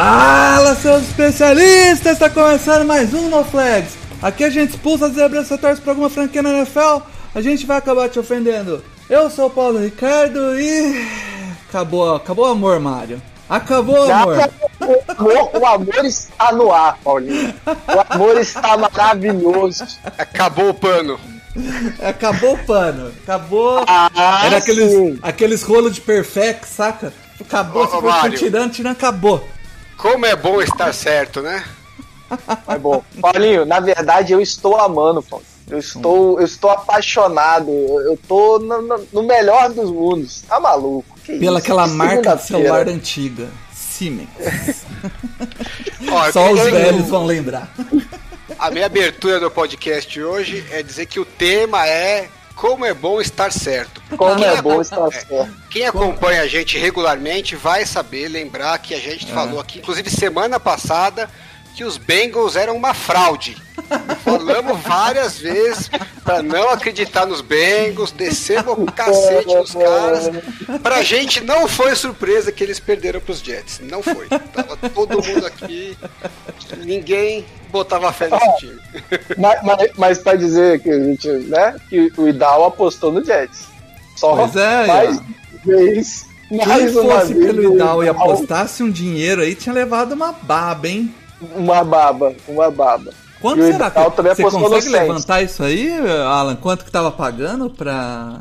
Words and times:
Fala, 0.00 0.74
seus 0.74 1.04
especialistas! 1.04 2.12
Está 2.12 2.28
começando 2.28 2.84
mais 2.84 3.14
um 3.14 3.30
No 3.30 3.42
Flags. 3.42 3.94
Aqui 4.20 4.44
a 4.44 4.50
gente 4.50 4.72
expulsa 4.74 5.06
as 5.06 5.14
zebras 5.14 5.46
se 5.46 5.56
torce 5.56 5.80
para 5.80 5.92
alguma 5.92 6.10
franquia 6.10 6.42
na 6.42 6.50
NFL. 6.50 6.98
A 7.34 7.40
gente 7.40 7.64
vai 7.64 7.78
acabar 7.78 8.06
te 8.10 8.18
ofendendo. 8.18 8.84
Eu 9.08 9.30
sou 9.30 9.46
o 9.46 9.50
Paulo 9.50 9.78
Ricardo 9.78 10.60
e. 10.60 11.02
Acabou, 11.70 12.14
acabou 12.14 12.44
o 12.46 12.50
amor, 12.50 12.78
Mário. 12.78 13.22
Acabou 13.48 14.06
o 14.06 14.12
amor. 14.12 14.50
O 14.80 15.12
amor, 15.12 15.50
o 15.62 15.66
amor 15.66 16.04
está 16.04 16.52
no 16.52 16.70
ar, 16.70 16.98
Paulinho. 17.02 17.54
O 17.66 18.14
amor 18.14 18.36
está 18.36 18.76
maravilhoso. 18.76 19.86
Acabou 20.18 20.68
o 20.68 20.74
pano. 20.74 21.18
Acabou 22.06 22.52
o 22.52 22.58
pano. 22.66 23.12
Acabou. 23.22 23.82
Ah, 23.88 24.42
Era 24.44 24.58
aqueles, 24.58 24.92
sim. 24.92 25.18
aqueles 25.22 25.62
rolos 25.62 25.94
de 25.94 26.02
perfect, 26.02 26.66
saca? 26.66 27.14
Acabou, 27.40 27.84
Ô, 27.84 27.86
você 27.86 27.98
foi 27.98 28.10
Mário. 28.10 28.38
tirando, 28.38 28.72
tirando, 28.72 28.92
acabou. 28.92 29.55
Como 29.96 30.26
é 30.26 30.36
bom 30.36 30.60
estar 30.60 30.92
certo, 30.92 31.40
né? 31.42 31.64
É 32.68 32.78
bom. 32.78 33.02
Paulinho, 33.20 33.64
na 33.64 33.80
verdade 33.80 34.32
eu 34.32 34.40
estou 34.40 34.76
amando, 34.78 35.22
Paulo. 35.22 35.44
Eu 35.68 35.78
estou, 35.78 36.38
eu 36.38 36.44
estou 36.44 36.70
apaixonado. 36.70 37.70
Eu 37.70 38.16
tô 38.28 38.58
no, 38.60 38.82
no- 39.12 39.22
melhor 39.24 39.68
dos 39.70 39.90
mundos. 39.90 40.42
Tá 40.42 40.60
maluco? 40.60 41.18
Que 41.24 41.38
Pela 41.38 41.58
isso? 41.58 41.66
aquela 41.66 41.88
Que 41.88 41.94
marca 41.94 42.36
de 42.36 42.42
celular 42.46 42.88
antiga. 42.88 43.48
Siemens. 43.74 44.28
Ó, 46.10 46.30
Só 46.32 46.52
os 46.52 46.60
eu- 46.60 46.70
velhos 46.70 47.08
vão 47.08 47.24
lembrar. 47.26 47.72
A 48.58 48.70
minha 48.70 48.86
abertura 48.86 49.40
do 49.40 49.50
podcast 49.50 50.22
hoje 50.22 50.64
é 50.70 50.82
dizer 50.82 51.06
que 51.06 51.18
o 51.18 51.24
tema 51.24 51.84
é 51.86 52.28
como 52.56 52.84
é 52.84 52.92
bom 52.94 53.20
estar 53.20 53.52
certo. 53.52 54.02
Como 54.16 54.34
Quem 54.36 54.44
é 54.46 54.62
bom 54.62 54.80
estar 54.80 55.06
é, 55.06 55.10
certo. 55.10 55.48
Quem 55.70 55.86
acompanha 55.86 56.40
a 56.42 56.48
gente 56.48 56.78
regularmente 56.78 57.54
vai 57.54 57.84
saber, 57.84 58.28
lembrar 58.28 58.78
que 58.78 58.94
a 58.94 58.96
É. 58.96 59.00
gente 59.00 59.30
falou 59.32 59.60
aqui, 59.60 59.78
inclusive 59.78 60.10
semana 60.10 60.58
passada, 60.58 61.28
que 61.76 61.84
os 61.84 61.98
Bengals 61.98 62.56
eram 62.56 62.74
uma 62.74 62.94
fraude. 62.94 63.54
Falamos 64.24 64.80
várias 64.80 65.38
vezes 65.38 65.90
pra 66.24 66.42
não 66.42 66.70
acreditar 66.70 67.26
nos 67.26 67.42
Bengals, 67.42 68.10
descemos 68.10 68.78
o 68.78 68.86
cacete 68.86 69.54
nos 69.54 69.72
caras. 69.74 70.30
Pra 70.82 71.02
gente 71.02 71.44
não 71.44 71.68
foi 71.68 71.94
surpresa 71.94 72.50
que 72.50 72.64
eles 72.64 72.80
perderam 72.80 73.20
pros 73.20 73.40
Jets. 73.40 73.80
Não 73.82 74.02
foi. 74.02 74.26
Tava 74.26 74.76
todo 74.88 75.22
mundo 75.22 75.46
aqui, 75.46 75.96
ninguém 76.78 77.44
botava 77.70 78.10
fé 78.10 78.30
nesse 78.30 78.56
time. 78.56 78.80
Mas, 79.36 79.62
mas, 79.62 79.90
mas 79.98 80.18
pra 80.18 80.34
dizer 80.34 80.80
que 80.80 80.90
a 80.90 80.98
gente, 80.98 81.28
né? 81.28 81.76
Que 81.90 82.10
o 82.16 82.26
Idal 82.26 82.64
apostou 82.64 83.12
no 83.12 83.22
Jets. 83.22 83.66
Só 84.16 84.34
Pois 84.34 84.56
é, 84.56 84.86
mais 84.86 85.18
ó. 85.18 85.22
vez. 85.62 86.26
Quem 86.48 86.64
Mais 86.66 86.96
uma 86.96 87.20
fosse 87.20 87.34
vez. 87.34 87.46
pelo 87.46 87.70
o 87.70 87.74
Idal 87.74 88.02
e 88.02 88.08
Idal, 88.08 88.22
apostasse 88.22 88.82
um 88.82 88.90
dinheiro 88.90 89.42
aí, 89.42 89.54
tinha 89.54 89.74
levado 89.74 90.12
uma 90.12 90.32
baba, 90.32 90.88
hein? 90.88 91.14
Uma 91.54 91.84
baba, 91.84 92.34
uma 92.48 92.70
baba. 92.70 93.12
Quanto 93.40 93.58
E 93.58 93.62
o 93.62 93.72
será 93.72 93.86
Idal 93.88 94.10
que 94.10 94.16
também 94.16 94.34
você 94.34 94.42
apostou 94.42 94.60
no 94.62 94.68
consegue 94.70 94.88
levantar 94.92 95.42
isso 95.42 95.62
aí, 95.62 95.92
Alan? 96.26 96.56
Quanto 96.56 96.84
que 96.84 96.90
tava 96.90 97.10
pagando 97.12 97.68
pra... 97.70 98.40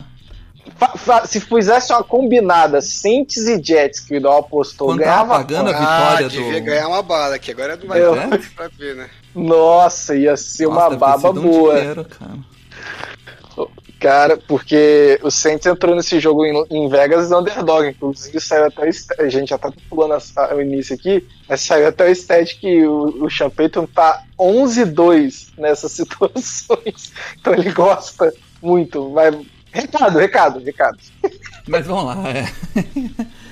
Fa- 0.78 0.98
fa- 0.98 1.26
se 1.28 1.40
fizesse 1.40 1.94
uma 1.94 2.04
combinada 2.04 2.82
Saints 2.82 3.38
e 3.48 3.62
Jets 3.64 4.00
que 4.00 4.16
o 4.16 4.18
Idal 4.18 4.38
apostou, 4.40 4.88
Quanto 4.88 5.00
tava 5.04 5.12
ganhava. 5.12 5.36
pagando 5.36 5.70
a 5.70 5.74
Ah, 5.78 5.80
vitória 6.16 6.30
devia 6.30 6.60
do... 6.60 6.66
ganhar 6.66 6.88
uma 6.88 7.04
bala, 7.04 7.38
que 7.38 7.52
agora 7.52 7.76
não 7.78 7.88
vai 7.88 8.02
Eu- 8.02 8.16
dar 8.16 8.28
pra 8.56 8.68
ver, 8.78 8.96
né? 8.96 9.10
Nossa, 9.36 10.16
ia 10.16 10.36
ser 10.36 10.66
Nossa, 10.68 10.88
uma 10.90 10.98
baba 10.98 11.28
sido 11.28 11.40
um 11.40 11.44
boa. 11.44 11.76
dinheiro, 11.76 12.06
cara. 12.06 12.32
Cara, 14.06 14.38
porque 14.38 15.20
o 15.24 15.32
Saints 15.32 15.66
entrou 15.66 15.96
nesse 15.96 16.20
jogo 16.20 16.46
em, 16.46 16.64
em 16.70 16.88
Vegas 16.88 17.32
underdog, 17.32 17.90
inclusive 17.90 18.40
saiu 18.40 18.66
até 18.66 18.88
a 19.18 19.30
gente 19.30 19.50
já 19.50 19.58
tá 19.58 19.74
pulando 19.90 20.16
o 20.56 20.62
início 20.62 20.94
aqui, 20.94 21.28
mas 21.50 21.62
saiu 21.62 21.88
até 21.88 22.08
o 22.08 22.12
stat 22.12 22.60
que 22.60 22.86
o, 22.86 23.26
o 23.26 23.88
tá 23.96 24.22
11-2 24.38 25.54
nessas 25.58 25.90
situações, 25.98 27.14
então 27.42 27.56
ele 27.56 27.72
gosta 27.72 28.32
muito, 28.62 29.12
vai... 29.12 29.32
Recado, 29.72 30.20
recado, 30.20 30.60
recado. 30.64 31.00
Mas 31.68 31.88
vamos 31.88 32.06
lá, 32.06 32.30
é. 32.30 32.46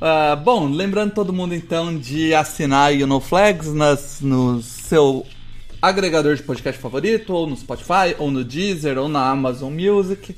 Ah, 0.00 0.34
bom, 0.34 0.68
lembrando 0.68 1.12
todo 1.12 1.32
mundo 1.32 1.54
então 1.54 1.96
de 1.96 2.34
assinar 2.34 2.92
o 2.92 3.06
No 3.06 3.20
Flags 3.20 3.72
nas, 3.72 4.20
no 4.20 4.60
seu 4.62 5.24
agregador 5.82 6.36
de 6.36 6.44
podcast 6.44 6.80
favorito, 6.80 7.34
ou 7.34 7.44
no 7.44 7.56
Spotify, 7.56 8.14
ou 8.16 8.30
no 8.30 8.44
Deezer, 8.44 8.96
ou 8.96 9.08
na 9.08 9.28
Amazon 9.28 9.72
Music. 9.72 10.36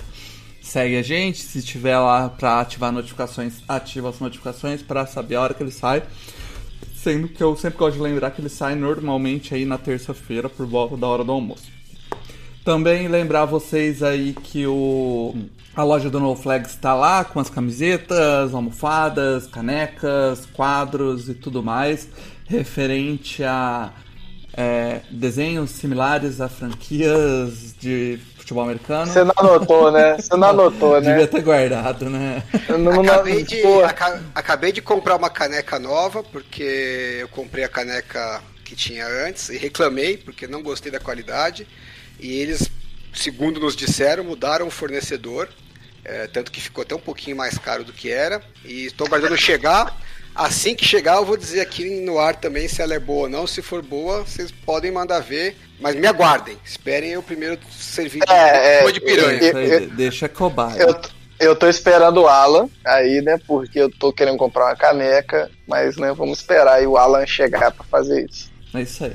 Segue 0.62 0.96
a 0.96 1.02
gente, 1.02 1.42
se 1.42 1.62
tiver 1.62 1.98
lá 1.98 2.30
para 2.30 2.60
ativar 2.60 2.90
notificações, 2.90 3.56
ativa 3.68 4.08
as 4.08 4.18
notificações 4.18 4.80
para 4.80 5.04
saber 5.04 5.34
a 5.34 5.42
hora 5.42 5.52
que 5.52 5.62
ele 5.62 5.70
sai. 5.70 6.02
Sendo 6.96 7.28
que 7.28 7.42
eu 7.42 7.54
sempre 7.54 7.78
gosto 7.78 7.96
de 7.96 8.02
lembrar 8.02 8.30
que 8.30 8.40
ele 8.40 8.48
sai 8.48 8.74
normalmente 8.74 9.54
aí 9.54 9.66
na 9.66 9.76
terça-feira 9.76 10.48
por 10.48 10.64
volta 10.64 10.96
da 10.96 11.06
hora 11.06 11.22
do 11.22 11.32
almoço. 11.32 11.70
Também 12.64 13.06
lembrar 13.08 13.44
vocês 13.44 14.02
aí 14.02 14.32
que 14.32 14.66
o 14.66 15.34
a 15.76 15.82
loja 15.82 16.08
do 16.08 16.18
No 16.18 16.34
Flags 16.34 16.70
está 16.70 16.94
lá 16.94 17.24
com 17.24 17.38
as 17.38 17.50
camisetas, 17.50 18.54
almofadas, 18.54 19.46
canecas, 19.46 20.46
quadros 20.46 21.28
e 21.28 21.34
tudo 21.34 21.62
mais 21.62 22.08
referente 22.46 23.42
a 23.42 23.92
é, 24.56 25.00
desenhos 25.10 25.70
similares 25.70 26.40
a 26.40 26.48
franquias 26.48 27.74
de 27.78 28.18
futebol 28.36 28.62
americano. 28.64 29.10
Você 29.10 29.24
não 29.24 29.32
anotou, 29.36 29.90
né? 29.90 30.16
Você 30.16 30.36
não 30.36 30.48
anotou, 30.48 31.00
né? 31.00 31.10
Devia 31.12 31.26
ter 31.28 31.42
guardado, 31.42 32.08
né? 32.10 32.42
Não- 32.78 33.00
Acabei 33.02 33.42
de, 33.42 33.62
aca- 33.82 34.22
acabei 34.34 34.72
de 34.72 34.80
comprar 34.82 35.16
uma 35.16 35.30
caneca 35.30 35.78
nova, 35.78 36.22
porque 36.22 37.18
eu 37.20 37.28
comprei 37.28 37.64
a 37.64 37.68
caneca 37.68 38.42
que 38.64 38.76
tinha 38.76 39.06
antes 39.06 39.48
e 39.48 39.56
reclamei, 39.58 40.16
porque 40.16 40.46
não 40.46 40.62
gostei 40.62 40.90
da 40.92 41.00
qualidade. 41.00 41.66
E 42.20 42.32
eles, 42.40 42.70
segundo 43.12 43.58
nos 43.60 43.74
disseram, 43.74 44.24
mudaram 44.24 44.66
o 44.66 44.70
fornecedor, 44.70 45.48
é, 46.04 46.26
tanto 46.26 46.52
que 46.52 46.60
ficou 46.60 46.82
até 46.82 46.94
um 46.94 47.00
pouquinho 47.00 47.36
mais 47.36 47.58
caro 47.58 47.82
do 47.82 47.92
que 47.92 48.10
era. 48.10 48.42
E 48.64 48.86
estou 48.86 49.08
guardando 49.08 49.36
chegar. 49.36 49.96
Assim 50.34 50.74
que 50.74 50.84
chegar, 50.84 51.16
eu 51.16 51.24
vou 51.24 51.36
dizer 51.36 51.60
aqui 51.60 52.00
no 52.00 52.18
ar 52.18 52.34
também 52.34 52.66
se 52.66 52.82
ela 52.82 52.94
é 52.94 52.98
boa 52.98 53.22
ou 53.24 53.28
não. 53.28 53.46
Se 53.46 53.62
for 53.62 53.82
boa, 53.82 54.22
vocês 54.22 54.50
podem 54.50 54.90
mandar 54.90 55.20
ver. 55.20 55.56
Mas 55.80 55.94
me 55.94 56.06
aguardem. 56.06 56.56
Esperem 56.64 57.10
eu 57.10 57.22
primeiro 57.22 57.58
servir 57.70 58.20
de, 58.24 58.32
É, 58.32 58.78
é, 58.78 58.82
cua 58.82 58.92
de 58.92 59.00
piranha. 59.00 59.40
Eu- 59.40 59.80
de- 59.80 59.86
deixa 59.88 60.28
cobaia. 60.28 60.80
Eu, 60.80 61.00
eu 61.38 61.56
tô 61.56 61.68
esperando 61.68 62.22
o 62.22 62.28
Alan 62.28 62.68
aí, 62.84 63.20
né? 63.22 63.38
Porque 63.46 63.78
eu 63.78 63.90
tô 63.90 64.12
querendo 64.12 64.36
comprar 64.38 64.66
uma 64.66 64.76
caneca, 64.76 65.50
mas 65.68 65.96
né, 65.96 66.12
vamos 66.12 66.38
esperar 66.38 66.74
aí 66.78 66.86
o 66.86 66.96
Alan 66.96 67.26
chegar 67.26 67.70
pra 67.72 67.84
fazer 67.84 68.26
isso. 68.28 68.50
É 68.72 68.82
isso 68.82 69.04
aí. 69.04 69.14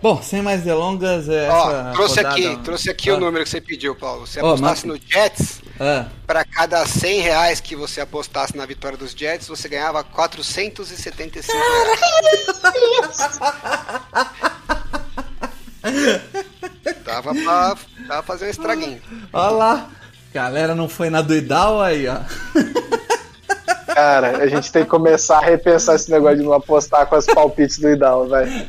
Bom, 0.00 0.22
sem 0.22 0.40
mais 0.42 0.62
delongas, 0.62 1.28
é 1.28 1.48
Ó, 1.50 1.70
essa 1.70 1.92
trouxe 1.92 2.16
rodada- 2.22 2.28
aqui, 2.36 2.56
trouxe 2.62 2.90
aqui 2.90 3.10
Ah, 3.10 3.14
o 3.14 3.20
número 3.20 3.42
que 3.44 3.50
você 3.50 3.60
pediu, 3.60 3.96
Paulo. 3.96 4.26
Se 4.28 4.38
apostasse 4.38 4.86
mas- 4.86 5.00
no 5.00 5.08
Jets, 5.10 5.60
ah, 5.80 6.06
para 6.26 6.44
cada 6.44 6.84
100 6.86 7.20
reais 7.20 7.60
que 7.60 7.76
você 7.76 8.00
apostasse 8.00 8.56
na 8.56 8.66
vitória 8.66 8.98
dos 8.98 9.12
Jets, 9.12 9.48
você 9.48 9.68
ganhava 9.68 10.02
475 10.02 11.52
reais. 11.52 12.00
Dava 17.04 17.34
pra, 17.34 17.42
dava 17.44 17.78
pra 18.06 18.22
fazer 18.22 18.46
um 18.46 18.50
estraguinho. 18.50 19.00
Olha 19.32 19.50
lá. 19.50 19.90
Galera 20.32 20.74
não 20.74 20.88
foi 20.88 21.08
na 21.08 21.22
do 21.22 21.34
Idal 21.34 21.80
aí, 21.80 22.06
ó. 22.06 22.18
Cara, 23.98 24.36
a 24.38 24.46
gente 24.46 24.70
tem 24.70 24.84
que 24.84 24.88
começar 24.88 25.38
a 25.38 25.40
repensar 25.40 25.96
esse 25.96 26.08
negócio 26.08 26.36
de 26.38 26.44
não 26.44 26.52
apostar 26.52 27.04
com 27.08 27.16
as 27.16 27.26
palpites 27.26 27.80
do 27.80 27.90
Idal, 27.90 28.28
vai. 28.28 28.68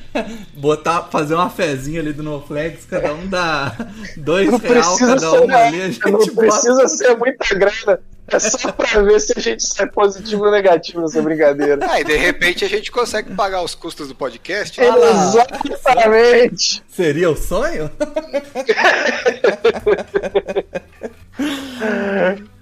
Botar, 0.55 1.03
fazer 1.03 1.35
uma 1.35 1.51
fezinha 1.51 2.01
ali 2.01 2.11
do 2.11 2.23
NoFlex, 2.23 2.85
cada 2.85 3.13
um 3.13 3.27
dá 3.27 3.71
dois 4.17 4.49
Não 4.49 4.57
real 4.57 4.73
precisa 4.73 5.07
cada 5.07 5.19
ser, 5.19 5.39
um 5.39 5.55
ali, 5.55 5.81
a 5.83 5.85
gente 5.85 6.03
não 6.03 6.19
bota. 6.19 6.31
precisa 6.31 6.87
ser 6.87 7.15
muita 7.15 7.53
grana. 7.53 7.99
É 8.31 8.39
só 8.39 8.71
pra 8.71 9.01
ver 9.01 9.19
se 9.19 9.33
a 9.37 9.39
gente 9.39 9.63
sai 9.63 9.87
positivo 9.87 10.45
ou 10.45 10.51
negativo 10.51 11.01
nessa 11.01 11.21
brincadeira. 11.21 11.79
Ah, 11.87 11.99
e 11.99 12.03
de 12.03 12.15
repente 12.15 12.65
a 12.65 12.69
gente 12.69 12.91
consegue 12.91 13.33
pagar 13.35 13.61
os 13.63 13.75
custos 13.75 14.07
do 14.07 14.15
podcast. 14.15 14.79
Ah. 14.81 15.31
Exatamente. 15.63 16.83
Seria 16.87 17.29
o 17.29 17.35
sonho? 17.35 17.89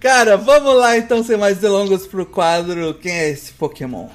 Cara, 0.08 0.38
vamos 0.38 0.74
lá 0.74 0.98
então, 0.98 1.22
sem 1.22 1.36
mais 1.36 1.58
delongas 1.58 2.08
pro 2.08 2.26
quadro 2.26 2.94
Quem 2.94 3.12
é 3.12 3.30
esse 3.30 3.52
Pokémon? 3.52 4.08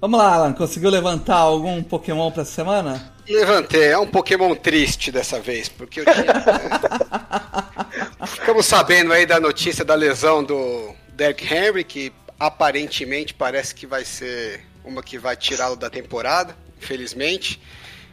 Vamos 0.00 0.18
lá, 0.18 0.32
Alan. 0.32 0.54
Conseguiu 0.54 0.88
levantar 0.88 1.36
algum 1.36 1.82
Pokémon 1.82 2.30
pra 2.30 2.42
semana? 2.42 3.12
Levantei. 3.28 3.88
É 3.88 3.98
um 3.98 4.06
Pokémon 4.06 4.54
triste 4.54 5.12
dessa 5.12 5.38
vez, 5.38 5.68
porque 5.68 6.00
eu 6.00 6.04
tinha. 6.06 6.24
né? 6.24 8.16
Ficamos 8.28 8.64
sabendo 8.64 9.12
aí 9.12 9.26
da 9.26 9.38
notícia 9.38 9.84
da 9.84 9.94
lesão 9.94 10.42
do 10.42 10.94
Derrick 11.08 11.54
Henry, 11.54 11.84
que 11.84 12.10
aparentemente 12.40 13.34
parece 13.34 13.74
que 13.74 13.86
vai 13.86 14.06
ser 14.06 14.66
uma 14.82 15.02
que 15.02 15.18
vai 15.18 15.36
tirá-lo 15.36 15.76
da 15.76 15.90
temporada, 15.90 16.56
infelizmente. 16.78 17.60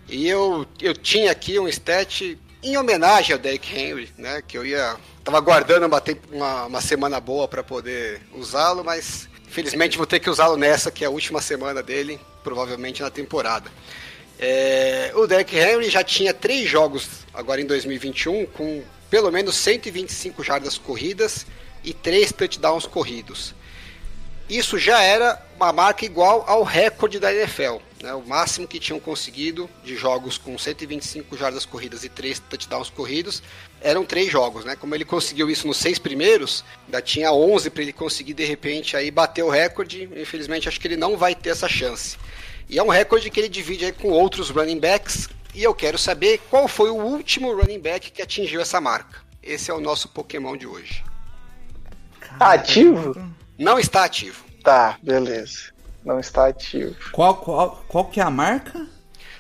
E 0.10 0.28
eu, 0.28 0.66
eu 0.82 0.94
tinha 0.96 1.32
aqui 1.32 1.60
um 1.60 1.68
stat 1.68 2.38
em 2.64 2.78
homenagem 2.78 3.34
ao 3.34 3.40
Derrick 3.40 3.74
Henry, 3.74 4.10
né? 4.18 4.42
Que 4.46 4.58
eu 4.58 4.66
ia. 4.66 4.98
Tava 5.24 5.40
guardando 5.40 5.86
uma, 5.86 6.02
uma, 6.32 6.66
uma 6.66 6.82
semana 6.82 7.20
boa 7.20 7.48
para 7.48 7.64
poder 7.64 8.22
usá-lo, 8.34 8.84
mas 8.84 9.30
infelizmente 9.48 9.98
vou 9.98 10.08
ter 10.08 10.20
que 10.20 10.30
usá-lo 10.30 10.58
nessa, 10.58 10.90
que 10.90 11.04
é 11.04 11.08
a 11.08 11.12
última 11.12 11.42
semana 11.42 11.84
dele, 11.84 12.20
provavelmente 12.44 13.02
na 13.02 13.10
temporada. 13.12 13.70
É, 14.40 15.12
o 15.16 15.28
Derrick 15.28 15.56
Henry 15.56 15.90
já 15.90 16.04
tinha 16.04 16.34
três 16.34 16.68
jogos 16.68 17.08
agora 17.34 17.62
em 17.62 17.66
2021 17.66 18.46
com 18.48 18.82
pelo 19.10 19.32
menos 19.32 19.56
125 19.56 20.44
jardas 20.44 20.78
corridas 20.78 21.46
e 21.84 21.94
três 21.94 22.32
touchdowns 22.32 22.86
corridos. 22.86 23.54
Isso 24.50 24.80
já 24.80 25.02
era 25.02 25.40
uma 25.56 25.72
marca 25.72 26.06
igual 26.06 26.44
ao 26.48 26.64
recorde 26.64 27.20
da 27.20 27.34
NFL. 27.34 27.78
Né? 28.02 28.14
O 28.14 28.26
máximo 28.26 28.68
que 28.68 28.80
tinham 28.80 29.00
conseguido 29.00 29.70
de 29.84 29.96
jogos 29.96 30.38
com 30.38 30.58
125 30.58 31.36
jardas 31.36 31.66
corridas 31.66 32.04
e 32.04 32.10
3 32.10 32.40
touchdowns 32.40 32.90
corridos 32.90 33.44
eram 33.82 34.06
três 34.06 34.32
jogos. 34.32 34.66
Né? 34.66 34.76
Como 34.76 34.96
ele 34.96 35.06
conseguiu 35.06 35.50
isso 35.50 35.68
nos 35.68 35.78
seis 35.78 36.00
primeiros, 36.00 36.64
ainda 36.86 37.02
tinha 37.02 37.32
11 37.32 37.70
para 37.70 37.84
ele 37.84 37.94
conseguir 37.94 38.34
de 38.34 38.46
repente 38.46 38.96
aí 38.96 39.12
bater 39.12 39.44
o 39.44 39.50
recorde. 39.50 40.10
Infelizmente, 40.16 40.68
acho 40.68 40.80
que 40.80 40.88
ele 40.88 40.98
não 40.98 41.18
vai 41.18 41.36
ter 41.36 41.50
essa 41.50 41.68
chance. 41.68 42.18
E 42.70 42.78
é 42.78 42.84
um 42.84 42.90
recorde 42.90 43.30
que 43.30 43.40
ele 43.40 43.50
divide 43.50 43.92
com 43.94 44.10
outros 44.10 44.50
running 44.50 44.80
backs. 44.80 45.28
E 45.54 45.64
eu 45.64 45.74
quero 45.74 45.98
saber 45.98 46.40
qual 46.50 46.68
foi 46.68 46.90
o 46.90 46.96
último 46.96 47.54
running 47.54 47.80
back 47.80 48.12
que 48.12 48.22
atingiu 48.22 48.62
essa 48.62 48.80
marca. 48.80 49.22
Esse 49.42 49.72
é 49.72 49.74
o 49.74 49.82
nosso 49.82 50.08
Pokémon 50.10 50.56
de 50.56 50.68
hoje. 50.68 51.04
Tá 52.38 52.54
ativo? 52.54 53.34
Não 53.58 53.80
está 53.80 54.04
ativo. 54.04 54.46
Tá, 54.64 54.98
beleza. 55.02 55.74
Não 56.04 56.20
está 56.20 56.48
ativo. 56.48 56.96
Qual, 57.12 57.36
qual, 57.38 57.84
qual 57.88 58.06
que 58.06 58.20
é 58.20 58.24
a 58.24 58.30
marca? 58.30 58.88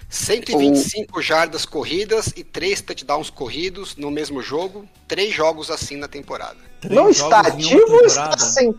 125 0.09 1.21
jardas 1.21 1.65
corridas 1.65 2.33
e 2.35 2.43
3 2.43 2.81
touchdowns 2.81 3.29
corridos 3.29 3.95
no 3.95 4.09
mesmo 4.09 4.41
jogo. 4.41 4.87
Três 5.07 5.33
jogos 5.33 5.69
assim 5.69 5.97
na 5.97 6.07
temporada. 6.07 6.57
Três 6.81 6.95
não 6.95 7.09
está 7.09 7.41
ativo 7.41 7.93
ou 7.93 8.05
está 8.05 8.37
sem. 8.37 8.75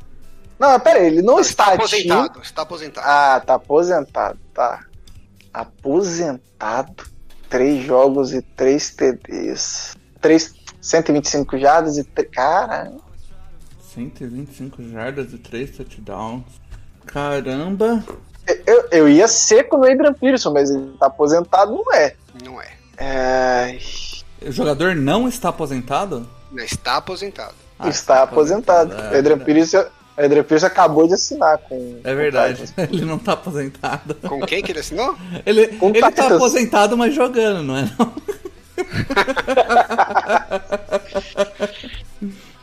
Não, 0.59 0.79
pera 0.81 0.99
aí, 0.99 1.07
ele 1.07 1.23
não 1.23 1.39
está, 1.39 1.69
ativo. 1.69 1.85
aposentado. 1.85 2.43
Está 2.43 2.63
aposentado. 2.63 3.07
Ah, 3.09 3.41
tá 3.41 3.55
aposentado, 3.55 4.39
tá. 4.53 4.87
Aposentado. 5.55 7.05
Três 7.49 7.85
jogos 7.85 8.33
e 8.33 8.43
três 8.43 8.91
TDs. 8.91 9.97
Três, 10.21 10.53
125 10.81 11.59
jardas 11.59 11.97
e. 11.97 12.05
Cara, 12.05 12.93
125 13.95 14.83
jardas 14.89 15.33
e 15.33 15.39
3 15.39 15.77
touchdowns. 15.77 16.45
Caramba. 17.13 18.05
eu, 18.67 18.85
eu 18.91 19.09
ia 19.09 19.29
seco 19.29 19.77
no 19.77 19.85
Adrian 19.85 20.13
Peterson, 20.15 20.53
mas 20.53 20.71
ele 20.71 20.93
tá 20.99 21.07
aposentado, 21.07 21.73
não 21.73 21.95
é. 21.95 22.15
Não 22.45 22.61
é. 22.61 22.69
É, 22.99 23.79
O 24.47 24.53
jogador 24.53 24.95
não 24.95 25.29
está 25.29 25.49
aposentado? 25.49 26.29
Não 26.53 26.63
está 26.63 26.97
aposentado. 26.97 27.55
Ah, 27.79 27.89
está 27.89 28.23
aposentado. 28.23 28.95
É, 28.95 29.19
Adrian. 29.19 29.39
Peterson, 29.39 29.85
Adrian 30.17 30.43
Peterson 30.43 30.67
acabou 30.67 31.09
de 31.09 31.15
assinar 31.15 31.57
com. 31.59 32.01
É 32.05 32.15
verdade. 32.15 32.65
Ele 32.77 33.05
não 33.07 33.19
tá 33.19 33.33
aposentado. 33.33 34.15
Com 34.17 34.41
quem 34.43 34.63
que 34.63 34.73
ele 34.73 34.81
assinou? 34.81 35.17
Ele, 35.47 35.69
Com 35.79 35.89
ele 35.89 36.13
tá 36.13 36.27
aposentado, 36.27 36.97
mas 36.97 37.15
jogando, 37.15 37.63
não 37.63 37.77
é? 37.77 37.91
Não? 37.99 38.13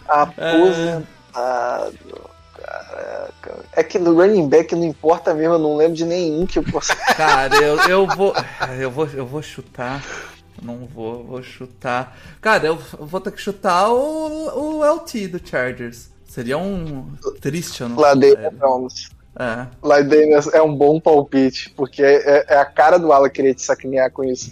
Aposentado. 1.37 1.97
Caraca. 2.67 3.65
É 3.71 3.81
que 3.83 3.97
no 3.97 4.13
running 4.13 4.49
back 4.49 4.75
não 4.75 4.83
importa 4.83 5.33
mesmo, 5.33 5.55
eu 5.55 5.59
não 5.59 5.77
lembro 5.77 5.95
de 5.95 6.05
nenhum 6.05 6.45
que 6.45 6.59
eu 6.59 6.63
possa. 6.63 6.93
Cara, 7.15 7.55
eu, 7.55 7.77
eu 7.87 8.07
vou. 8.07 8.33
Eu 8.77 8.91
vou, 8.91 9.07
eu 9.07 9.25
vou 9.25 9.41
chutar. 9.41 10.03
Não 10.61 10.85
vou, 10.85 11.23
vou 11.23 11.41
chutar. 11.41 12.17
Cara, 12.41 12.67
eu 12.67 12.75
vou 12.99 13.21
ter 13.21 13.31
que 13.31 13.41
chutar 13.41 13.89
o, 13.89 14.79
o 14.79 14.83
LT 14.83 15.27
do 15.29 15.47
Chargers. 15.47 16.09
Seria 16.27 16.57
um 16.57 17.13
triste, 17.39 17.81
eu 17.81 17.89
não 17.89 17.99
Ladeira. 17.99 18.53
É. 19.39 19.67
Ladeira 19.83 20.39
é 20.53 20.61
um 20.63 20.73
bom 20.73 20.99
palpite, 20.99 21.69
porque 21.75 22.01
é, 22.01 22.45
é 22.47 22.57
a 22.57 22.65
cara 22.65 22.97
do 22.97 23.11
Ala 23.13 23.29
querer 23.29 23.53
te 23.53 23.61
sacanear 23.61 24.11
com 24.11 24.23
isso. 24.23 24.51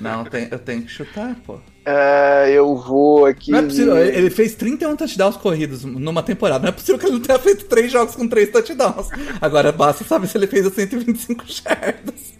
Não, 0.00 0.24
tem, 0.24 0.48
eu 0.50 0.58
tenho 0.58 0.82
que 0.82 0.90
chutar, 0.90 1.36
pô. 1.46 1.58
É, 1.86 2.50
eu 2.50 2.74
vou 2.74 3.26
aqui. 3.26 3.50
Não 3.50 3.58
é 3.58 3.62
possível, 3.62 3.98
ele 3.98 4.30
fez 4.30 4.54
31 4.54 4.96
touchdowns 4.96 5.36
corridos 5.36 5.84
numa 5.84 6.22
temporada. 6.22 6.62
Não 6.62 6.70
é 6.70 6.72
possível 6.72 6.98
que 6.98 7.04
ele 7.04 7.12
não 7.16 7.20
tenha 7.20 7.38
feito 7.38 7.66
3 7.66 7.92
jogos 7.92 8.16
com 8.16 8.26
3 8.26 8.48
touchdowns. 8.50 9.08
Agora 9.38 9.70
basta 9.70 10.02
saber 10.04 10.26
se 10.26 10.38
ele 10.38 10.46
fez 10.46 10.64
os 10.66 10.72
125 10.72 11.44
jardas. 11.46 12.32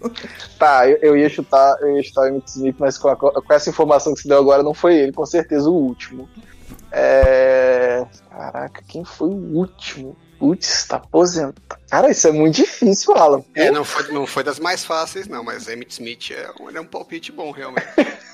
Tá, 0.57 0.89
eu, 0.89 0.97
eu 1.03 1.15
ia 1.17 1.29
chutar, 1.29 1.77
eu 1.81 1.95
ia 1.95 2.01
chutar 2.01 2.23
o 2.23 2.27
Emmitt 2.29 2.49
Smith, 2.49 2.75
mas 2.79 2.97
com, 2.97 3.09
a- 3.09 3.15
com 3.15 3.53
essa 3.53 3.69
informação 3.69 4.15
que 4.15 4.21
você 4.21 4.27
deu 4.27 4.39
agora, 4.39 4.63
não 4.63 4.73
foi 4.73 4.95
ele, 4.95 5.11
com 5.11 5.25
certeza 5.27 5.69
o 5.69 5.73
último. 5.75 6.27
É. 6.91 8.03
Caraca, 8.31 8.81
quem 8.87 9.05
foi 9.05 9.29
o 9.29 9.57
último? 9.57 10.15
Putz, 10.39 10.85
tá 10.85 10.97
aposentado. 10.97 11.55
Cara, 11.89 12.11
isso 12.11 12.27
é 12.27 12.31
muito 12.31 12.55
difícil, 12.55 13.13
Alan. 13.15 13.43
É, 13.53 13.71
não 13.71 13.83
foi, 13.85 14.11
não 14.11 14.27
foi 14.27 14.43
das 14.43 14.59
mais 14.59 14.83
fáceis, 14.83 15.27
não, 15.27 15.43
mas 15.43 15.67
Emmett 15.67 15.91
Smith 15.93 16.31
é 16.31 16.51
um, 16.61 16.67
ele 16.69 16.77
é 16.77 16.81
um 16.81 16.85
palpite 16.85 17.31
bom, 17.31 17.51
realmente. 17.51 17.87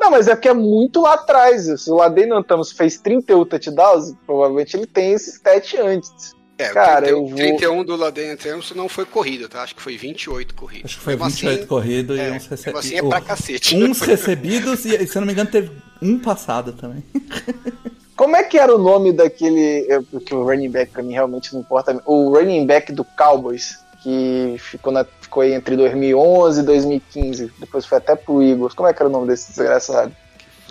Não, 0.00 0.10
mas 0.10 0.26
é 0.26 0.34
porque 0.34 0.48
é 0.48 0.54
muito 0.54 1.00
lá 1.00 1.14
atrás. 1.14 1.80
Se 1.80 1.88
o 1.88 1.94
Ladei 1.94 2.28
Antamos 2.28 2.72
fez 2.72 2.98
31 2.98 3.44
touchdowns, 3.44 4.12
provavelmente 4.26 4.76
ele 4.76 4.86
tem 4.86 5.12
esse 5.12 5.30
stat 5.30 5.76
antes. 5.76 6.34
É, 6.58 6.70
Cara, 6.70 7.06
o 7.06 7.08
eu 7.08 7.26
vou- 7.28 7.36
31 7.36 7.84
do 7.84 7.94
Laden 7.94 8.36
Thompson 8.36 8.74
não 8.74 8.88
foi 8.88 9.04
corrido, 9.04 9.48
tá? 9.48 9.62
Acho 9.62 9.76
que 9.76 9.82
foi 9.82 9.96
28 9.96 10.54
corridos. 10.56 10.86
Acho 10.86 10.98
que 10.98 11.04
foi 11.04 11.14
Mesmo 11.14 11.28
28 11.30 11.58
assim, 11.58 11.66
corridos 11.68 12.18
é, 12.18 12.22
e 12.28 12.30
uns 12.32 12.48
mesmo 12.48 12.54
assim 12.54 12.70
é 12.70 12.72
recebidos. 12.72 13.08
pra 13.10 13.20
cacete. 13.20 13.76
Uns 13.76 14.00
recebidos 14.00 14.84
e, 14.86 15.06
se 15.06 15.16
eu 15.16 15.20
não 15.20 15.26
me 15.26 15.32
engano, 15.34 15.50
teve 15.50 15.70
um 16.00 16.18
passado 16.18 16.72
também. 16.72 17.04
Como 18.22 18.36
é 18.36 18.44
que 18.44 18.56
era 18.56 18.72
o 18.72 18.78
nome 18.78 19.12
daquele. 19.12 19.84
Porque 20.08 20.32
o 20.32 20.44
running 20.44 20.70
back 20.70 20.92
pra 20.92 21.02
mim 21.02 21.12
realmente 21.12 21.52
não 21.52 21.60
importa. 21.60 22.00
O 22.06 22.32
running 22.32 22.64
back 22.64 22.92
do 22.92 23.04
Cowboys, 23.04 23.80
que 24.00 24.54
ficou, 24.60 24.92
na, 24.92 25.04
ficou 25.20 25.42
aí 25.42 25.52
entre 25.52 25.76
2011 25.76 26.60
e 26.60 26.62
2015. 26.62 27.52
Depois 27.58 27.84
foi 27.84 27.98
até 27.98 28.14
pro 28.14 28.40
Eagles. 28.40 28.74
Como 28.74 28.88
é 28.88 28.92
que 28.92 29.02
era 29.02 29.08
o 29.08 29.12
nome 29.12 29.26
desse 29.26 29.48
desgraçado? 29.48 30.14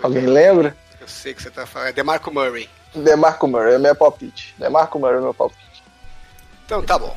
Alguém 0.02 0.24
lembra? 0.24 0.74
Eu 0.98 1.06
sei 1.06 1.34
que 1.34 1.42
você 1.42 1.50
tá 1.50 1.66
falando. 1.66 1.88
É 1.88 1.92
DeMarco 1.92 2.32
Murray. 2.32 2.70
Demarco 2.94 3.46
Murray, 3.46 3.74
é 3.74 3.78
meu 3.78 3.94
palpite. 3.94 4.54
Demarco 4.58 4.98
Murray 4.98 5.18
é 5.18 5.20
meu 5.20 5.34
palpite. 5.34 5.84
Então 6.64 6.82
tá 6.82 6.98
bom. 6.98 7.14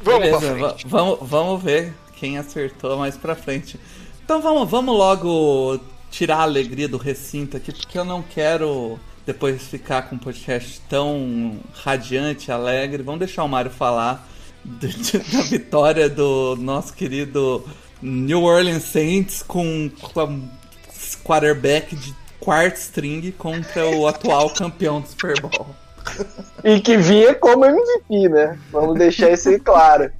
Vamos 0.00 0.20
Beleza, 0.20 0.38
pra 0.38 0.68
frente. 0.70 0.86
vamos, 0.88 1.18
vamos 1.20 1.62
ver 1.62 1.92
quem 2.14 2.38
acertou 2.38 2.96
mais 2.96 3.18
pra 3.18 3.34
frente. 3.34 3.78
Então 4.24 4.40
vamos, 4.40 4.70
vamos 4.70 4.96
logo 4.96 5.78
tirar 6.10 6.38
a 6.38 6.42
alegria 6.44 6.88
do 6.88 6.96
recinto 6.96 7.58
aqui, 7.58 7.70
porque 7.70 7.98
eu 7.98 8.04
não 8.06 8.22
quero 8.22 8.98
depois 9.28 9.62
ficar 9.62 10.08
com 10.08 10.16
um 10.16 10.18
podcast 10.18 10.80
tão 10.88 11.58
radiante, 11.84 12.50
alegre. 12.50 13.02
Vamos 13.02 13.18
deixar 13.18 13.44
o 13.44 13.48
Mário 13.48 13.70
falar 13.70 14.26
de- 14.64 14.88
de- 14.88 15.18
da 15.36 15.42
vitória 15.42 16.08
do 16.08 16.56
nosso 16.56 16.94
querido 16.94 17.62
New 18.00 18.42
Orleans 18.44 18.84
Saints 18.84 19.42
com, 19.42 19.90
com 20.14 20.48
quarterback 21.22 21.94
de 21.94 22.14
quarto 22.40 22.76
string 22.76 23.30
contra 23.32 23.86
o 23.86 24.06
atual 24.08 24.48
campeão 24.48 25.02
do 25.02 25.08
Super 25.08 25.38
Bowl. 25.42 25.66
E 26.64 26.80
que 26.80 26.96
vinha 26.96 27.34
como 27.34 27.66
MVP, 27.66 28.30
né? 28.30 28.58
Vamos 28.72 28.98
deixar 28.98 29.30
isso 29.30 29.50
aí 29.50 29.60
claro. 29.60 30.10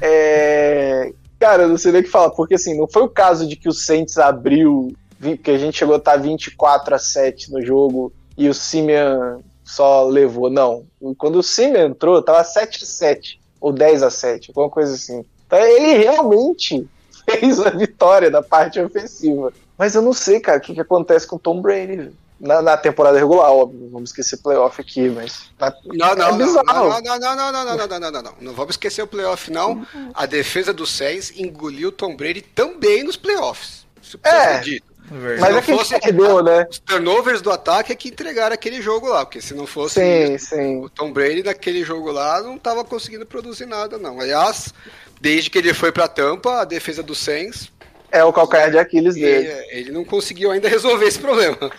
É... 0.00 1.12
Cara, 1.38 1.64
eu 1.64 1.68
não 1.68 1.76
sei 1.76 1.92
nem 1.92 2.00
o 2.00 2.04
que 2.04 2.10
falar, 2.10 2.30
porque 2.30 2.54
assim, 2.54 2.78
não 2.78 2.88
foi 2.88 3.02
o 3.02 3.08
caso 3.08 3.46
de 3.46 3.56
que 3.56 3.68
o 3.68 3.72
Saints 3.72 4.16
abriu, 4.16 4.94
que 5.42 5.50
a 5.50 5.58
gente 5.58 5.76
chegou 5.78 5.94
a 5.94 5.98
estar 5.98 6.16
24 6.16 6.94
a 6.94 6.98
7 6.98 7.52
no 7.52 7.64
jogo 7.64 8.12
e 8.36 8.48
o 8.48 8.54
Simeon 8.54 9.40
só 9.64 10.04
levou, 10.04 10.48
não. 10.50 10.84
Quando 11.18 11.38
o 11.38 11.42
Simeon 11.42 11.88
entrou, 11.88 12.22
tava 12.22 12.42
7 12.42 12.82
a 12.82 12.86
7 12.86 13.40
ou 13.60 13.72
10 13.72 14.02
a 14.02 14.10
7, 14.10 14.50
alguma 14.50 14.70
coisa 14.70 14.94
assim. 14.94 15.24
Então 15.46 15.58
ele 15.58 15.98
realmente 16.02 16.88
fez 17.24 17.60
a 17.60 17.70
vitória 17.70 18.30
da 18.30 18.42
parte 18.42 18.80
ofensiva. 18.80 19.52
Mas 19.76 19.94
eu 19.94 20.02
não 20.02 20.12
sei, 20.12 20.40
cara, 20.40 20.58
o 20.58 20.60
que, 20.60 20.74
que 20.74 20.80
acontece 20.80 21.26
com 21.26 21.36
o 21.36 21.38
Tom 21.38 21.60
Brady. 21.60 22.10
Na, 22.40 22.62
na 22.62 22.74
temporada 22.74 23.18
regular, 23.18 23.52
óbvio, 23.52 23.90
vamos 23.92 24.08
esquecer 24.08 24.38
playoff 24.38 24.80
aqui, 24.80 25.10
mas. 25.10 25.50
na- 25.58 25.74
Não, 25.84 26.14
não, 26.16 26.26
é 26.26 26.30
não, 26.30 26.38
bizarro. 26.38 26.88
não, 26.88 27.00
não, 27.02 27.18
não, 27.18 27.18
não, 27.18 27.36
não, 27.36 27.52
não, 27.52 27.76
não, 27.76 27.76
não, 27.76 28.00
não, 28.00 28.10
não, 28.10 28.22
não. 28.22 28.34
Não 28.40 28.52
vamos 28.54 28.70
esquecer 28.72 29.02
o 29.02 29.06
playoff, 29.06 29.50
não. 29.50 29.86
A 30.14 30.24
defesa 30.24 30.72
do 30.72 30.86
Saints 30.86 31.34
engoliu 31.38 31.90
o 31.90 31.92
Tom 31.92 32.16
Brady 32.16 32.40
também 32.40 33.02
nos 33.04 33.16
playoffs. 33.16 33.84
Isso 34.02 34.18
É. 34.24 34.62
ser 34.62 34.82
dito. 35.10 35.40
Mas 35.40 35.56
é 35.56 35.62
que 35.62 35.76
gente 35.76 36.00
perdeu, 36.00 36.42
né? 36.42 36.66
Os 36.70 36.78
turnovers 36.78 37.42
do 37.42 37.50
ataque 37.50 37.92
é 37.92 37.96
que 37.96 38.08
entregaram 38.08 38.54
aquele 38.54 38.80
jogo 38.80 39.08
lá, 39.08 39.24
porque 39.24 39.40
se 39.40 39.54
não 39.54 39.66
fosse 39.66 40.00
sim, 40.00 40.38
sim. 40.38 40.80
o 40.80 40.88
Tom 40.88 41.12
Brady 41.12 41.42
naquele 41.42 41.84
jogo 41.84 42.10
lá, 42.10 42.42
não 42.42 42.58
tava 42.58 42.84
conseguindo 42.84 43.26
produzir 43.26 43.66
nada, 43.66 43.98
não. 43.98 44.20
Aliás, 44.20 44.72
desde 45.20 45.50
que 45.50 45.58
ele 45.58 45.74
foi 45.74 45.92
pra 45.92 46.08
Tampa, 46.08 46.60
a 46.60 46.64
defesa 46.64 47.02
do 47.02 47.14
Saints 47.14 47.70
é 48.10 48.24
o 48.24 48.32
calcanhar 48.32 48.70
de 48.70 48.78
Aquiles 48.78 49.14
dele. 49.14 49.48
Ele, 49.48 49.80
ele 49.80 49.90
não 49.92 50.04
conseguiu 50.04 50.50
ainda 50.50 50.68
resolver 50.68 51.06
esse 51.06 51.18
problema. 51.18 51.56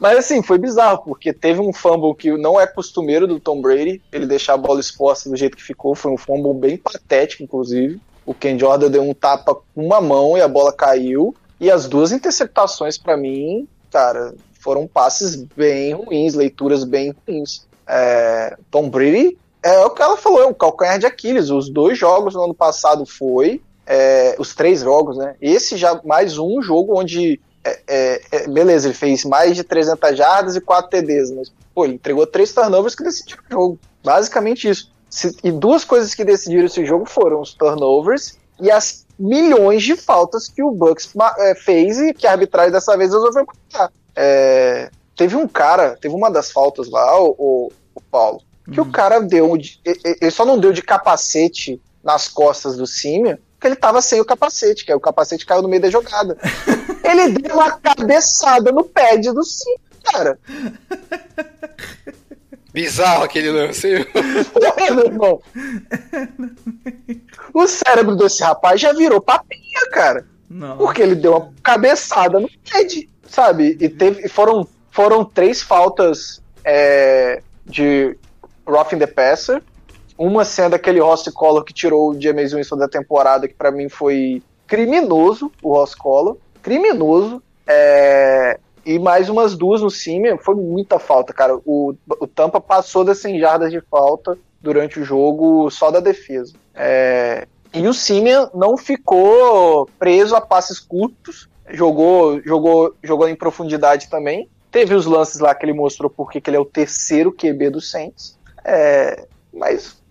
Mas 0.00 0.18
assim, 0.18 0.42
foi 0.42 0.58
bizarro, 0.58 1.04
porque 1.04 1.32
teve 1.32 1.60
um 1.60 1.72
fumble 1.72 2.14
que 2.14 2.30
não 2.32 2.60
é 2.60 2.66
costumeiro 2.66 3.26
do 3.26 3.38
Tom 3.38 3.60
Brady, 3.60 4.02
ele 4.10 4.26
deixar 4.26 4.54
a 4.54 4.58
bola 4.58 4.80
exposta 4.80 5.28
do 5.28 5.36
jeito 5.36 5.56
que 5.56 5.62
ficou, 5.62 5.94
foi 5.94 6.10
um 6.10 6.16
fumble 6.16 6.54
bem 6.54 6.76
patético, 6.76 7.42
inclusive. 7.42 8.00
O 8.24 8.34
Ken 8.34 8.58
Jordan 8.58 8.90
deu 8.90 9.02
um 9.02 9.14
tapa 9.14 9.54
com 9.54 9.84
uma 9.84 10.00
mão 10.00 10.36
e 10.36 10.40
a 10.40 10.48
bola 10.48 10.72
caiu. 10.72 11.34
E 11.60 11.70
as 11.70 11.88
duas 11.88 12.12
interceptações, 12.12 12.98
para 12.98 13.16
mim, 13.16 13.68
cara, 13.90 14.34
foram 14.60 14.86
passes 14.86 15.36
bem 15.36 15.92
ruins, 15.92 16.34
leituras 16.34 16.84
bem 16.84 17.14
ruins. 17.26 17.66
É, 17.86 18.56
Tom 18.70 18.88
Brady 18.88 19.36
é 19.62 19.78
o 19.84 19.90
que 19.90 20.02
ela 20.02 20.16
falou, 20.16 20.42
é 20.42 20.46
um 20.46 20.54
calcanhar 20.54 20.98
de 20.98 21.06
Aquiles. 21.06 21.50
Os 21.50 21.68
dois 21.68 21.98
jogos 21.98 22.34
no 22.34 22.44
ano 22.44 22.54
passado 22.54 23.06
foi, 23.06 23.60
é, 23.86 24.34
os 24.38 24.54
três 24.54 24.80
jogos, 24.80 25.16
né? 25.16 25.34
Esse 25.40 25.76
já 25.76 26.00
mais 26.04 26.38
um 26.38 26.62
jogo 26.62 26.98
onde 26.98 27.40
é, 27.64 27.80
é, 27.86 28.20
é 28.32 28.48
beleza, 28.48 28.88
ele 28.88 28.94
fez 28.94 29.24
mais 29.24 29.56
de 29.56 29.62
300 29.62 30.16
jardas 30.16 30.56
e 30.56 30.60
4 30.60 30.90
TDs, 30.90 31.30
mas 31.30 31.52
pô, 31.74 31.84
ele 31.84 31.94
entregou 31.94 32.26
três 32.26 32.52
turnovers 32.52 32.94
que 32.94 33.04
decidiram 33.04 33.42
o 33.48 33.52
jogo. 33.52 33.78
Basicamente 34.04 34.68
isso. 34.68 34.91
Se, 35.12 35.36
e 35.44 35.52
duas 35.52 35.84
coisas 35.84 36.14
que 36.14 36.24
decidiram 36.24 36.64
esse 36.64 36.86
jogo 36.86 37.04
foram 37.04 37.42
os 37.42 37.52
turnovers 37.52 38.38
e 38.58 38.70
as 38.70 39.04
milhões 39.18 39.82
de 39.82 39.94
faltas 39.94 40.48
que 40.48 40.62
o 40.62 40.70
Bucks 40.70 41.12
é, 41.38 41.54
fez 41.54 41.98
e 41.98 42.14
que 42.14 42.26
a 42.26 42.30
arbitragem 42.30 42.72
dessa 42.72 42.96
vez 42.96 43.12
resolveu 43.12 43.44
cortar. 43.44 43.92
É, 44.16 44.90
teve 45.14 45.36
um 45.36 45.46
cara, 45.46 45.98
teve 46.00 46.14
uma 46.14 46.30
das 46.30 46.50
faltas 46.50 46.88
lá, 46.88 47.20
o, 47.20 47.34
o, 47.38 47.72
o 47.94 48.00
Paulo, 48.00 48.40
que 48.72 48.80
uhum. 48.80 48.86
o 48.86 48.90
cara 48.90 49.20
deu, 49.20 49.54
ele 49.84 50.30
só 50.30 50.46
não 50.46 50.58
deu 50.58 50.72
de 50.72 50.80
capacete 50.80 51.78
nas 52.02 52.26
costas 52.26 52.74
do 52.74 52.86
Simeon, 52.86 53.36
porque 53.52 53.66
ele 53.66 53.76
tava 53.76 54.00
sem 54.00 54.18
o 54.18 54.24
capacete, 54.24 54.82
que 54.82 54.92
aí 54.92 54.96
o 54.96 55.00
capacete 55.00 55.44
caiu 55.44 55.60
no 55.60 55.68
meio 55.68 55.82
da 55.82 55.90
jogada. 55.90 56.38
ele 57.04 57.38
deu 57.38 57.56
uma 57.56 57.72
cabeçada 57.72 58.72
no 58.72 58.82
pad 58.82 59.30
do 59.30 59.44
Sim, 59.44 59.76
cara. 60.04 60.38
Bizarro 62.72 63.24
aquele 63.24 63.50
lance. 63.50 63.88
meu 64.94 65.04
irmão. 65.06 65.42
O 67.52 67.66
cérebro 67.66 68.16
desse 68.16 68.42
rapaz 68.42 68.80
já 68.80 68.92
virou 68.92 69.20
papinha, 69.20 69.90
cara. 69.90 70.26
Não. 70.48 70.76
Porque 70.78 71.02
ele 71.02 71.14
deu 71.14 71.36
uma 71.36 71.52
cabeçada 71.62 72.40
no 72.40 72.48
pad, 72.70 73.08
sabe? 73.28 73.76
E 73.80 73.88
teve, 73.88 74.28
foram, 74.28 74.66
foram 74.90 75.24
três 75.24 75.62
faltas 75.62 76.42
é, 76.64 77.42
de 77.66 78.16
roughing 78.66 78.98
the 78.98 79.06
passer 79.06 79.62
uma 80.22 80.44
sendo 80.44 80.74
aquele 80.74 81.00
Ross 81.00 81.24
Collor 81.34 81.64
que 81.64 81.72
tirou 81.72 82.10
o 82.10 82.20
James 82.20 82.52
Winston 82.52 82.76
da 82.76 82.88
temporada, 82.88 83.48
que 83.48 83.54
para 83.54 83.72
mim 83.72 83.88
foi 83.88 84.42
criminoso, 84.66 85.50
o 85.62 85.74
Ross 85.74 85.94
Collor. 85.94 86.36
Criminoso. 86.62 87.42
É... 87.66 88.58
E 88.84 88.98
mais 88.98 89.28
umas 89.28 89.56
duas 89.56 89.80
no 89.80 89.90
Simeon, 89.90 90.38
foi 90.38 90.54
muita 90.54 90.98
falta, 90.98 91.32
cara. 91.32 91.56
O, 91.64 91.94
o 92.20 92.26
Tampa 92.26 92.60
passou 92.60 93.04
das 93.04 93.18
100 93.18 93.40
jardas 93.40 93.70
de 93.70 93.80
falta 93.80 94.36
durante 94.60 94.98
o 95.00 95.04
jogo 95.04 95.70
só 95.70 95.90
da 95.90 96.00
defesa. 96.00 96.54
É... 96.74 97.46
E 97.72 97.86
o 97.86 97.94
Simeon 97.94 98.48
não 98.54 98.76
ficou 98.76 99.88
preso 99.98 100.36
a 100.36 100.40
passes 100.40 100.78
curtos, 100.78 101.48
jogou, 101.70 102.40
jogou, 102.42 102.94
jogou 103.02 103.28
em 103.28 103.34
profundidade 103.34 104.10
também. 104.10 104.48
Teve 104.70 104.94
os 104.94 105.06
lances 105.06 105.38
lá 105.38 105.54
que 105.54 105.64
ele 105.64 105.72
mostrou 105.72 106.10
porque 106.10 106.40
que 106.40 106.50
ele 106.50 106.56
é 106.56 106.60
o 106.60 106.64
terceiro 106.64 107.32
QB 107.32 107.70
do 107.70 107.80
Saints. 107.80 108.38
É, 108.64 109.26
mas 109.52 110.02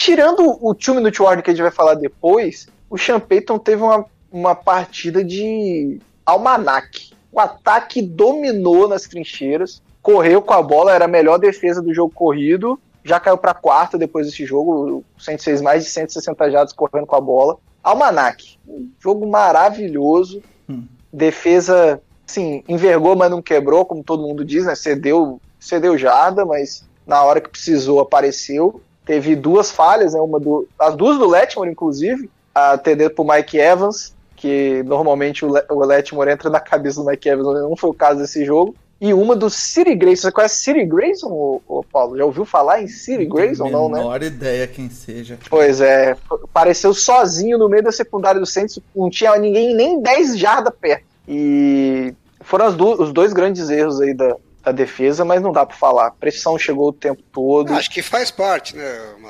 Tirando 0.00 0.56
o 0.66 0.74
two 0.74 0.94
minute 0.94 1.20
warning 1.20 1.42
que 1.42 1.50
a 1.50 1.52
gente 1.52 1.60
vai 1.60 1.70
falar 1.70 1.92
depois, 1.92 2.66
o 2.88 2.96
Sean 2.96 3.20
Payton 3.20 3.58
teve 3.58 3.82
uma, 3.82 4.06
uma 4.32 4.54
partida 4.54 5.22
de 5.22 6.00
almanac. 6.24 7.12
O 7.32 7.38
ataque 7.38 8.02
dominou 8.02 8.88
nas 8.88 9.02
trincheiras, 9.02 9.82
correu 10.02 10.42
com 10.42 10.54
a 10.54 10.62
bola, 10.62 10.92
era 10.92 11.04
a 11.04 11.08
melhor 11.08 11.38
defesa 11.38 11.80
do 11.80 11.94
jogo 11.94 12.12
corrido, 12.12 12.78
já 13.04 13.18
caiu 13.18 13.38
para 13.38 13.54
quarta 13.54 13.96
depois 13.96 14.26
desse 14.26 14.44
jogo, 14.44 15.04
106 15.18 15.62
mais 15.62 15.84
de 15.84 15.90
160 15.90 16.50
jardas 16.50 16.72
correndo 16.72 17.06
com 17.06 17.16
a 17.16 17.20
bola. 17.20 17.58
Almanac, 17.82 18.58
um 18.68 18.90
jogo 18.98 19.26
maravilhoso, 19.26 20.42
hum. 20.68 20.84
defesa, 21.12 22.00
sim, 22.26 22.62
envergou, 22.68 23.16
mas 23.16 23.30
não 23.30 23.40
quebrou, 23.40 23.84
como 23.84 24.04
todo 24.04 24.26
mundo 24.26 24.44
diz, 24.44 24.66
né? 24.66 24.74
Cedeu, 24.74 25.40
cedeu 25.58 25.96
jarda, 25.96 26.44
mas 26.44 26.84
na 27.06 27.22
hora 27.22 27.40
que 27.40 27.48
precisou 27.48 28.00
apareceu 28.00 28.82
teve 29.04 29.34
duas 29.34 29.70
falhas, 29.70 30.14
né? 30.14 30.20
Uma 30.20 30.38
do, 30.38 30.68
as 30.78 30.94
duas 30.94 31.18
do 31.18 31.26
Letmore, 31.26 31.70
inclusive, 31.70 32.30
a 32.54 32.78
TD 32.78 33.10
pro 33.10 33.24
Mike 33.24 33.58
Evans, 33.58 34.14
que 34.40 34.82
normalmente 34.84 35.44
o, 35.44 35.52
Le, 35.52 35.62
o 35.68 35.84
Letmore 35.84 36.30
entra 36.30 36.48
na 36.48 36.58
cabeça 36.58 36.98
do 36.98 37.06
Mike 37.06 37.28
Evans, 37.28 37.60
não 37.60 37.76
foi 37.76 37.90
o 37.90 37.94
caso 37.94 38.20
desse 38.20 38.42
jogo. 38.42 38.74
E 38.98 39.12
uma 39.12 39.36
do 39.36 39.50
City 39.50 39.94
Grayson. 39.94 40.22
Você 40.22 40.32
conhece 40.32 40.62
City 40.62 40.84
Grayson, 40.86 41.28
ô, 41.28 41.60
ô, 41.68 41.84
Paulo? 41.84 42.16
Já 42.16 42.24
ouviu 42.24 42.46
falar 42.46 42.82
em 42.82 42.88
City 42.88 43.26
Grayson, 43.26 43.68
não, 43.68 43.90
né? 43.90 43.98
menor 43.98 44.22
ideia 44.22 44.66
quem 44.66 44.88
seja. 44.88 45.38
Pois 45.50 45.82
é, 45.82 46.16
apareceu 46.44 46.94
sozinho 46.94 47.58
no 47.58 47.68
meio 47.68 47.82
da 47.82 47.92
secundária 47.92 48.40
do 48.40 48.46
Santos, 48.46 48.78
não 48.96 49.10
tinha 49.10 49.36
ninguém 49.36 49.74
nem 49.74 50.00
10 50.00 50.38
jardas 50.38 50.72
perto. 50.80 51.04
E 51.28 52.14
foram 52.40 52.74
do, 52.74 53.02
os 53.02 53.12
dois 53.12 53.34
grandes 53.34 53.68
erros 53.68 54.00
aí 54.00 54.14
da, 54.14 54.36
da 54.62 54.72
defesa, 54.72 55.24
mas 55.24 55.40
não 55.40 55.52
dá 55.52 55.64
para 55.64 55.76
falar. 55.76 56.06
A 56.08 56.10
pressão 56.10 56.58
chegou 56.58 56.88
o 56.88 56.92
tempo 56.92 57.22
todo. 57.32 57.72
Acho 57.72 57.90
que 57.90 58.02
faz 58.02 58.30
parte, 58.30 58.76
né? 58.76 58.84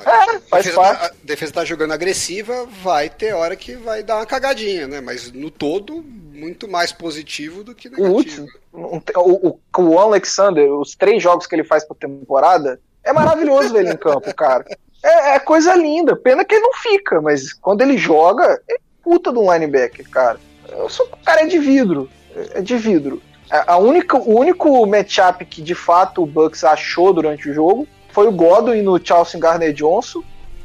É, 0.05 0.39
faz 0.39 0.63
defesa 0.63 0.75
parte. 0.75 0.99
Tá, 0.99 1.05
a 1.07 1.11
defesa 1.23 1.53
tá 1.53 1.65
jogando 1.65 1.93
agressiva, 1.93 2.67
vai 2.83 3.09
ter 3.09 3.33
hora 3.33 3.55
que 3.55 3.75
vai 3.75 4.03
dar 4.03 4.17
uma 4.17 4.25
cagadinha, 4.25 4.87
né? 4.87 4.99
Mas 4.99 5.31
no 5.31 5.49
todo, 5.49 6.03
muito 6.33 6.67
mais 6.67 6.91
positivo 6.91 7.63
do 7.63 7.73
que 7.73 7.89
negativo. 7.89 8.11
O 8.11 8.15
último, 8.15 8.47
o, 8.73 9.59
o, 9.77 9.83
o 9.83 9.99
Alexander, 9.99 10.69
os 10.73 10.95
três 10.95 11.23
jogos 11.23 11.47
que 11.47 11.55
ele 11.55 11.63
faz 11.63 11.85
por 11.85 11.95
temporada, 11.95 12.79
é 13.03 13.13
maravilhoso 13.13 13.71
ver 13.71 13.85
ele 13.85 13.93
em 13.93 13.97
campo, 13.97 14.33
cara. 14.35 14.65
É, 15.03 15.35
é, 15.35 15.39
coisa 15.39 15.73
linda. 15.75 16.15
Pena 16.15 16.43
que 16.43 16.55
ele 16.55 16.63
não 16.63 16.73
fica, 16.73 17.21
mas 17.21 17.53
quando 17.53 17.81
ele 17.81 17.97
joga, 17.97 18.61
é 18.69 18.75
puta 19.03 19.31
de 19.31 19.39
um 19.39 19.51
linebacker, 19.51 20.09
cara. 20.09 20.39
Eu 20.69 20.89
sou, 20.89 21.05
o 21.07 21.17
cara 21.23 21.41
é 21.41 21.45
de 21.45 21.57
vidro. 21.57 22.09
É 22.53 22.61
de 22.61 22.77
vidro. 22.77 23.21
A 23.51 23.77
única, 23.77 24.17
o 24.17 24.39
único 24.39 24.85
matchup 24.85 25.43
que 25.43 25.61
de 25.61 25.75
fato 25.75 26.23
o 26.23 26.25
Bucks 26.25 26.63
achou 26.63 27.11
durante 27.11 27.49
o 27.49 27.53
jogo 27.53 27.85
foi 28.09 28.25
o 28.27 28.31
Godwin 28.31 28.81
no 28.81 28.97
Chelsea 29.05 29.37
Garner 29.37 29.73
Johnson, 29.73 30.23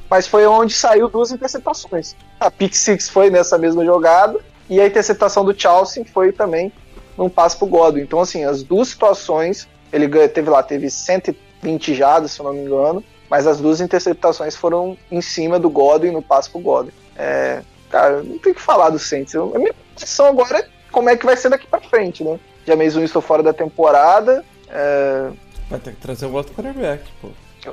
mas 0.09 0.28
foi 0.28 0.47
onde 0.47 0.73
saiu 0.73 1.09
duas 1.09 1.33
interceptações. 1.33 2.14
A 2.38 2.49
pick 2.49 2.75
six 2.75 3.09
foi 3.09 3.28
nessa 3.28 3.59
mesma 3.59 3.85
jogada 3.85 4.38
e 4.71 4.81
a 4.81 4.87
interceptação 4.87 5.45
do 5.45 5.59
Chelsea 5.59 6.05
foi 6.05 6.31
também 6.31 6.73
num 7.19 7.28
passe 7.28 7.57
pro 7.57 7.66
Godwin. 7.66 8.02
Então 8.02 8.21
assim, 8.21 8.45
as 8.45 8.62
duas 8.62 8.88
situações, 8.88 9.66
ele 9.93 10.09
teve 10.28 10.49
lá, 10.49 10.62
teve 10.62 10.88
120 10.88 11.93
jadas, 11.93 12.31
se 12.31 12.40
eu 12.40 12.45
não 12.45 12.52
me 12.52 12.61
engano, 12.61 13.02
mas 13.28 13.49
as 13.49 13.59
duas 13.59 13.81
interceptações 13.81 14.55
foram 14.55 14.97
em 15.11 15.21
cima 15.21 15.59
do 15.59 15.69
Godwin 15.69 16.12
no 16.12 16.23
passe 16.23 16.49
pro 16.49 16.61
Godwin. 16.61 16.93
É, 17.16 17.62
cara, 17.90 18.23
não 18.23 18.38
tem 18.38 18.55
que 18.55 18.62
falar 18.62 18.90
do 18.90 18.99
Saints. 19.00 19.35
A 19.35 19.59
minha 19.59 19.75
impressão 19.93 20.26
agora 20.26 20.61
é 20.61 20.69
como 20.93 21.11
é 21.11 21.16
que 21.16 21.26
vai 21.26 21.37
ser 21.37 21.49
daqui 21.49 21.66
para 21.66 21.81
frente, 21.81 22.23
né? 22.23 22.38
James 22.66 22.94
Winston 22.94 23.20
fora 23.20 23.42
da 23.42 23.52
temporada. 23.52 24.44
É... 24.68 25.30
Vai 25.68 25.80
ter 25.80 25.92
que 25.92 26.00
trazer 26.00 26.26
o 26.26 26.32
outro 26.32 26.54
quarterback, 26.54 27.04
pô. 27.20 27.28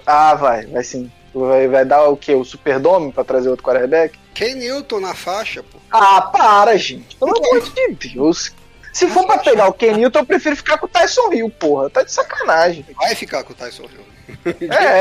Ah, 0.05 0.33
vai, 0.35 0.65
vai 0.65 0.83
sim. 0.83 1.11
Vai, 1.33 1.67
vai 1.67 1.85
dar 1.85 2.07
o 2.07 2.17
quê? 2.17 2.33
O 2.33 2.43
Superdome 2.43 3.11
pra 3.11 3.23
trazer 3.23 3.49
outro 3.49 3.65
quarterback? 3.65 4.17
Ken 4.33 4.55
Newton 4.55 4.99
na 4.99 5.13
faixa, 5.13 5.63
pô. 5.63 5.77
Ah, 5.91 6.21
para, 6.21 6.77
gente. 6.77 7.15
Pelo 7.15 7.37
amor 7.37 7.61
de 7.61 8.09
Deus. 8.09 8.51
Se 8.91 9.07
for 9.07 9.25
pra 9.25 9.39
pegar 9.39 9.67
o 9.67 9.73
Ken 9.73 9.93
Newton, 9.93 10.19
eu 10.19 10.25
prefiro 10.25 10.55
ficar 10.55 10.77
com 10.77 10.85
o 10.85 10.89
Tyson 10.89 11.33
Hill, 11.33 11.49
porra. 11.49 11.89
Tá 11.89 12.03
de 12.03 12.11
sacanagem. 12.11 12.85
Vai 12.95 13.15
ficar 13.15 13.43
com 13.43 13.53
o 13.53 13.55
Tyson 13.55 13.83
Hill. 13.83 14.13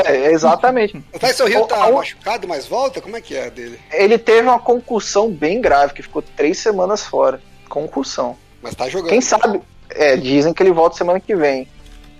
É, 0.05 0.31
exatamente. 0.31 1.01
O 1.13 1.19
Tyson 1.19 1.47
Hill 1.47 1.65
tá 1.65 1.87
o, 1.87 1.95
machucado, 1.95 2.47
mas 2.47 2.65
volta? 2.65 3.01
Como 3.01 3.15
é 3.15 3.21
que 3.21 3.35
é 3.35 3.49
dele? 3.49 3.79
Ele 3.91 4.17
teve 4.17 4.47
uma 4.47 4.59
concussão 4.59 5.29
bem 5.29 5.61
grave, 5.61 5.93
que 5.93 6.01
ficou 6.01 6.21
três 6.21 6.57
semanas 6.57 7.05
fora. 7.05 7.41
Concussão. 7.69 8.37
Mas 8.61 8.75
tá 8.75 8.89
jogando. 8.89 9.09
Quem 9.09 9.21
sabe, 9.21 9.61
é, 9.95 10.17
dizem 10.17 10.53
que 10.53 10.61
ele 10.63 10.71
volta 10.71 10.97
semana 10.97 11.19
que 11.19 11.35
vem. 11.35 11.67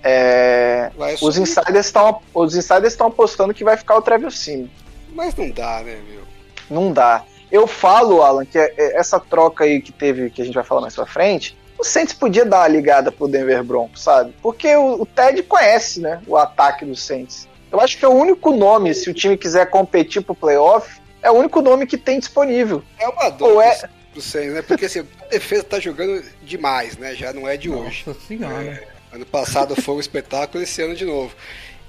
É, 0.03 0.91
os 1.21 1.37
insiders 1.37 1.85
estão 1.85 2.19
os 2.33 2.55
insiders 2.55 2.91
estão 2.91 3.07
apostando 3.07 3.53
que 3.53 3.63
vai 3.63 3.77
ficar 3.77 3.95
o 3.95 4.01
Travis 4.01 4.37
Sim. 4.37 4.69
Mas 5.13 5.33
não 5.35 5.49
dá, 5.49 5.81
né, 5.81 5.97
meu? 6.09 6.23
Não 6.69 6.91
dá. 6.91 7.23
Eu 7.51 7.67
falo, 7.67 8.21
Alan, 8.21 8.45
que 8.45 8.57
é, 8.57 8.73
é, 8.77 8.97
essa 8.97 9.19
troca 9.19 9.63
aí 9.63 9.81
que 9.81 9.91
teve, 9.91 10.29
que 10.29 10.41
a 10.41 10.45
gente 10.45 10.55
vai 10.55 10.63
falar 10.63 10.81
mais 10.81 10.95
pra 10.95 11.05
frente, 11.05 11.55
o 11.79 11.83
Saints 11.83 12.13
podia 12.13 12.43
dar 12.43 12.61
uma 12.61 12.67
ligada 12.67 13.11
pro 13.11 13.27
Denver 13.27 13.63
Broncos, 13.63 14.01
sabe? 14.01 14.33
Porque 14.41 14.75
o, 14.75 15.01
o 15.01 15.05
Ted 15.05 15.43
conhece, 15.43 15.99
né, 15.99 16.19
o 16.25 16.35
ataque 16.35 16.83
do 16.83 16.95
Saints. 16.95 17.47
Eu 17.71 17.79
acho 17.79 17.97
que 17.97 18.05
é 18.05 18.07
o 18.07 18.13
único 18.13 18.51
nome, 18.51 18.93
se 18.93 19.09
o 19.09 19.13
time 19.13 19.37
quiser 19.37 19.69
competir 19.69 20.23
pro 20.23 20.35
playoff, 20.35 20.99
é 21.21 21.29
o 21.31 21.35
único 21.35 21.61
nome 21.61 21.85
que 21.85 21.97
tem 21.97 22.19
disponível. 22.19 22.83
É 22.99 23.07
uma 23.07 23.29
dor. 23.29 23.53
Ou 23.53 23.61
é, 23.61 23.89
pro 24.13 24.22
Saints, 24.22 24.53
né? 24.53 24.62
Porque 24.62 24.86
assim, 24.86 25.00
a 25.00 25.25
defesa 25.25 25.63
tá 25.63 25.79
jogando 25.79 26.24
demais, 26.43 26.98
né? 26.98 27.15
Já 27.15 27.34
não 27.34 27.48
é 27.48 27.58
de 27.58 27.70
Nossa 27.70 27.88
hoje. 27.88 28.05
senhora. 28.27 28.63
É, 28.63 29.15
ano 29.15 29.25
passado 29.25 29.75
foi 29.75 29.96
um 29.96 30.00
espetáculo, 30.00 30.63
esse 30.63 30.82
ano 30.82 30.96
de 30.96 31.05
novo. 31.05 31.36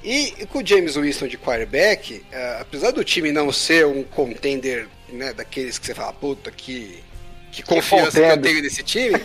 E, 0.02 0.34
e 0.38 0.46
com 0.46 0.58
o 0.58 0.66
James 0.66 0.96
Winston 0.96 1.26
de 1.26 1.38
quarterback, 1.38 2.16
uh, 2.16 2.60
apesar 2.60 2.90
do 2.90 3.02
time 3.02 3.32
não 3.32 3.50
ser 3.50 3.86
um 3.86 4.02
contender, 4.02 4.86
né, 5.08 5.32
daqueles 5.32 5.78
que 5.78 5.86
você 5.86 5.94
fala, 5.94 6.12
puta, 6.12 6.50
que, 6.50 7.02
que 7.50 7.62
confiança 7.62 8.20
que, 8.20 8.26
que 8.26 8.32
eu 8.32 8.42
tenho 8.42 8.62
nesse 8.62 8.82
time, 8.82 9.18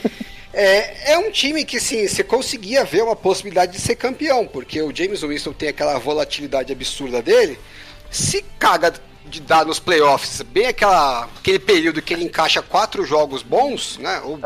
é, 0.53 1.11
é 1.11 1.17
um 1.17 1.29
time 1.31 1.65
que, 1.65 1.77
assim, 1.77 2.07
você 2.07 2.23
conseguia 2.23 2.85
ver 2.85 3.03
uma 3.03 3.15
possibilidade 3.15 3.73
de 3.73 3.79
ser 3.79 3.95
campeão, 3.95 4.47
porque 4.47 4.81
o 4.81 4.95
James 4.95 5.21
Winston 5.21 5.51
tem 5.51 5.67
aquela 5.69 5.99
volatilidade 5.99 6.71
absurda 6.71 7.21
dele, 7.21 7.59
se 8.09 8.43
caga 8.57 8.93
de 9.25 9.39
dar 9.39 9.65
nos 9.65 9.79
playoffs, 9.79 10.41
bem 10.41 10.67
aquela, 10.67 11.29
aquele 11.37 11.59
período 11.59 12.01
que 12.01 12.13
ele 12.13 12.23
encaixa 12.23 12.61
quatro 12.61 13.05
jogos 13.05 13.43
bons, 13.43 13.97
né? 13.99 14.21
Ou, 14.23 14.39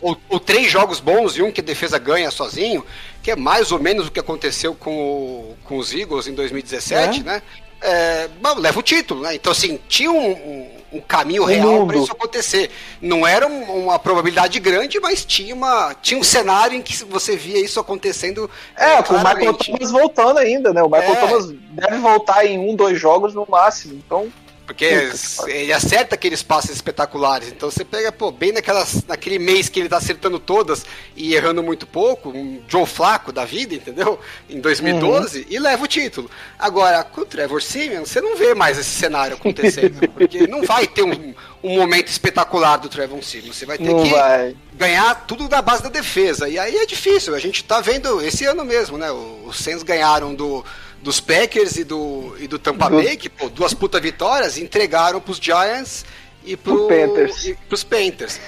ou, 0.00 0.20
ou, 0.28 0.40
três 0.40 0.70
jogos 0.70 1.00
bons 1.00 1.36
e 1.36 1.42
um 1.42 1.50
que 1.50 1.60
a 1.60 1.64
defesa 1.64 1.98
ganha 1.98 2.30
sozinho, 2.30 2.84
que 3.22 3.30
é 3.30 3.36
mais 3.36 3.72
ou 3.72 3.80
menos 3.80 4.08
o 4.08 4.10
que 4.10 4.20
aconteceu 4.20 4.74
com, 4.74 4.94
o, 4.94 5.56
com 5.64 5.78
os 5.78 5.92
Eagles 5.94 6.26
em 6.26 6.34
2017, 6.34 7.20
é? 7.20 7.22
né? 7.22 7.42
É, 7.80 8.28
bom, 8.40 8.58
leva 8.58 8.78
o 8.78 8.82
título, 8.82 9.22
né? 9.22 9.34
Então, 9.34 9.52
assim, 9.52 9.78
tinha 9.88 10.10
um, 10.10 10.32
um, 10.32 10.70
um 10.92 11.00
caminho 11.00 11.44
real 11.44 11.86
para 11.86 11.98
isso 11.98 12.12
acontecer. 12.12 12.70
Não 13.00 13.26
era 13.26 13.46
uma 13.46 13.98
probabilidade 13.98 14.58
grande, 14.60 15.00
mas 15.00 15.24
tinha, 15.24 15.54
uma, 15.54 15.94
tinha 15.94 16.18
um 16.18 16.24
cenário 16.24 16.76
em 16.76 16.82
que 16.82 17.04
você 17.04 17.36
via 17.36 17.58
isso 17.58 17.80
acontecendo. 17.80 18.50
É, 18.76 19.02
com 19.02 19.14
o 19.14 19.18
Michael 19.18 19.54
Thomas 19.54 19.90
voltando 19.90 20.38
ainda, 20.38 20.72
né? 20.72 20.82
O 20.82 20.90
Michael 20.90 21.12
é. 21.12 21.16
Thomas 21.16 21.46
deve 21.70 21.98
voltar 21.98 22.46
em 22.46 22.58
um, 22.58 22.74
dois 22.74 22.98
jogos 22.98 23.34
no 23.34 23.46
máximo. 23.48 23.94
Então, 23.94 24.32
porque 24.66 25.10
ele 25.46 25.72
acerta 25.72 26.16
aqueles 26.16 26.42
passes 26.42 26.72
espetaculares. 26.72 27.48
Então 27.48 27.70
você 27.70 27.84
pega, 27.84 28.10
pô, 28.10 28.32
bem 28.32 28.50
naquelas, 28.50 29.04
naquele 29.06 29.38
mês 29.38 29.68
que 29.68 29.78
ele 29.78 29.88
tá 29.88 29.96
acertando 29.96 30.40
todas 30.40 30.84
e 31.14 31.34
errando 31.34 31.62
muito 31.62 31.86
pouco, 31.86 32.30
um 32.30 32.60
Joe 32.66 32.84
Flaco 32.84 33.32
da 33.32 33.44
vida, 33.44 33.76
entendeu? 33.76 34.18
Em 34.50 34.60
2012, 34.60 35.38
uhum. 35.38 35.44
e 35.48 35.58
leva 35.58 35.84
o 35.84 35.86
título. 35.86 36.28
Agora, 36.58 37.04
com 37.04 37.20
o 37.20 37.24
Trevor 37.24 37.62
Simeon, 37.62 38.04
você 38.04 38.20
não 38.20 38.36
vê 38.36 38.54
mais 38.54 38.76
esse 38.76 38.90
cenário 38.90 39.36
acontecendo. 39.36 40.08
porque 40.10 40.46
não 40.48 40.62
vai 40.62 40.86
ter 40.86 41.04
um, 41.04 41.34
um 41.62 41.76
momento 41.76 42.08
espetacular 42.08 42.76
do 42.78 42.88
Trevor 42.88 43.22
Simeon. 43.22 43.52
Você 43.52 43.64
vai 43.64 43.78
ter 43.78 43.84
não 43.84 44.02
que 44.02 44.10
vai. 44.10 44.56
ganhar 44.74 45.14
tudo 45.26 45.48
da 45.48 45.62
base 45.62 45.84
da 45.84 45.88
defesa. 45.88 46.48
E 46.48 46.58
aí 46.58 46.76
é 46.76 46.86
difícil. 46.86 47.34
A 47.36 47.38
gente 47.38 47.62
tá 47.62 47.80
vendo 47.80 48.20
esse 48.20 48.44
ano 48.44 48.64
mesmo, 48.64 48.98
né? 48.98 49.12
Os 49.12 49.58
Saints 49.58 49.84
ganharam 49.84 50.34
do 50.34 50.64
dos 51.02 51.20
Packers 51.20 51.76
e 51.76 51.84
do, 51.84 52.34
e 52.38 52.48
do 52.48 52.58
Tampa 52.58 52.90
do... 52.90 52.96
Bay, 52.96 53.16
que 53.16 53.28
pô, 53.28 53.48
duas 53.48 53.74
puta 53.74 54.00
vitórias, 54.00 54.58
entregaram 54.58 55.20
pros 55.20 55.38
Giants 55.38 56.04
e, 56.44 56.56
pro, 56.56 56.88
Panthers. 56.88 57.46
e 57.46 57.54
pros 57.68 57.84
Panthers. 57.84 58.40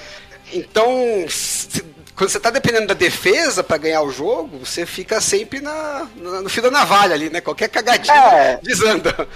Então, 0.51 1.25
se, 1.29 1.83
quando 2.15 2.31
você 2.31 2.39
tá 2.39 2.49
dependendo 2.49 2.87
da 2.87 2.93
defesa 2.93 3.63
para 3.63 3.77
ganhar 3.77 4.01
o 4.01 4.11
jogo, 4.11 4.59
você 4.59 4.85
fica 4.85 5.21
sempre 5.21 5.61
na, 5.61 6.07
na, 6.17 6.41
no 6.41 6.49
fio 6.49 6.63
da 6.63 6.69
navalha 6.69 7.13
ali, 7.13 7.29
né? 7.29 7.39
Qualquer 7.39 7.69
cagadinha 7.69 8.13
é. 8.13 8.59
desanda. 8.61 9.27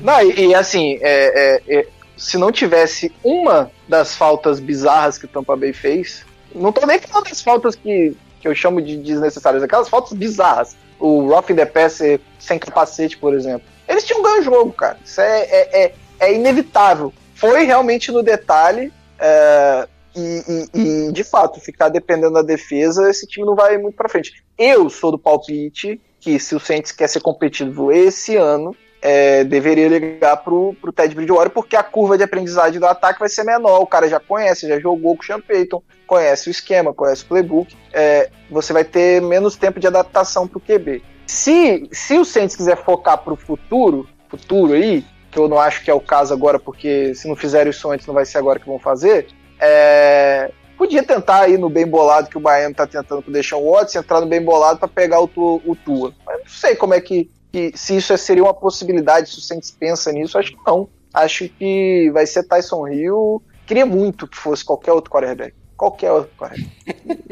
Não, 0.00 0.22
e, 0.22 0.46
e 0.46 0.54
assim, 0.54 0.98
é, 1.02 1.60
é, 1.68 1.80
é, 1.80 1.86
se 2.16 2.38
não 2.38 2.50
tivesse 2.50 3.12
uma 3.22 3.70
das 3.86 4.14
faltas 4.14 4.58
bizarras 4.58 5.18
que 5.18 5.26
o 5.26 5.28
Tampa 5.28 5.54
Bay 5.54 5.74
fez, 5.74 6.24
não 6.54 6.72
tô 6.72 6.86
nem 6.86 6.98
falando 6.98 7.28
das 7.28 7.42
faltas 7.42 7.74
que, 7.74 8.16
que 8.40 8.48
eu 8.48 8.54
chamo 8.54 8.80
de 8.80 8.96
desnecessárias, 8.96 9.62
aquelas 9.62 9.88
faltas 9.90 10.12
bizarras 10.14 10.76
o 11.00 11.28
Rough 11.28 11.46
the 11.46 11.66
Passer 11.66 12.20
sem 12.38 12.58
capacete, 12.58 13.16
por 13.16 13.34
exemplo. 13.34 13.66
Eles 13.88 14.04
tinham 14.04 14.22
ganho 14.22 14.40
o 14.40 14.44
jogo, 14.44 14.72
cara. 14.72 14.98
Isso 15.04 15.20
é, 15.20 15.40
é, 15.40 15.84
é, 15.84 15.94
é 16.20 16.34
inevitável. 16.34 17.12
Foi 17.34 17.64
realmente 17.64 18.12
no 18.12 18.22
detalhe. 18.22 18.92
É, 19.18 19.88
e, 20.14 20.68
e, 20.74 20.80
e, 21.08 21.12
de 21.12 21.24
fato, 21.24 21.60
ficar 21.60 21.88
dependendo 21.88 22.34
da 22.34 22.42
defesa, 22.42 23.08
esse 23.08 23.26
time 23.26 23.46
não 23.46 23.54
vai 23.54 23.78
muito 23.78 23.96
para 23.96 24.08
frente. 24.08 24.44
Eu 24.58 24.88
sou 24.90 25.10
do 25.10 25.18
palpite 25.18 26.00
que 26.20 26.38
se 26.38 26.54
o 26.54 26.60
Saints 26.60 26.92
quer 26.92 27.08
ser 27.08 27.20
competitivo 27.20 27.90
esse 27.90 28.36
ano, 28.36 28.76
é, 29.02 29.44
deveria 29.44 29.88
ligar 29.88 30.36
pro, 30.38 30.74
pro 30.80 30.92
Ted 30.92 31.14
Bridgewater, 31.14 31.50
porque 31.50 31.74
a 31.74 31.82
curva 31.82 32.18
de 32.18 32.24
aprendizagem 32.24 32.78
do 32.78 32.86
ataque 32.86 33.20
vai 33.20 33.28
ser 33.28 33.44
menor. 33.44 33.80
O 33.80 33.86
cara 33.86 34.08
já 34.08 34.20
conhece, 34.20 34.68
já 34.68 34.78
jogou 34.78 35.16
com 35.16 35.22
o 35.22 35.26
Sean 35.26 35.40
Payton, 35.40 35.82
conhece 36.06 36.48
o 36.48 36.50
esquema, 36.50 36.92
conhece 36.92 37.24
o 37.24 37.26
playbook. 37.26 37.74
É, 37.92 38.30
você 38.50 38.72
vai 38.72 38.84
ter 38.84 39.22
menos 39.22 39.56
tempo 39.56 39.80
de 39.80 39.86
adaptação 39.86 40.46
pro 40.46 40.60
QB. 40.60 41.02
Se, 41.26 41.88
se 41.92 42.18
o 42.18 42.24
Saints 42.24 42.56
quiser 42.56 42.76
focar 42.76 43.18
pro 43.18 43.36
futuro, 43.36 44.08
futuro 44.28 44.74
aí, 44.74 45.04
que 45.30 45.38
eu 45.38 45.48
não 45.48 45.58
acho 45.58 45.82
que 45.84 45.90
é 45.90 45.94
o 45.94 46.00
caso 46.00 46.34
agora, 46.34 46.58
porque 46.58 47.14
se 47.14 47.28
não 47.28 47.36
fizerem 47.36 47.70
isso 47.70 47.90
antes, 47.90 48.06
não 48.06 48.14
vai 48.14 48.26
ser 48.26 48.38
agora 48.38 48.58
que 48.58 48.66
vão 48.66 48.78
fazer, 48.78 49.28
é, 49.60 50.50
podia 50.76 51.02
tentar 51.02 51.48
ir 51.48 51.58
no 51.58 51.70
bem 51.70 51.86
bolado 51.86 52.28
que 52.28 52.36
o 52.36 52.40
Baiano 52.40 52.74
tá 52.74 52.86
tentando 52.86 53.22
com 53.22 53.30
o 53.30 53.32
Deshaun 53.32 53.70
Watson, 53.70 54.00
entrar 54.00 54.20
no 54.20 54.26
bem 54.26 54.42
bolado 54.42 54.78
para 54.78 54.88
pegar 54.88 55.20
o, 55.20 55.30
o 55.64 55.76
Tua. 55.84 56.12
Mas 56.26 56.40
não 56.40 56.48
sei 56.48 56.74
como 56.74 56.94
é 56.94 57.00
que 57.00 57.30
que 57.52 57.72
se 57.76 57.96
isso 57.96 58.16
seria 58.16 58.42
uma 58.42 58.54
possibilidade, 58.54 59.30
se 59.30 59.38
o 59.38 59.40
Saints 59.40 59.70
pensa 59.70 60.12
nisso, 60.12 60.38
acho 60.38 60.52
que 60.52 60.58
não. 60.66 60.88
Acho 61.12 61.48
que 61.48 62.10
vai 62.12 62.26
ser 62.26 62.44
Tyson 62.44 62.86
Hill. 62.88 63.42
Queria 63.66 63.84
muito 63.84 64.26
que 64.26 64.36
fosse 64.36 64.64
qualquer 64.64 64.92
outro 64.92 65.10
quarterback. 65.10 65.54
Qualquer 65.76 66.12
outro 66.12 66.30
quarterback. 66.36 66.70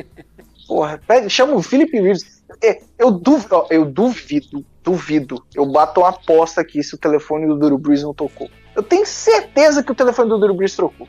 Porra, 0.67 1.01
pede, 1.07 1.31
chama 1.31 1.55
o 1.55 1.63
Philip 1.63 1.91
Rivers. 1.93 2.43
É, 2.63 2.81
eu 2.99 3.11
duvido, 3.11 3.67
eu 3.71 3.85
duvido, 3.85 4.65
duvido. 4.83 5.45
Eu 5.55 5.65
bato 5.67 6.01
uma 6.01 6.11
aposta 6.11 6.61
aqui 6.61 6.83
se 6.83 6.95
o 6.95 6.99
telefone 6.99 7.47
do 7.47 7.57
Drew 7.57 7.79
Brees 7.79 8.03
não 8.03 8.13
tocou. 8.13 8.51
Eu 8.75 8.83
tenho 8.83 9.07
certeza 9.07 9.83
que 9.83 9.93
o 9.93 9.95
telefone 9.95 10.29
do 10.29 10.39
Drew 10.39 10.55
Brees 10.55 10.75
trocou. 10.77 11.09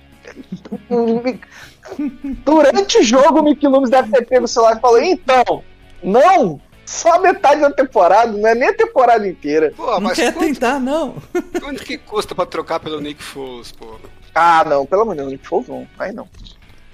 Durante 2.45 2.99
o 2.99 3.03
jogo, 3.03 3.39
o 3.39 3.43
Mickey 3.43 3.67
Loomis 3.67 3.89
deve 3.89 4.11
ter 4.11 4.25
pego 4.25 4.45
o 4.45 4.47
celular 4.47 4.77
e 4.77 4.79
falou: 4.79 5.01
então, 5.01 5.63
não, 6.03 6.61
só 6.89 7.19
metade 7.19 7.61
da 7.61 7.71
temporada, 7.71 8.31
não 8.31 8.49
é 8.49 8.55
nem 8.55 8.69
a 8.69 8.73
temporada 8.73 9.27
inteira. 9.27 9.71
Pô, 9.77 9.99
não 9.99 10.09
quer 10.09 10.33
quanto, 10.33 10.47
tentar, 10.47 10.79
não. 10.79 11.21
Quanto 11.61 11.83
que 11.83 11.99
custa 11.99 12.33
pra 12.33 12.47
trocar 12.47 12.79
pelo 12.79 12.99
Nick 12.99 13.21
Foles, 13.21 13.71
pô? 13.71 13.99
Ah, 14.33 14.65
não, 14.65 14.87
pelo 14.87 15.03
amor 15.03 15.13
de 15.13 15.21
Deus, 15.21 15.31
Nick 15.31 15.47
Foles 15.47 15.67
não. 15.67 15.87
Aí 15.99 16.11
não. 16.11 16.27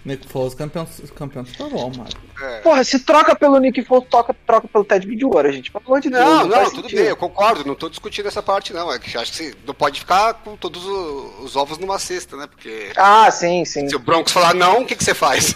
Nick 0.03 0.27
Foles 0.27 0.53
campeão, 0.53 0.85
campeão 1.15 1.43
do 1.43 1.49
Super 1.49 1.69
Bowl, 1.69 1.89
mano. 1.95 2.09
É. 2.41 2.59
Porra, 2.59 2.83
se 2.83 2.99
troca 2.99 3.33
pelo 3.37 3.57
Nick 3.57 3.85
Foles, 3.85 4.07
toca, 4.09 4.35
troca 4.45 4.67
pelo 4.67 4.83
Ted 4.83 5.07
Bridgewater, 5.07 5.53
gente. 5.53 5.71
Pelo 5.71 5.85
amor 5.85 6.01
de 6.01 6.09
Deus. 6.09 6.23
Não, 6.23 6.45
não, 6.45 6.63
tudo 6.65 6.81
sentido. 6.81 6.97
bem, 6.99 7.07
eu 7.07 7.15
concordo. 7.15 7.65
Não 7.65 7.73
tô 7.73 7.87
discutindo 7.87 8.27
essa 8.27 8.43
parte, 8.43 8.73
não. 8.73 8.91
É 8.91 8.99
que 8.99 9.17
acho 9.17 9.31
que 9.31 9.37
você 9.37 9.55
não 9.65 9.73
pode 9.73 10.01
ficar 10.01 10.33
com 10.35 10.57
todos 10.57 10.85
os 10.85 11.55
ovos 11.55 11.77
numa 11.77 11.97
cesta, 11.97 12.35
né? 12.35 12.47
Porque. 12.47 12.91
Ah, 12.97 13.31
sim, 13.31 13.63
sim. 13.63 13.87
Se 13.87 13.95
o 13.95 13.99
Broncos 13.99 14.33
falar 14.33 14.53
não, 14.53 14.81
o 14.81 14.85
que, 14.85 14.95
que 14.95 15.03
você 15.03 15.15
faz? 15.15 15.55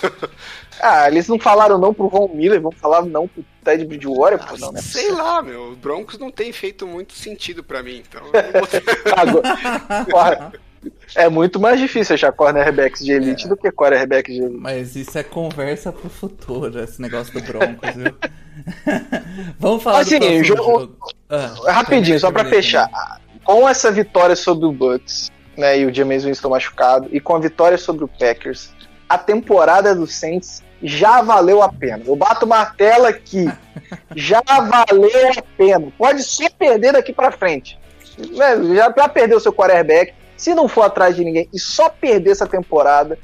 ah, 0.82 1.10
eles 1.10 1.28
não 1.28 1.38
falaram 1.38 1.78
não 1.78 1.94
pro 1.94 2.08
Von 2.08 2.30
Miller, 2.34 2.62
vão 2.62 2.72
falar 2.72 3.04
não 3.04 3.28
pro 3.28 3.44
Ted 3.70 3.86
Bridgewater, 3.86 4.40
ah, 4.42 4.56
não, 4.60 4.72
né? 4.72 4.82
Sei 4.82 5.12
lá, 5.12 5.42
meu. 5.42 5.74
O 5.74 5.76
Broncos 5.76 6.18
não 6.18 6.32
tem 6.32 6.52
feito 6.52 6.88
muito 6.88 7.14
sentido 7.14 7.64
pra 7.64 7.84
mim, 7.84 8.02
então. 8.08 8.24
Agora, 9.16 10.52
é 11.16 11.30
muito 11.30 11.60
mais 11.60 11.80
difícil 11.80 12.16
achar 12.16 12.32
cornerbacks 12.32 13.04
de 13.04 13.12
elite 13.12 13.46
é. 13.46 13.50
do 13.50 13.56
que 13.56 13.72
cornerbacks 13.72 14.34
de 14.34 14.42
elite. 14.42 14.60
Mas 14.60 14.96
isso 14.96 15.18
é 15.18 15.24
conversa 15.24 15.92
pro 15.92 16.10
futuro, 16.10 16.80
esse 16.80 17.00
negócio 17.00 17.32
do 17.34 17.42
Broncos, 17.42 17.96
viu? 17.96 18.16
Vamos 19.60 19.84
falar 19.84 20.00
assim, 20.00 20.20
do 20.20 20.44
jogo, 20.44 20.64
jogo. 20.64 20.98
Ah, 21.30 21.54
rapidinho, 21.68 22.20
só 22.20 22.32
para 22.32 22.46
fechar. 22.46 22.90
Com 23.44 23.70
essa 23.70 23.92
vitória 23.92 24.36
sobre 24.36 24.66
o 24.66 24.72
Bucks, 24.72 25.32
né, 25.56 25.80
e 25.80 25.86
o 25.86 25.94
James 25.94 26.24
Winston 26.24 26.50
machucado, 26.50 27.08
e 27.12 27.20
com 27.20 27.36
a 27.36 27.40
vitória 27.40 27.78
sobre 27.78 28.04
o 28.04 28.08
Packers, 28.08 28.72
a 29.08 29.18
temporada 29.18 29.94
do 29.94 30.08
Saints 30.08 30.64
já 30.82 31.22
valeu 31.22 31.62
a 31.62 31.72
pena. 31.72 32.04
Eu 32.06 32.16
bato 32.16 32.48
martelo 32.48 33.06
aqui. 33.06 33.46
Já 34.16 34.42
valeu 34.42 35.32
a 35.36 35.42
pena. 35.58 35.92
Pode 35.98 36.22
só 36.22 36.48
perder 36.50 36.94
daqui 36.94 37.12
para 37.12 37.32
frente. 37.32 37.80
Né, 38.18 38.76
já, 38.76 38.94
já 38.96 39.10
perdeu 39.10 39.38
o 39.38 39.40
seu 39.40 39.54
quarterback. 39.54 40.14
Se 40.38 40.54
não 40.54 40.68
for 40.68 40.84
atrás 40.84 41.16
de 41.16 41.24
ninguém 41.24 41.50
e 41.52 41.60
só 41.60 41.90
perder 41.90 42.32
essa 42.32 42.46
temporada, 42.46 43.18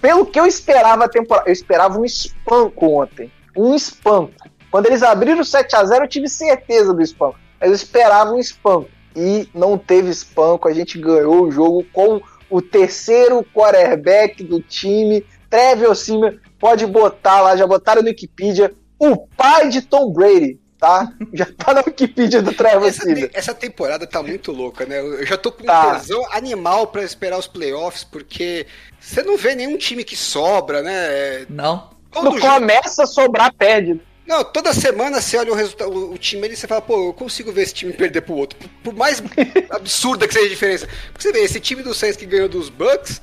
pelo 0.00 0.26
que 0.26 0.40
eu 0.40 0.46
esperava 0.46 1.04
a 1.04 1.08
temporada, 1.08 1.48
eu 1.48 1.52
esperava 1.52 1.98
um 1.98 2.04
espanco 2.04 2.86
ontem. 2.86 3.30
Um 3.56 3.76
espanco. 3.76 4.32
Quando 4.70 4.86
eles 4.86 5.02
abriram 5.02 5.40
o 5.40 5.44
7 5.44 5.76
a 5.76 5.84
0 5.84 6.04
eu 6.04 6.08
tive 6.08 6.28
certeza 6.28 6.92
do 6.92 7.02
espanco. 7.02 7.38
Mas 7.60 7.68
eu 7.68 7.76
esperava 7.76 8.32
um 8.32 8.38
espanco. 8.38 8.88
E 9.14 9.48
não 9.54 9.78
teve 9.78 10.10
espanco. 10.10 10.66
A 10.66 10.72
gente 10.72 10.98
ganhou 10.98 11.42
o 11.42 11.50
jogo 11.50 11.84
com 11.92 12.20
o 12.50 12.60
terceiro 12.60 13.44
quarterback 13.54 14.42
do 14.42 14.60
time. 14.60 15.24
Trevor 15.50 15.94
Simmer 15.94 16.40
pode 16.58 16.86
botar 16.86 17.40
lá, 17.40 17.56
já 17.56 17.66
botaram 17.66 18.02
no 18.02 18.08
Wikipedia, 18.08 18.74
o 18.98 19.16
pai 19.16 19.68
de 19.68 19.82
Tom 19.82 20.12
Brady 20.12 20.58
tá? 20.78 21.12
Já 21.34 21.46
tá 21.46 21.74
na 21.74 21.80
Wikipedia 21.80 22.40
do 22.40 22.54
Trevor 22.54 22.88
essa, 22.88 23.12
te, 23.12 23.30
essa 23.34 23.54
temporada 23.54 24.06
tá 24.06 24.22
muito 24.22 24.52
louca, 24.52 24.86
né? 24.86 25.00
Eu 25.00 25.26
já 25.26 25.36
tô 25.36 25.50
com 25.50 25.64
tá. 25.64 25.88
um 25.88 25.98
tesão 25.98 26.24
animal 26.32 26.86
para 26.86 27.02
esperar 27.02 27.38
os 27.38 27.46
playoffs, 27.46 28.04
porque 28.04 28.66
você 28.98 29.22
não 29.22 29.36
vê 29.36 29.54
nenhum 29.54 29.76
time 29.76 30.04
que 30.04 30.16
sobra, 30.16 30.82
né? 30.82 31.46
Não. 31.48 31.90
Quando 32.10 32.40
começa 32.40 33.02
a 33.02 33.06
sobrar, 33.06 33.52
perde. 33.52 34.00
Não, 34.26 34.44
toda 34.44 34.74
semana 34.74 35.20
você 35.20 35.38
olha 35.38 35.52
o 35.52 35.54
resultado, 35.54 36.12
o, 36.12 36.18
time 36.18 36.48
e 36.48 36.56
você 36.56 36.66
fala, 36.66 36.82
pô, 36.82 37.08
eu 37.08 37.14
consigo 37.14 37.50
ver 37.50 37.62
esse 37.62 37.72
time 37.72 37.92
perder 37.94 38.20
pro 38.20 38.34
outro. 38.34 38.58
Por, 38.58 38.68
por 38.84 38.94
mais 38.94 39.22
absurda 39.70 40.28
que 40.28 40.34
seja 40.34 40.46
a 40.46 40.50
diferença. 40.50 40.88
Porque 41.12 41.22
você 41.22 41.32
vê, 41.32 41.40
esse 41.40 41.58
time 41.58 41.82
do 41.82 41.94
Saints 41.94 42.16
que 42.16 42.26
ganhou 42.26 42.48
dos 42.48 42.68
Bucks, 42.68 43.22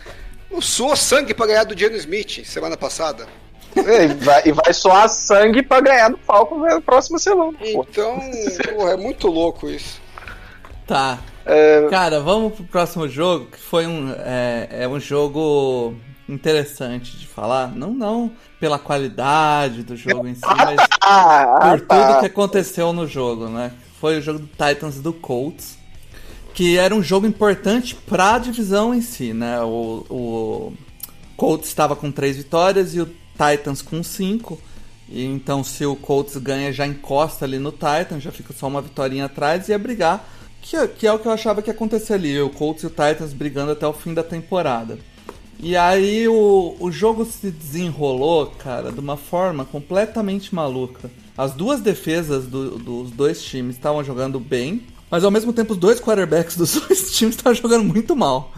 suou 0.62 0.96
sangue 0.96 1.34
pra 1.34 1.48
ganhar 1.48 1.64
do 1.64 1.78
Geno 1.78 1.96
Smith 1.96 2.46
semana 2.46 2.78
passada. 2.78 3.28
É, 3.76 4.06
e, 4.06 4.08
vai, 4.08 4.42
e 4.46 4.52
vai 4.54 4.74
soar 4.74 5.10
sangue 5.10 5.62
pra 5.62 5.82
ganhar 5.82 6.10
do 6.10 6.18
Falcons 6.18 6.62
na 6.62 6.80
próxima 6.80 7.20
semana. 7.20 7.58
Então, 7.62 8.20
porra, 8.74 8.92
é 8.92 8.98
muito 8.98 9.28
louco 9.28 9.70
isso. 9.70 10.00
Tá. 10.88 11.20
É, 11.46 11.88
Cara, 11.90 12.22
vamos 12.22 12.54
pro 12.54 12.64
próximo 12.64 13.08
jogo, 13.08 13.48
que 13.48 13.60
foi 13.60 13.86
um. 13.86 14.14
É, 14.18 14.68
é 14.72 14.88
um 14.88 15.00
jogo 15.00 15.94
interessante 16.28 17.18
de 17.18 17.28
falar. 17.28 17.76
Não, 17.76 17.92
não 17.92 18.32
pela 18.60 18.80
qualidade 18.80 19.84
do 19.84 19.96
jogo 19.96 20.28
em 20.28 20.34
si, 20.34 20.42
mas 20.44 20.80
ah, 21.02 21.60
por 21.62 21.80
tudo 21.82 21.88
tá. 21.88 22.20
que 22.20 22.26
aconteceu 22.26 22.94
no 22.94 23.06
jogo, 23.06 23.48
né? 23.48 23.72
Foi 24.00 24.18
o 24.18 24.22
jogo 24.22 24.40
do 24.40 24.48
Titans 24.48 24.98
e 24.98 25.02
do 25.02 25.14
Colts, 25.14 25.75
que 26.56 26.78
era 26.78 26.96
um 26.96 27.04
jogo 27.04 27.28
importante 27.28 27.94
pra 28.08 28.40
divisão 28.40 28.94
em 28.96 29.02
si, 29.02 29.34
né? 29.34 29.62
O, 29.62 30.06
o 30.10 30.74
Colts 31.38 31.68
estava 31.68 31.96
com 31.96 32.10
três 32.12 32.38
vitórias 32.38 32.96
e 32.96 33.02
o 33.02 33.10
Titans 33.34 33.82
com 33.82 34.02
cinco. 34.02 34.60
E 35.10 35.24
então, 35.24 35.64
se 35.64 35.86
o 35.86 35.96
Colts 35.96 36.36
ganha, 36.38 36.74
já 36.74 36.88
encosta 36.88 37.46
ali 37.46 37.60
no 37.60 37.72
Titans, 37.72 38.24
já 38.24 38.32
fica 38.32 38.54
só 38.54 38.68
uma 38.68 38.82
vitória 38.82 39.24
atrás 39.24 39.68
e 39.68 39.72
ia 39.72 39.78
brigar, 39.78 40.28
que, 40.62 40.76
é- 40.76 40.88
que 40.88 41.06
é 41.06 41.12
o 41.14 41.20
que 41.20 41.28
eu 41.28 41.32
achava 41.32 41.62
que 41.62 41.70
ia 41.70 41.74
acontecer 41.74 42.14
ali: 42.14 42.40
o 42.42 42.50
Colts 42.50 42.84
e 42.84 42.88
o 42.88 42.90
Titans 42.90 43.34
brigando 43.34 43.72
até 43.74 43.86
o 43.86 43.94
fim 43.94 44.14
da 44.14 44.24
temporada. 44.24 44.98
E 45.60 45.76
aí 45.78 46.28
o, 46.28 46.76
o 46.80 46.92
jogo 46.92 47.24
se 47.26 47.52
desenrolou, 47.52 48.48
cara, 48.48 48.92
de 48.92 49.00
uma 49.00 49.16
forma 49.18 49.64
completamente 49.66 50.56
maluca. 50.56 51.12
As 51.38 51.54
duas 51.54 51.82
defesas 51.82 52.46
do- 52.46 52.78
dos 52.78 53.12
dois 53.12 53.44
times 53.44 53.76
estavam 53.76 54.04
jogando 54.04 54.40
bem, 54.40 54.82
mas 55.16 55.24
ao 55.24 55.32
mesmo 55.32 55.54
tempo 55.54 55.72
os 55.72 55.80
dois 55.80 56.02
quarterbacks 56.02 56.58
dos 56.58 56.74
dois 56.82 57.16
times 57.16 57.36
estavam 57.38 57.54
jogando 57.56 57.86
muito 57.86 58.14
mal. 58.18 58.52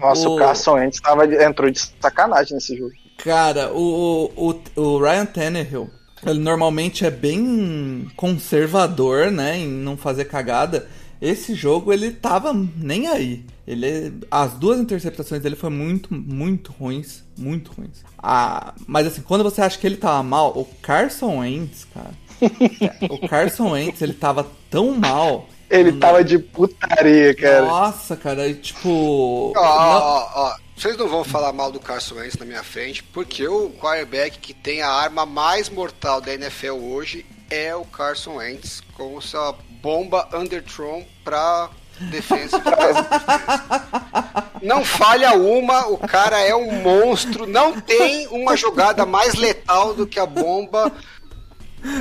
Nossa, 0.00 0.28
o, 0.28 0.34
o- 0.34 0.38
Carson 0.38 0.72
Wentz 0.72 1.00
tava, 1.00 1.24
entrou 1.44 1.70
de 1.70 1.80
sacanagem 2.00 2.54
nesse 2.54 2.76
jogo. 2.76 2.92
Cara, 3.16 3.72
o, 3.72 4.32
o, 4.36 4.80
o 4.80 4.98
Ryan 4.98 5.26
Tannehill, 5.26 5.88
ele 6.26 6.40
normalmente 6.40 7.04
é 7.06 7.10
bem 7.12 8.10
conservador, 8.16 9.30
né, 9.30 9.58
em 9.58 9.68
não 9.68 9.96
fazer 9.96 10.24
cagada. 10.24 10.88
Esse 11.22 11.54
jogo 11.54 11.92
ele 11.92 12.10
tava 12.10 12.52
nem 12.76 13.06
aí. 13.06 13.44
Ele, 13.68 14.14
as 14.30 14.54
duas 14.54 14.80
interceptações 14.80 15.42
dele 15.42 15.54
foram 15.54 15.76
muito, 15.76 16.12
muito 16.12 16.72
ruins, 16.72 17.22
muito 17.38 17.70
ruins. 17.72 18.02
Ah, 18.18 18.74
mas 18.84 19.06
assim, 19.06 19.22
quando 19.22 19.44
você 19.44 19.60
acha 19.62 19.78
que 19.78 19.86
ele 19.86 19.96
tava 19.96 20.24
mal, 20.24 20.58
o 20.58 20.64
Carson 20.82 21.38
Wentz, 21.38 21.86
cara, 21.94 22.10
o 23.10 23.28
Carson 23.28 23.70
Wentz 23.72 24.02
ele 24.02 24.14
tava 24.14 24.44
tão 24.70 24.98
mal. 24.98 25.46
Ele 25.70 25.92
tava 25.92 26.24
de 26.24 26.38
putaria, 26.38 27.34
cara. 27.34 27.62
Nossa, 27.62 28.16
cara, 28.16 28.48
e, 28.48 28.54
tipo, 28.54 29.52
Ó, 29.56 29.60
ó, 29.60 29.62
ó, 29.62 30.30
ó, 30.34 30.56
vocês 30.76 30.96
não 30.96 31.08
vão 31.08 31.22
falar 31.22 31.52
mal 31.52 31.70
do 31.70 31.78
Carson 31.78 32.16
Wentz 32.16 32.36
na 32.36 32.44
minha 32.44 32.64
frente, 32.64 33.02
porque 33.02 33.46
o 33.46 33.70
quarterback 33.70 34.38
que 34.38 34.52
tem 34.52 34.82
a 34.82 34.90
arma 34.90 35.24
mais 35.24 35.68
mortal 35.68 36.20
da 36.20 36.34
NFL 36.34 36.72
hoje 36.72 37.24
é 37.48 37.74
o 37.74 37.84
Carson 37.84 38.36
Wentz, 38.36 38.82
com 38.96 39.20
sua 39.20 39.54
bomba 39.82 40.28
underthrown 40.32 41.04
pra 41.22 41.70
defesa. 42.00 42.58
e. 42.58 44.60
Não 44.66 44.84
falha 44.84 45.34
uma, 45.34 45.86
o 45.86 45.96
cara 45.96 46.40
é 46.40 46.54
um 46.54 46.82
monstro. 46.82 47.46
Não 47.46 47.80
tem 47.80 48.26
uma 48.28 48.56
jogada 48.56 49.06
mais 49.06 49.34
letal 49.34 49.94
do 49.94 50.06
que 50.06 50.18
a 50.18 50.26
bomba 50.26 50.92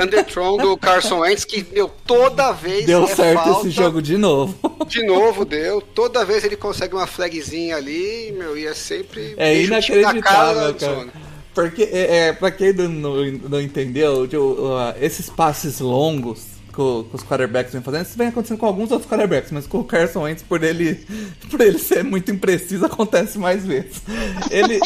underthrown 0.02 0.58
do 0.58 0.78
Carson 0.78 1.20
Wentz, 1.20 1.46
que, 1.46 1.66
meu, 1.72 1.90
toda 2.06 2.52
vez 2.52 2.86
deu 2.86 3.04
é 3.04 3.08
certo 3.08 3.44
falta, 3.44 3.60
esse 3.62 3.72
jogo 3.72 4.02
de 4.02 4.18
novo. 4.18 4.56
de 4.88 5.06
novo 5.06 5.46
deu. 5.46 5.82
Toda 5.82 6.26
vez 6.26 6.44
ele 6.44 6.56
consegue 6.56 6.96
uma 6.96 7.08
flagzinha 7.08 7.76
ali, 7.76 8.34
meu, 8.38 8.58
e 8.58 8.66
é 8.66 8.74
sempre. 8.74 9.34
É 9.38 9.62
inacreditável, 9.62 10.74
cara. 10.76 11.08
Porque, 11.54 11.84
é, 11.84 12.28
é, 12.28 12.34
pra 12.34 12.52
quem 12.52 12.72
não, 12.74 13.26
não, 13.26 13.60
entendeu, 13.60 14.28
tipo, 14.28 14.44
uh, 14.44 14.94
esses 15.02 15.30
passes 15.30 15.80
longos 15.80 16.60
que 16.74 16.82
os 16.82 17.24
quarterbacks 17.24 17.74
vêm 17.74 17.82
fazendo, 17.82 18.06
isso 18.06 18.18
vem 18.18 18.28
acontecendo 18.28 18.58
com 18.58 18.66
alguns 18.66 18.92
outros 18.92 19.10
quarterbacks, 19.10 19.52
mas 19.52 19.68
com 19.68 19.80
o 19.80 19.84
Carson 19.84 20.22
Wentz, 20.22 20.44
por 20.44 20.64
ele, 20.64 21.06
por 21.52 21.60
ele 21.60 21.78
ser 21.78 22.04
muito 22.04 22.32
impreciso, 22.32 22.86
acontece 22.86 23.38
mais 23.38 23.66
vezes. 23.66 24.02
Ele, 24.50 24.80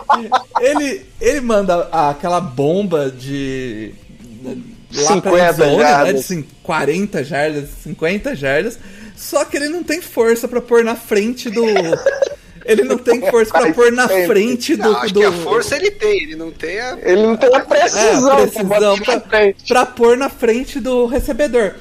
ele, 0.60 1.06
ele 1.20 1.40
manda 1.40 1.88
aquela 1.90 2.40
bomba 2.40 3.10
de... 3.10 3.94
Lá 4.42 5.20
pra 5.20 5.30
50 5.32 5.50
endzone, 5.50 5.76
né, 5.76 5.82
jardas. 5.82 6.16
de 6.16 6.22
cin- 6.22 6.44
40 6.62 7.24
jardas, 7.24 7.68
50 7.84 8.34
jardas, 8.34 8.78
só 9.16 9.44
que 9.44 9.56
ele 9.56 9.68
não 9.68 9.82
tem 9.82 10.00
força 10.00 10.48
pra 10.48 10.60
pôr 10.60 10.82
na 10.84 10.96
frente 10.96 11.48
do... 11.50 11.64
Ele 12.62 12.84
não 12.84 12.98
tem 12.98 13.20
força 13.30 13.50
pra 13.50 13.72
pôr 13.72 13.90
na 13.90 14.06
frente 14.06 14.76
do... 14.76 14.82
Não, 14.92 14.96
acho 14.98 15.14
do... 15.14 15.20
que 15.20 15.26
a 15.26 15.32
força 15.32 15.74
ele 15.76 15.90
tem, 15.90 16.24
ele 16.24 16.36
não 16.36 16.50
tem 16.52 16.78
a. 16.78 16.98
Ele 17.02 17.22
não 17.22 17.34
tem 17.34 17.52
a 17.54 17.60
precisão, 17.60 18.32
É, 18.32 18.36
pra 18.36 18.36
precisão 18.46 18.98
pra, 18.98 19.14
na 19.14 19.20
frente. 19.22 19.64
pra 19.66 19.86
pôr 19.86 20.16
na 20.16 20.28
frente 20.28 20.78
do 20.78 21.06
recebedor. 21.06 21.74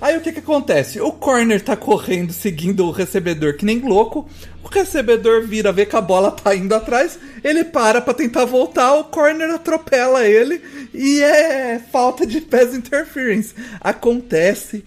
Aí 0.00 0.16
o 0.16 0.20
que 0.20 0.32
que 0.32 0.40
acontece? 0.40 1.00
O 1.00 1.10
corner 1.12 1.62
tá 1.62 1.74
correndo, 1.74 2.32
seguindo 2.32 2.86
o 2.86 2.90
recebedor 2.90 3.54
que 3.54 3.64
nem 3.64 3.80
louco. 3.80 4.28
O 4.62 4.68
recebedor 4.68 5.46
vira, 5.46 5.72
vê 5.72 5.86
que 5.86 5.96
a 5.96 6.00
bola 6.00 6.30
tá 6.30 6.54
indo 6.54 6.74
atrás. 6.74 7.18
Ele 7.42 7.64
para 7.64 8.00
pra 8.00 8.12
tentar 8.12 8.44
voltar, 8.44 8.94
o 8.94 9.04
corner 9.04 9.50
atropela 9.50 10.26
ele. 10.26 10.60
E 10.92 11.22
é 11.22 11.78
falta 11.78 12.26
de 12.26 12.40
pass 12.40 12.74
interference. 12.74 13.54
Acontece 13.80 14.84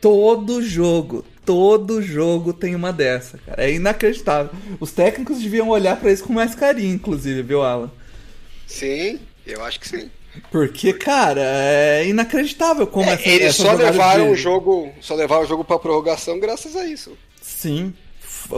todo 0.00 0.62
jogo. 0.62 1.24
Todo 1.44 2.00
jogo 2.00 2.52
tem 2.52 2.76
uma 2.76 2.92
dessa, 2.92 3.38
cara. 3.38 3.64
É 3.64 3.72
inacreditável. 3.72 4.52
Os 4.78 4.92
técnicos 4.92 5.40
deviam 5.40 5.68
olhar 5.70 5.98
pra 5.98 6.12
isso 6.12 6.22
com 6.22 6.32
mais 6.32 6.54
carinho, 6.54 6.94
inclusive, 6.94 7.42
viu, 7.42 7.62
Alan? 7.62 7.90
Sim, 8.66 9.18
eu 9.44 9.64
acho 9.64 9.80
que 9.80 9.88
sim. 9.88 10.08
Porque, 10.50 10.92
cara, 10.94 11.40
é 11.42 12.06
inacreditável 12.06 12.86
como 12.86 13.08
É, 13.10 13.14
essa 13.14 13.28
eles 13.28 13.46
essa 13.48 13.62
só 13.64 13.72
levaram 13.72 14.26
de- 14.26 14.30
o 14.32 14.36
jogo, 14.36 14.90
só 15.00 15.14
levaram 15.14 15.42
o 15.44 15.46
jogo 15.46 15.64
pra 15.64 15.78
prorrogação 15.78 16.38
graças 16.40 16.74
a 16.76 16.86
isso. 16.86 17.16
Sim, 17.40 17.92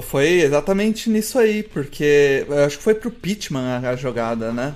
foi 0.03 0.41
exatamente 0.41 1.11
nisso 1.11 1.39
aí, 1.39 1.63
porque 1.63 2.45
eu 2.49 2.65
acho 2.65 2.79
que 2.79 2.85
foi 2.85 2.95
pro 2.95 3.11
Pittman 3.11 3.63
a, 3.85 3.91
a 3.91 3.97
jogada, 3.97 4.53
né? 4.53 4.75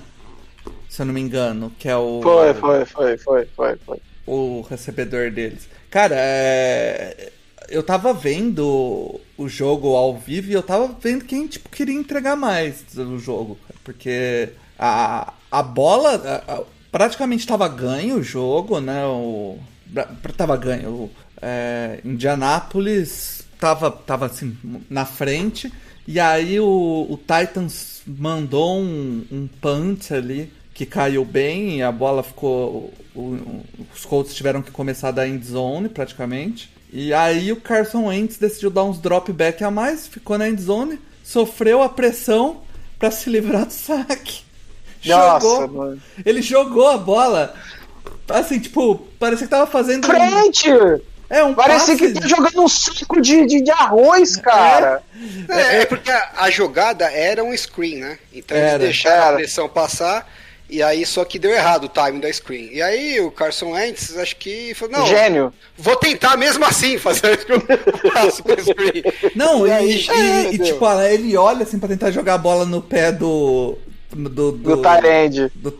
Se 0.89 1.01
eu 1.01 1.05
não 1.05 1.13
me 1.13 1.21
engano, 1.21 1.71
que 1.79 1.87
é 1.87 1.95
o, 1.95 2.19
Foi, 2.21 2.53
foi, 2.53 2.85
foi, 2.85 3.17
foi, 3.17 3.45
foi, 3.55 3.75
foi. 3.85 3.97
o 4.27 4.61
recebedor 4.69 5.31
deles. 5.31 5.69
Cara, 5.89 6.15
é, 6.17 7.31
eu 7.69 7.81
tava 7.83 8.13
vendo 8.13 9.19
o 9.37 9.47
jogo 9.47 9.95
ao 9.95 10.17
vivo 10.17 10.49
e 10.51 10.53
eu 10.53 10.63
tava 10.63 10.93
vendo 11.01 11.23
quem 11.25 11.47
tipo, 11.47 11.69
queria 11.69 11.95
entregar 11.95 12.35
mais 12.35 12.83
no 12.95 13.17
jogo, 13.19 13.57
cara, 13.67 13.79
porque 13.83 14.49
a, 14.77 15.33
a 15.51 15.63
bola 15.63 16.15
a- 16.47 16.53
a- 16.55 16.63
praticamente 16.91 17.45
tava 17.47 17.67
ganho 17.67 18.17
o 18.17 18.23
jogo, 18.23 18.79
né? 18.79 19.05
O, 19.05 19.57
tava 20.37 20.55
ganho. 20.57 20.89
O, 20.89 21.11
é, 21.41 21.99
Indianápolis 22.03 23.43
tava, 23.59 23.89
tava 23.91 24.25
assim 24.27 24.55
na 24.89 25.05
frente 25.05 25.71
e 26.07 26.19
aí 26.19 26.59
o, 26.59 27.07
o 27.09 27.17
Titans 27.17 28.01
mandou 28.07 28.79
um, 28.79 29.25
um 29.31 29.47
punt 29.61 30.11
ali 30.11 30.51
que 30.73 30.85
caiu 30.85 31.23
bem 31.25 31.77
e 31.77 31.83
a 31.83 31.91
bola 31.91 32.23
ficou. 32.23 32.93
o- 33.15 33.19
o- 33.19 33.65
os 33.93 34.05
Colts 34.05 34.33
tiveram 34.33 34.61
que 34.61 34.71
começar 34.71 35.11
da 35.11 35.27
end 35.27 35.45
zone 35.45 35.89
praticamente. 35.89 36.69
E 36.91 37.13
aí 37.13 37.51
o 37.51 37.57
Carson 37.61 38.05
Wentz 38.07 38.37
decidiu 38.37 38.69
dar 38.69 38.83
uns 38.83 38.97
drop 38.99 39.31
back 39.33 39.63
a 39.63 39.69
mais, 39.69 40.07
ficou 40.07 40.37
na 40.37 40.49
end 40.49 40.61
zone, 40.61 40.99
sofreu 41.23 41.83
a 41.83 41.89
pressão 41.89 42.61
pra 42.97 43.11
se 43.11 43.29
livrar 43.29 43.65
do 43.65 43.73
saque. 43.73 44.41
Nossa, 45.05 45.47
Jogou, 45.47 45.67
mano. 45.69 46.01
ele 46.25 46.41
jogou 46.41 46.87
a 46.89 46.97
bola. 46.97 47.53
Assim, 48.27 48.59
tipo, 48.59 48.95
parecia 49.19 49.47
que 49.47 49.51
tava 49.51 49.65
fazendo. 49.69 50.05
um- 50.05 50.07
Frente! 50.07 50.69
É 51.31 51.43
um 51.43 51.53
Parecia 51.53 51.95
passe. 51.95 52.11
que 52.13 52.19
tá 52.19 52.27
jogando 52.27 52.63
um 52.63 52.67
saco 52.67 53.21
de, 53.21 53.45
de, 53.45 53.61
de 53.61 53.69
arroz, 53.69 54.35
cara. 54.35 55.03
É, 55.47 55.81
é 55.81 55.85
porque 55.85 56.09
a, 56.09 56.29
a 56.39 56.49
jogada 56.49 57.05
era 57.05 57.43
um 57.43 57.55
screen, 57.55 57.97
né? 57.97 58.17
Então 58.33 58.57
Era, 58.57 58.69
eles 58.83 58.87
deixaram 58.87 59.15
era. 59.25 59.31
a 59.33 59.35
pressão 59.35 59.69
passar 59.69 60.27
e 60.67 60.81
aí 60.81 61.05
só 61.05 61.23
que 61.23 61.37
deu 61.37 61.51
errado 61.51 61.83
o 61.83 61.89
timing 61.89 62.19
da 62.19 62.33
screen. 62.33 62.69
E 62.73 62.81
aí 62.81 63.19
o 63.21 63.29
Carson 63.29 63.73
Wentz, 63.73 64.17
acho 64.17 64.35
que 64.37 64.73
falou, 64.73 64.97
não, 64.97 65.05
Gênio. 65.05 65.53
vou 65.77 65.95
tentar 65.97 66.35
mesmo 66.35 66.65
assim 66.65 66.97
fazer 66.97 67.39
o 67.45 68.43
pro 68.43 68.61
screen. 68.63 69.03
Não, 69.35 69.67
e, 69.67 69.69
E 69.69 69.71
aí 69.73 69.91
e- 70.51 70.55
e, 70.55 70.57
tipo, 70.57 70.83
ele 71.03 71.37
olha 71.37 71.61
assim 71.61 71.77
pra 71.77 71.89
tentar 71.89 72.09
jogar 72.09 72.33
a 72.35 72.37
bola 72.39 72.65
no 72.65 72.81
pé 72.81 73.11
do. 73.11 73.77
Do, 74.11 74.29
do, 74.29 74.51
Do 74.53 74.77
Tyrande. 74.81 75.51
do. 75.55 75.73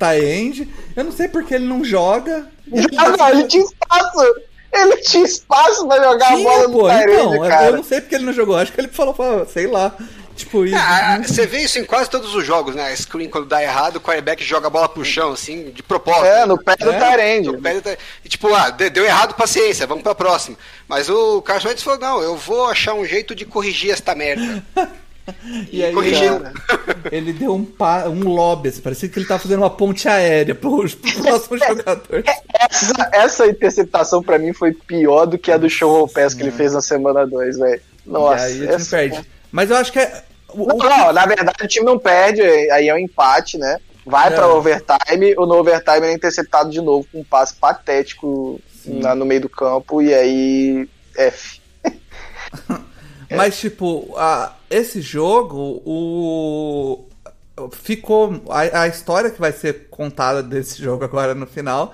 Eu 0.96 1.04
não 1.04 1.12
sei 1.12 1.28
porque 1.28 1.56
ele 1.56 1.66
não 1.66 1.84
joga. 1.84 2.48
Joga, 2.72 3.32
ele 3.32 3.44
tinha 3.46 3.64
espaço. 3.64 4.36
Ele 4.72 4.98
tinha 4.98 5.26
espaço 5.26 5.88
pra 5.88 5.98
jogar 6.04 6.28
a 6.28 6.36
Tinha, 6.36 6.44
bola 6.44 6.68
no 6.68 6.74
pô, 6.80 6.88
Tyrande, 6.90 7.12
então, 7.12 7.34
eu 7.36 7.50
cara. 7.50 7.72
não 7.72 7.84
sei 7.84 8.02
porque 8.02 8.16
ele 8.16 8.26
não 8.26 8.34
jogou. 8.34 8.56
Acho 8.56 8.72
que 8.72 8.80
ele 8.80 8.88
falou, 8.88 9.16
falou, 9.16 9.46
sei 9.48 9.66
lá. 9.66 9.94
Tipo, 10.36 10.64
isso. 10.64 10.76
Ah, 10.78 11.20
você 11.22 11.46
vê 11.48 11.64
isso 11.64 11.80
em 11.80 11.84
quase 11.84 12.10
todos 12.10 12.34
os 12.34 12.46
jogos, 12.46 12.74
né? 12.76 12.88
A 12.88 12.96
screen 12.96 13.28
quando 13.28 13.48
dá 13.48 13.62
errado, 13.62 13.96
o 13.98 14.00
quarterback 14.00 14.42
joga 14.44 14.68
a 14.68 14.70
bola 14.70 14.88
pro 14.88 15.04
chão, 15.04 15.32
assim, 15.34 15.72
de 15.72 15.82
propósito. 15.84 16.26
É, 16.28 16.46
no 16.46 16.58
pé 16.64 16.76
do 16.78 16.92
É, 16.92 16.98
Tyrande. 17.00 17.48
No 17.48 17.60
pé 17.62 17.82
do 17.82 17.90
E, 18.24 18.30
tipo, 18.30 18.54
ah, 18.54 18.70
de- 18.70 18.90
deu 18.92 19.04
errado, 19.04 19.34
paciência, 19.34 19.86
vamos 19.88 20.04
pra 20.04 20.16
próxima. 20.16 20.56
Mas 20.88 21.10
o 21.10 21.42
Carson 21.42 21.68
Wentz 21.70 21.84
falou, 21.84 22.00
não, 22.00 22.22
eu 22.22 22.38
vou 22.38 22.68
achar 22.68 22.94
um 22.94 23.04
jeito 23.04 23.34
de 23.36 23.44
corrigir 23.46 23.92
esta 23.92 24.14
merda. 24.16 24.64
E 25.72 25.84
aí, 25.84 25.94
corrigiu. 25.94 26.40
cara, 26.40 26.54
ele 27.12 27.34
deu 27.34 27.54
um, 27.54 27.64
pa, 27.66 28.08
um 28.08 28.28
lobby, 28.28 28.70
assim, 28.70 28.82
parecia 28.82 29.10
que 29.10 29.18
ele 29.20 29.28
tava 29.28 29.40
fazendo 29.42 29.60
uma 29.62 29.70
ponte 29.70 30.08
aérea 30.08 30.54
pro, 30.56 30.78
pro 30.90 31.24
próximo 31.24 31.58
jogador. 31.60 32.24
Essa, 32.70 33.10
essa 33.14 33.48
interceptação 33.48 34.22
pra 34.24 34.38
mim 34.38 34.54
foi 34.54 34.74
pior 34.74 35.26
do 35.26 35.38
que 35.38 35.52
a 35.52 35.58
do 35.58 35.70
show 35.70 36.08
pass 36.08 36.34
que 36.34 36.42
ele 36.44 36.52
fez 36.52 36.74
na 36.74 36.82
semana 36.82 37.26
2, 37.26 37.58
velho. 37.58 37.82
Nossa, 38.06 38.50
e 38.50 38.62
aí 38.64 38.68
essa- 38.76 38.96
perde. 38.98 39.22
Mas 39.52 39.70
eu 39.70 39.78
acho 39.78 39.92
que 39.92 40.00
é. 40.00 40.24
o- 40.54 40.66
Não, 40.68 40.78
não, 40.78 41.14
na 41.14 41.26
verdade 41.26 41.64
o 41.64 41.68
time 41.68 41.86
não 41.86 41.98
perde, 42.00 42.42
aí 42.42 42.88
é 42.90 42.94
um 42.94 42.98
empate, 43.00 43.58
né? 43.58 43.78
Vai 44.06 44.30
É. 44.30 44.32
pra 44.32 44.48
overtime, 44.48 45.36
o 45.38 45.46
no 45.46 45.56
overtime 45.56 46.08
é 46.08 46.14
interceptado 46.14 46.70
de 46.72 46.82
novo 46.82 47.06
com 47.12 47.20
um 47.20 47.24
passe 47.24 47.54
patético 47.56 48.60
Sim. 48.84 49.02
lá 49.02 49.14
no 49.14 49.26
meio 49.26 49.42
do 49.42 49.50
campo, 49.50 50.02
e 50.02 50.14
aí 50.14 50.90
F. 51.16 51.60
Mas, 53.38 53.60
tipo, 53.60 54.14
a- 54.18 54.56
esse 54.70 55.02
jogo, 55.02 55.82
o. 55.86 57.06
Ficou. 57.74 58.42
A, 58.50 58.82
a 58.84 58.88
história 58.88 59.30
que 59.30 59.40
vai 59.40 59.52
ser 59.52 59.88
contada 59.90 60.42
desse 60.42 60.82
jogo 60.84 61.04
agora 61.04 61.36
no 61.36 61.46
final 61.46 61.94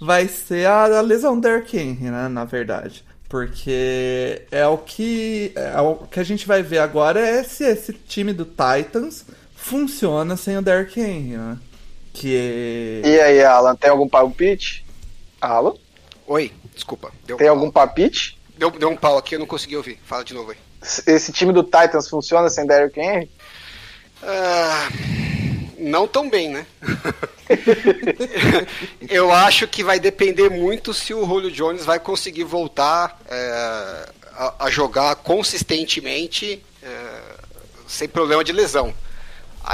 vai 0.00 0.28
ser 0.28 0.66
a, 0.66 0.84
a 0.98 1.00
lesão 1.00 1.34
do 1.36 1.40
Derrick 1.48 1.76
Henry, 1.76 2.10
né? 2.10 2.28
Na 2.28 2.44
verdade. 2.44 3.04
Porque 3.28 4.42
é 4.50 4.66
o 4.66 4.78
que. 4.78 5.52
É 5.56 5.80
o 5.80 5.96
que 5.96 6.20
a 6.20 6.24
gente 6.24 6.46
vai 6.46 6.62
ver 6.62 6.78
agora 6.78 7.18
é 7.20 7.42
se 7.42 7.64
esse 7.64 7.92
time 7.92 8.32
do 8.32 8.44
Titans 8.44 9.24
funciona 9.54 10.36
sem 10.36 10.56
o 10.56 10.62
Derrick 10.62 11.00
Henry, 11.00 11.36
né? 11.36 11.58
Que. 12.12 13.02
E 13.04 13.20
aí, 13.20 13.42
Alan, 13.42 13.74
tem 13.74 13.90
algum 13.90 14.08
palpite? 14.08 14.84
Alan, 15.40 15.74
Oi, 16.26 16.52
desculpa. 16.74 17.12
Deu, 17.26 17.36
tem 17.36 17.48
um 17.48 17.52
algum 17.52 17.70
pau. 17.70 17.86
palpite? 17.86 18.38
Deu, 18.56 18.70
deu 18.70 18.88
um 18.90 18.96
pau 18.96 19.18
aqui, 19.18 19.34
eu 19.34 19.38
não 19.38 19.46
consegui 19.46 19.76
ouvir. 19.76 19.98
Fala 20.04 20.24
de 20.24 20.32
novo 20.34 20.50
aí. 20.52 20.56
Esse 21.06 21.32
time 21.32 21.52
do 21.52 21.62
Titans 21.62 22.08
funciona 22.08 22.48
sem 22.48 22.66
Derrick 22.66 22.98
Henry? 22.98 23.30
Ah, 24.22 24.88
não 25.78 26.06
tão 26.06 26.28
bem, 26.28 26.50
né? 26.50 26.66
Eu 29.08 29.32
acho 29.32 29.68
que 29.68 29.84
vai 29.84 30.00
depender 30.00 30.48
muito 30.48 30.94
se 30.94 31.12
o 31.12 31.24
Julio 31.24 31.50
Jones 31.50 31.84
vai 31.84 31.98
conseguir 31.98 32.44
voltar 32.44 33.20
é, 33.28 34.08
a, 34.32 34.66
a 34.66 34.70
jogar 34.70 35.16
consistentemente 35.16 36.64
é, 36.82 37.20
sem 37.86 38.08
problema 38.08 38.42
de 38.42 38.52
lesão. 38.52 38.94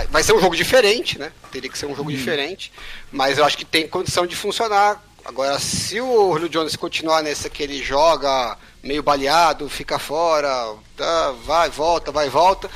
Vai 0.09 0.23
ser 0.23 0.33
um 0.33 0.41
jogo 0.41 0.57
diferente, 0.57 1.19
né? 1.19 1.31
Teria 1.51 1.69
que 1.69 1.77
ser 1.77 1.85
um 1.85 1.95
jogo 1.95 2.11
diferente, 2.11 2.73
mas 3.11 3.37
eu 3.37 3.45
acho 3.45 3.59
que 3.59 3.65
tem 3.65 3.87
condição 3.87 4.27
de 4.27 4.35
funcionar. 4.35 5.03
Agora, 5.23 5.59
se 5.59 6.01
o 6.01 6.33
Julio 6.33 6.49
Jones 6.49 6.77
continuar 6.77 7.23
nesse 7.23 7.51
que 7.51 7.63
ele 7.63 7.83
joga 7.83 8.57
meio 8.83 9.03
baleado, 9.03 9.69
fica 9.69 9.99
fora, 9.99 10.75
tá, 10.97 11.33
vai, 11.45 11.71
volta, 11.71 12.11
vai, 12.11 12.29
volta, 12.29 12.69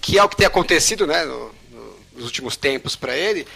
que 0.00 0.18
é 0.18 0.22
o 0.24 0.28
que 0.28 0.36
tem 0.36 0.46
acontecido, 0.46 1.06
né, 1.06 1.24
no- 1.24 1.50
no- 1.70 1.94
nos 2.14 2.24
últimos 2.26 2.56
tempos 2.56 2.94
para 2.96 3.16
ele, 3.16 3.46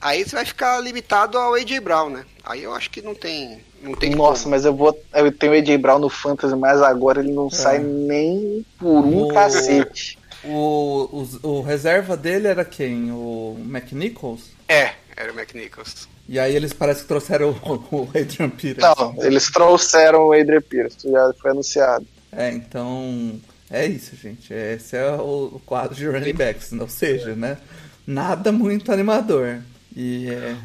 aí 0.00 0.24
você 0.24 0.36
vai 0.36 0.44
ficar 0.44 0.78
limitado 0.80 1.36
ao 1.38 1.54
AJ 1.54 1.80
Brown, 1.80 2.10
né? 2.10 2.24
Aí 2.44 2.62
eu 2.62 2.74
acho 2.74 2.90
que 2.90 3.02
não 3.02 3.14
tem, 3.14 3.60
não 3.82 3.94
tem 3.94 4.10
Nossa, 4.10 4.42
como. 4.44 4.54
mas 4.54 4.64
eu 4.64 4.74
vou. 4.74 4.96
Eu 5.14 5.30
tenho 5.30 5.52
o 5.52 5.56
AJ 5.56 5.76
Brown 5.78 5.98
no 5.98 6.08
Fantasy, 6.08 6.54
mas 6.56 6.80
agora 6.82 7.20
ele 7.20 7.32
não 7.32 7.48
sai 7.50 7.78
nem 7.78 8.64
por 8.78 9.04
um 9.04 9.24
O- 9.24 9.28
cacete. 9.34 10.18
O, 10.44 11.24
o, 11.42 11.48
o 11.48 11.62
reserva 11.62 12.16
dele 12.16 12.48
era 12.48 12.64
quem? 12.64 13.12
O 13.12 13.56
McNichols? 13.64 14.50
É, 14.68 14.94
era 15.16 15.32
o 15.32 15.38
McNichols. 15.38 16.08
E 16.28 16.38
aí 16.38 16.54
eles 16.54 16.72
parece 16.72 17.02
que 17.02 17.08
trouxeram 17.08 17.50
o, 17.50 17.96
o 17.96 18.08
Adrian 18.08 18.50
Peters. 18.50 18.78
Não, 18.78 19.14
eles 19.22 19.50
trouxeram 19.50 20.26
o 20.26 20.32
Adrian 20.32 20.62
Pierce, 20.62 21.10
já 21.10 21.32
foi 21.40 21.50
anunciado. 21.50 22.06
É, 22.30 22.50
então. 22.50 23.40
É 23.70 23.86
isso, 23.86 24.14
gente. 24.16 24.52
Esse 24.52 24.96
é 24.96 25.10
o, 25.12 25.52
o 25.54 25.62
quadro 25.64 25.94
de 25.94 26.06
running 26.06 26.34
backs. 26.34 26.72
Ou 26.72 26.88
seja, 26.88 27.34
né? 27.34 27.56
Nada 28.06 28.52
muito 28.52 28.92
animador. 28.92 29.60
E 29.96 30.30
é. 30.30 30.56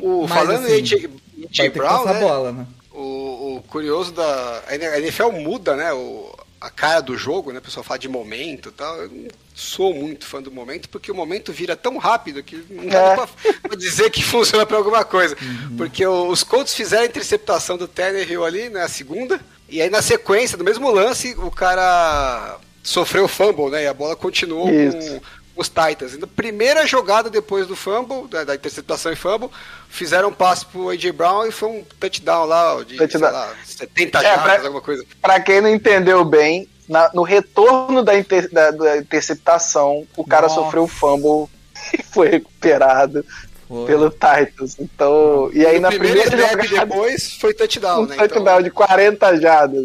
O, 0.00 0.26
Mas, 0.26 0.38
falando 0.38 0.64
assim, 0.64 0.78
em 0.78 1.46
que 1.46 1.68
Brown, 1.70 2.04
passar 2.04 2.14
né? 2.14 2.18
a 2.18 2.28
bola, 2.28 2.52
né? 2.52 2.66
O, 2.92 3.56
o 3.56 3.62
curioso 3.68 4.12
da. 4.12 4.62
A 4.68 4.98
NFL 4.98 5.32
muda, 5.32 5.76
né? 5.76 5.92
O, 5.92 6.34
a 6.60 6.70
cara 6.70 7.00
do 7.00 7.16
jogo, 7.16 7.52
né? 7.52 7.58
O 7.58 7.62
pessoal 7.62 7.84
fala 7.84 7.98
de 7.98 8.08
momento 8.08 8.68
e 8.70 8.72
tal. 8.72 8.96
Eu 9.02 9.08
não 9.10 9.28
sou 9.54 9.94
muito 9.94 10.26
fã 10.26 10.40
do 10.42 10.50
momento, 10.50 10.88
porque 10.88 11.10
o 11.10 11.14
momento 11.14 11.52
vira 11.52 11.76
tão 11.76 11.96
rápido 11.98 12.42
que 12.42 12.64
não 12.70 12.86
dá 12.86 13.28
É. 13.44 13.52
pra, 13.62 13.76
dizer 13.76 14.10
que 14.10 14.22
funciona 14.24 14.64
pra 14.66 14.76
alguma 14.76 15.04
coisa. 15.04 15.36
Uhum. 15.40 15.76
Porque 15.76 16.06
os 16.06 16.42
Colts 16.42 16.74
fizeram 16.74 17.02
a 17.04 17.06
interceptação 17.06 17.76
do 17.76 17.86
Tannehill 17.86 18.44
ali, 18.44 18.68
né? 18.68 18.82
A 18.82 18.88
segunda. 18.88 19.40
E 19.68 19.82
aí 19.82 19.90
na 19.90 20.00
sequência, 20.02 20.56
no 20.56 20.64
mesmo 20.64 20.90
lance, 20.90 21.34
o 21.38 21.50
cara 21.50 22.58
sofreu 22.82 23.26
fumble, 23.26 23.68
né? 23.70 23.82
E 23.82 23.86
a 23.86 23.94
bola 23.94 24.14
continuou 24.14 24.68
Isso. 24.70 24.96
com 24.96 25.20
os 25.56 25.68
Titans. 25.68 26.18
Na 26.18 26.26
primeira 26.26 26.86
jogada 26.86 27.30
depois 27.30 27.66
do 27.66 27.74
fumble, 27.74 28.28
da, 28.28 28.44
da 28.44 28.54
interceptação 28.54 29.10
e 29.12 29.16
fumble, 29.16 29.48
fizeram 29.88 30.28
um 30.28 30.32
passe 30.32 30.66
pro 30.66 30.90
AJ 30.90 31.10
Brown 31.12 31.46
e 31.46 31.50
foi 31.50 31.68
um 31.68 31.84
touchdown 31.98 32.44
lá 32.44 32.82
de 32.84 32.96
sei 32.98 33.08
Touchdown. 33.08 33.32
lá, 33.32 33.54
70 33.64 34.18
É, 34.18 34.22
jardas, 34.22 34.44
pra- 34.44 34.62
alguma 34.64 34.80
coisa. 34.82 35.04
Pra 35.22 35.40
quem 35.40 35.60
não 35.60 35.68
entendeu 35.70 36.24
bem, 36.24 36.68
na- 36.88 37.10
no 37.14 37.22
retorno 37.22 38.02
da, 38.02 38.16
inter- 38.18 38.50
da- 38.52 38.70
da 38.70 38.98
interceptação, 38.98 40.06
o 40.16 40.24
cara 40.24 40.42
Nossa. 40.48 40.56
sofreu 40.56 40.84
o 40.84 40.88
fumble 40.88 41.48
e 41.98 42.02
foi 42.02 42.28
recuperado 42.28 43.24
Foi. 43.66 43.86
pelo 43.86 44.10
Titans. 44.10 44.76
Então, 44.78 45.50
e 45.54 45.64
aí 45.66 45.80
na 45.80 45.88
primeira 45.88 46.30
jogada, 46.30 46.62
depois 46.86 47.32
foi 47.40 47.54
touchdown, 47.54 48.02
um 48.02 48.06
né? 48.06 48.16
touchdown 48.16 48.42
Então, 48.42 48.62
de 48.62 48.70
40 48.70 49.40
jardas. 49.40 49.84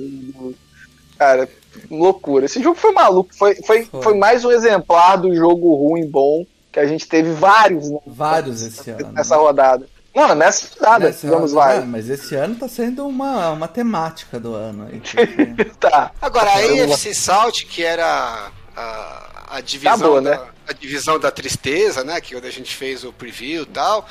Cara, 1.17 1.47
loucura. 1.89 2.45
Esse 2.45 2.61
jogo 2.61 2.77
foi 2.79 2.91
maluco. 2.91 3.33
Foi, 3.35 3.55
foi, 3.63 3.85
Foi. 3.85 4.01
foi 4.01 4.17
mais 4.17 4.43
um 4.45 4.51
exemplar 4.51 5.17
do 5.17 5.33
jogo 5.35 5.73
ruim 5.75 6.05
bom 6.07 6.45
que 6.71 6.79
a 6.79 6.85
gente 6.85 7.07
teve 7.07 7.31
vários 7.33 7.89
né, 7.89 7.99
Vários 8.07 8.61
esse 8.61 8.89
ano. 8.91 9.11
nessa 9.11 9.35
rodada. 9.35 9.87
Não, 10.13 10.35
nessa 10.35 10.67
rodada 10.77 11.05
Nessa- 11.05 11.19
tivemos 11.21 11.51
ah, 11.53 11.55
vários. 11.55 11.85
mas 11.85 12.09
esse 12.09 12.35
ano 12.35 12.55
tá 12.55 12.67
sendo 12.67 13.05
uma, 13.07 13.51
uma 13.51 13.67
temática 13.67 14.39
do 14.39 14.53
ano. 14.53 14.87
Aí, 14.91 14.99
porque- 15.03 15.65
Tá. 15.79 16.11
Agora, 16.21 16.51
a 16.53 16.61
Eu 16.65 16.87
não- 16.87 16.93
AFC 16.93 17.13
South, 17.13 17.51
que 17.69 17.83
era 17.83 18.51
a, 18.75 19.55
a 19.57 19.61
divisão 19.61 19.93
Acabou, 19.95 20.21
da, 20.21 20.31
né? 20.31 20.47
a 20.67 20.73
divisão 20.73 21.17
da 21.19 21.31
tristeza, 21.31 22.03
né? 22.03 22.19
Que 22.21 22.33
é 22.33 22.37
onde 22.37 22.47
a 22.47 22.51
gente 22.51 22.75
fez 22.75 23.03
o 23.05 23.11
preview 23.13 23.63
e 23.63 23.67
tal. 23.67 24.05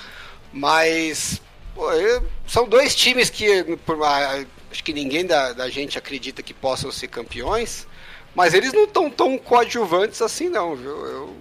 Mas 0.53 1.41
pô, 1.75 1.91
eu- 1.93 2.23
são 2.47 2.69
dois 2.69 2.95
times 2.95 3.31
que 3.31 3.63
por 3.87 3.97
mais- 3.97 4.47
acho 4.71 4.83
que 4.85 4.93
ninguém 4.93 5.27
da, 5.27 5.53
da 5.53 5.69
gente 5.69 5.99
acredita 5.99 6.43
que 6.43 6.55
possam 6.55 6.91
ser 6.93 7.09
campeões. 7.09 7.87
Mas 8.35 8.55
eles 8.55 8.73
não 8.73 8.85
estão 8.85 9.11
tão 9.11 9.37
coadjuvantes 9.37 10.23
assim, 10.23 10.49
não, 10.49 10.77
viu? 10.77 10.91
Eu- 10.91 11.37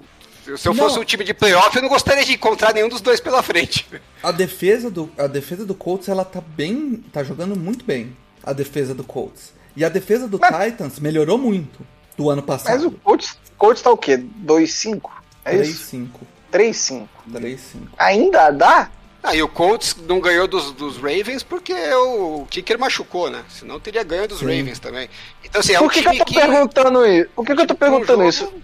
eu- 0.47 0.57
se 0.57 0.67
eu 0.67 0.73
Não. 0.73 0.83
fosse 0.83 0.97
um 0.97 1.03
time 1.03 1.23
de 1.23 1.33
playoff, 1.33 1.75
eu 1.75 1.81
não 1.83 1.89
gostaria 1.89 2.25
de 2.25 2.33
encontrar 2.33 2.73
nenhum 2.73 2.89
dos 2.89 3.01
dois 3.01 3.19
pela 3.19 3.43
frente. 3.43 3.85
A 4.23 4.31
defesa 4.31 4.89
do 4.89 5.09
a 5.17 5.27
defesa 5.27 5.63
do 5.65 5.75
Colts 5.75 6.09
ela 6.09 6.25
tá 6.25 6.41
bem, 6.41 7.03
tá 7.13 7.23
jogando 7.23 7.55
muito 7.55 7.85
bem. 7.85 8.15
A 8.43 8.51
defesa 8.53 8.93
do 8.95 9.03
Colts. 9.03 9.53
E 9.75 9.85
a 9.85 9.89
defesa 9.89 10.27
do 10.27 10.39
Titans 10.39 10.99
melhorou 10.99 11.37
muito 11.37 11.85
do 12.17 12.29
ano 12.29 12.43
Mas 12.45 12.61
o 12.61 12.63
passado. 12.65 12.91
Colts, 13.03 13.37
Colts 13.57 13.81
tá 13.83 13.91
o 13.91 13.97
quê? 13.97 14.17
2-5? 14.17 15.09
É 15.45 15.55
isso? 15.61 15.95
3-5. 15.95 16.09
3-5. 16.51 17.07
3-5. 17.31 17.57
Ainda 17.97 18.49
dá? 18.49 18.89
Ah, 19.21 19.35
e 19.35 19.43
o 19.43 19.47
Colts 19.49 19.95
não 20.07 20.19
ganhou 20.21 20.47
dos, 20.47 20.71
dos 20.71 20.95
Ravens 20.97 21.43
porque 21.43 21.73
o 21.73 22.45
Kicker 22.49 22.79
machucou, 22.79 23.29
né? 23.29 23.43
Senão 23.49 23.79
teria 23.79 24.01
ganho 24.03 24.27
dos 24.27 24.39
Sim. 24.39 24.45
Ravens 24.45 24.79
também. 24.79 25.09
Então, 25.43 25.59
assim, 25.59 25.73
é 25.73 25.77
Por 25.77 25.85
um 25.85 25.89
que, 25.89 26.01
que 26.01 26.09
time 26.09 26.19
eu 26.19 26.25
tô 26.25 26.33
perguntando 26.33 27.05
isso? 27.05 27.29
Por 27.35 27.45
que, 27.45 27.55
que 27.55 27.61
eu 27.61 27.67
tô 27.67 27.75
perguntando 27.75 28.23
um 28.23 28.29
isso? 28.29 28.45
jogo- 28.45 28.61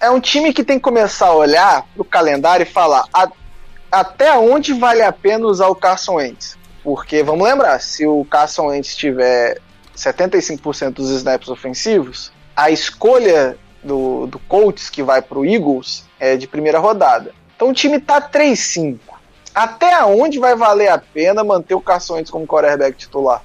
É 0.00 0.10
um 0.10 0.20
time 0.20 0.52
que 0.54 0.64
tem 0.64 0.78
que 0.78 0.82
começar 0.82 1.26
a 1.26 1.34
olhar 1.34 1.86
pro 1.94 2.04
calendário 2.04 2.62
e 2.64 2.66
falar 2.66 3.04
a- 3.12 3.30
até 3.92 4.32
onde 4.38 4.72
vale 4.72 5.02
a 5.02 5.12
pena 5.12 5.46
usar 5.46 5.68
o 5.68 5.74
Carson 5.74 6.14
Wentz. 6.14 6.56
Porque, 6.82 7.22
vamos 7.22 7.46
lembrar, 7.46 7.78
se 7.80 8.06
o 8.06 8.24
Carson 8.24 8.66
Wentz 8.68 8.96
tiver 8.96 9.60
75% 9.94 10.90
dos 10.94 11.10
snaps 11.10 11.48
ofensivos, 11.48 12.32
a 12.56 12.70
escolha 12.70 13.56
do, 13.82 14.26
do 14.26 14.38
Colts 14.40 14.88
que 14.88 15.02
vai 15.02 15.20
pro 15.20 15.44
Eagles 15.44 16.04
é 16.18 16.36
de 16.36 16.46
primeira 16.46 16.78
rodada. 16.78 17.32
Então 17.54 17.68
o 17.70 17.74
time 17.74 18.00
tá 18.00 18.20
3-5. 18.20 18.98
Até 19.54 20.02
onde 20.04 20.38
vai 20.38 20.56
valer 20.56 20.88
a 20.88 20.98
pena 20.98 21.44
manter 21.44 21.74
o 21.74 21.82
Wentz 22.10 22.30
como 22.30 22.46
quarterback 22.46 22.96
titular? 22.96 23.42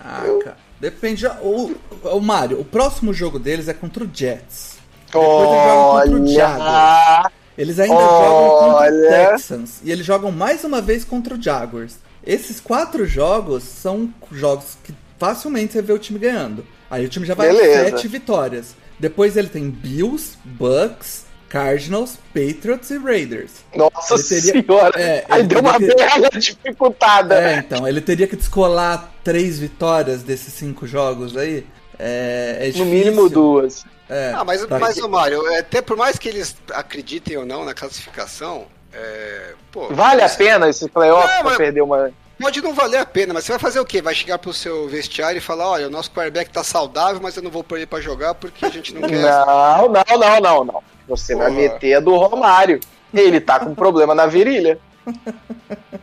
Ah, 0.00 0.22
cara. 0.42 0.56
Depende. 0.80 1.26
O, 1.42 1.74
o 2.04 2.20
Mário, 2.20 2.60
o 2.60 2.64
próximo 2.64 3.12
jogo 3.12 3.38
deles 3.38 3.68
é 3.68 3.74
contra 3.74 4.04
o 4.04 4.10
Jets. 4.12 4.78
Depois 5.06 5.48
eles 5.48 5.64
jogam 5.64 6.00
contra 6.00 6.20
o 6.20 6.28
Jaguars. 6.28 7.24
Olha, 7.24 7.32
Eles 7.56 7.78
ainda 7.78 7.94
jogam 7.94 8.50
contra 8.50 8.68
o 8.68 8.74
Olha. 8.74 9.08
Texans. 9.30 9.80
E 9.84 9.92
eles 9.92 10.04
jogam 10.04 10.32
mais 10.32 10.64
uma 10.64 10.80
vez 10.80 11.04
contra 11.04 11.34
o 11.34 11.40
Jaguars. 11.42 11.96
Esses 12.26 12.58
quatro 12.58 13.06
jogos 13.06 13.62
são 13.62 14.12
jogos 14.32 14.76
que 14.82 14.94
facilmente 15.18 15.72
você 15.74 15.82
vê 15.82 15.92
o 15.92 15.98
time 15.98 16.18
ganhando. 16.18 16.66
Aí 16.90 17.04
o 17.04 17.08
time 17.08 17.24
já 17.26 17.34
vai 17.34 17.48
Beleza. 17.48 17.90
sete 17.90 18.08
vitórias. 18.08 18.74
Depois 18.98 19.36
ele 19.36 19.48
tem 19.48 19.70
Bills, 19.70 20.36
Bucks, 20.44 21.23
Cardinals, 21.54 22.18
Patriots 22.34 22.90
e 22.90 22.98
Raiders. 22.98 23.50
Nossa 23.76 24.14
Ele 24.14 24.22
teria- 24.24 24.62
senhora. 24.62 25.00
é, 25.00 25.24
Aí 25.28 25.38
ele 25.40 25.48
deu 25.48 25.60
uma 25.60 25.78
que- 25.78 25.94
bela 25.94 26.28
dificultada. 26.30 27.34
É, 27.40 27.56
então, 27.58 27.86
ele 27.86 28.00
teria 28.00 28.26
que 28.26 28.34
descolar 28.34 29.12
três 29.22 29.60
vitórias 29.60 30.24
desses 30.24 30.52
cinco 30.52 30.84
jogos 30.84 31.36
aí. 31.36 31.64
É, 31.96 32.70
é 32.74 32.78
no 32.78 32.84
mínimo 32.84 33.28
duas. 33.28 33.84
É, 34.10 34.32
Ah, 34.34 34.42
mas, 34.44 34.66
tá. 34.66 34.78
mas 34.80 34.98
ô 34.98 35.08
Mário, 35.08 35.46
é, 35.46 35.60
até 35.60 35.80
por 35.80 35.96
mais 35.96 36.18
que 36.18 36.28
eles 36.28 36.56
acreditem 36.72 37.36
ou 37.36 37.46
não 37.46 37.64
na 37.64 37.72
classificação, 37.72 38.66
é, 38.92 39.52
pô, 39.70 39.88
Vale 39.94 40.22
a 40.22 40.28
pena 40.28 40.68
esse 40.68 40.88
playoff 40.88 41.32
Não, 41.36 41.42
pra 41.44 41.56
perder 41.56 41.82
uma. 41.82 42.10
Pode 42.40 42.60
não 42.60 42.74
valer 42.74 42.98
a 42.98 43.06
pena, 43.06 43.32
mas 43.32 43.44
você 43.44 43.52
vai 43.52 43.60
fazer 43.60 43.78
o 43.78 43.84
quê? 43.84 44.02
Vai 44.02 44.12
chegar 44.12 44.38
pro 44.38 44.52
seu 44.52 44.88
vestiário 44.88 45.38
e 45.38 45.40
falar, 45.40 45.68
olha, 45.70 45.86
o 45.86 45.90
nosso 45.90 46.10
quarterback 46.10 46.50
tá 46.50 46.64
saudável, 46.64 47.20
mas 47.22 47.36
eu 47.36 47.42
não 47.44 47.50
vou 47.50 47.62
pôr 47.62 47.76
ele 47.76 47.86
pra 47.86 48.00
jogar 48.00 48.34
porque 48.34 48.66
a 48.66 48.70
gente 48.70 48.92
não 48.92 49.02
quer. 49.02 49.20
Não, 49.22 49.88
não, 49.88 50.18
não, 50.18 50.40
não, 50.40 50.64
não. 50.64 50.82
Você 51.08 51.34
vai 51.34 51.48
Porra. 51.48 51.60
meter 51.60 51.94
a 51.94 52.00
do 52.00 52.16
Romário. 52.16 52.80
Ele 53.12 53.40
tá 53.40 53.60
com 53.60 53.74
problema 53.74 54.14
na 54.14 54.26
virilha. 54.26 54.78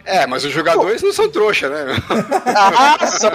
É, 0.06 0.28
mas 0.28 0.46
os 0.46 0.52
jogadores 0.52 1.02
não 1.02 1.12
são 1.12 1.28
trouxa, 1.30 1.68
né? 1.70 1.96
Ah, 2.56 3.08
são. 3.08 3.32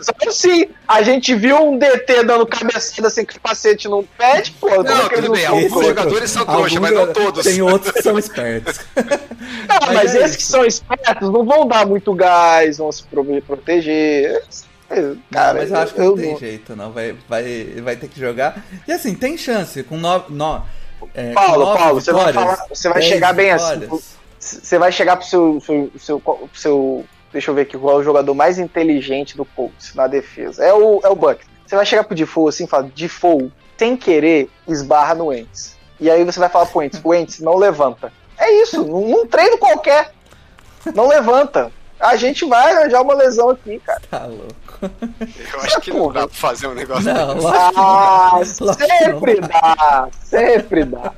São 0.00 0.32
sim. 0.32 0.66
A 0.86 1.02
gente 1.02 1.34
viu 1.34 1.56
um 1.70 1.76
DT 1.76 2.22
dando 2.24 2.46
cabeçada 2.46 3.10
sem 3.10 3.24
capacete 3.24 3.88
no 3.88 4.04
pad, 4.16 4.52
pô. 4.60 4.68
como 4.68 4.88
é 4.88 5.08
que 5.08 5.14
tudo 5.16 5.18
eles 5.18 5.30
bem, 5.30 5.46
são 5.46 5.54
alguns 5.58 5.86
jogadores 5.86 6.30
são 6.30 6.44
trouxa, 6.46 6.76
Alguns 6.76 6.78
mas 6.80 6.92
não 6.92 7.12
todos. 7.12 7.44
Tem 7.44 7.60
outros 7.62 7.92
que 7.92 8.02
são 8.02 8.18
espertos. 8.18 8.80
Não, 8.96 9.78
mas, 9.86 9.94
Mas 9.94 10.14
é 10.14 10.22
esses 10.24 10.36
que 10.36 10.42
são 10.44 10.64
espertos 10.64 11.28
não 11.30 11.44
vão 11.44 11.66
dar 11.66 11.84
muito 11.86 12.14
gás, 12.14 12.78
vão 12.78 12.90
se 12.92 13.02
pro- 13.04 13.24
proteger. 13.42 14.42
Cara, 15.30 15.54
não, 15.54 15.60
mas 15.60 15.70
eu 15.70 15.76
acho 15.76 15.94
que 15.94 16.00
eu 16.00 16.04
não 16.06 16.16
tem 16.16 16.32
não- 16.32 16.38
jeito, 16.38 16.76
não. 16.76 16.92
Vai, 16.92 17.16
vai, 17.28 17.64
vai 17.82 17.96
ter 17.96 18.08
que 18.08 18.18
jogar. 18.18 18.64
E 18.86 18.92
assim, 18.92 19.14
tem 19.14 19.36
chance. 19.36 19.82
Com 19.84 19.96
nove. 19.98 20.26
No, 20.30 20.62
é, 21.14 21.32
Paulo, 21.32 21.76
Paulo, 21.76 22.00
você 22.00 22.12
vai 22.12 22.32
falar- 22.32 22.66
você 22.68 22.88
vai 22.88 23.02
chegar 23.02 23.32
bem 23.32 23.50
assim, 23.50 23.78
vitórias. 23.80 24.16
Você 24.38 24.78
vai 24.78 24.90
chegar 24.92 25.16
pro 25.16 25.26
seu, 25.26 25.60
seu, 25.60 25.90
seu, 25.98 26.22
seu- 26.54 27.04
Deixa 27.32 27.50
eu 27.50 27.54
ver 27.54 27.62
aqui 27.62 27.78
qual 27.78 27.96
é 27.96 28.00
o 28.00 28.02
jogador 28.02 28.34
mais 28.34 28.58
inteligente 28.58 29.36
do 29.36 29.44
Colts 29.44 29.94
na 29.94 30.06
defesa. 30.08 30.64
É 30.64 30.72
o, 30.74 31.00
é 31.04 31.08
o 31.08 31.14
Buck. 31.14 31.44
Você 31.64 31.76
vai 31.76 31.86
chegar 31.86 32.02
pro 32.02 32.16
Defoe 32.16 32.48
assim 32.48 32.64
e 32.64 32.66
falar: 32.66 32.88
Defoe, 32.94 33.52
sem 33.78 33.96
querer, 33.96 34.50
esbarra 34.66 35.14
no 35.14 35.26
Wentz. 35.26 35.76
E 36.00 36.10
aí 36.10 36.24
você 36.24 36.40
vai 36.40 36.48
falar 36.48 36.66
pro 36.66 36.80
Wentz: 36.80 37.00
Wentz, 37.04 37.38
não 37.38 37.54
levanta. 37.56 38.12
É 38.36 38.50
isso, 38.62 38.82
num 38.84 39.26
treino 39.26 39.58
qualquer. 39.58 40.12
Não 40.94 41.06
levanta. 41.06 41.70
A 42.00 42.16
gente 42.16 42.44
vai 42.46 42.72
arranjar 42.72 43.02
uma 43.02 43.14
lesão 43.14 43.50
aqui, 43.50 43.78
cara. 43.78 44.00
Tá 44.10 44.24
louco. 44.26 44.54
Eu 44.82 45.60
acho 45.60 45.80
que 45.80 45.92
não 45.92 46.10
dá 46.12 46.26
pra 46.26 46.36
fazer 46.36 46.66
um 46.66 46.74
negócio 46.74 47.04
Não, 47.12 47.34
desse. 47.34 47.46
Ah, 47.76 48.40
sempre 48.44 49.40
não 49.40 49.48
dá. 49.48 50.08
Sempre 50.22 50.84
dá. 50.84 51.12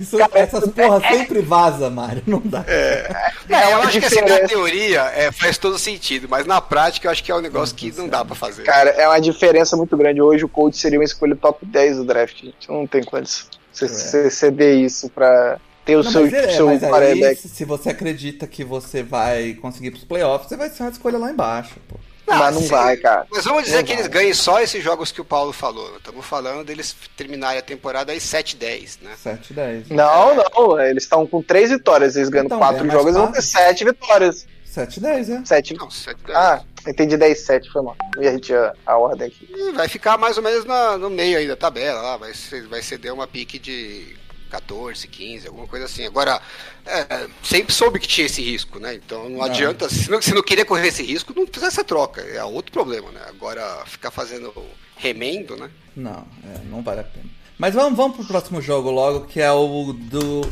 Isso, 0.00 0.18
Cara, 0.18 0.30
essas 0.34 0.68
porra 0.70 1.00
sempre 1.00 1.40
vaza, 1.40 1.88
Mário. 1.90 2.22
Não 2.26 2.40
dá. 2.44 2.64
É, 2.66 3.32
É 3.48 3.64
eu 3.72 3.78
uma 3.78 3.86
acho 3.86 4.00
que 4.00 4.06
assim, 4.06 4.20
na 4.20 4.40
teoria 4.40 5.02
é, 5.14 5.30
faz 5.30 5.58
todo 5.58 5.78
sentido, 5.78 6.26
mas 6.28 6.46
na 6.46 6.60
prática 6.60 7.06
eu 7.06 7.12
acho 7.12 7.22
que 7.22 7.30
é 7.30 7.34
um 7.34 7.40
negócio 7.40 7.74
que 7.74 7.92
não 7.92 8.08
dá 8.08 8.24
pra 8.24 8.34
fazer. 8.34 8.64
Cara, 8.64 8.90
é 8.90 9.06
uma 9.08 9.20
diferença 9.20 9.76
muito 9.76 9.96
grande. 9.96 10.20
Hoje 10.20 10.44
o 10.44 10.48
Colts 10.48 10.80
seria 10.80 10.98
uma 10.98 11.04
escolha 11.04 11.36
top 11.36 11.64
10 11.64 11.98
do 11.98 12.04
draft, 12.04 12.42
gente. 12.42 12.68
Não 12.68 12.86
tem 12.86 13.02
condição. 13.02 13.46
Você, 13.72 13.88
você 13.88 14.30
ceder 14.30 14.78
isso 14.78 15.10
pra 15.10 15.58
ter 15.84 15.96
o 15.96 16.02
Não, 16.02 16.10
seu, 16.10 16.22
mas, 16.22 16.32
é, 16.32 16.48
seu 16.48 16.66
mas 16.66 16.82
aí, 16.82 17.36
se 17.36 17.64
você 17.64 17.90
acredita 17.90 18.46
que 18.46 18.64
você 18.64 19.02
vai 19.02 19.54
conseguir 19.54 19.90
pros 19.90 20.04
playoffs, 20.04 20.48
você 20.48 20.56
vai 20.56 20.68
ser 20.70 20.82
uma 20.82 20.90
escolha 20.90 21.18
lá 21.18 21.30
embaixo, 21.30 21.74
pô. 21.88 21.96
Mas 22.26 22.54
não 22.54 22.62
sim. 22.62 22.68
vai, 22.68 22.96
cara. 22.96 23.26
Mas 23.30 23.44
vamos 23.44 23.64
dizer 23.64 23.76
Não 23.76 23.84
que 23.84 23.92
vai. 23.92 23.96
eles 24.02 24.06
ganhem 24.12 24.34
só 24.34 24.60
esses 24.60 24.82
jogos 24.82 25.12
que 25.12 25.20
o 25.20 25.24
Paulo 25.24 25.52
falou. 25.52 25.96
Estamos 25.96 26.26
falando 26.26 26.64
deles 26.64 26.94
terminarem 27.16 27.58
a 27.58 27.62
temporada 27.62 28.10
aí 28.12 28.18
7-10, 28.18 28.98
né? 29.02 29.12
7 29.16 29.52
10. 29.54 29.88
Não, 29.90 30.34
não. 30.34 30.80
Eles 30.80 31.04
estão 31.04 31.26
com 31.26 31.40
três 31.42 31.70
vitórias. 31.70 32.16
Eles 32.16 32.28
ganhando 32.28 32.46
Então, 32.46 32.58
quatro 32.58 32.78
é 32.78 32.84
mais 32.84 32.92
jogos, 32.92 33.06
eles 33.08 33.16
vão 33.22 33.32
ter 33.32 33.42
fácil. 33.42 33.50
sete 33.58 33.84
vitórias. 33.84 34.46
7 34.64 35.00
10, 35.00 35.30
é. 35.30 35.42
Sete. 35.44 35.74
Não, 35.74 35.88
7-10. 35.88 36.14
Ah, 36.34 36.60
entendi 36.86 37.16
10 37.16 37.38
7, 37.46 37.70
foi 37.72 37.80
mal. 37.82 37.96
E 38.20 38.28
a 38.28 38.32
gente 38.32 38.52
a, 38.52 38.74
a 38.84 38.98
ordem 38.98 39.28
aqui. 39.28 39.48
E 39.50 39.72
vai 39.72 39.88
ficar 39.88 40.18
mais 40.18 40.36
ou 40.36 40.42
menos 40.42 40.64
na- 40.66 40.98
no 40.98 41.08
meio 41.08 41.38
aí 41.38 41.48
da 41.48 41.56
tabela, 41.56 42.02
lá, 42.02 42.16
vai, 42.18 42.34
ser- 42.34 42.66
vai 42.66 42.82
ceder 42.82 43.10
uma 43.14 43.26
pique 43.26 43.58
de 43.58 44.14
14, 44.50 45.06
15, 45.08 45.46
alguma 45.48 45.66
coisa 45.66 45.84
assim. 45.86 46.06
Agora, 46.06 46.40
é, 46.84 47.26
sempre 47.42 47.72
soube 47.72 47.98
que 47.98 48.08
tinha 48.08 48.26
esse 48.26 48.42
risco, 48.42 48.78
né? 48.78 48.94
Então 48.94 49.28
não, 49.28 49.38
Não. 49.38 49.44
adianta, 49.44 49.88
se 49.88 50.10
não, 50.10 50.20
se 50.22 50.32
não 50.34 50.42
querer 50.42 50.64
correr 50.64 50.88
esse 50.88 51.02
risco, 51.02 51.32
não 51.36 51.44
precisa 51.46 51.66
essa 51.66 51.84
troca, 51.84 52.20
é 52.22 52.42
outro 52.44 52.72
problema, 52.72 53.10
né? 53.12 53.20
Agora, 53.28 53.82
ficar 53.86 54.10
fazendo 54.10 54.52
remendo, 54.96 55.56
né? 55.56 55.70
Não, 55.94 56.26
é, 56.54 56.58
não 56.70 56.82
vale 56.82 57.00
a 57.00 57.04
pena. 57.04 57.26
Mas 57.58 57.74
vamos, 57.74 57.96
vamos 57.96 58.16
pro 58.16 58.26
próximo 58.26 58.60
jogo 58.60 58.90
logo, 58.90 59.26
que 59.26 59.40
é 59.40 59.50
o 59.50 59.92
do 59.92 60.42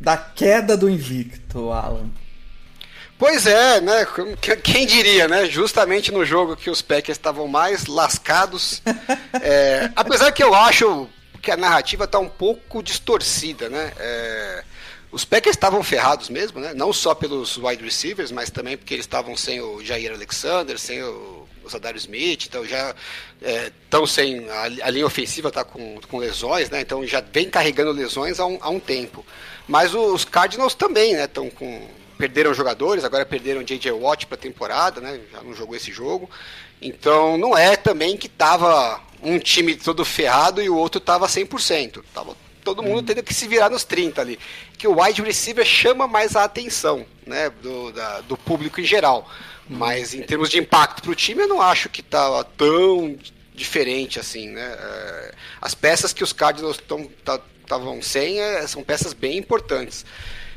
da 0.00 0.16
queda 0.16 0.76
do 0.76 0.88
invicto, 0.88 1.70
Alan. 1.72 2.08
Pois 3.18 3.46
é, 3.46 3.80
né? 3.80 4.04
Qu- 4.06 4.56
Quem 4.62 4.86
diria, 4.86 5.26
né? 5.26 5.46
Justamente 5.46 6.12
no 6.12 6.24
jogo 6.24 6.56
que 6.56 6.70
os 6.70 6.80
Packers 6.80 7.18
estavam 7.18 7.48
mais 7.48 7.86
lascados. 7.86 8.80
É, 9.40 9.90
apesar 9.94 10.32
que 10.32 10.42
eu 10.42 10.52
acho 10.54 11.08
que 11.40 11.50
a 11.50 11.56
narrativa 11.56 12.06
tá 12.06 12.18
um 12.18 12.28
pouco 12.28 12.82
distorcida, 12.82 13.68
né? 13.68 13.92
É, 13.98 14.64
os 15.10 15.24
Packers 15.24 15.56
estavam 15.56 15.82
ferrados 15.82 16.28
mesmo, 16.28 16.60
né? 16.60 16.74
Não 16.74 16.92
só 16.92 17.14
pelos 17.14 17.56
wide 17.56 17.82
receivers, 17.82 18.30
mas 18.30 18.50
também 18.50 18.76
porque 18.76 18.94
eles 18.94 19.06
estavam 19.06 19.36
sem 19.36 19.60
o 19.60 19.82
Jair 19.82 20.12
Alexander, 20.12 20.78
sem 20.78 21.02
o, 21.02 21.46
o 21.64 21.96
Smith, 21.96 22.46
então 22.46 22.64
já 22.66 22.94
estão 23.40 24.06
sem. 24.06 24.48
A, 24.50 24.62
a 24.64 24.90
linha 24.90 25.06
ofensiva 25.06 25.50
tá 25.50 25.64
com, 25.64 25.98
com 26.08 26.18
lesões, 26.18 26.68
né? 26.68 26.82
Então 26.82 27.06
já 27.06 27.20
vem 27.20 27.48
carregando 27.48 27.92
lesões 27.92 28.38
há 28.38 28.46
um, 28.46 28.58
há 28.60 28.68
um 28.68 28.80
tempo. 28.80 29.24
Mas 29.66 29.94
os 29.94 30.24
Cardinals 30.24 30.74
também, 30.74 31.14
né? 31.14 31.24
Estão 31.24 31.48
com 31.48 31.88
perderam 32.18 32.52
jogadores, 32.52 33.04
agora 33.04 33.24
perderam 33.24 33.62
J.J. 33.62 33.92
Watt 33.92 34.26
para 34.26 34.34
a 34.34 34.40
temporada, 34.40 35.00
né? 35.00 35.20
Já 35.32 35.42
não 35.42 35.54
jogou 35.54 35.76
esse 35.76 35.92
jogo. 35.92 36.28
Então 36.82 37.38
não 37.38 37.56
é 37.56 37.76
também 37.76 38.16
que 38.16 38.28
tava 38.28 39.00
um 39.22 39.38
time 39.38 39.74
todo 39.76 40.04
ferrado 40.04 40.62
e 40.62 40.68
o 40.68 40.76
outro 40.76 41.00
tava 41.00 41.26
100%. 41.26 42.02
Tava 42.14 42.36
todo 42.64 42.82
mundo 42.82 43.02
tendo 43.02 43.22
que 43.22 43.32
se 43.34 43.46
virar 43.48 43.70
nos 43.70 43.84
30 43.84 44.20
ali. 44.20 44.38
Que 44.76 44.86
o 44.86 45.00
wide 45.02 45.22
receiver 45.22 45.64
chama 45.64 46.06
mais 46.06 46.36
a 46.36 46.44
atenção, 46.44 47.04
né, 47.26 47.50
do, 47.62 47.90
da- 47.92 48.20
do 48.22 48.36
público 48.36 48.80
em 48.80 48.84
geral. 48.84 49.28
Mas 49.68 50.14
em 50.14 50.22
termos 50.22 50.48
de 50.48 50.58
impacto 50.58 51.02
para 51.02 51.10
o 51.10 51.14
time, 51.14 51.42
eu 51.42 51.48
não 51.48 51.60
acho 51.60 51.88
que 51.88 52.02
tava 52.02 52.42
tão 52.44 53.16
diferente 53.54 54.18
assim, 54.20 54.48
né? 54.48 54.62
É, 54.80 55.34
as 55.60 55.74
peças 55.74 56.12
que 56.12 56.22
os 56.24 56.32
Cardinals 56.32 56.78
estavam 57.62 58.00
sem 58.00 58.40
é, 58.40 58.66
são 58.66 58.82
peças 58.82 59.12
bem 59.12 59.36
importantes. 59.36 60.06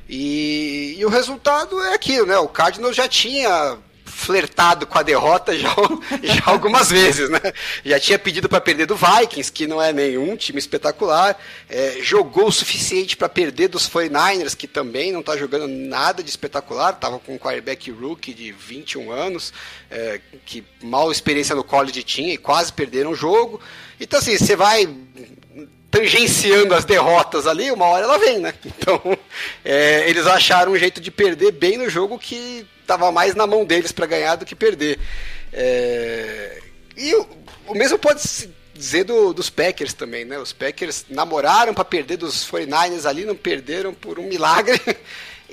E, 0.08 0.96
e 0.98 1.06
o 1.06 1.10
resultado 1.10 1.82
é 1.84 1.94
aquilo, 1.94 2.26
né? 2.28 2.38
O 2.38 2.48
Cardinals 2.48 2.96
já 2.96 3.08
tinha 3.08 3.78
flertado 4.12 4.86
com 4.86 4.98
a 4.98 5.04
derrota 5.04 5.58
já, 5.58 5.74
já 6.22 6.44
algumas 6.46 6.92
vezes, 6.92 7.30
né? 7.30 7.40
Já 7.84 8.00
tinha 8.00 8.20
pedido 8.20 8.50
para 8.50 8.62
perder 8.62 8.86
do 8.86 8.96
Vikings, 8.96 9.52
que 9.52 9.66
não 9.66 9.82
é 9.82 9.94
nenhum 9.94 10.36
time 10.36 10.60
espetacular, 10.60 11.38
é, 11.70 11.98
jogou 12.02 12.48
o 12.48 12.52
suficiente 12.52 13.16
para 13.16 13.30
perder 13.30 13.70
dos 13.70 13.90
49ers, 13.90 14.56
que 14.56 14.68
também 14.68 15.12
não 15.12 15.22
está 15.22 15.38
jogando 15.38 15.68
nada 15.68 16.22
de 16.22 16.30
espetacular, 16.30 16.94
estava 16.94 17.18
com 17.20 17.36
um 17.36 17.40
quarterback 17.40 17.90
rookie 17.90 18.34
de 18.34 18.52
21 18.52 19.12
anos, 19.12 19.54
é, 19.90 20.20
que 20.46 20.64
mal 20.84 21.12
experiência 21.12 21.56
no 21.56 21.64
college 21.64 22.04
tinha 22.04 22.34
e 22.34 22.38
quase 22.38 22.74
perderam 22.74 23.12
o 23.12 23.16
jogo. 23.16 23.62
Então 24.00 24.20
assim, 24.20 24.38
você 24.38 24.56
vai 24.56 24.88
tangenciando 25.92 26.74
as 26.74 26.86
derrotas 26.86 27.46
ali, 27.46 27.70
uma 27.70 27.86
hora 27.86 28.06
ela 28.06 28.18
vem, 28.18 28.40
né? 28.40 28.54
Então, 28.66 29.00
é, 29.64 30.10
eles 30.10 30.26
acharam 30.26 30.72
um 30.72 30.78
jeito 30.78 31.02
de 31.02 31.12
perder 31.12 31.52
bem 31.52 31.78
no 31.78 31.90
jogo 31.90 32.18
que 32.18 32.66
estava 32.82 33.12
mais 33.12 33.36
na 33.36 33.46
mão 33.46 33.66
deles 33.66 33.92
para 33.92 34.08
ganhar 34.08 34.38
do 34.38 34.46
que 34.46 34.56
perder. 34.56 34.98
É, 35.54 36.62
e 36.98 37.14
o, 37.14 37.28
o 37.68 37.76
mesmo 37.76 38.00
pode 38.00 38.22
se 38.22 38.50
dizer 38.74 39.04
do, 39.04 39.34
dos 39.34 39.50
Packers 39.50 39.94
também, 39.94 40.26
né? 40.26 40.40
Os 40.40 40.54
Packers 40.54 41.06
namoraram 41.10 41.74
para 41.74 41.86
perder 41.86 42.18
dos 42.18 42.50
49ers 42.50 43.06
ali, 43.06 43.26
não 43.26 43.36
perderam 43.36 43.94
por 43.94 44.18
um 44.18 44.28
milagre. 44.28 44.80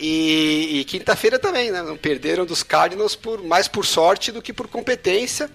E, 0.01 0.79
e 0.79 0.85
quinta-feira 0.85 1.41
também, 1.41 1.73
né? 1.73 1.83
Não 1.83 1.97
perderam 1.97 2.47
dos 2.47 2.63
Cardinals 2.63 3.17
por 3.17 3.43
mais 3.43 3.67
por 3.67 3.85
sorte 3.85 4.31
do 4.31 4.41
que 4.41 4.53
por 4.53 4.69
competência. 4.69 5.51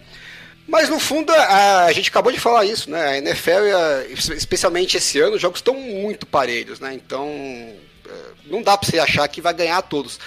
Mas 0.68 0.90
no 0.90 1.00
fundo, 1.00 1.32
a, 1.32 1.86
a 1.86 1.92
gente 1.92 2.10
acabou 2.10 2.32
de 2.32 2.40
falar 2.40 2.66
isso, 2.66 2.90
né? 2.90 3.06
A 3.06 3.18
NFL, 3.18 4.34
especialmente 4.34 4.98
esse 4.98 5.20
ano, 5.20 5.36
os 5.36 5.42
jogos 5.42 5.60
estão 5.60 5.74
muito 5.76 6.26
parelhos, 6.26 6.80
né? 6.80 6.94
Então, 6.94 7.28
é, 7.28 8.12
não 8.46 8.62
dá 8.62 8.78
para 8.78 8.90
você 8.90 9.00
achar 9.00 9.28
que 9.28 9.42
vai 9.42 9.54
ganhar 9.54 9.82
todos. 9.82 10.20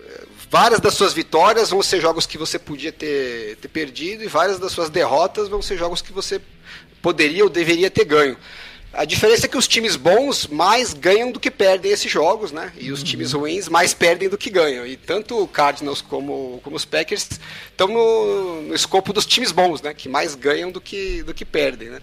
É, 0.00 0.22
Várias 0.50 0.80
das 0.80 0.94
suas 0.94 1.12
vitórias 1.12 1.70
vão 1.70 1.82
ser 1.82 2.00
jogos 2.00 2.26
que 2.26 2.38
você 2.38 2.58
podia 2.58 2.92
ter, 2.92 3.56
ter 3.56 3.68
perdido, 3.68 4.24
e 4.24 4.28
várias 4.28 4.58
das 4.58 4.72
suas 4.72 4.90
derrotas 4.90 5.48
vão 5.48 5.60
ser 5.60 5.76
jogos 5.76 6.00
que 6.00 6.12
você 6.12 6.40
poderia 7.02 7.44
ou 7.44 7.50
deveria 7.50 7.90
ter 7.90 8.04
ganho. 8.04 8.36
A 8.92 9.06
diferença 9.06 9.46
é 9.46 9.48
que 9.48 9.56
os 9.56 9.66
times 9.66 9.96
bons 9.96 10.46
mais 10.46 10.92
ganham 10.92 11.32
do 11.32 11.40
que 11.40 11.50
perdem 11.50 11.90
esses 11.90 12.10
jogos, 12.10 12.52
né? 12.52 12.70
E 12.76 12.92
os 12.92 13.02
times 13.02 13.32
ruins 13.32 13.66
mais 13.66 13.94
perdem 13.94 14.28
do 14.28 14.36
que 14.36 14.50
ganham. 14.50 14.86
E 14.86 14.98
tanto 14.98 15.42
o 15.42 15.48
Cardinals 15.48 16.02
como, 16.02 16.60
como 16.62 16.76
os 16.76 16.84
Packers 16.84 17.26
estão 17.70 17.88
no, 17.88 18.62
no 18.62 18.74
escopo 18.74 19.12
dos 19.14 19.24
times 19.24 19.50
bons, 19.50 19.80
né? 19.80 19.94
Que 19.94 20.10
mais 20.10 20.34
ganham 20.34 20.70
do 20.70 20.78
que, 20.78 21.22
do 21.22 21.32
que 21.32 21.44
perdem, 21.44 21.88
né? 21.88 22.02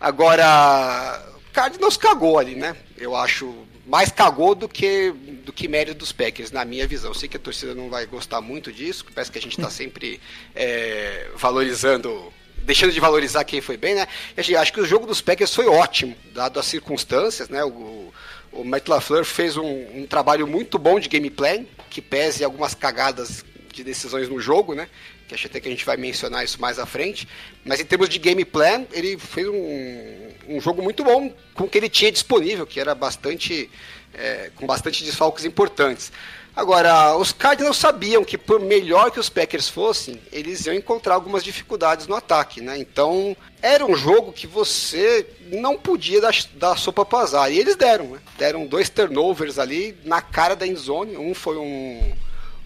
Agora, 0.00 1.22
o 1.36 1.52
Cardinals 1.52 1.96
cagou 1.96 2.40
ali, 2.40 2.56
né? 2.56 2.76
Eu 2.98 3.14
acho 3.14 3.54
mais 3.86 4.10
cagou 4.10 4.56
do 4.56 4.68
que 4.68 5.12
do 5.44 5.52
que 5.52 5.68
mérito 5.68 5.98
dos 5.98 6.10
Packers, 6.10 6.50
na 6.50 6.64
minha 6.64 6.88
visão. 6.88 7.14
Sei 7.14 7.28
que 7.28 7.36
a 7.36 7.40
torcida 7.40 7.72
não 7.72 7.88
vai 7.88 8.04
gostar 8.04 8.40
muito 8.40 8.72
disso, 8.72 9.04
parece 9.14 9.30
que 9.30 9.38
a 9.38 9.40
gente 9.40 9.56
está 9.56 9.70
sempre 9.70 10.20
é, 10.56 11.28
valorizando 11.36 12.32
deixando 12.66 12.92
de 12.92 12.98
valorizar 12.98 13.44
quem 13.44 13.60
foi 13.60 13.76
bem, 13.76 13.94
né? 13.94 14.06
Eu 14.36 14.60
acho 14.60 14.72
que 14.72 14.80
o 14.80 14.84
jogo 14.84 15.06
dos 15.06 15.20
Packers 15.20 15.54
foi 15.54 15.66
ótimo, 15.66 16.16
dado 16.34 16.58
as 16.58 16.66
circunstâncias, 16.66 17.48
né? 17.48 17.64
O, 17.64 18.12
o 18.52 18.64
Matt 18.64 18.88
LaFleur 18.88 19.24
fez 19.24 19.56
um, 19.56 20.00
um 20.00 20.06
trabalho 20.06 20.46
muito 20.46 20.76
bom 20.78 20.98
de 20.98 21.08
gameplay, 21.08 21.66
que 21.88 22.02
pese 22.02 22.42
algumas 22.42 22.74
cagadas 22.74 23.44
de 23.72 23.84
decisões 23.84 24.28
no 24.28 24.40
jogo, 24.40 24.74
né? 24.74 24.88
Que 25.28 25.34
acho 25.34 25.46
até 25.46 25.60
que 25.60 25.68
a 25.68 25.70
gente 25.70 25.84
vai 25.84 25.96
mencionar 25.96 26.44
isso 26.44 26.60
mais 26.60 26.78
à 26.78 26.86
frente. 26.86 27.28
Mas 27.64 27.80
em 27.80 27.84
termos 27.84 28.08
de 28.08 28.18
gameplay, 28.18 28.86
ele 28.92 29.16
fez 29.16 29.46
um, 29.46 30.56
um 30.56 30.60
jogo 30.60 30.82
muito 30.82 31.04
bom 31.04 31.32
com 31.54 31.64
o 31.64 31.68
que 31.68 31.78
ele 31.78 31.88
tinha 31.88 32.10
disponível, 32.10 32.66
que 32.66 32.80
era 32.80 32.94
bastante. 32.94 33.70
É, 34.14 34.50
com 34.56 34.66
bastante 34.66 35.04
desfalques 35.04 35.44
importantes. 35.44 36.10
Agora, 36.56 37.14
os 37.18 37.32
Cardinals 37.32 37.76
sabiam 37.76 38.24
que 38.24 38.38
por 38.38 38.58
melhor 38.58 39.10
que 39.10 39.20
os 39.20 39.28
Packers 39.28 39.68
fossem, 39.68 40.18
eles 40.32 40.64
iam 40.64 40.74
encontrar 40.74 41.12
algumas 41.12 41.44
dificuldades 41.44 42.06
no 42.06 42.14
ataque, 42.14 42.62
né? 42.62 42.78
Então, 42.78 43.36
era 43.60 43.84
um 43.84 43.94
jogo 43.94 44.32
que 44.32 44.46
você 44.46 45.28
não 45.52 45.76
podia 45.76 46.18
dar, 46.18 46.34
dar 46.54 46.78
sopa 46.78 47.04
para 47.04 47.24
azar. 47.24 47.52
E 47.52 47.58
eles 47.58 47.76
deram, 47.76 48.06
né? 48.06 48.20
Deram 48.38 48.66
dois 48.66 48.88
turnovers 48.88 49.58
ali 49.58 49.98
na 50.02 50.22
cara 50.22 50.56
da 50.56 50.66
endzone. 50.66 51.18
Um 51.18 51.34
foi 51.34 51.58
um, 51.58 52.12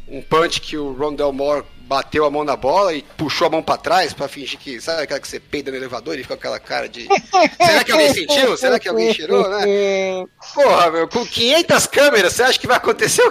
um 0.07 0.23
punch 0.23 0.61
que 0.61 0.77
o 0.77 0.93
Rondell 0.93 1.33
Moore 1.33 1.65
bateu 1.91 2.25
a 2.25 2.31
mão 2.31 2.45
na 2.45 2.55
bola 2.55 2.95
e 2.95 3.03
puxou 3.17 3.49
a 3.49 3.51
mão 3.51 3.61
para 3.61 3.77
trás 3.77 4.13
para 4.13 4.29
fingir 4.29 4.57
que. 4.61 4.81
Sabe 4.81 5.03
aquela 5.03 5.19
que 5.19 5.27
você 5.27 5.41
peida 5.41 5.73
no 5.73 5.77
elevador 5.77 6.15
e 6.15 6.23
fica 6.23 6.37
com 6.37 6.41
aquela 6.41 6.61
cara 6.61 6.89
de. 6.89 7.09
Será 7.61 7.83
que 7.83 7.91
alguém 7.91 8.15
sentiu? 8.15 8.57
Será 8.57 8.79
que 8.79 8.89
alguém 8.89 9.13
cheirou, 9.13 9.49
né? 9.49 10.25
Porra, 10.55 10.91
meu, 10.93 11.09
com 11.09 11.27
500 11.27 11.87
câmeras, 11.89 12.33
você 12.33 12.45
acha 12.45 12.61
que 12.61 12.69
vai 12.69 12.77
acontecer 12.77 13.23
o 13.23 13.31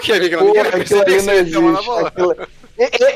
tomou 1.54 1.72
na 1.72 1.82
bola. 1.82 2.08
Aquilo... 2.10 2.36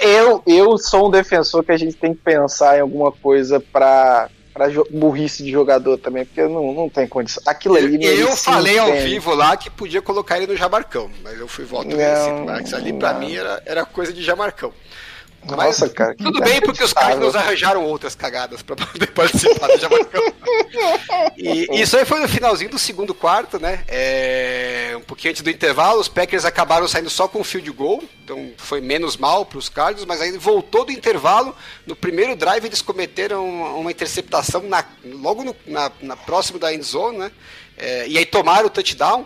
Eu, 0.01 0.43
eu 0.47 0.77
sou 0.77 1.07
um 1.07 1.11
defensor 1.11 1.63
que 1.63 1.73
a 1.73 1.77
gente 1.77 1.95
tem 1.95 2.13
que 2.13 2.21
pensar 2.21 2.77
em 2.77 2.81
alguma 2.81 3.11
coisa 3.11 3.59
para 3.59 4.29
pra 4.53 4.67
burrice 4.91 5.43
de 5.43 5.51
jogador 5.51 5.97
também, 5.97 6.25
porque 6.25 6.43
não, 6.43 6.71
não 6.73 6.87
tem 6.87 7.07
condição. 7.07 7.41
Aquilo 7.45 7.75
ali. 7.75 8.05
Eu, 8.05 8.29
eu 8.29 8.37
falei 8.37 8.77
ao 8.77 8.93
vivo 8.93 9.33
lá 9.33 9.57
que 9.57 9.69
podia 9.69 10.01
colocar 10.01 10.37
ele 10.37 10.47
no 10.47 10.55
Jamarcão, 10.55 11.09
mas 11.23 11.39
eu 11.39 11.47
fui 11.47 11.65
voto 11.65 11.87
nesse 11.87 12.29
Marques 12.45 12.73
ali, 12.73 12.93
pra 12.93 13.15
mim 13.15 13.35
era, 13.35 13.61
era 13.65 13.83
coisa 13.83 14.13
de 14.13 14.21
Jamarcão. 14.21 14.71
Nossa, 15.45 15.85
Mas, 15.85 15.93
cara. 15.93 16.15
Tudo 16.15 16.39
bem, 16.41 16.61
porque 16.61 16.83
os 16.83 16.93
Cardinals 16.93 17.35
arranjaram 17.35 17.83
outras 17.83 18.15
cagadas 18.15 18.61
para 18.61 18.75
poder 18.75 19.07
participar 19.07 19.67
do 19.67 19.77
Jamaicão. 19.77 20.21
e 21.37 21.67
isso 21.81 21.97
aí 21.97 22.05
foi 22.05 22.19
no 22.19 22.27
finalzinho 22.27 22.69
do 22.69 22.79
segundo 22.79 23.13
quarto, 23.13 23.59
né? 23.59 23.83
É, 23.87 24.93
um 24.97 25.01
pouquinho 25.01 25.31
antes 25.31 25.41
do 25.41 25.49
intervalo, 25.49 25.99
os 25.99 26.07
Packers 26.07 26.45
acabaram 26.45 26.87
saindo 26.87 27.09
só 27.09 27.27
com 27.27 27.41
um 27.41 27.43
field 27.43 27.69
goal, 27.71 28.01
então 28.23 28.51
foi 28.57 28.79
menos 28.79 29.17
mal 29.17 29.45
para 29.45 29.57
os 29.57 29.67
Cardinals, 29.69 30.05
mas 30.05 30.21
aí 30.21 30.37
voltou 30.37 30.85
do 30.85 30.91
intervalo. 30.91 31.55
No 31.85 31.95
primeiro 31.95 32.35
drive, 32.35 32.65
eles 32.65 32.81
cometeram 32.81 33.45
uma 33.79 33.91
interceptação 33.91 34.63
na, 34.63 34.83
logo 35.05 35.43
no, 35.43 35.55
na, 35.67 35.91
na 36.01 36.15
próximo 36.15 36.57
da 36.57 36.73
end 36.73 36.83
zone, 36.83 37.17
né? 37.17 37.31
É, 37.77 38.07
e 38.07 38.17
aí 38.17 38.25
tomaram 38.25 38.67
o 38.67 38.69
touchdown. 38.69 39.25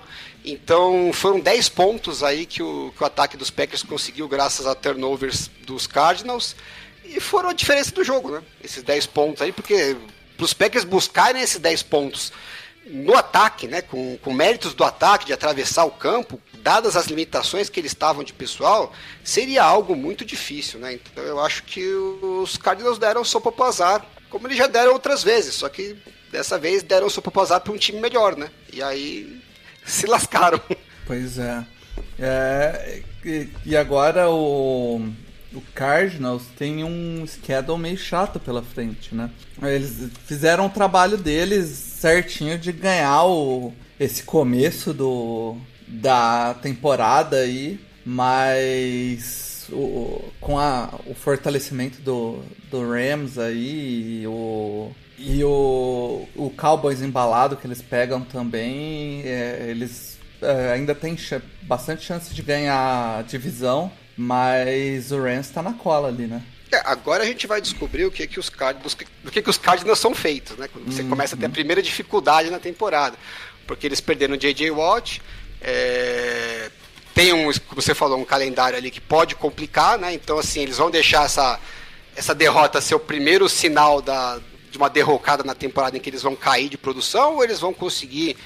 Então 0.52 1.12
foram 1.12 1.42
10 1.42 1.70
pontos 1.70 2.24
aí 2.24 2.46
que 2.46 2.64
o, 2.64 2.94
que 2.96 3.04
o 3.04 3.06
ataque 3.06 3.36
dos 3.36 3.50
Packers 3.50 3.84
conseguiu 3.84 4.28
graças 4.30 4.66
a 4.66 4.74
turnovers 4.74 5.50
dos 5.66 5.86
Cardinals. 5.86 6.56
E 7.04 7.20
foram 7.20 7.50
a 7.50 7.54
diferença 7.54 7.92
do 7.92 8.04
jogo, 8.04 8.32
né? 8.32 8.44
Esses 8.64 8.82
10 8.82 9.08
pontos 9.08 9.42
aí, 9.42 9.52
porque 9.52 9.98
para 10.38 10.46
os 10.46 10.54
Packers 10.54 10.86
buscarem 10.86 11.42
esses 11.42 11.60
10 11.60 11.84
pontos 11.84 12.32
no 12.86 13.16
ataque, 13.16 13.68
né, 13.68 13.82
com, 13.82 14.18
com 14.18 14.32
méritos 14.32 14.74
do 14.74 14.84
ataque, 14.84 15.26
de 15.26 15.34
atravessar 15.34 15.84
o 15.84 15.92
campo, 15.92 16.40
dadas 16.60 16.96
as 16.96 17.08
limitações 17.08 17.70
que 17.70 17.80
eles 17.80 17.92
estavam 17.92 18.24
de 18.24 18.32
pessoal, 18.32 18.94
seria 19.26 19.64
algo 19.64 19.94
muito 19.94 20.24
difícil, 20.24 20.80
né? 20.80 20.94
Então 20.94 21.22
eu 21.24 21.42
acho 21.42 21.64
que 21.64 21.86
os 21.94 22.56
Cardinals 22.56 22.98
deram 22.98 23.26
sopa 23.26 23.52
pro 23.52 23.66
azar, 23.66 24.06
como 24.30 24.48
eles 24.48 24.58
já 24.58 24.68
deram 24.68 24.94
outras 24.94 25.22
vezes, 25.22 25.56
só 25.56 25.68
que 25.68 25.98
dessa 26.32 26.58
vez 26.58 26.82
deram 26.84 27.10
sopa 27.10 27.30
pro 27.30 27.42
azar 27.42 27.60
para 27.60 27.74
um 27.74 27.78
time 27.78 28.00
melhor, 28.00 28.38
né? 28.38 28.50
E 28.72 28.82
aí 28.82 29.42
se 29.98 30.06
lascaram. 30.06 30.62
Pois 31.06 31.40
é. 31.40 31.66
é 32.20 33.02
e, 33.24 33.48
e, 33.66 33.78
agora 33.78 34.30
o, 34.30 35.02
o 35.54 35.62
Cardinals 35.74 36.44
tem 36.58 36.84
um 36.84 37.26
schedule 37.26 37.80
meio 37.80 37.98
chato 37.98 38.40
pela 38.40 38.62
frente, 38.62 39.16
né? 39.16 39.32
Eles 39.62 40.10
fizeram 40.26 40.66
o 40.66 40.70
trabalho 40.70 41.18
deles 41.18 41.68
certinho 41.68 42.58
de 42.58 42.72
ganhar 42.72 43.24
o, 43.26 43.74
esse 44.00 44.24
começo 44.24 44.94
do, 44.94 45.58
da 45.88 46.54
temporada 46.56 47.38
aí, 47.38 47.80
mas 48.06 49.68
o, 49.72 50.24
com 50.40 50.60
a, 50.60 50.94
o 51.06 51.16
fortalecimento 51.16 52.02
do, 52.02 52.40
do 52.70 52.88
Rams 52.88 53.38
aí 53.38 54.26
o 54.28 54.92
e 55.18 55.44
o, 55.44 56.28
o 56.36 56.50
Cowboys 56.52 57.02
embalado 57.02 57.58
que 57.58 57.66
eles 57.66 57.82
pegam 57.82 58.22
também, 58.22 59.24
é, 59.24 59.66
eles 59.68 60.18
é, 60.42 60.72
ainda 60.74 60.94
tem 60.94 61.18
ch 61.18 61.42
bastante 61.64 62.06
chance 62.06 62.34
de 62.34 62.42
ganhar 62.42 63.20
a 63.20 63.22
divisão, 63.24 63.92
mas 64.16 65.12
o 65.12 65.22
Rams 65.22 65.48
está 65.48 65.62
na 65.62 65.74
cola 65.74 66.08
ali, 66.10 66.28
né? 66.28 66.44
É, 66.72 66.82
agora 66.86 67.24
a 67.24 67.26
gente 67.26 67.48
vai 67.48 67.60
descobrir 67.60 68.06
o 68.06 68.12
que 68.12 68.28
que 68.28 68.40
os 68.40 68.50
Cardinals, 68.50 68.96
do 69.24 69.32
que 69.32 69.42
que 69.42 69.50
os 69.50 69.58
Cardinals 69.58 70.00
são 70.00 70.14
feitos, 70.14 70.56
né? 70.58 70.68
Quando 70.72 70.92
você 70.92 71.02
uhum. 71.02 71.10
começa 71.10 71.36
a 71.36 71.38
ter 71.38 71.48
a 71.48 71.50
primeira 71.50 71.82
dificuldade 71.82 72.50
na 72.50 72.60
temporada, 72.60 73.18
porque 73.66 73.88
eles 73.88 74.00
perderam 74.00 74.36
o 74.36 74.38
J.J. 74.38 74.70
Watt, 74.70 75.22
é, 75.62 76.70
tem 77.16 77.34
um, 77.34 77.52
como 77.68 77.82
você 77.82 77.96
falou, 77.96 78.20
um 78.20 78.26
calendário 78.26 78.78
ali 78.78 78.92
que 78.92 79.02
pode 79.02 79.34
complicar, 79.34 79.98
né? 79.98 80.14
Então 80.14 80.38
assim 80.38 80.62
eles 80.62 80.78
vão 80.78 80.92
deixar 80.92 81.26
essa 81.26 81.60
essa 82.16 82.34
derrota 82.36 82.82
ser 82.82 82.96
o 82.96 83.00
primeiro 83.00 83.48
sinal 83.48 84.02
da 84.02 84.40
de 84.78 84.82
uma 84.82 84.90
derrocada 84.90 85.44
na 85.44 85.56
temporada 85.56 85.98
em 85.98 86.00
que 86.00 86.10
eles 86.10 86.22
vão 86.22 86.36
cair 86.36 86.70
de 86.70 86.78
produção 86.78 87.36
ou 87.36 87.44
eles 87.44 87.60
vão 87.60 87.74
conseguir, 87.74 88.38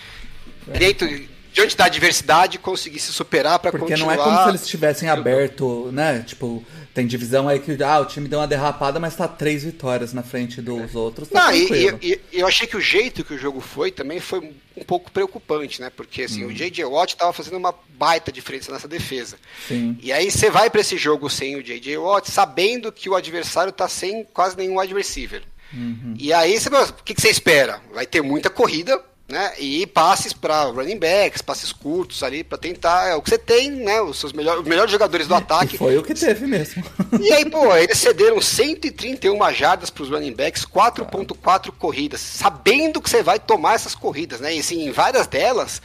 é. 0.68 0.80
dentro, 0.80 1.08
diante 1.54 1.76
da 1.76 1.86
adversidade, 1.86 2.58
conseguir 2.58 3.00
se 3.00 3.12
superar 3.12 3.60
para 3.60 3.72
continuar? 3.72 3.98
Porque 3.98 4.04
não 4.04 4.12
é 4.12 4.18
como 4.18 4.44
se 4.44 4.50
eles 4.50 4.68
tivessem 4.68 5.10
aberto, 5.10 5.90
né? 5.92 6.24
Tipo, 6.26 6.66
tem 6.94 7.06
divisão 7.06 7.48
aí 7.48 7.60
que 7.60 7.82
ah, 7.84 8.00
o 8.00 8.06
time 8.06 8.28
deu 8.28 8.40
uma 8.40 8.48
derrapada, 8.48 9.00
mas 9.00 9.16
tá 9.16 9.28
três 9.28 9.64
vitórias 9.64 10.14
na 10.14 10.24
frente 10.24 10.62
dos 10.62 10.96
outros. 10.96 11.30
Tá 11.30 11.48
não, 11.48 11.54
e, 11.54 11.98
e, 12.02 12.22
eu 12.34 12.48
achei 12.48 12.68
que 12.68 12.76
o 12.76 12.82
jeito 12.82 13.24
que 13.24 13.34
o 13.34 13.38
jogo 13.38 13.62
foi 13.62 13.92
também 13.92 14.20
foi 14.20 14.40
um 14.76 14.84
pouco 14.84 15.12
preocupante, 15.12 15.82
né? 15.82 15.90
Porque 15.90 16.24
assim, 16.24 16.46
hum. 16.46 16.48
o 16.48 16.54
J.J. 16.54 16.86
Watt 16.86 17.16
tava 17.16 17.32
fazendo 17.34 17.58
uma 17.58 17.74
baita 17.98 18.32
diferença 18.32 18.72
nessa 18.72 18.88
defesa. 18.88 19.38
Sim. 19.68 19.98
E 20.02 20.12
aí 20.12 20.32
você 20.32 20.50
vai 20.50 20.70
para 20.70 20.82
esse 20.82 20.98
jogo 20.98 21.30
sem 21.30 21.56
o 21.56 21.64
J.J. 21.64 21.98
Watt, 21.98 22.30
sabendo 22.30 22.92
que 22.92 23.10
o 23.10 23.16
adversário 23.16 23.72
tá 23.72 23.88
sem 23.88 24.26
quase 24.34 24.58
nenhum 24.58 24.78
receiver. 24.78 25.44
Uhum. 25.74 26.16
E 26.18 26.34
aí, 26.34 26.60
você, 26.60 26.70
o 26.70 26.94
que, 27.04 27.14
que 27.14 27.22
você 27.22 27.30
espera? 27.30 27.82
Vai 27.94 28.06
ter 28.06 28.22
muita 28.22 28.50
corrida, 28.50 29.02
né? 29.32 29.54
E 29.58 29.88
passes 29.88 30.34
para 30.34 30.64
running 30.66 31.00
backs, 31.00 31.42
passes 31.42 31.72
curtos 31.72 32.22
ali 32.22 32.44
para 32.44 32.58
tentar. 32.58 33.08
É 33.08 33.16
o 33.16 33.22
que 33.22 33.30
você 33.30 33.38
tem, 33.38 33.72
né? 33.72 34.02
Os 34.02 34.20
seus 34.20 34.34
melhores, 34.34 34.62
os 34.62 34.68
melhores 34.68 34.92
jogadores 34.92 35.28
do 35.28 35.34
ataque. 35.34 35.76
E 35.76 35.78
foi 35.78 35.98
o 35.98 36.04
que 36.04 36.14
teve 36.14 36.46
mesmo. 36.46 36.84
E 37.20 37.32
aí, 37.32 37.50
pô, 37.50 37.76
eles 37.76 37.98
cederam 37.98 38.42
131 38.42 39.54
jardas 39.54 39.90
para 39.90 40.04
os 40.04 40.10
running 40.10 40.34
backs, 40.34 40.66
4.4 40.66 41.72
corridas, 41.72 42.20
sabendo 42.20 43.02
que 43.02 43.10
você 43.10 43.24
vai 43.24 43.40
tomar 43.40 43.76
essas 43.76 43.96
corridas, 43.96 44.42
né? 44.42 44.56
E 44.56 44.60
assim, 44.60 44.84
em 44.84 44.92
várias 44.92 45.28
delas 45.28 45.82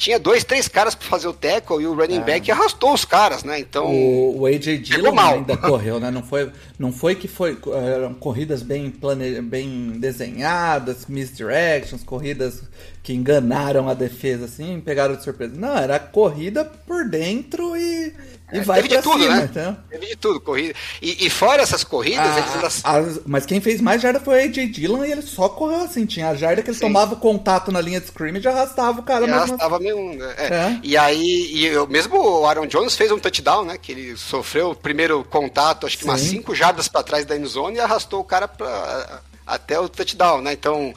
tinha 0.00 0.18
dois, 0.18 0.42
três 0.44 0.66
caras 0.66 0.94
para 0.94 1.06
fazer 1.06 1.28
o 1.28 1.32
tackle 1.34 1.82
e 1.82 1.86
o 1.86 1.94
running 1.94 2.20
é. 2.20 2.24
back 2.24 2.50
arrastou 2.50 2.94
os 2.94 3.04
caras, 3.04 3.44
né? 3.44 3.60
Então. 3.60 3.84
O, 3.84 4.40
o 4.40 4.46
AJ 4.46 4.78
Dillon 4.78 5.18
ainda 5.20 5.54
correu, 5.60 6.00
né? 6.00 6.10
Não 6.10 6.22
foi, 6.22 6.50
não 6.78 6.90
foi 6.90 7.14
que 7.14 7.28
foi. 7.28 7.58
Eram 7.74 8.14
corridas 8.14 8.62
bem, 8.62 8.90
plane, 8.90 9.42
bem 9.42 9.92
desenhadas, 9.98 11.04
misdirections, 11.06 12.02
corridas 12.02 12.62
que 13.02 13.12
enganaram 13.12 13.90
a 13.90 13.94
defesa, 13.94 14.46
assim, 14.46 14.80
pegaram 14.80 15.16
de 15.16 15.22
surpresa. 15.22 15.52
Não, 15.54 15.76
era 15.76 15.98
corrida 15.98 16.64
por 16.64 17.06
dentro 17.06 17.76
e, 17.76 18.14
e 18.52 18.58
é, 18.58 18.62
vai 18.62 18.82
teve 18.82 18.96
de 18.96 19.02
tudo, 19.02 19.22
cima, 19.22 19.36
né? 19.36 19.48
Então. 19.50 19.76
Teve 19.88 20.06
de 20.06 20.16
tudo, 20.16 20.40
corrida. 20.40 20.74
E, 21.00 21.26
e 21.26 21.30
fora 21.30 21.62
essas 21.62 21.84
corridas, 21.84 22.26
a, 22.26 22.58
eles... 22.58 22.84
a, 22.84 23.20
mas 23.26 23.46
quem 23.46 23.60
fez 23.60 23.80
mais 23.80 24.00
jarda 24.02 24.20
foi 24.20 24.34
o 24.34 24.44
AJ 24.44 24.70
Dillon 24.70 25.04
e 25.04 25.12
ele 25.12 25.22
só 25.22 25.48
correu 25.48 25.80
assim. 25.80 26.06
Tinha 26.06 26.30
a 26.30 26.34
jarda 26.34 26.62
que 26.62 26.70
ele 26.70 26.76
Sim. 26.76 26.86
tomava 26.86 27.16
contato 27.16 27.70
na 27.70 27.80
linha 27.80 28.00
de 28.00 28.06
scrimmage 28.06 28.46
e 28.46 28.48
arrastava 28.48 29.00
o 29.00 29.02
cara. 29.02 29.26
E 29.26 29.30
arrastava 29.30 29.78
mesmo. 29.78 30.14
Né? 30.14 30.34
É. 30.36 30.46
É. 30.46 30.80
E 30.82 30.96
aí, 30.96 31.50
e 31.52 31.66
eu, 31.66 31.86
mesmo 31.86 32.16
o 32.16 32.46
Aaron 32.46 32.66
Jones 32.66 32.96
fez 32.96 33.10
um 33.10 33.18
touchdown, 33.18 33.64
né? 33.64 33.78
Que 33.78 33.92
ele 33.92 34.16
sofreu 34.16 34.70
o 34.70 34.74
primeiro 34.74 35.24
contato, 35.24 35.86
acho 35.86 35.96
que 35.96 36.04
Sim. 36.04 36.10
umas 36.10 36.20
5 36.20 36.54
jardas 36.54 36.88
para 36.88 37.02
trás 37.02 37.24
da 37.24 37.36
endzone 37.36 37.76
e 37.76 37.80
arrastou 37.80 38.20
o 38.20 38.24
cara 38.24 38.48
pra, 38.48 39.22
até 39.46 39.78
o 39.78 39.88
touchdown, 39.88 40.42
né? 40.42 40.52
Então 40.52 40.94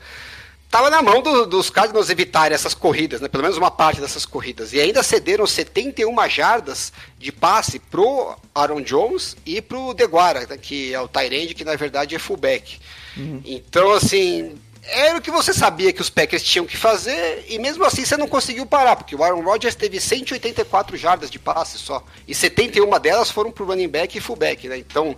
estava 0.73 0.89
na 0.89 1.03
mão 1.03 1.21
do, 1.21 1.45
dos 1.45 1.69
Cardinals 1.69 2.09
evitarem 2.09 2.55
essas 2.55 2.73
corridas, 2.73 3.21
né? 3.21 3.27
pelo 3.27 3.43
menos 3.43 3.59
uma 3.59 3.69
parte 3.69 4.01
dessas 4.01 4.25
corridas. 4.25 4.73
E 4.73 4.79
ainda 4.79 5.03
cederam 5.03 5.45
71 5.45 6.27
jardas 6.27 6.91
de 7.19 7.31
passe 7.31 7.77
pro 7.77 8.35
Aaron 8.55 8.81
Jones 8.81 9.37
e 9.45 9.61
pro 9.61 9.93
Deguara, 9.93 10.47
né? 10.47 10.57
que 10.57 10.91
é 10.91 10.99
o 10.99 11.07
Tyrande, 11.07 11.53
que 11.53 11.63
na 11.63 11.75
verdade 11.75 12.15
é 12.15 12.19
fullback. 12.19 12.79
Uhum. 13.15 13.39
Então, 13.45 13.91
assim, 13.91 14.55
era 14.81 15.19
o 15.19 15.21
que 15.21 15.29
você 15.29 15.53
sabia 15.53 15.93
que 15.93 16.01
os 16.01 16.09
Packers 16.09 16.41
tinham 16.41 16.65
que 16.65 16.75
fazer, 16.75 17.45
e 17.47 17.59
mesmo 17.59 17.85
assim 17.85 18.03
você 18.03 18.17
não 18.17 18.27
conseguiu 18.27 18.65
parar, 18.65 18.95
porque 18.95 19.15
o 19.15 19.23
Aaron 19.23 19.43
Rodgers 19.43 19.75
teve 19.75 19.99
184 19.99 20.97
jardas 20.97 21.29
de 21.29 21.37
passe 21.37 21.77
só, 21.77 22.03
e 22.27 22.33
71 22.33 22.99
delas 22.99 23.29
foram 23.29 23.51
pro 23.51 23.65
running 23.65 23.89
back 23.89 24.17
e 24.17 24.21
fullback, 24.21 24.67
né? 24.67 24.79
Então, 24.79 25.15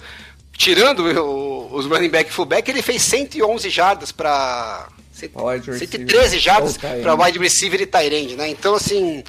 tirando 0.52 1.00
o, 1.00 1.74
os 1.74 1.86
running 1.86 2.10
back 2.10 2.30
e 2.30 2.34
fullback, 2.34 2.70
ele 2.70 2.82
fez 2.82 3.02
111 3.04 3.70
jardas 3.70 4.12
para 4.12 4.90
113 5.80 6.40
jardas 6.40 6.78
para 6.78 7.16
wide 7.16 7.40
receiver 7.40 7.82
e 7.82 7.86
tight 7.86 8.14
end, 8.14 8.36
né? 8.36 8.50
Então, 8.50 8.76
assim, 8.76 9.24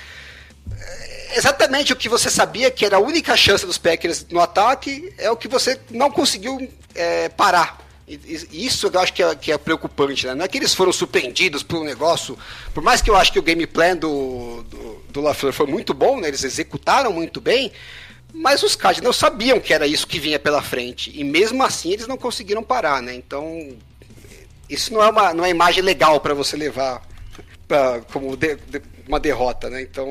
exatamente 1.34 1.93
o 1.93 1.97
que 1.97 2.09
você 2.09 2.30
sabia 2.30 2.70
que 2.70 2.84
era 2.84 2.97
a 2.97 3.01
única 3.01 3.37
chance 3.37 3.64
dos 3.64 3.78
Packers 3.78 4.26
no 4.30 4.41
ataque 4.41 5.12
é 5.18 5.30
o 5.30 5.37
que 5.37 5.49
você 5.49 5.78
não 5.91 6.11
conseguiu 6.11 6.68
é, 6.95 7.28
parar. 7.28 7.87
Isso 8.09 8.87
eu 8.87 9.01
acho 9.01 9.12
que 9.12 9.22
é, 9.22 9.34
que 9.34 9.51
é, 9.51 9.59
preocupante, 9.59 10.26
né? 10.26 10.34
Não 10.34 10.45
é 10.45 10.49
que 10.49 10.57
eles 10.57 10.72
foram 10.72 10.93
surpreendidos 10.93 11.64
por 11.64 11.80
um 11.80 11.84
negócio, 11.84 12.39
por 12.72 12.80
mais 12.80 13.03
que 13.03 13.11
eu 13.11 13.16
acho 13.16 13.32
que 13.32 13.39
o 13.39 13.43
game 13.43 13.66
plan 13.66 13.97
do, 13.97 14.62
do, 14.62 15.03
do 15.09 15.20
LaFleur 15.20 15.53
foi 15.53 15.66
muito 15.66 15.93
bom, 15.93 16.20
né? 16.20 16.28
Eles 16.28 16.45
executaram 16.45 17.12
muito 17.12 17.41
bem, 17.41 17.72
mas 18.32 18.62
os 18.62 18.76
Cardinals 18.76 19.16
sabiam 19.16 19.59
que 19.59 19.74
era 19.74 19.89
isso 19.89 20.07
que 20.07 20.20
vinha 20.20 20.39
pela 20.39 20.62
frente, 20.62 21.12
e 21.18 21.24
mesmo 21.24 21.64
assim 21.64 21.91
eles 21.93 22.07
não 22.07 22.16
conseguiram 22.16 22.62
parar, 22.62 23.03
né? 23.03 23.12
Então, 23.12 23.76
isso 24.69 24.93
não 24.93 25.03
é 25.03 25.09
uma, 25.09 25.35
não 25.35 25.45
é 25.45 25.51
imagem 25.51 25.83
legal 25.83 26.21
para 26.21 26.35
você 26.35 26.57
levar 26.57 27.03
pra, 27.67 28.01
como 28.12 28.37
de, 28.37 28.57
de, 28.57 28.83
uma 29.07 29.21
derrota, 29.21 29.71
né? 29.71 29.83
Então, 29.83 30.09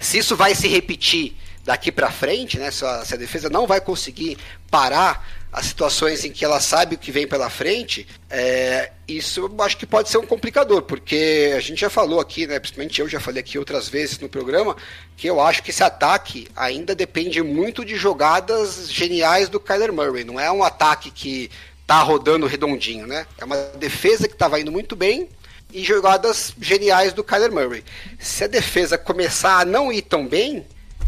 se 0.00 0.18
isso 0.18 0.36
vai 0.36 0.54
se 0.54 0.68
repetir 0.68 1.34
daqui 1.64 1.90
para 1.90 2.10
frente, 2.10 2.58
né? 2.58 2.70
Se 2.70 2.84
a, 2.84 3.04
se 3.04 3.14
a 3.14 3.16
defesa 3.16 3.50
não 3.50 3.66
vai 3.66 3.80
conseguir 3.80 4.38
parar 4.70 5.26
as 5.52 5.66
situações 5.66 6.24
em 6.24 6.30
que 6.30 6.44
ela 6.44 6.60
sabe 6.60 6.96
o 6.96 6.98
que 6.98 7.10
vem 7.10 7.26
pela 7.26 7.48
frente, 7.48 8.06
é, 8.28 8.92
isso 9.08 9.40
eu 9.40 9.62
acho 9.64 9.76
que 9.78 9.86
pode 9.86 10.10
ser 10.10 10.18
um 10.18 10.26
complicador, 10.26 10.82
porque 10.82 11.54
a 11.56 11.60
gente 11.60 11.80
já 11.80 11.88
falou 11.88 12.20
aqui, 12.20 12.46
né, 12.46 12.58
principalmente 12.58 13.00
eu 13.00 13.08
já 13.08 13.18
falei 13.18 13.40
aqui 13.40 13.58
outras 13.58 13.88
vezes 13.88 14.18
no 14.18 14.28
programa, 14.28 14.76
que 15.16 15.26
eu 15.26 15.40
acho 15.40 15.62
que 15.62 15.70
esse 15.70 15.82
ataque 15.82 16.46
ainda 16.54 16.94
depende 16.94 17.42
muito 17.42 17.86
de 17.86 17.96
jogadas 17.96 18.92
geniais 18.92 19.48
do 19.48 19.58
Kyler 19.58 19.94
Murray. 19.94 20.24
Não 20.24 20.38
é 20.38 20.52
um 20.52 20.62
ataque 20.62 21.10
que 21.10 21.50
tá 21.86 22.00
rodando 22.02 22.46
redondinho, 22.46 23.06
né? 23.06 23.26
É 23.38 23.44
uma 23.44 23.56
defesa 23.78 24.26
que 24.26 24.34
estava 24.34 24.60
indo 24.60 24.72
muito 24.72 24.96
bem 24.96 25.28
e 25.72 25.84
jogadas 25.84 26.54
geniais 26.60 27.12
do 27.12 27.22
Kyler 27.22 27.52
Murray. 27.52 27.84
Se 28.18 28.44
a 28.44 28.46
defesa 28.46 28.98
começar 28.98 29.60
a 29.60 29.64
não 29.64 29.92
ir 29.92 30.02
tão 30.02 30.26
bem, 30.26 30.64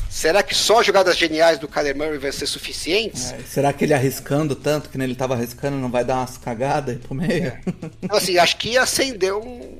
Será 0.08 0.42
que 0.42 0.54
só 0.54 0.82
jogadas 0.82 1.16
geniais 1.16 1.58
do 1.58 1.68
Kyler 1.68 1.94
Murray 1.94 2.18
vão 2.18 2.32
ser 2.32 2.46
suficientes? 2.46 3.30
É, 3.30 3.40
será 3.46 3.72
que 3.72 3.84
ele 3.84 3.92
arriscando 3.92 4.54
tanto, 4.56 4.88
que 4.88 4.96
ele 4.96 5.12
estava 5.12 5.34
arriscando, 5.34 5.76
não 5.76 5.90
vai 5.90 6.02
dar 6.02 6.16
umas 6.16 6.38
cagadas 6.38 6.96
pro 6.96 7.14
meio? 7.14 7.48
É. 7.48 7.60
Então, 8.02 8.16
assim, 8.16 8.38
acho 8.38 8.56
que 8.56 8.78
acendeu 8.78 9.42
um, 9.42 9.78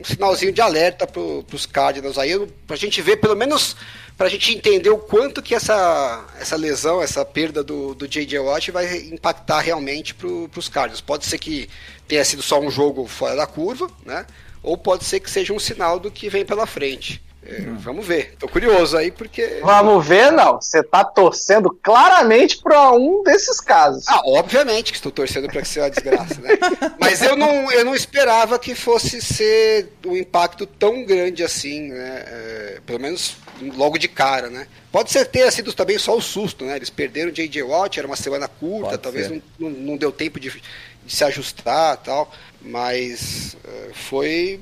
um 0.00 0.04
sinalzinho 0.04 0.52
de 0.52 0.60
alerta 0.60 1.06
pro, 1.06 1.44
pros 1.44 1.66
Cardinals 1.66 2.18
aí, 2.18 2.36
pra 2.66 2.74
gente 2.76 3.00
ver, 3.00 3.18
pelo 3.18 3.36
menos, 3.36 3.76
pra 4.16 4.28
gente 4.28 4.54
entender 4.54 4.90
o 4.90 4.98
quanto 4.98 5.42
que 5.42 5.54
essa, 5.54 6.24
essa 6.38 6.56
lesão, 6.56 7.02
essa 7.02 7.24
perda 7.24 7.64
do, 7.64 7.94
do 7.94 8.06
J.J. 8.06 8.38
Watt 8.38 8.70
vai 8.70 8.96
impactar 9.08 9.60
realmente 9.60 10.14
pro, 10.14 10.48
pros 10.48 10.68
Cardinals. 10.68 11.00
Pode 11.00 11.26
ser 11.26 11.38
que 11.38 11.68
tenha 12.06 12.24
sido 12.24 12.42
só 12.42 12.60
um 12.60 12.70
jogo 12.70 13.06
fora 13.06 13.34
da 13.34 13.46
curva, 13.46 13.90
né? 14.04 14.26
Ou 14.62 14.78
pode 14.78 15.04
ser 15.04 15.20
que 15.20 15.30
seja 15.30 15.52
um 15.52 15.58
sinal 15.58 15.98
do 15.98 16.10
que 16.10 16.28
vem 16.28 16.44
pela 16.44 16.66
frente. 16.66 17.22
É, 17.46 17.60
vamos 17.78 18.06
ver. 18.06 18.34
Tô 18.38 18.48
curioso 18.48 18.96
aí 18.96 19.10
porque. 19.10 19.60
Vamos 19.62 20.06
ver, 20.06 20.32
não. 20.32 20.60
Você 20.60 20.82
tá 20.82 21.04
torcendo 21.04 21.70
claramente 21.82 22.58
para 22.58 22.92
um 22.92 23.22
desses 23.22 23.60
casos. 23.60 24.08
Ah, 24.08 24.20
obviamente 24.24 24.92
que 24.92 24.96
estou 24.96 25.12
torcendo 25.12 25.48
para 25.48 25.60
que 25.60 25.68
seja 25.68 25.82
uma 25.82 25.90
desgraça, 25.90 26.40
né? 26.40 26.50
Mas 26.98 27.22
eu 27.22 27.36
não, 27.36 27.70
eu 27.70 27.84
não 27.84 27.94
esperava 27.94 28.58
que 28.58 28.74
fosse 28.74 29.20
ser 29.20 29.88
um 30.06 30.16
impacto 30.16 30.66
tão 30.66 31.04
grande 31.04 31.42
assim, 31.42 31.88
né? 31.88 32.24
É, 32.26 32.80
pelo 32.86 32.98
menos 32.98 33.36
logo 33.76 33.98
de 33.98 34.08
cara, 34.08 34.48
né? 34.48 34.66
Pode 34.90 35.10
ser 35.10 35.24
ter 35.26 35.50
sido 35.52 35.72
também 35.72 35.98
só 35.98 36.16
o 36.16 36.22
susto, 36.22 36.64
né? 36.64 36.76
Eles 36.76 36.88
perderam 36.88 37.30
o 37.30 37.32
J.J. 37.32 37.62
Watt, 37.62 37.98
era 37.98 38.06
uma 38.06 38.16
semana 38.16 38.48
curta, 38.48 38.90
Pode 38.90 39.02
talvez 39.02 39.30
não, 39.30 39.42
não, 39.58 39.70
não, 39.70 39.96
deu 39.96 40.12
tempo 40.12 40.38
de, 40.38 40.62
de 41.06 41.14
se 41.14 41.24
ajustar 41.24 41.96
tal. 41.98 42.30
Mas 42.60 43.56
uh, 43.64 43.94
foi. 43.94 44.60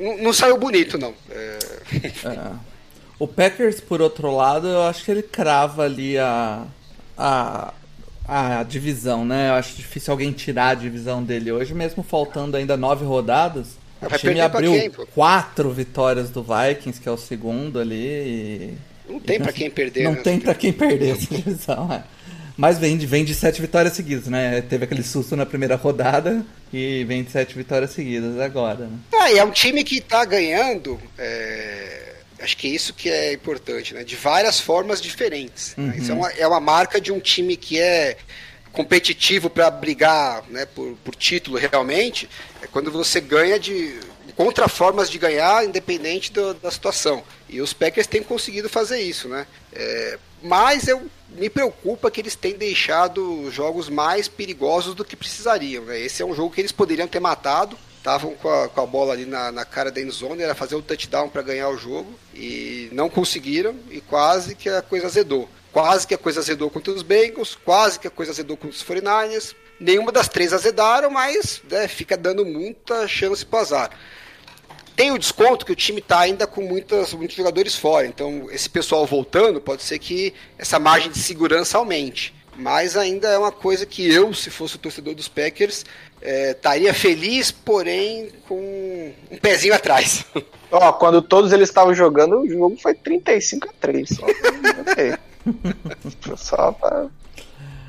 Não, 0.00 0.18
não, 0.18 0.32
saiu 0.32 0.58
bonito, 0.58 0.98
não. 0.98 1.14
É... 1.30 1.58
É. 2.24 2.72
O 3.18 3.28
Packers, 3.28 3.80
por 3.80 4.02
outro 4.02 4.34
lado, 4.34 4.66
eu 4.66 4.82
acho 4.82 5.04
que 5.04 5.10
ele 5.10 5.22
crava 5.22 5.84
ali 5.84 6.18
a, 6.18 6.64
a, 7.16 7.72
a 8.26 8.62
divisão, 8.64 9.24
né? 9.24 9.50
Eu 9.50 9.54
acho 9.54 9.76
difícil 9.76 10.10
alguém 10.10 10.32
tirar 10.32 10.70
a 10.70 10.74
divisão 10.74 11.22
dele 11.22 11.52
hoje, 11.52 11.72
mesmo 11.72 12.02
faltando 12.02 12.56
ainda 12.56 12.76
nove 12.76 13.04
rodadas. 13.04 13.76
O 14.00 14.18
time 14.18 14.40
abriu 14.40 14.72
quem, 14.72 14.90
quatro 15.14 15.70
vitórias 15.70 16.30
do 16.30 16.42
Vikings, 16.42 17.00
que 17.00 17.08
é 17.08 17.12
o 17.12 17.16
segundo 17.16 17.78
ali. 17.78 17.94
E... 17.94 18.78
Não 19.08 19.20
tem 19.20 19.38
para 19.38 19.52
quem 19.52 19.70
perder. 19.70 20.04
Não 20.04 20.12
né? 20.12 20.20
tem 20.22 20.40
para 20.40 20.54
quem 20.54 20.72
perder 20.72 21.10
essa 21.10 21.32
divisão, 21.32 21.92
é. 21.92 22.02
Mas 22.56 22.78
vem 22.78 22.96
de, 22.96 23.06
vem 23.06 23.24
de 23.24 23.34
sete 23.34 23.60
vitórias 23.60 23.94
seguidas, 23.94 24.26
né? 24.26 24.60
Teve 24.62 24.84
aquele 24.84 25.02
susto 25.02 25.36
na 25.36 25.46
primeira 25.46 25.76
rodada 25.76 26.44
e 26.72 27.04
vem 27.04 27.22
de 27.22 27.30
sete 27.30 27.54
vitórias 27.54 27.90
seguidas 27.90 28.38
agora. 28.38 28.86
Né? 28.86 28.98
Ah, 29.14 29.30
e 29.30 29.38
é 29.38 29.44
um 29.44 29.50
time 29.50 29.82
que 29.84 30.00
tá 30.00 30.24
ganhando. 30.24 31.00
É... 31.18 32.12
Acho 32.40 32.56
que 32.56 32.66
é 32.66 32.70
isso 32.70 32.92
que 32.92 33.08
é 33.08 33.32
importante, 33.32 33.94
né? 33.94 34.02
De 34.02 34.16
várias 34.16 34.58
formas 34.58 35.00
diferentes. 35.00 35.74
Uhum. 35.78 35.86
Né? 35.86 35.94
Isso 35.98 36.10
é 36.10 36.14
uma, 36.14 36.30
é 36.32 36.46
uma 36.46 36.60
marca 36.60 37.00
de 37.00 37.12
um 37.12 37.20
time 37.20 37.56
que 37.56 37.78
é 37.78 38.16
competitivo 38.72 39.50
para 39.50 39.70
brigar 39.70 40.42
né, 40.48 40.66
por, 40.66 40.96
por 41.04 41.14
título 41.14 41.58
realmente. 41.58 42.28
É 42.60 42.66
quando 42.66 42.90
você 42.90 43.20
ganha 43.20 43.58
de 43.58 44.00
contra 44.36 44.68
formas 44.68 45.10
de 45.10 45.18
ganhar, 45.18 45.64
independente 45.64 46.32
do, 46.32 46.54
da 46.54 46.70
situação. 46.70 47.22
E 47.48 47.60
os 47.60 47.72
Packers 47.72 48.06
têm 48.06 48.22
conseguido 48.22 48.68
fazer 48.68 49.00
isso, 49.00 49.28
né? 49.28 49.46
É, 49.72 50.18
mas 50.42 50.88
eu 50.88 51.08
me 51.30 51.48
preocupa 51.48 52.10
que 52.10 52.20
eles 52.20 52.34
têm 52.34 52.54
deixado 52.54 53.50
jogos 53.50 53.88
mais 53.88 54.28
perigosos 54.28 54.94
do 54.94 55.04
que 55.04 55.16
precisariam. 55.16 55.84
Né? 55.84 56.00
Esse 56.00 56.22
é 56.22 56.26
um 56.26 56.34
jogo 56.34 56.54
que 56.54 56.60
eles 56.60 56.72
poderiam 56.72 57.08
ter 57.08 57.20
matado. 57.20 57.76
Estavam 57.96 58.34
com 58.34 58.50
a, 58.50 58.68
com 58.68 58.80
a 58.80 58.86
bola 58.86 59.12
ali 59.12 59.24
na, 59.24 59.52
na 59.52 59.64
cara 59.64 59.90
da 59.90 60.00
endzone, 60.00 60.42
era 60.42 60.56
fazer 60.56 60.74
o 60.74 60.82
touchdown 60.82 61.28
para 61.28 61.40
ganhar 61.40 61.68
o 61.68 61.78
jogo 61.78 62.12
e 62.34 62.88
não 62.90 63.08
conseguiram 63.08 63.76
e 63.90 64.00
quase 64.00 64.56
que 64.56 64.68
a 64.68 64.82
coisa 64.82 65.06
azedou. 65.06 65.48
Quase 65.72 66.06
que 66.06 66.12
a 66.12 66.18
coisa 66.18 66.40
azedou 66.40 66.68
contra 66.68 66.92
os 66.92 67.02
Bengals, 67.02 67.56
quase 67.64 68.00
que 68.00 68.08
a 68.08 68.10
coisa 68.10 68.32
azedou 68.32 68.56
contra 68.56 68.76
os 68.76 68.82
49ers. 68.82 69.54
Nenhuma 69.78 70.10
das 70.10 70.28
três 70.28 70.52
azedaram, 70.52 71.10
mas 71.10 71.62
né, 71.70 71.86
fica 71.86 72.16
dando 72.16 72.44
muita 72.44 73.06
chance 73.06 73.46
para 73.46 73.60
azar. 73.60 73.90
Tem 74.94 75.10
o 75.10 75.18
desconto 75.18 75.64
que 75.64 75.72
o 75.72 75.76
time 75.76 75.98
está 76.00 76.20
ainda 76.20 76.46
com 76.46 76.62
muitas, 76.62 77.12
muitos 77.14 77.36
jogadores 77.36 77.74
fora. 77.74 78.06
Então, 78.06 78.48
esse 78.50 78.68
pessoal 78.68 79.06
voltando, 79.06 79.60
pode 79.60 79.82
ser 79.82 79.98
que 79.98 80.34
essa 80.58 80.78
margem 80.78 81.10
de 81.10 81.18
segurança 81.18 81.78
aumente. 81.78 82.34
Mas 82.56 82.96
ainda 82.96 83.28
é 83.28 83.38
uma 83.38 83.52
coisa 83.52 83.86
que 83.86 84.06
eu, 84.12 84.34
se 84.34 84.50
fosse 84.50 84.76
o 84.76 84.78
torcedor 84.78 85.14
dos 85.14 85.26
Packers, 85.26 85.86
é, 86.20 86.50
estaria 86.50 86.92
feliz, 86.92 87.50
porém 87.50 88.30
com 88.46 89.12
um 89.30 89.36
pezinho 89.38 89.74
atrás. 89.74 90.26
Ó, 90.70 90.92
quando 90.92 91.22
todos 91.22 91.52
eles 91.52 91.68
estavam 91.68 91.94
jogando, 91.94 92.40
o 92.40 92.48
jogo 92.48 92.76
foi 92.76 92.94
35 92.94 93.68
a 93.68 93.72
3. 93.80 94.08
Só, 96.20 96.36
só 96.36 96.72
pra, 96.72 97.06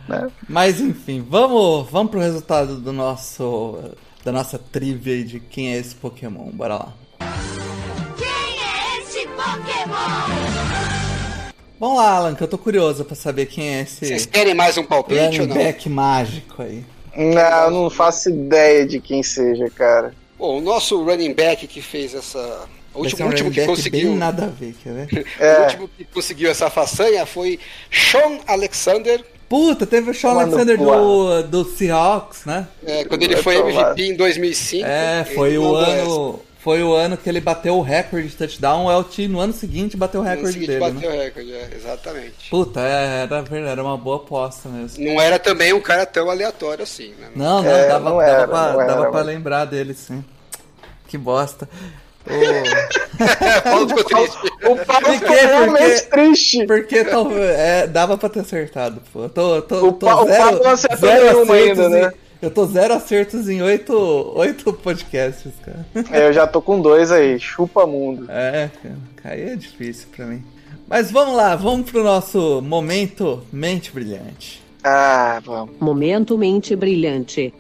né? 0.08 0.30
Mas 0.48 0.80
enfim, 0.80 1.26
vamos, 1.28 1.90
vamos 1.90 2.12
pro 2.12 2.20
resultado 2.20 2.78
do 2.78 2.92
nosso 2.92 3.78
da 4.24 4.32
nossa 4.32 4.58
trivia 4.58 5.24
de 5.24 5.40
quem 5.40 5.74
é 5.74 5.78
esse 5.78 5.94
Pokémon. 5.96 6.50
Bora 6.52 6.76
lá. 6.76 6.94
Quem 8.18 8.28
é 8.28 9.00
esse 9.02 9.28
Pokémon? 9.28 10.74
Vamos 11.80 11.98
lá, 11.98 12.12
Alan, 12.12 12.36
que 12.36 12.42
eu 12.42 12.48
tô 12.48 12.58
curioso 12.58 13.04
pra 13.04 13.16
saber 13.16 13.48
quem 13.48 13.76
é 13.76 13.82
esse. 13.82 14.06
Vocês 14.06 14.26
querem 14.26 14.54
mais 14.54 14.78
um 14.78 14.84
palpite 14.84 15.42
ou 15.42 15.48
não? 15.48 15.58
back 15.58 15.90
mágico 15.90 16.62
aí. 16.62 16.86
Não, 17.16 17.64
eu 17.66 17.72
não 17.72 17.90
faço 17.90 18.30
ideia 18.30 18.86
de 18.86 19.02
quem 19.02 19.22
seja, 19.22 19.70
cara. 19.70 20.16
Bom, 20.40 20.58
o 20.58 20.62
nosso 20.62 21.04
running 21.04 21.34
back 21.34 21.68
que 21.68 21.82
fez 21.82 22.16
essa. 22.16 22.68
O 22.94 23.00
último, 23.00 23.26
um 23.26 23.30
último 23.30 23.52
que 23.52 23.66
conseguiu. 23.66 24.10
Bem 24.10 24.18
nada 24.18 24.46
a 24.46 24.48
ver, 24.48 24.76
quer 24.82 24.94
ver? 24.94 25.28
É. 25.40 25.60
o 25.60 25.64
último 25.64 25.90
que 25.90 26.06
conseguiu 26.06 26.50
essa 26.50 26.70
façanha 26.70 27.26
foi 27.26 27.60
Sean 27.92 28.40
Alexander, 28.48 29.24
Puta, 29.54 29.86
teve 29.86 30.10
o 30.10 30.16
Sean 30.16 30.32
Alexander 30.32 30.76
do, 30.80 31.44
do 31.44 31.64
Seahawks, 31.64 32.44
né? 32.44 32.68
É, 32.84 33.06
quando 33.06 33.22
ele 33.22 33.38
foi 33.38 33.56
MVP 33.58 34.02
em 34.02 34.16
2005. 34.16 34.84
É, 34.84 35.24
foi 35.26 35.60
o 35.60 35.76
ano. 35.76 36.40
Foi 36.58 36.82
o 36.82 36.92
ano 36.92 37.16
que 37.16 37.30
ele 37.30 37.40
bateu 37.40 37.76
o 37.76 37.82
recorde 37.84 38.30
de 38.30 38.36
touchdown. 38.36 38.86
O 38.86 39.00
LT 39.00 39.28
no 39.28 39.40
ano 39.40 39.54
seguinte 39.54 39.96
bateu 39.96 40.22
o 40.22 40.24
recorde 40.24 40.58
dele. 40.58 40.80
bateu 40.80 41.08
né? 41.12 41.18
o 41.18 41.22
recorde, 41.22 41.54
é, 41.54 41.70
exatamente. 41.76 42.50
Puta, 42.50 42.80
é, 42.80 43.22
era, 43.24 43.46
era 43.70 43.84
uma 43.84 43.96
boa 43.96 44.16
aposta 44.16 44.70
mesmo. 44.70 45.06
Não 45.06 45.22
era 45.22 45.38
também 45.38 45.72
um 45.72 45.82
cara 45.82 46.08
tão 46.08 46.32
aleatório 46.32 46.82
assim, 46.82 47.10
né? 47.20 47.30
Não, 47.36 47.62
não, 47.62 47.70
é, 47.70 47.88
dava, 47.90 48.10
não 48.10 48.22
era, 48.22 48.48
dava, 48.48 48.48
pra, 48.48 48.72
não 48.72 48.88
dava 48.88 49.12
pra 49.12 49.22
lembrar 49.22 49.66
dele, 49.66 49.94
sim. 49.94 50.26
Que 51.08 51.16
bosta. 51.16 51.70
O 52.26 53.64
Paulo 53.64 53.90
ficou 53.90 54.04
triste. 54.04 54.38
O 54.66 54.86
Paulo 54.86 55.06
ficou 55.14 55.36
realmente 55.36 56.02
porque, 56.04 56.10
triste. 56.10 56.66
Porque 56.66 57.06
tô, 57.06 57.32
é, 57.38 57.88
dava 57.88 58.18
pra 58.18 58.30
ter 58.30 58.40
acertado, 58.40 59.02
pô. 59.12 59.28
Tô, 59.30 59.62
tô, 59.62 59.88
o, 59.88 59.92
tô 59.94 60.06
pa, 60.06 60.24
zero, 60.24 60.34
o 60.34 60.38
Paulo 60.38 60.64
não 60.64 60.72
acertou 60.72 61.10
nenhuma 61.10 61.54
ainda, 61.56 61.90
né? 61.90 62.14
Eu 62.42 62.52
tô 62.52 62.66
zero 62.66 62.94
acertos 62.94 63.48
em 63.48 63.62
oito, 63.62 63.94
oito 64.36 64.74
podcasts, 64.74 65.54
cara. 65.64 65.86
É, 66.12 66.28
eu 66.28 66.34
já 66.34 66.46
tô 66.46 66.62
com 66.62 66.82
dois 66.82 67.12
aí. 67.12 67.40
Chupa 67.40 67.88
mundo. 67.88 68.26
É, 68.30 68.70
cara. 68.82 68.98
Aí 69.24 69.50
é 69.50 69.56
difícil 69.56 70.08
pra 70.16 70.26
mim. 70.26 70.44
Mas 70.88 71.10
vamos 71.10 71.36
lá, 71.36 71.56
vamos 71.56 71.90
pro 71.90 72.04
nosso 72.04 72.62
momento 72.62 73.42
mente 73.52 73.92
brilhante. 73.92 74.62
Ah, 74.84 75.42
vamos. 75.44 75.76
Momento 75.80 76.38
mente 76.38 76.76
brilhante. 76.76 77.54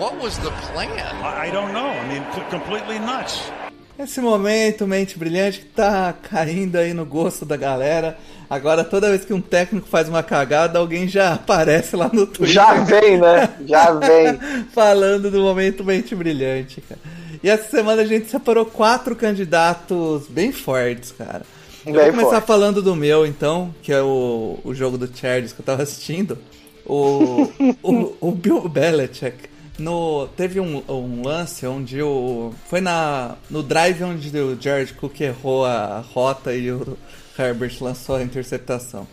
What 0.00 0.16
was 0.16 0.38
the 0.38 0.50
plan? 0.72 0.88
I, 1.22 1.50
don't 1.50 1.74
know. 1.74 1.90
I 1.90 2.08
mean, 2.08 2.24
completely 2.48 2.98
nuts. 2.98 3.52
Esse 3.98 4.18
momento, 4.22 4.86
mente 4.86 5.18
brilhante, 5.18 5.58
que 5.58 5.66
tá 5.66 6.14
caindo 6.22 6.76
aí 6.76 6.94
no 6.94 7.04
gosto 7.04 7.44
da 7.44 7.54
galera. 7.54 8.16
Agora, 8.48 8.82
toda 8.82 9.10
vez 9.10 9.26
que 9.26 9.34
um 9.34 9.42
técnico 9.42 9.86
faz 9.86 10.08
uma 10.08 10.22
cagada, 10.22 10.78
alguém 10.78 11.06
já 11.06 11.34
aparece 11.34 11.96
lá 11.96 12.08
no 12.10 12.26
Twitter. 12.26 12.54
Já 12.54 12.72
vem, 12.82 13.18
né? 13.18 13.50
Já 13.66 13.92
vem. 13.92 14.40
falando 14.72 15.30
do 15.30 15.42
momento 15.42 15.84
mente 15.84 16.14
brilhante, 16.14 16.80
cara. 16.80 17.00
E 17.42 17.50
essa 17.50 17.68
semana 17.68 18.00
a 18.00 18.06
gente 18.06 18.30
separou 18.30 18.64
quatro 18.64 19.14
candidatos 19.14 20.26
bem 20.30 20.50
fortes, 20.50 21.12
cara. 21.12 21.44
Eu 21.84 21.92
vou 21.92 22.04
começar 22.04 22.30
forte. 22.30 22.46
falando 22.46 22.80
do 22.80 22.96
meu, 22.96 23.26
então, 23.26 23.74
que 23.82 23.92
é 23.92 24.00
o, 24.00 24.60
o 24.64 24.74
jogo 24.74 24.96
do 24.96 25.06
Chargers 25.14 25.52
que 25.52 25.60
eu 25.60 25.66
tava 25.66 25.82
assistindo. 25.82 26.38
O, 26.86 27.52
o, 27.84 28.16
o 28.18 28.32
Bill 28.32 28.66
Belichick. 28.66 29.50
No, 29.80 30.28
teve 30.36 30.60
um, 30.60 30.82
um 30.88 31.22
lance 31.24 31.66
onde 31.66 32.02
o. 32.02 32.52
Foi 32.68 32.80
na, 32.80 33.36
no 33.48 33.62
drive 33.62 34.02
onde 34.04 34.36
o 34.38 34.60
George 34.60 34.92
Cook 34.94 35.20
errou 35.20 35.64
a 35.64 36.00
rota 36.12 36.54
e 36.54 36.70
o 36.70 36.96
Herbert 37.38 37.74
lançou 37.80 38.16
a 38.16 38.22
interceptação. 38.22 39.06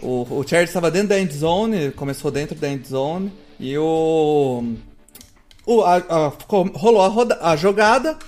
O, 0.00 0.22
o 0.30 0.42
Chargers 0.42 0.70
estava 0.70 0.90
dentro 0.90 1.08
da 1.08 1.20
end 1.20 1.34
zone, 1.34 1.90
começou 1.92 2.30
dentro 2.30 2.54
da 2.54 2.68
end 2.68 2.86
zone, 2.88 3.30
e 3.60 3.76
o. 3.76 4.74
o 5.66 5.82
a, 5.82 5.96
a- 5.96 6.32
rolou 6.74 7.02
a, 7.02 7.08
roda- 7.08 7.38
a 7.42 7.54
jogada, 7.56 8.18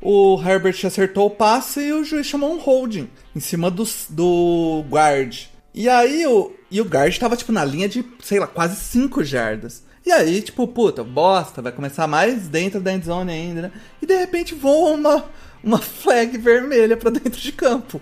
o 0.00 0.40
Herbert 0.44 0.76
acertou 0.84 1.26
o 1.26 1.30
passe 1.30 1.80
e 1.80 1.92
o 1.92 2.04
juiz 2.04 2.26
chamou 2.26 2.52
um 2.52 2.58
holding 2.60 3.08
em 3.34 3.40
cima 3.40 3.70
do, 3.70 3.84
do 4.10 4.84
guard. 4.88 5.44
E 5.74 5.88
aí 5.88 6.26
o, 6.26 6.52
e 6.70 6.80
o 6.80 6.84
guard 6.84 7.16
tava 7.16 7.36
tipo 7.36 7.52
na 7.52 7.64
linha 7.64 7.88
de, 7.88 8.04
sei 8.22 8.40
lá, 8.40 8.46
quase 8.48 8.76
5 8.76 9.22
jardas. 9.22 9.86
E 10.08 10.10
aí, 10.10 10.40
tipo, 10.40 10.66
puta, 10.66 11.04
bosta, 11.04 11.60
vai 11.60 11.70
começar 11.70 12.06
mais 12.06 12.48
dentro 12.48 12.80
da 12.80 12.94
endzone 12.94 13.30
ainda, 13.30 13.60
né? 13.60 13.72
E 14.00 14.06
de 14.06 14.16
repente 14.16 14.54
voa 14.54 14.92
uma, 14.92 15.24
uma 15.62 15.76
flag 15.76 16.38
vermelha 16.38 16.96
pra 16.96 17.10
dentro 17.10 17.38
de 17.38 17.52
campo. 17.52 18.00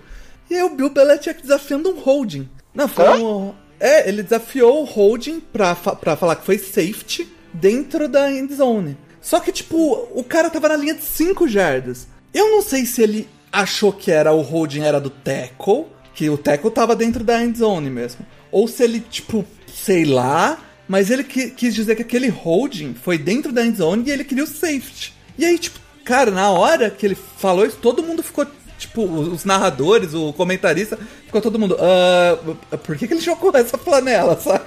E 0.49 0.55
aí 0.55 0.63
o 0.63 0.71
Bill 0.71 0.89
Belichick 0.89 1.43
desafiando 1.43 1.91
um 1.91 1.99
holding. 1.99 2.49
Não, 2.73 2.87
foi 2.87 3.05
Hã? 3.07 3.17
um... 3.17 3.53
É, 3.81 4.09
ele 4.09 4.23
desafiou 4.23 4.83
o 4.83 4.85
holding 4.85 5.41
pra, 5.41 5.75
pra 5.75 6.15
falar 6.15 6.37
que 6.37 6.47
foi 6.47 6.59
safety 6.59 7.27
dentro 7.53 8.09
da 8.09 8.31
endzone. 8.31 8.97
Só 9.21 9.41
que, 9.41 9.51
tipo, 9.51 10.09
o 10.15 10.23
cara 10.23 10.49
tava 10.49 10.69
na 10.69 10.77
linha 10.77 10.95
de 10.95 11.03
5 11.03 11.49
jardas. 11.49 12.07
Eu 12.33 12.53
não 12.53 12.63
sei 12.63 12.87
se 12.87 13.03
ele 13.03 13.29
achou 13.51 13.93
que 13.93 14.13
era 14.13 14.33
o 14.33 14.43
holding 14.43 14.83
era 14.83 15.01
do 15.01 15.11
tackle, 15.11 15.87
que 16.15 16.31
o 16.31 16.39
tackle 16.39 16.71
tava 16.71 16.95
dentro 16.95 17.25
da 17.25 17.43
endzone 17.43 17.91
mesmo. 17.91 18.25
Ou 18.53 18.69
se 18.69 18.85
ele, 18.85 19.01
tipo, 19.01 19.45
sei 19.67 20.05
lá, 20.05 20.57
mas 20.89 21.11
ele 21.11 21.25
qui- 21.25 21.51
quis 21.51 21.75
dizer 21.75 21.97
que 21.97 22.03
aquele 22.03 22.29
holding 22.29 22.95
foi 22.95 23.19
dentro 23.19 23.53
da 23.53 23.65
endzone 23.65 24.05
e 24.07 24.11
ele 24.13 24.25
queria 24.25 24.45
o 24.45 24.47
safety. 24.47 25.13
E 25.39 25.45
aí, 25.45 25.59
tipo, 25.59 25.79
cara, 26.05 26.31
na 26.31 26.51
hora 26.51 26.91
que 26.91 27.05
ele 27.05 27.17
falou 27.39 27.67
isso, 27.67 27.77
todo 27.81 28.03
mundo 28.03 28.23
ficou, 28.23 28.47
tipo, 28.79 29.03
os 29.05 29.45
narradores, 29.45 30.15
o 30.15 30.33
comentarista, 30.33 30.99
ficou 31.27 31.41
todo 31.41 31.59
mundo, 31.59 31.77
ah, 31.81 32.39
por 32.79 32.97
que, 32.97 33.07
que 33.07 33.15
ele 33.15 33.21
jogou 33.21 33.51
essa 33.55 33.77
flanela, 33.77 34.39
sabe? 34.41 34.65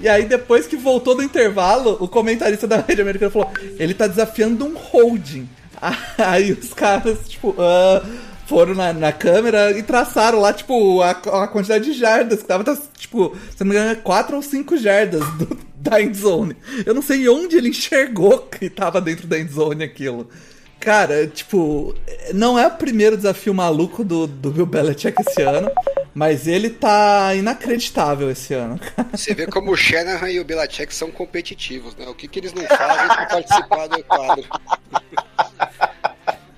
E 0.00 0.08
aí, 0.08 0.24
depois 0.24 0.66
que 0.66 0.76
voltou 0.76 1.14
do 1.14 1.22
intervalo, 1.22 1.96
o 2.00 2.08
comentarista 2.08 2.66
da 2.66 2.78
rede 2.80 3.02
americana 3.02 3.30
falou: 3.30 3.50
ele 3.78 3.92
tá 3.92 4.06
desafiando 4.06 4.64
um 4.64 4.74
holding. 4.74 5.46
Aí 6.18 6.50
os 6.52 6.72
caras, 6.74 7.18
tipo, 7.28 7.54
ah, 7.58 8.02
foram 8.48 8.74
na, 8.74 8.94
na 8.94 9.12
câmera 9.12 9.76
e 9.76 9.82
traçaram 9.82 10.40
lá, 10.40 10.54
tipo, 10.54 11.02
a, 11.02 11.10
a 11.10 11.48
quantidade 11.48 11.84
de 11.84 11.92
jardas 11.92 12.40
que 12.40 12.48
tava, 12.48 12.64
tá, 12.64 12.76
tipo, 12.96 13.36
se 13.54 13.62
não 13.62 13.70
me 13.70 13.76
engano, 13.76 14.00
4 14.00 14.36
ou 14.36 14.42
5 14.42 14.76
jardas 14.78 15.20
do, 15.34 15.58
da 15.76 16.00
endzone. 16.00 16.56
Eu 16.86 16.94
não 16.94 17.02
sei 17.02 17.28
onde 17.28 17.58
ele 17.58 17.68
enxergou 17.68 18.38
que 18.50 18.70
tava 18.70 19.02
dentro 19.02 19.26
da 19.26 19.38
endzone 19.38 19.84
aquilo. 19.84 20.30
Cara, 20.80 21.26
tipo, 21.26 21.94
não 22.32 22.58
é 22.58 22.66
o 22.66 22.70
primeiro 22.70 23.16
desafio 23.16 23.52
maluco 23.52 24.02
do, 24.02 24.26
do 24.26 24.50
Bill 24.50 24.64
Belichick 24.64 25.20
esse 25.20 25.42
ano, 25.42 25.70
mas 26.14 26.46
ele 26.46 26.70
tá 26.70 27.34
inacreditável 27.34 28.30
esse 28.30 28.54
ano. 28.54 28.80
Você 29.12 29.34
vê 29.34 29.46
como 29.46 29.72
o 29.72 29.76
Shanahan 29.76 30.30
e 30.30 30.40
o 30.40 30.44
Belichick 30.44 30.94
são 30.94 31.10
competitivos, 31.10 31.94
né? 31.96 32.06
O 32.06 32.14
que, 32.14 32.26
que 32.26 32.38
eles 32.38 32.54
não 32.54 32.64
fazem 32.64 33.08
pra 33.08 33.26
participar 33.26 33.86
do 33.88 34.02
quadro? 34.04 34.44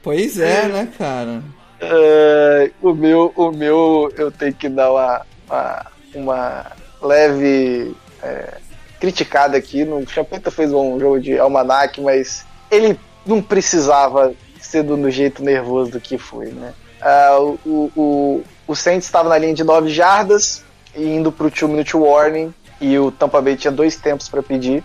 Pois 0.03 0.39
é, 0.39 0.69
né, 0.69 0.89
cara? 0.97 1.43
É, 1.81 2.71
o 2.83 2.93
meu, 2.93 3.33
o 3.35 3.51
meu, 3.51 4.13
eu 4.17 4.31
tenho 4.31 4.53
que 4.53 4.69
dar 4.69 4.91
uma, 4.91 5.27
uma, 5.49 5.87
uma 6.15 6.67
leve 7.01 7.97
é, 8.23 8.59
criticada 9.01 9.57
aqui. 9.57 9.85
No 9.85 10.07
Champeta 10.07 10.51
fez 10.51 10.73
um 10.73 11.01
jogo 11.01 11.21
de 11.21 11.39
almanac, 11.39 12.01
mas 12.01 12.45
ele 12.71 12.99
não 13.25 13.41
precisava 13.41 14.35
ser 14.61 14.83
do, 14.83 15.11
jeito 15.11 15.43
nervoso 15.43 15.93
do 15.93 16.01
que 16.01 16.19
foi, 16.19 16.53
né? 16.53 16.75
Ah, 17.01 17.39
o, 17.41 17.91
o, 17.97 18.45
o 18.67 18.77
Saints 18.77 19.07
estava 19.07 19.31
na 19.31 19.39
linha 19.39 19.55
de 19.55 19.65
9 19.65 19.89
jardas, 19.89 20.63
indo 20.95 21.33
pro 21.33 21.49
2 21.49 21.63
minute 21.63 21.97
warning, 21.97 22.53
e 22.79 22.99
o 22.99 23.11
Tampa 23.11 23.41
Bay 23.41 23.57
tinha 23.57 23.73
dois 23.73 23.97
tempos 23.97 24.29
para 24.29 24.43
pedir. 24.43 24.85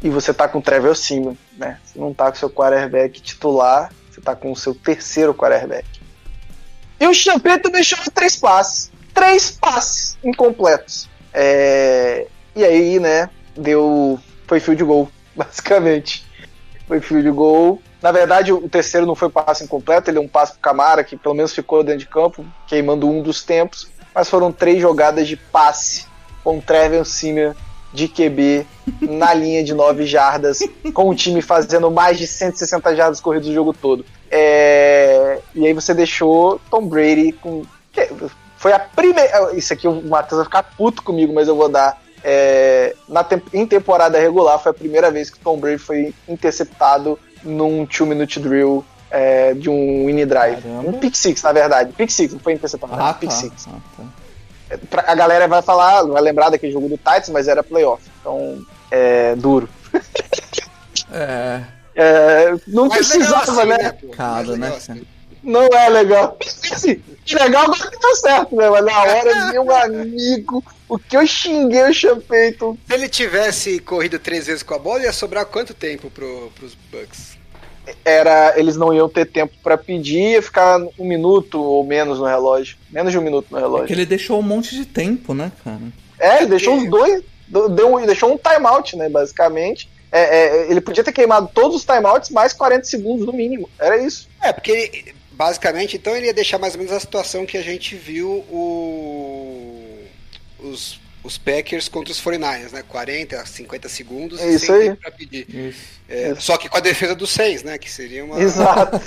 E 0.00 0.08
você 0.08 0.32
tá 0.32 0.46
com 0.46 0.58
o 0.58 0.62
Trevor 0.62 0.94
Seaman, 0.94 1.36
né? 1.56 1.78
Você 1.84 1.98
não 1.98 2.14
tá 2.14 2.30
com 2.30 2.38
seu 2.38 2.48
quarterback 2.48 3.20
titular, 3.20 3.90
você 4.18 4.20
tá 4.20 4.34
com 4.34 4.50
o 4.50 4.56
seu 4.56 4.74
terceiro 4.74 5.32
quarterback. 5.32 5.86
E 7.00 7.06
o 7.06 7.14
Champeta 7.14 7.70
deixou 7.70 7.98
três 8.12 8.36
passes. 8.36 8.90
Três 9.14 9.50
passes 9.50 10.18
incompletos. 10.22 11.08
É, 11.32 12.26
E 12.54 12.64
aí, 12.64 12.98
né, 12.98 13.30
deu. 13.56 14.18
Foi 14.46 14.58
field 14.58 14.82
goal, 14.82 15.08
basicamente. 15.34 16.26
Foi 16.86 17.00
field 17.00 17.30
goal. 17.30 17.80
Na 18.02 18.12
verdade, 18.12 18.52
o 18.52 18.68
terceiro 18.68 19.06
não 19.06 19.14
foi 19.14 19.28
passe 19.28 19.64
incompleto, 19.64 20.08
ele 20.10 20.18
é 20.18 20.20
um 20.20 20.28
passe 20.28 20.52
pro 20.52 20.60
Camara, 20.60 21.02
que 21.02 21.16
pelo 21.16 21.34
menos 21.34 21.52
ficou 21.52 21.82
dentro 21.82 22.00
de 22.00 22.06
campo, 22.06 22.46
queimando 22.66 23.08
um 23.08 23.22
dos 23.22 23.42
tempos. 23.42 23.88
Mas 24.14 24.30
foram 24.30 24.52
três 24.52 24.80
jogadas 24.80 25.26
de 25.26 25.36
passe 25.36 26.06
com 26.44 26.60
Trevor 26.60 27.04
Seaman 27.04 27.56
de 27.92 28.06
QB 28.08 28.66
na 29.00 29.32
linha 29.34 29.64
de 29.64 29.72
9 29.74 30.04
jardas, 30.06 30.60
com 30.92 31.08
o 31.08 31.14
time 31.14 31.40
fazendo 31.42 31.90
mais 31.90 32.18
de 32.18 32.26
160 32.26 32.94
jardas 32.94 33.20
corridas 33.20 33.48
o 33.48 33.54
jogo 33.54 33.72
todo. 33.72 34.04
É, 34.30 35.38
E 35.54 35.66
aí 35.66 35.72
você 35.72 35.92
deixou 35.94 36.60
Tom 36.70 36.86
Brady 36.86 37.32
com. 37.32 37.62
Foi 38.56 38.72
a 38.72 38.78
primeira. 38.78 39.52
Isso 39.54 39.72
aqui 39.72 39.86
o 39.88 40.02
Matheus 40.02 40.38
vai 40.38 40.44
ficar 40.44 40.62
puto 40.62 41.02
comigo, 41.02 41.32
mas 41.32 41.48
eu 41.48 41.56
vou 41.56 41.68
dar. 41.68 42.00
É, 42.22 42.94
na 43.08 43.22
tem- 43.22 43.42
Em 43.52 43.64
temporada 43.66 44.18
regular, 44.18 44.58
foi 44.58 44.70
a 44.70 44.74
primeira 44.74 45.10
vez 45.10 45.30
que 45.30 45.38
Tom 45.38 45.56
Brady 45.58 45.78
foi 45.78 46.12
interceptado 46.28 47.18
num 47.44 47.86
2-minute 47.86 48.40
drill 48.40 48.84
é, 49.10 49.54
de 49.54 49.70
um 49.70 50.04
mini 50.04 50.26
drive. 50.26 50.60
Caramba. 50.62 50.88
Um 50.88 50.92
pick 50.94 51.14
six, 51.14 51.42
na 51.42 51.52
verdade. 51.52 51.92
Pick 51.92 52.10
six, 52.10 52.32
não 52.32 52.40
foi 52.40 52.52
interceptado, 52.54 52.92
Ah, 53.00 53.10
um 53.10 53.14
pick 53.14 53.30
tá. 53.30 53.36
six 53.36 53.68
Ah, 53.68 53.76
tá. 53.96 54.02
Pra- 54.90 55.04
a 55.06 55.14
galera 55.14 55.48
vai 55.48 55.62
falar, 55.62 56.04
não 56.04 56.12
vai 56.12 56.22
lembrar 56.22 56.50
daquele 56.50 56.72
jogo 56.72 56.88
do 56.88 56.96
Titans, 56.96 57.28
mas 57.30 57.48
era 57.48 57.62
playoff. 57.62 58.02
Então, 58.20 58.64
é 58.90 59.34
duro. 59.36 59.68
É, 61.10 61.62
É, 61.94 62.52
não 62.68 62.86
Mas 62.86 63.08
precisava, 63.08 63.50
assim, 63.50 63.68
né? 63.68 63.92
Cara, 64.16 64.40
legal 64.42 64.56
né, 64.58 64.76
assim. 64.76 65.06
Não 65.42 65.66
é 65.66 65.88
legal. 65.88 66.36
Assim, 66.70 67.02
legal 67.32 67.64
agora 67.64 67.90
que 67.90 67.98
deu 67.98 68.16
certo, 68.16 68.56
né? 68.56 68.68
Mas 68.68 68.84
na 68.84 69.02
hora, 69.02 69.52
meu 69.52 69.74
amigo, 69.76 70.64
o 70.88 70.98
que 70.98 71.16
eu 71.16 71.26
xinguei 71.26 71.84
o 71.88 71.94
Champeito. 71.94 72.76
Se 72.86 72.92
ele 72.92 73.08
tivesse 73.08 73.78
corrido 73.78 74.18
três 74.18 74.46
vezes 74.46 74.62
com 74.64 74.74
a 74.74 74.78
bola, 74.78 75.04
ia 75.04 75.12
sobrar 75.12 75.46
quanto 75.46 75.72
tempo 75.72 76.10
pro, 76.10 76.50
pros 76.56 76.74
Bucks? 76.90 77.37
Era, 78.04 78.54
eles 78.58 78.76
não 78.76 78.92
iam 78.92 79.08
ter 79.08 79.26
tempo 79.26 79.54
pra 79.62 79.76
pedir, 79.78 80.32
ia 80.32 80.42
ficar 80.42 80.78
um 80.98 81.04
minuto 81.06 81.62
ou 81.62 81.84
menos 81.84 82.18
no 82.18 82.24
relógio. 82.26 82.76
Menos 82.90 83.12
de 83.12 83.18
um 83.18 83.22
minuto 83.22 83.46
no 83.50 83.56
É 83.58 83.60
que 83.60 83.66
relógio. 83.66 83.94
ele 83.94 84.06
deixou 84.06 84.38
um 84.38 84.42
monte 84.42 84.74
de 84.74 84.84
tempo, 84.86 85.34
né, 85.34 85.52
cara? 85.64 85.80
É, 86.18 86.38
ele 86.38 86.46
deixou 86.46 86.76
os 86.76 86.88
dois. 86.90 87.22
do- 87.46 87.68
Deu, 87.68 87.94
um- 87.94 88.04
deixou 88.06 88.32
um 88.32 88.36
timeout, 88.38 88.94
né? 88.96 89.08
Basicamente. 89.08 89.88
É, 90.12 90.20
é, 90.66 90.70
ele 90.70 90.80
podia 90.80 91.02
ter 91.04 91.12
queimado 91.12 91.50
todos 91.54 91.76
os 91.76 91.84
timeouts 91.84 92.30
mais 92.30 92.52
40 92.52 92.84
segundos 92.84 93.24
no 93.26 93.32
mínimo. 93.32 93.68
Era 93.78 93.96
isso. 94.02 94.28
É, 94.42 94.52
porque 94.52 94.70
ele- 94.72 95.14
basicamente, 95.32 95.96
então 95.96 96.14
ele 96.16 96.26
ia 96.26 96.34
deixar 96.34 96.58
mais 96.58 96.74
ou 96.74 96.78
menos 96.78 96.92
a 96.94 97.00
situação 97.00 97.46
que 97.46 97.56
a 97.56 97.62
gente 97.62 97.94
viu 97.94 98.28
o, 98.50 100.04
os, 100.60 100.98
os 101.22 101.36
Packers 101.36 101.88
contra 101.88 102.12
os 102.12 102.20
49ers, 102.20 102.72
né? 102.72 102.82
40, 102.86 103.44
50 103.44 103.88
segundos 103.88 104.40
É 104.40 104.48
isso 104.50 104.66
sem 104.66 104.74
aí. 104.74 104.82
tempo 104.88 105.00
pra 105.02 105.10
pedir. 105.10 105.46
Isso. 105.48 105.98
É, 106.08 106.34
só 106.38 106.56
que 106.56 106.68
com 106.68 106.76
a 106.76 106.80
defesa 106.80 107.14
dos 107.14 107.30
seis, 107.30 107.62
né? 107.62 107.76
Que 107.76 107.90
seria 107.90 108.24
uma. 108.24 108.40
Exato. 108.40 108.98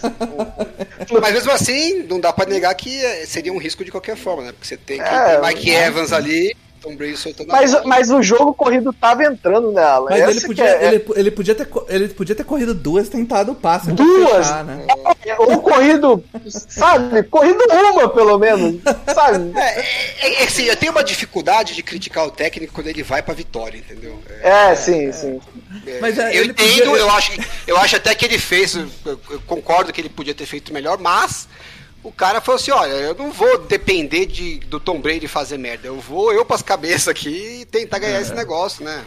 Mas 1.21 1.33
mesmo 1.33 1.51
assim, 1.51 2.03
não 2.03 2.19
dá 2.19 2.31
pra 2.31 2.45
negar 2.45 2.73
que 2.75 3.03
eh, 3.03 3.25
seria 3.25 3.51
um 3.51 3.57
risco 3.57 3.83
de 3.83 3.91
qualquer 3.91 4.15
forma, 4.15 4.43
né? 4.43 4.51
Porque 4.51 4.67
você 4.67 4.77
tem, 4.77 4.97
que, 4.97 5.03
É, 5.03 5.39
tem 5.39 5.47
Mike 5.47 5.71
é. 5.71 5.87
Evans 5.87 6.11
ali 6.13 6.55
Tom 6.81 6.95
Brady 6.95 7.15
soltando 7.15 7.47
Mas, 7.49 7.71
bola. 7.71 7.83
mas 7.85 8.09
o 8.09 8.23
jogo 8.23 8.53
corrido 8.53 8.91
tava 8.91 9.23
entrando 9.23 9.71
nela. 9.71 10.09
Mas 10.09 10.21
Essa 10.21 10.31
ele 10.31 10.41
podia, 10.41 10.65
é- 10.65 10.87
ele, 10.87 11.05
ele, 11.15 11.31
podia 11.31 11.53
ter, 11.55 11.67
ele 11.87 12.07
podia 12.09 12.35
ter 12.35 12.43
corrido 12.43 12.73
duas, 12.73 13.07
tentado 13.07 13.51
o 13.51 13.55
passe. 13.55 13.91
Duas? 13.91 14.47
fechar, 14.47 14.65
né? 14.65 14.85
é- 15.25 15.35
ou 15.39 15.61
corrido, 15.61 16.23
sabe? 16.49 17.23
Corrido 17.23 17.63
uma, 17.69 18.09
pelo 18.09 18.37
menos. 18.39 18.81
Sabe? 19.13 19.51
É, 19.59 19.79
é, 20.27 20.41
é 20.41 20.43
assim, 20.45 20.63
eu 20.63 20.75
tenho 20.75 20.91
uma 20.91 21.03
dificuldade 21.03 21.75
de 21.75 21.83
criticar 21.83 22.25
o 22.25 22.31
técnico 22.31 22.73
quando 22.73 22.87
ele 22.87 23.03
vai 23.03 23.21
pra 23.21 23.33
vitória, 23.33 23.77
entendeu? 23.77 24.19
É, 24.41 24.71
É, 24.71 24.75
sim, 24.75 25.11
sim. 25.11 25.39
Mas, 26.01 26.17
é, 26.17 26.35
eu 26.37 26.45
entendo, 26.45 26.89
podia- 26.89 26.97
eu, 26.97 27.09
acho, 27.11 27.31
eu 27.67 27.77
acho 27.77 27.95
até 27.95 28.13
que 28.15 28.25
ele 28.25 28.39
fez, 28.39 28.75
eu, 28.75 28.87
eu 29.05 29.41
concordo 29.45 29.93
que 29.93 30.01
ele 30.01 30.09
podia 30.09 30.33
ter 30.33 30.45
feito 30.45 30.73
melhor, 30.73 30.97
mas 30.97 31.47
o 32.03 32.11
cara 32.11 32.41
falou 32.41 32.59
assim, 32.59 32.71
olha, 32.71 32.93
eu 32.93 33.15
não 33.15 33.31
vou 33.31 33.59
depender 33.59 34.25
de, 34.25 34.59
do 34.61 34.79
Tom 34.79 34.99
Brady 34.99 35.27
fazer 35.27 35.57
merda, 35.57 35.87
eu 35.87 35.99
vou 35.99 36.33
eu 36.33 36.43
pras 36.43 36.61
cabeças 36.61 37.07
aqui 37.07 37.61
e 37.61 37.65
tentar 37.65 37.99
ganhar 37.99 38.17
É. 38.17 38.21
esse 38.21 38.33
negócio, 38.33 38.83
né? 38.83 39.05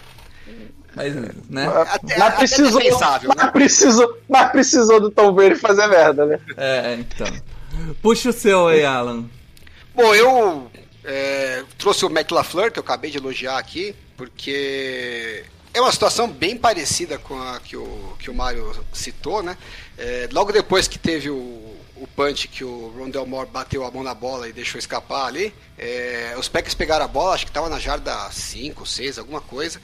Mas, 0.95 1.15
né? 1.15 1.67
Até, 1.89 2.19
mas 2.19 2.29
até 2.29 2.39
precisou, 2.39 2.81
defensável, 2.81 3.33
mas, 3.35 3.45
né? 3.45 3.51
precisou, 3.51 4.19
mas 4.29 4.53
precisou 4.53 5.01
do 5.01 5.11
Tom 5.11 5.33
Brady 5.33 5.57
fazer 5.57 5.89
merda, 5.89 6.25
né? 6.25 6.39
É, 6.57 6.95
então. 6.95 7.27
Puxa 8.01 8.31
o 8.31 8.33
seu 8.33 8.69
aí, 8.69 8.85
Alan. 8.85 9.25
Bom, 9.93 10.15
eu 10.15 10.71
é, 11.05 11.65
trouxe 11.77 12.05
o 12.05 12.11
Matt 12.11 12.31
LaFleur, 12.31 12.71
que 12.71 12.79
eu 12.79 12.83
acabei 12.83 13.11
de 13.11 13.19
elogiar 13.19 13.59
aqui, 13.59 13.95
porque 14.17 15.45
é 15.73 15.81
uma 15.81 15.91
situação 15.91 16.29
bem 16.29 16.57
parecida 16.57 17.19
com 17.19 17.37
a 17.43 17.59
que 17.59 17.77
o, 17.77 18.15
que 18.19 18.31
o 18.31 18.35
Mário 18.35 18.73
citou, 18.93 19.43
né? 19.43 19.57
É, 19.99 20.29
logo 20.33 20.53
depois 20.53 20.87
que 20.87 20.99
teve 20.99 21.29
o, 21.29 21.74
o 21.97 22.07
punch 22.07 22.49
que 22.49 22.65
o 22.65 22.93
Rondell 22.97 23.27
Moore 23.27 23.49
bateu 23.49 23.85
a 23.85 23.91
mão 23.91 24.03
na 24.03 24.15
bola 24.15 24.49
e 24.49 24.53
deixou 24.53 24.79
escapar 24.79 25.27
ali, 25.27 25.55
é, 25.79 26.35
os 26.39 26.49
Packers 26.49 26.75
pegaram 26.75 27.05
a 27.05 27.09
bola, 27.09 27.35
acho 27.35 27.45
que 27.45 27.51
estava 27.51 27.69
na 27.69 27.79
jarda 27.79 28.31
5, 28.31 28.85
6, 28.85 29.19
alguma 29.19 29.41
coisa, 29.41 29.81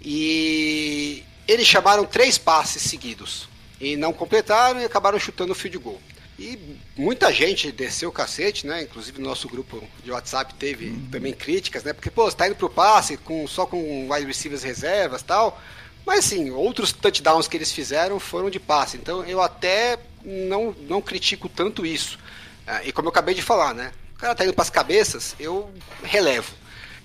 e 0.00 1.24
eles 1.46 1.66
chamaram 1.66 2.04
três 2.04 2.38
passes 2.38 2.82
seguidos 2.82 3.48
e 3.80 3.96
não 3.96 4.12
completaram 4.12 4.80
e 4.80 4.84
acabaram 4.84 5.18
chutando 5.18 5.52
o 5.52 5.54
field 5.54 5.78
goal. 5.78 6.00
E 6.38 6.78
muita 6.96 7.32
gente 7.32 7.72
desceu 7.72 8.10
o 8.10 8.12
cacete, 8.12 8.64
né? 8.64 8.82
Inclusive 8.82 9.20
no 9.20 9.28
nosso 9.28 9.48
grupo 9.48 9.82
de 10.04 10.12
WhatsApp 10.12 10.54
teve 10.54 10.96
também 11.10 11.32
críticas, 11.32 11.82
né? 11.82 11.92
Porque, 11.92 12.12
pô, 12.12 12.30
você 12.30 12.36
tá 12.36 12.46
indo 12.46 12.54
pro 12.54 12.70
passe 12.70 13.16
com, 13.16 13.44
só 13.48 13.66
com 13.66 14.08
wide 14.08 14.26
receivers 14.26 14.62
reservas 14.62 15.20
tal. 15.20 15.60
Mas, 16.06 16.20
assim, 16.20 16.50
outros 16.50 16.92
touchdowns 16.92 17.48
que 17.48 17.56
eles 17.56 17.72
fizeram 17.72 18.20
foram 18.20 18.48
de 18.48 18.60
passe. 18.60 18.96
Então, 18.96 19.24
eu 19.24 19.42
até 19.42 19.98
não, 20.28 20.74
não 20.88 21.00
critico 21.00 21.48
tanto 21.48 21.86
isso. 21.86 22.18
Ah, 22.66 22.82
e 22.84 22.92
como 22.92 23.08
eu 23.08 23.10
acabei 23.10 23.34
de 23.34 23.42
falar, 23.42 23.74
né? 23.74 23.92
O 24.14 24.18
cara 24.18 24.34
tá 24.34 24.44
indo 24.44 24.52
pras 24.52 24.68
cabeças, 24.68 25.34
eu 25.40 25.70
relevo. 26.02 26.52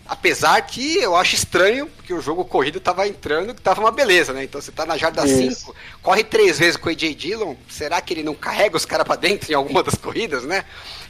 Apesar 0.05 0.61
que 0.63 0.97
eu 0.97 1.15
acho 1.15 1.36
estranho, 1.36 1.88
porque 1.88 2.13
o 2.13 2.19
jogo 2.19 2.43
corrido 2.43 2.82
tava 2.82 3.07
entrando, 3.07 3.55
que 3.55 3.61
tava 3.61 3.80
uma 3.80 3.91
beleza, 3.91 4.34
né? 4.34 4.43
Então 4.43 4.59
você 4.59 4.71
tá 4.71 4.86
na 4.86 4.97
jarda 4.97 5.26
Isso. 5.26 5.67
5, 5.67 5.76
corre 6.01 6.26
três 6.26 6.59
vezes 6.59 6.76
com 6.76 6.89
o 6.89 6.91
AJ 6.91 7.15
Dillon, 7.15 7.55
será 7.69 8.01
que 8.01 8.13
ele 8.13 8.24
não 8.24 8.36
carrega 8.36 8.76
os 8.76 8.86
caras 8.86 9.07
pra 9.07 9.15
dentro 9.15 9.49
em 9.49 9.55
alguma 9.55 9.82
das 9.82 9.95
corridas, 9.95 10.43
né? 10.43 10.65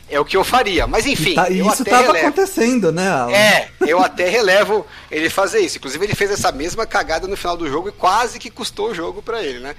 É 0.10 0.20
o 0.20 0.26
que 0.26 0.36
eu 0.38 0.43
faria. 0.43 0.86
Mas 0.86 1.06
enfim, 1.06 1.34
Tá- 1.34 1.49
e 1.49 1.60
eu 1.60 1.68
isso 1.68 1.82
até 1.82 1.91
tava 1.91 2.08
relevo. 2.08 2.28
acontecendo, 2.28 2.91
né, 2.91 3.10
Alan? 3.10 3.32
É, 3.32 3.70
eu 3.88 3.99
até 3.99 4.28
relevo 4.30 4.86
ele 5.10 5.30
fazer 5.30 5.60
isso. 5.62 5.78
Inclusive, 5.78 6.06
ele 6.06 6.14
fez 6.16 6.30
essa 6.32 6.51
mesma 6.51 6.86
cagada 6.86 7.28
no 7.28 7.38
final 7.38 7.56
do 7.58 7.68
jogo 7.70 7.89
e 7.89 7.91
quase 7.91 8.38
que 8.38 8.49
custou 8.51 8.89
o 8.91 8.93
jogo 8.95 9.22
pra 9.22 9.41
ele, 9.41 9.60
né? 9.60 9.76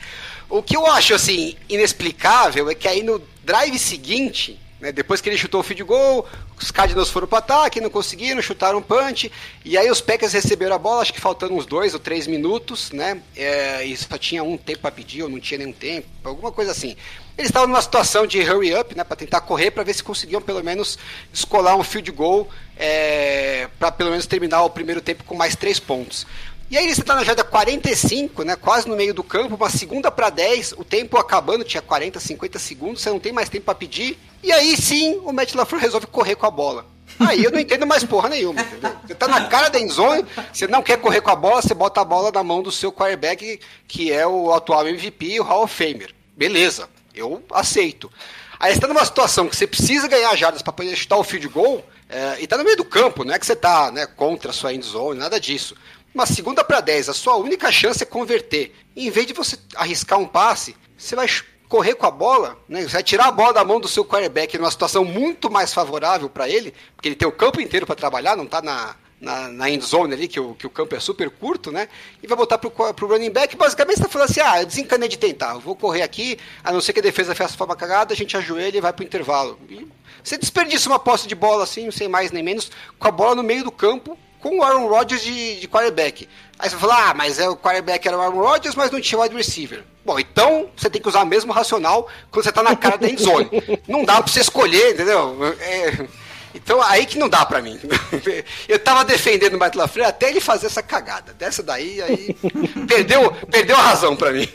O 0.48 0.62
que 0.62 0.76
eu 0.76 0.86
acho, 0.86 1.14
assim, 1.14 1.56
inexplicável 1.68 2.68
é 2.70 2.74
que 2.74 2.88
aí 2.88 3.02
no 3.02 3.22
drive 3.44 3.78
seguinte, 3.78 4.58
né, 4.80 4.90
depois 4.92 5.20
que 5.20 5.28
ele 5.28 5.38
chutou 5.38 5.60
o 5.60 5.64
field 5.64 5.82
goal, 5.84 6.26
os 6.60 6.70
Cardinals 6.70 7.10
foram 7.10 7.26
pro 7.26 7.38
ataque, 7.38 7.80
não 7.80 7.90
conseguiram, 7.90 8.40
chutaram 8.42 8.78
um 8.78 8.82
punch, 8.82 9.30
e 9.64 9.76
aí 9.78 9.90
os 9.90 10.00
Packers 10.00 10.32
receberam 10.32 10.74
a 10.74 10.78
bola, 10.78 11.02
acho 11.02 11.12
que 11.14 11.20
faltando 11.20 11.54
uns 11.54 11.64
dois 11.66 11.94
ou 11.94 12.00
três 12.00 12.26
minutos, 12.26 12.90
né? 12.92 13.18
É, 13.36 13.84
e 13.84 13.96
só 13.96 14.18
tinha 14.18 14.42
um 14.42 14.56
tempo 14.56 14.80
pra 14.80 14.90
pedir, 14.90 15.22
ou 15.22 15.28
não 15.28 15.40
tinha 15.40 15.58
nenhum 15.58 15.72
tempo, 15.72 16.06
alguma 16.24 16.50
coisa 16.52 16.70
assim. 16.72 16.96
Eles 17.36 17.50
estavam 17.50 17.66
numa 17.66 17.82
situação 17.82 18.26
de 18.26 18.40
hurry 18.40 18.74
up, 18.74 18.94
né, 18.94 19.02
para 19.02 19.16
tentar 19.16 19.40
correr, 19.40 19.72
para 19.72 19.82
ver 19.82 19.92
se 19.92 20.04
conseguiam 20.04 20.40
pelo 20.40 20.62
menos 20.62 20.96
descolar 21.32 21.76
um 21.76 21.82
field 21.82 22.10
goal, 22.12 22.48
é, 22.76 23.68
para 23.78 23.90
pelo 23.90 24.10
menos 24.10 24.26
terminar 24.26 24.62
o 24.62 24.70
primeiro 24.70 25.00
tempo 25.00 25.24
com 25.24 25.34
mais 25.34 25.56
três 25.56 25.80
pontos. 25.80 26.26
E 26.70 26.78
aí 26.78 26.92
você 26.92 27.00
está 27.00 27.14
na 27.14 27.24
jarda 27.24 27.42
45, 27.42 28.44
né, 28.44 28.54
quase 28.54 28.88
no 28.88 28.96
meio 28.96 29.12
do 29.12 29.24
campo, 29.24 29.56
uma 29.56 29.68
segunda 29.68 30.12
para 30.12 30.30
10, 30.30 30.72
o 30.72 30.84
tempo 30.84 31.18
acabando, 31.18 31.64
tinha 31.64 31.82
40, 31.82 32.20
50 32.20 32.58
segundos, 32.58 33.02
você 33.02 33.10
não 33.10 33.18
tem 33.18 33.32
mais 33.32 33.48
tempo 33.48 33.64
para 33.64 33.74
pedir. 33.74 34.16
E 34.42 34.52
aí 34.52 34.76
sim, 34.76 35.20
o 35.24 35.32
Matt 35.32 35.54
LaFleur 35.54 35.82
resolve 35.82 36.06
correr 36.06 36.36
com 36.36 36.46
a 36.46 36.50
bola. 36.50 36.86
Aí 37.18 37.44
eu 37.44 37.50
não 37.50 37.60
entendo 37.60 37.86
mais 37.86 38.02
porra 38.02 38.28
nenhuma, 38.28 38.60
entendeu? 38.60 38.92
Você 39.06 39.14
tá 39.14 39.28
na 39.28 39.46
cara 39.46 39.68
da 39.68 39.78
endzone, 39.78 40.24
você 40.52 40.66
não 40.66 40.82
quer 40.82 40.98
correr 40.98 41.20
com 41.20 41.30
a 41.30 41.36
bola, 41.36 41.62
você 41.62 41.74
bota 41.74 42.00
a 42.00 42.04
bola 42.04 42.30
na 42.32 42.42
mão 42.42 42.62
do 42.62 42.72
seu 42.72 42.92
quarterback, 42.92 43.60
que 43.86 44.12
é 44.12 44.26
o 44.26 44.52
atual 44.52 44.86
MVP, 44.86 45.38
o 45.40 45.44
Hall 45.44 45.64
of 45.64 45.74
Famer. 45.74 46.12
Beleza, 46.36 46.88
eu 47.14 47.42
aceito. 47.52 48.10
Aí 48.58 48.72
você 48.72 48.80
tá 48.80 48.88
numa 48.88 49.04
situação 49.04 49.48
que 49.48 49.56
você 49.56 49.66
precisa 49.66 50.08
ganhar 50.08 50.34
jardas 50.36 50.62
para 50.62 50.72
poder 50.72 50.96
chutar 50.96 51.16
o 51.16 51.24
field 51.24 51.48
goal, 51.48 51.84
é, 52.08 52.36
e 52.40 52.46
tá 52.46 52.56
no 52.56 52.64
meio 52.64 52.76
do 52.76 52.84
campo, 52.84 53.24
não 53.24 53.34
é 53.34 53.38
que 53.38 53.46
você 53.46 53.56
tá 53.56 53.90
né, 53.90 54.06
contra 54.06 54.50
a 54.50 54.54
sua 54.54 54.72
endzone, 54.72 55.18
nada 55.18 55.40
disso. 55.40 55.76
Uma 56.14 56.26
segunda 56.26 56.62
para 56.62 56.80
10, 56.80 57.08
a 57.08 57.14
sua 57.14 57.36
única 57.36 57.72
chance 57.72 58.02
é 58.02 58.06
converter. 58.06 58.72
E 58.94 59.08
em 59.08 59.10
vez 59.10 59.26
de 59.26 59.32
você 59.32 59.58
arriscar 59.74 60.18
um 60.18 60.26
passe, 60.26 60.76
você 60.96 61.16
vai 61.16 61.26
correr 61.68 61.94
com 61.94 62.06
a 62.06 62.10
bola, 62.10 62.56
né? 62.68 62.82
Você 62.82 62.92
vai 62.92 63.02
tirar 63.02 63.26
a 63.26 63.32
bola 63.32 63.52
da 63.52 63.64
mão 63.64 63.80
do 63.80 63.88
seu 63.88 64.04
quarterback 64.04 64.56
numa 64.56 64.70
situação 64.70 65.04
muito 65.04 65.50
mais 65.50 65.74
favorável 65.74 66.30
para 66.30 66.48
ele, 66.48 66.72
porque 66.94 67.08
ele 67.08 67.16
tem 67.16 67.26
o 67.26 67.32
campo 67.32 67.60
inteiro 67.60 67.84
para 67.84 67.96
trabalhar, 67.96 68.36
não 68.36 68.46
tá 68.46 68.62
na, 68.62 68.94
na, 69.20 69.48
na 69.48 69.70
end 69.70 69.84
zone 69.84 70.14
ali, 70.14 70.28
que 70.28 70.38
o, 70.38 70.54
que 70.54 70.66
o 70.66 70.70
campo 70.70 70.94
é 70.94 71.00
super 71.00 71.30
curto, 71.30 71.72
né? 71.72 71.88
E 72.22 72.26
vai 72.26 72.36
botar 72.36 72.58
pro, 72.58 72.70
pro 72.70 73.06
running 73.06 73.30
back. 73.30 73.56
Basicamente, 73.56 73.96
você 73.96 74.02
tá 74.02 74.08
falando 74.08 74.30
assim: 74.30 74.40
ah, 74.40 74.60
eu 74.60 74.66
desencanei 74.66 75.08
de 75.08 75.18
tentar, 75.18 75.54
eu 75.54 75.60
vou 75.60 75.74
correr 75.74 76.02
aqui, 76.02 76.38
a 76.62 76.72
não 76.72 76.80
ser 76.80 76.92
que 76.92 77.00
a 77.00 77.02
defesa 77.02 77.34
faça 77.34 77.56
forma 77.56 77.76
cagada, 77.76 78.12
a 78.12 78.16
gente 78.16 78.36
ajoelha 78.36 78.78
e 78.78 78.80
vai 78.80 78.92
pro 78.92 79.04
intervalo. 79.04 79.58
E 79.68 79.86
você 80.22 80.38
desperdiça 80.38 80.88
uma 80.88 80.98
posse 80.98 81.26
de 81.26 81.34
bola 81.34 81.64
assim, 81.64 81.90
sem 81.90 82.08
mais 82.08 82.30
nem 82.30 82.42
menos, 82.42 82.70
com 82.98 83.08
a 83.08 83.10
bola 83.10 83.34
no 83.34 83.42
meio 83.42 83.64
do 83.64 83.70
campo, 83.70 84.18
com 84.40 84.58
o 84.58 84.62
Aaron 84.62 84.88
Rodgers 84.88 85.22
de, 85.22 85.60
de 85.60 85.68
quarterback. 85.68 86.28
Aí 86.58 86.68
você 86.68 86.76
vai 86.76 86.88
falar, 86.88 87.10
ah, 87.10 87.14
mas 87.14 87.38
é, 87.38 87.48
o 87.48 87.56
quarterback 87.56 88.06
era 88.06 88.16
o 88.16 88.20
Aaron 88.20 88.40
Rodgers, 88.40 88.74
mas 88.74 88.90
não 88.90 89.00
tinha 89.00 89.20
wide 89.20 89.34
receiver. 89.34 89.84
Bom, 90.04 90.18
então 90.18 90.68
você 90.76 90.90
tem 90.90 91.00
que 91.00 91.08
usar 91.08 91.22
o 91.22 91.26
mesmo 91.26 91.52
racional 91.52 92.08
quando 92.30 92.44
você 92.44 92.52
tá 92.52 92.62
na 92.62 92.76
cara 92.76 92.98
da 92.98 93.08
endzone. 93.08 93.48
Não 93.88 94.04
dá 94.04 94.22
pra 94.22 94.30
você 94.30 94.40
escolher, 94.40 94.92
entendeu? 94.92 95.36
É, 95.60 96.06
então 96.54 96.80
aí 96.82 97.04
que 97.06 97.18
não 97.18 97.28
dá 97.28 97.44
pra 97.44 97.60
mim. 97.62 97.78
Eu 98.68 98.78
tava 98.78 99.04
defendendo 99.04 99.54
o 99.54 99.58
Matt 99.58 99.74
LaFleur 99.74 100.08
até 100.08 100.30
ele 100.30 100.40
fazer 100.40 100.66
essa 100.66 100.82
cagada. 100.82 101.32
Dessa 101.34 101.62
daí, 101.62 102.00
aí 102.02 102.34
perdeu, 102.88 103.32
perdeu 103.50 103.76
a 103.76 103.82
razão 103.82 104.14
pra 104.16 104.32
mim. 104.32 104.48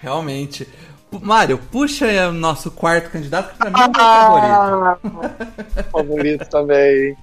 Realmente. 0.00 0.68
Mário, 1.20 1.58
puxa 1.58 2.06
aí 2.06 2.18
o 2.26 2.32
nosso 2.32 2.70
quarto 2.70 3.10
candidato, 3.10 3.52
que 3.52 3.58
pra 3.58 3.70
mim 3.70 3.80
é 3.80 3.84
o 3.86 3.90
meu 3.92 4.00
favorito. 4.00 5.30
Ah, 5.76 5.82
favorito 5.92 6.48
também. 6.48 7.16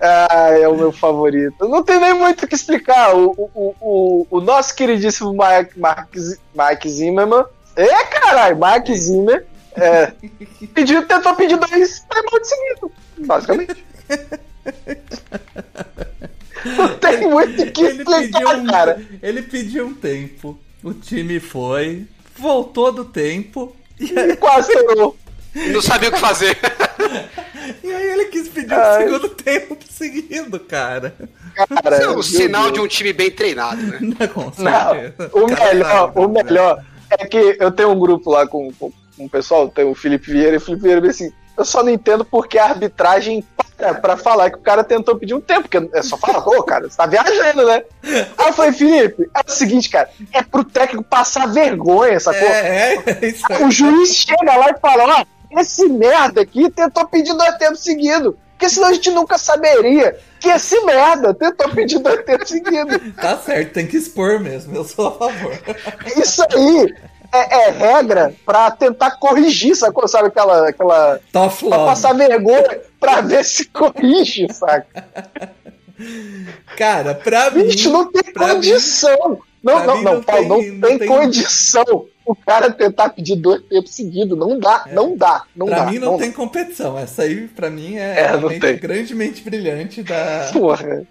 Ah, 0.00 0.48
é 0.50 0.66
o 0.68 0.76
meu 0.76 0.90
favorito. 0.92 1.68
Não 1.68 1.82
tem 1.84 2.00
nem 2.00 2.12
muito 2.12 2.44
o 2.44 2.48
que 2.48 2.54
explicar. 2.56 3.14
O, 3.14 3.30
o, 3.54 3.74
o, 3.80 4.26
o 4.30 4.40
nosso 4.40 4.74
queridíssimo 4.74 5.30
Mike, 5.32 5.78
Mark, 5.78 6.08
Z- 6.18 6.38
Mike 6.54 6.88
Zimmerman. 6.90 7.44
É, 7.76 8.04
caralho, 8.06 8.58
Mike 8.58 8.94
Zimmer. 8.96 9.46
É, 9.80 10.12
pediu, 10.74 11.06
tentou 11.06 11.34
pedir 11.34 11.56
dois 11.58 12.04
timeouts 12.10 12.48
seguidos, 12.48 12.90
basicamente. 13.18 13.84
Não 16.76 16.98
tem 16.98 17.28
muito 17.28 17.62
o 17.62 17.70
que 17.72 17.82
Ele 17.82 18.04
pediu, 18.04 18.20
explicar, 18.20 18.56
um, 18.56 18.66
cara. 18.66 19.02
ele 19.22 19.42
pediu 19.42 19.86
um 19.86 19.94
tempo, 19.94 20.58
o 20.82 20.92
time 20.92 21.38
foi, 21.40 22.06
voltou 22.36 22.90
do 22.92 23.04
tempo, 23.04 23.74
e 23.98 24.12
E 24.12 24.36
quase 24.36 24.72
tornou. 24.72 25.16
Não 25.54 25.80
sabia 25.82 26.08
o 26.08 26.12
que 26.12 26.20
fazer. 26.20 26.56
E 27.82 27.92
aí 27.92 28.10
ele 28.12 28.24
quis 28.26 28.48
pedir 28.48 28.72
o 28.72 28.80
Ai. 28.80 29.04
segundo 29.04 29.28
tempo 29.28 29.76
seguido, 29.90 30.58
cara. 30.58 31.14
Cara, 31.54 31.96
Isso 31.96 32.04
é 32.04 32.10
um 32.16 32.22
sinal 32.22 32.62
Deus. 32.64 32.74
de 32.74 32.80
um 32.80 32.86
time 32.88 33.12
bem 33.12 33.30
treinado, 33.30 33.80
né? 33.82 33.98
Não, 34.18 34.28
com 34.28 34.62
Não, 34.62 35.42
o 35.42 35.46
melhor, 35.46 36.12
o 36.14 36.28
melhor 36.28 36.84
é 37.10 37.26
que 37.26 37.56
eu 37.60 37.70
tenho 37.70 37.90
um 37.90 37.98
grupo 37.98 38.30
lá 38.30 38.46
com, 38.46 38.72
com, 38.72 38.90
o 39.18 39.28
pessoal, 39.28 39.68
tem 39.68 39.84
o 39.84 39.94
Felipe 39.94 40.30
Vieira, 40.30 40.54
e 40.54 40.56
o 40.56 40.60
Felipe 40.60 40.82
Vieira 40.82 41.08
assim, 41.08 41.32
eu 41.56 41.64
só 41.64 41.82
não 41.82 41.90
entendo 41.90 42.24
porque 42.24 42.58
a 42.58 42.66
arbitragem 42.66 43.44
para 43.76 43.94
pra 43.94 44.16
falar 44.16 44.50
que 44.50 44.58
o 44.58 44.62
cara 44.62 44.82
tentou 44.82 45.16
pedir 45.16 45.34
um 45.34 45.40
tempo, 45.40 45.68
porque 45.68 45.88
é 45.96 46.02
só 46.02 46.16
falar, 46.16 46.38
ô, 46.46 46.62
cara, 46.64 46.90
você 46.90 46.96
tá 46.96 47.06
viajando, 47.06 47.64
né? 47.64 47.84
Aí 48.36 48.48
eu 48.48 48.52
falei, 48.52 48.72
Felipe, 48.72 49.30
é 49.34 49.40
o 49.46 49.50
seguinte, 49.50 49.88
cara, 49.88 50.10
é 50.32 50.42
pro 50.42 50.64
técnico 50.64 51.04
passar 51.04 51.46
vergonha, 51.46 52.18
sacou? 52.18 52.48
É, 52.48 52.94
é, 52.94 53.18
é 53.22 53.26
isso 53.26 53.44
aí. 53.48 53.62
O 53.64 53.70
juiz 53.70 54.16
chega 54.16 54.56
lá 54.56 54.70
e 54.70 54.80
fala, 54.80 55.20
ó, 55.20 55.60
esse 55.60 55.88
merda 55.88 56.40
aqui 56.40 56.68
tentou 56.70 57.06
pedir 57.06 57.34
dois 57.34 57.56
tempos 57.56 57.80
seguidos. 57.80 58.34
Porque 58.58 58.68
senão 58.68 58.88
a 58.88 58.92
gente 58.92 59.10
nunca 59.12 59.38
saberia 59.38 60.18
que 60.40 60.48
esse 60.48 60.80
merda 60.84 61.32
tentou 61.32 61.68
pedir 61.68 62.00
dois 62.00 62.24
tempos 62.24 62.48
seguidos. 62.48 63.14
Tá 63.14 63.38
certo, 63.38 63.72
tem 63.72 63.86
que 63.86 63.96
expor 63.96 64.40
mesmo, 64.40 64.74
eu 64.74 64.82
sou 64.82 65.06
a 65.06 65.12
favor. 65.12 65.52
Isso 66.16 66.42
aí 66.52 66.92
é, 67.32 67.66
é 67.66 67.70
regra 67.70 68.34
pra 68.44 68.70
tentar 68.70 69.12
corrigir, 69.18 69.74
sacou? 69.76 70.06
Sabe 70.08 70.28
aquela. 70.28 70.68
aquela 70.68 71.20
Tough 71.32 71.58
pra 71.68 71.76
love. 71.76 71.90
passar 71.90 72.12
vergonha 72.14 72.80
pra 73.00 73.20
ver 73.20 73.44
se 73.44 73.64
corrige, 73.66 74.46
saca? 74.52 75.04
Cara, 76.76 77.14
pra 77.14 77.50
mim. 77.50 77.64
Bicho, 77.64 77.90
não 77.90 78.10
tem 78.10 78.22
pra 78.32 78.54
condição. 78.54 79.40
Não, 79.62 79.74
pra 79.76 79.86
não, 79.86 79.96
mim 79.98 80.04
não, 80.04 80.14
não 80.14 80.22
Paulo, 80.22 80.48
não 80.48 80.60
tem- 80.60 80.70
não 80.72 80.98
tem- 80.98 81.08
condição 81.08 82.06
o 82.24 82.34
cara 82.36 82.70
tentar 82.70 83.08
pedir 83.08 83.34
dois 83.36 83.62
tempos 83.62 83.92
seguidos. 83.94 84.38
Não 84.38 84.58
dá, 84.58 84.84
não 84.92 85.16
dá, 85.16 85.42
não 85.56 85.66
É. 85.66 85.70
Pra 85.70 85.84
dá. 85.84 85.90
mim 85.90 85.98
não, 85.98 86.16
tem 86.16 86.30
competição. 86.30 86.96
Essa 86.96 87.22
aí, 87.22 87.48
pra 87.48 87.68
mim, 87.68 87.96
é, 87.96 88.20
É, 88.20 88.36
não 88.36 88.48
tem. 88.48 88.76
grandemente 88.76 89.42
brilhante 89.42 90.02
da. 90.04 90.48
Porra. 90.52 91.02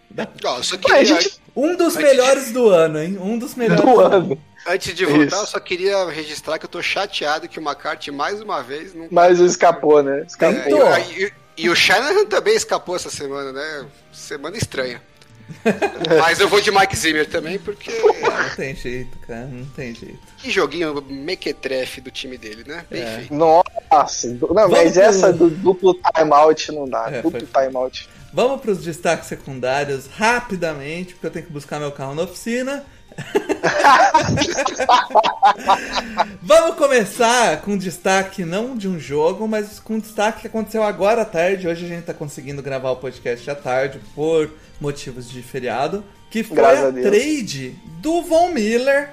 Ó, 0.45 0.57
eu 0.57 0.63
só 0.63 0.75
Ué, 0.89 1.03
gente 1.03 1.37
Um 1.55 1.75
dos 1.75 1.95
melhores 1.97 2.51
do 2.51 2.69
ano, 2.69 3.01
hein? 3.01 3.17
Um 3.19 3.37
dos 3.37 3.55
melhores 3.55 3.83
do 3.83 3.99
ano. 3.99 4.37
Antes 4.67 4.93
de 4.93 5.05
voltar, 5.05 5.25
Isso. 5.25 5.35
eu 5.35 5.47
só 5.47 5.59
queria 5.59 6.05
registrar 6.09 6.57
que 6.59 6.65
eu 6.65 6.69
tô 6.69 6.81
chateado 6.81 7.47
que 7.47 7.59
o 7.59 7.61
McCarthy, 7.63 8.11
mais 8.11 8.41
uma 8.41 8.61
vez, 8.61 8.93
não. 8.93 9.07
Mas 9.11 9.39
escapou, 9.39 10.01
né? 10.03 10.19
É, 10.21 10.23
Escapou. 10.25 10.63
Tentou. 10.63 10.97
e, 10.97 11.23
e- 11.25 11.33
e 11.59 11.69
o 11.69 11.75
Shanahan 11.75 12.25
também 12.27 12.55
escapou 12.55 12.95
essa 12.95 13.09
semana, 13.09 13.51
né? 13.51 13.85
Semana 14.13 14.55
estranha. 14.57 15.01
Mas 16.19 16.39
eu 16.41 16.47
vou 16.49 16.59
de 16.59 16.69
Mike 16.71 16.95
Zimmer 16.95 17.25
também, 17.27 17.57
porque. 17.57 17.89
Não 17.91 18.55
tem 18.55 18.75
jeito, 18.75 19.17
cara. 19.19 19.45
Não 19.45 19.65
tem 19.67 19.95
jeito. 19.95 20.19
Que 20.37 20.51
joguinho 20.51 21.01
mequetrefe 21.09 22.01
do 22.01 22.11
time 22.11 22.37
dele, 22.37 22.63
né? 22.67 22.85
Bem 22.91 23.01
É. 23.01 23.15
feito. 23.19 23.33
Nossa, 23.33 24.27
não, 24.27 24.37
Vamos 24.49 24.71
mas 24.71 24.91
pro- 24.93 25.01
essa 25.01 25.31
do 25.33 25.49
duplo 25.49 25.95
timeout 26.15 26.71
não 26.73 26.87
dá. 26.87 27.07
É, 27.09 27.21
duplo 27.21 27.47
foi- 27.47 27.63
timeout. 27.65 28.09
Vamos 28.33 28.59
para 28.61 28.71
os 28.71 28.83
destaques 28.83 29.27
secundários 29.27 30.05
rapidamente, 30.07 31.13
porque 31.13 31.27
eu 31.27 31.31
tenho 31.31 31.45
que 31.45 31.51
buscar 31.51 31.79
meu 31.79 31.91
carro 31.93 32.13
na 32.13 32.23
oficina. 32.23 32.85
Vamos 36.41 36.75
começar 36.75 37.61
com 37.61 37.77
destaque 37.77 38.43
não 38.45 38.75
de 38.75 38.87
um 38.87 38.99
jogo, 38.99 39.47
mas 39.47 39.79
com 39.79 39.99
destaque 39.99 40.41
que 40.41 40.47
aconteceu 40.47 40.83
agora 40.83 41.21
à 41.23 41.25
tarde. 41.25 41.67
Hoje 41.67 41.85
a 41.85 41.87
gente 41.87 42.05
tá 42.05 42.13
conseguindo 42.13 42.61
gravar 42.61 42.91
o 42.91 42.97
podcast 42.97 43.49
à 43.49 43.55
tarde 43.55 43.99
por 44.13 44.51
motivos 44.79 45.27
de 45.29 45.41
feriado. 45.41 46.03
Que 46.29 46.43
foi 46.43 46.57
Graças 46.57 46.83
a, 46.83 46.89
a 46.89 46.93
trade 46.93 47.75
do 48.01 48.21
Von 48.21 48.49
Miller 48.49 49.11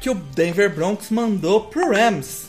que 0.00 0.10
o 0.10 0.14
Denver 0.14 0.74
Broncos 0.74 1.10
mandou 1.10 1.62
pro 1.62 1.90
Rams. 1.90 2.46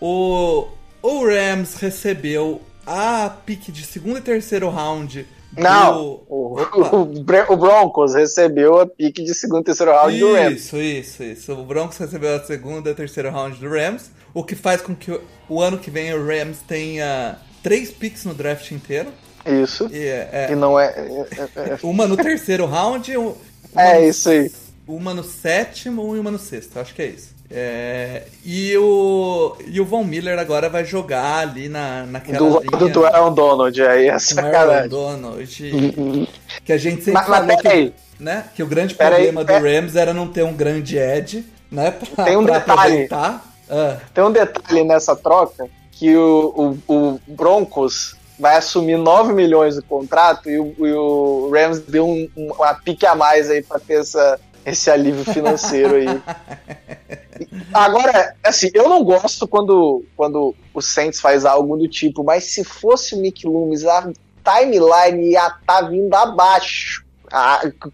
O, 0.00 0.68
o 1.02 1.26
Rams 1.26 1.74
recebeu 1.74 2.62
a 2.86 3.30
pique 3.44 3.70
de 3.70 3.84
segundo 3.84 4.18
e 4.18 4.22
terceiro 4.22 4.68
round. 4.68 5.26
Não, 5.56 6.22
o, 6.28 6.56
o 6.58 7.52
o 7.52 7.56
Broncos 7.56 8.14
recebeu 8.14 8.80
a 8.80 8.86
pique 8.86 9.22
de 9.22 9.34
segundo 9.34 9.60
e 9.62 9.64
terceiro 9.64 9.92
round 9.92 10.18
do 10.18 10.32
Rams. 10.34 10.56
Isso, 10.64 10.76
isso, 10.78 11.22
isso. 11.22 11.52
O 11.52 11.64
Broncos 11.64 11.98
recebeu 11.98 12.34
a 12.36 12.40
segunda 12.42 12.90
e 12.90 12.94
terceira 12.94 13.30
round 13.30 13.58
do 13.58 13.68
Rams, 13.68 14.10
o 14.32 14.42
que 14.42 14.54
faz 14.54 14.80
com 14.80 14.94
que 14.94 15.10
o, 15.12 15.20
o 15.48 15.60
ano 15.60 15.76
que 15.78 15.90
vem 15.90 16.12
o 16.14 16.26
Rams 16.26 16.58
tenha 16.66 17.36
três 17.62 17.90
picks 17.90 18.24
no 18.24 18.32
draft 18.34 18.70
inteiro. 18.70 19.10
Isso. 19.44 19.88
E, 19.92 19.98
é, 20.06 20.48
E 20.52 20.54
não 20.56 20.78
é. 20.78 20.86
é- 20.86 21.26
é- 21.56 21.78
uma 21.82 22.06
no 22.06 22.16
terceiro 22.16 22.64
round, 22.64 23.14
um- 23.16 23.34
É, 23.76 23.82
uma 23.82 23.82
é 23.96 24.08
isso 24.08 24.30
aí. 24.30 24.50
Uma 24.96 25.12
no 25.14 25.22
sétimo 25.24 26.14
e 26.16 26.18
uma 26.18 26.30
no 26.30 26.38
sexto, 26.38 26.78
acho 26.78 26.94
que 26.94 27.02
é 27.02 27.06
isso. 27.06 27.32
É, 27.54 28.22
e, 28.44 28.74
o, 28.78 29.54
e 29.66 29.78
o 29.78 29.84
Von 29.84 30.04
Miller 30.04 30.38
agora 30.38 30.70
vai 30.70 30.84
jogar 30.86 31.38
ali 31.40 31.68
na, 31.68 32.06
naquela 32.06 32.38
Do 32.38 32.48
lado 32.54 32.88
do 32.88 33.04
Aaron 33.04 33.34
Donald, 33.34 33.82
aí 33.82 34.04
é 34.06 34.08
o 34.08 34.10
Aaron 34.12 34.18
sacanagem. 34.20 34.88
Donald, 34.88 36.26
que 36.64 36.72
a 36.72 36.78
gente 36.78 37.04
sempre 37.04 37.12
Mas, 37.20 37.28
mas 37.28 37.38
falou 37.40 37.56
que, 37.58 37.62
peraí, 37.62 37.94
né, 38.18 38.44
que 38.54 38.62
o 38.62 38.66
grande 38.66 38.94
Pera 38.94 39.16
aí, 39.16 39.24
problema 39.24 39.44
do 39.44 39.46
pera- 39.48 39.80
Rams 39.80 39.96
era 39.96 40.14
não 40.14 40.28
ter 40.28 40.44
um 40.44 40.54
grande 40.54 40.96
edge, 40.96 41.44
né, 41.70 41.90
pra, 41.90 42.24
Tem 42.24 42.36
um 42.36 42.44
detalhe. 42.44 43.08
Ah, 43.12 43.96
tem 44.14 44.24
um 44.24 44.32
detalhe 44.32 44.84
nessa 44.84 45.14
troca 45.16 45.66
que 45.92 46.14
o, 46.16 46.76
o, 46.88 46.92
o 46.94 47.20
Broncos 47.28 48.16
vai 48.38 48.56
assumir 48.56 48.96
9 48.96 49.32
milhões 49.32 49.76
do 49.76 49.82
contrato 49.82 50.50
e 50.50 50.58
o, 50.58 50.74
e 50.78 50.92
o 50.92 51.50
Rams 51.52 51.80
deu 51.80 52.06
um- 52.08 52.28
um- 52.36 52.52
uma 52.52 52.74
pique 52.74 53.06
a 53.06 53.14
mais 53.14 53.48
aí 53.50 53.62
pra 53.62 53.78
ter 53.78 54.00
essa, 54.00 54.38
esse 54.64 54.90
alívio 54.90 55.24
financeiro 55.24 55.94
aí. 55.96 56.22
Agora, 57.72 58.34
assim, 58.44 58.70
eu 58.74 58.88
não 58.88 59.02
gosto 59.04 59.46
quando, 59.48 60.04
quando 60.16 60.54
o 60.72 60.80
Saints 60.80 61.20
faz 61.20 61.44
algo 61.44 61.76
do 61.76 61.88
tipo, 61.88 62.22
mas 62.22 62.44
se 62.44 62.64
fosse 62.64 63.14
o 63.14 63.18
Mick 63.18 63.46
Loomis, 63.46 63.84
a 63.84 64.10
timeline 64.44 65.30
ia 65.32 65.46
estar 65.48 65.82
vindo 65.82 66.14
abaixo. 66.14 67.04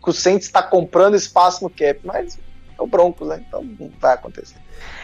Que 0.02 0.10
o 0.10 0.12
Saints 0.12 0.46
está 0.46 0.62
comprando 0.62 1.14
espaço 1.16 1.62
no 1.62 1.70
cap, 1.70 2.00
mas 2.02 2.38
é 2.78 2.82
o 2.82 2.86
Broncos, 2.86 3.28
né? 3.28 3.42
Então 3.46 3.62
não 3.78 3.90
vai 4.00 4.14
acontecer. 4.14 4.56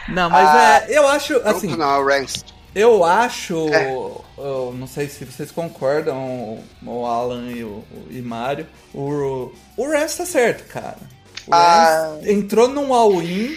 Não, 0.09 0.29
mas 0.29 0.47
Ah, 0.49 0.83
é, 0.87 0.97
eu 0.97 1.07
acho, 1.07 1.37
assim, 1.45 1.75
não, 1.75 2.03
Rams. 2.05 2.43
eu 2.75 3.03
acho, 3.05 3.69
É. 3.73 3.91
eu 4.37 4.75
não 4.77 4.87
sei 4.87 5.07
se 5.07 5.23
vocês 5.25 5.51
concordam, 5.51 6.59
o 6.85 7.05
Alan 7.05 7.49
e 7.49 7.63
o 7.63 7.83
e 8.09 8.21
Mário, 8.21 8.67
o, 8.93 9.51
o 9.77 9.87
Rams 9.89 10.15
tá 10.17 10.25
certo, 10.25 10.67
cara. 10.67 10.97
Ah. 11.51 12.17
Entrou 12.23 12.67
num 12.67 12.93
all-in 12.93 13.55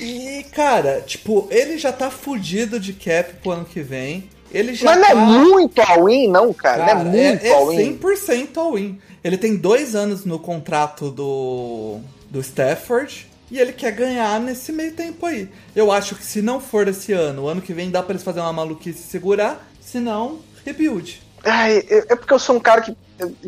e, 0.00 0.44
cara, 0.52 1.00
tipo, 1.00 1.46
ele 1.50 1.78
já 1.78 1.92
tá 1.92 2.10
fudido 2.10 2.78
de 2.78 2.92
cap 2.92 3.34
pro 3.42 3.52
ano 3.52 3.64
que 3.64 3.80
vem. 3.80 4.28
Ele 4.52 4.74
já 4.74 4.86
Mas 4.86 4.98
não 4.98 5.04
tá... 5.04 5.10
é 5.10 5.14
muito 5.14 5.80
all-in, 5.80 6.28
não, 6.28 6.52
cara. 6.52 6.84
Cara, 6.84 7.04
não 7.04 7.12
é 7.12 7.30
muito 7.30 7.44
é, 7.44 7.48
é 7.48 7.54
all-in. 7.54 7.98
100% 7.98 8.56
all-in. 8.56 8.98
Ele 9.24 9.36
tem 9.36 9.56
dois 9.56 9.94
anos 9.94 10.24
no 10.24 10.38
contrato 10.38 11.10
do, 11.10 11.98
do 12.30 12.40
Stafford 12.40 13.26
e 13.50 13.58
ele 13.58 13.72
quer 13.72 13.92
ganhar 13.92 14.38
nesse 14.40 14.72
meio 14.72 14.92
tempo 14.92 15.26
aí. 15.26 15.48
Eu 15.74 15.90
acho 15.90 16.14
que 16.14 16.24
se 16.24 16.42
não 16.42 16.60
for 16.60 16.86
esse 16.88 17.12
ano, 17.12 17.42
o 17.42 17.48
ano 17.48 17.60
que 17.60 17.72
vem 17.72 17.90
dá 17.90 18.02
pra 18.02 18.12
eles 18.12 18.22
fazer 18.22 18.40
uma 18.40 18.52
maluquice 18.52 19.00
e 19.00 19.10
segurar, 19.10 19.68
se 19.80 19.98
não, 19.98 20.38
rebuild. 20.64 21.20
Ai, 21.44 21.78
é 21.88 22.12
é 22.12 22.16
porque 22.16 22.32
eu 22.32 22.38
sou 22.38 22.56
um 22.56 22.60
cara 22.60 22.80
que, 22.80 22.96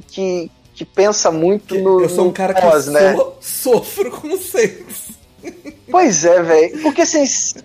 que, 0.09 0.51
que 0.79 0.85
pensa 0.85 1.29
muito 1.33 1.75
no. 1.77 2.01
eu 2.03 2.09
sou 2.09 2.27
um 2.29 2.33
cara 2.33 2.55
que 2.55 2.61
pós, 2.63 2.87
né? 2.87 3.17
so- 3.17 3.35
sofro 3.41 4.11
com 4.13 4.37
seis. 4.39 5.09
Pois 5.91 6.25
é, 6.25 6.41
velho. 6.43 6.83
Porque 6.83 7.03
assim, 7.03 7.25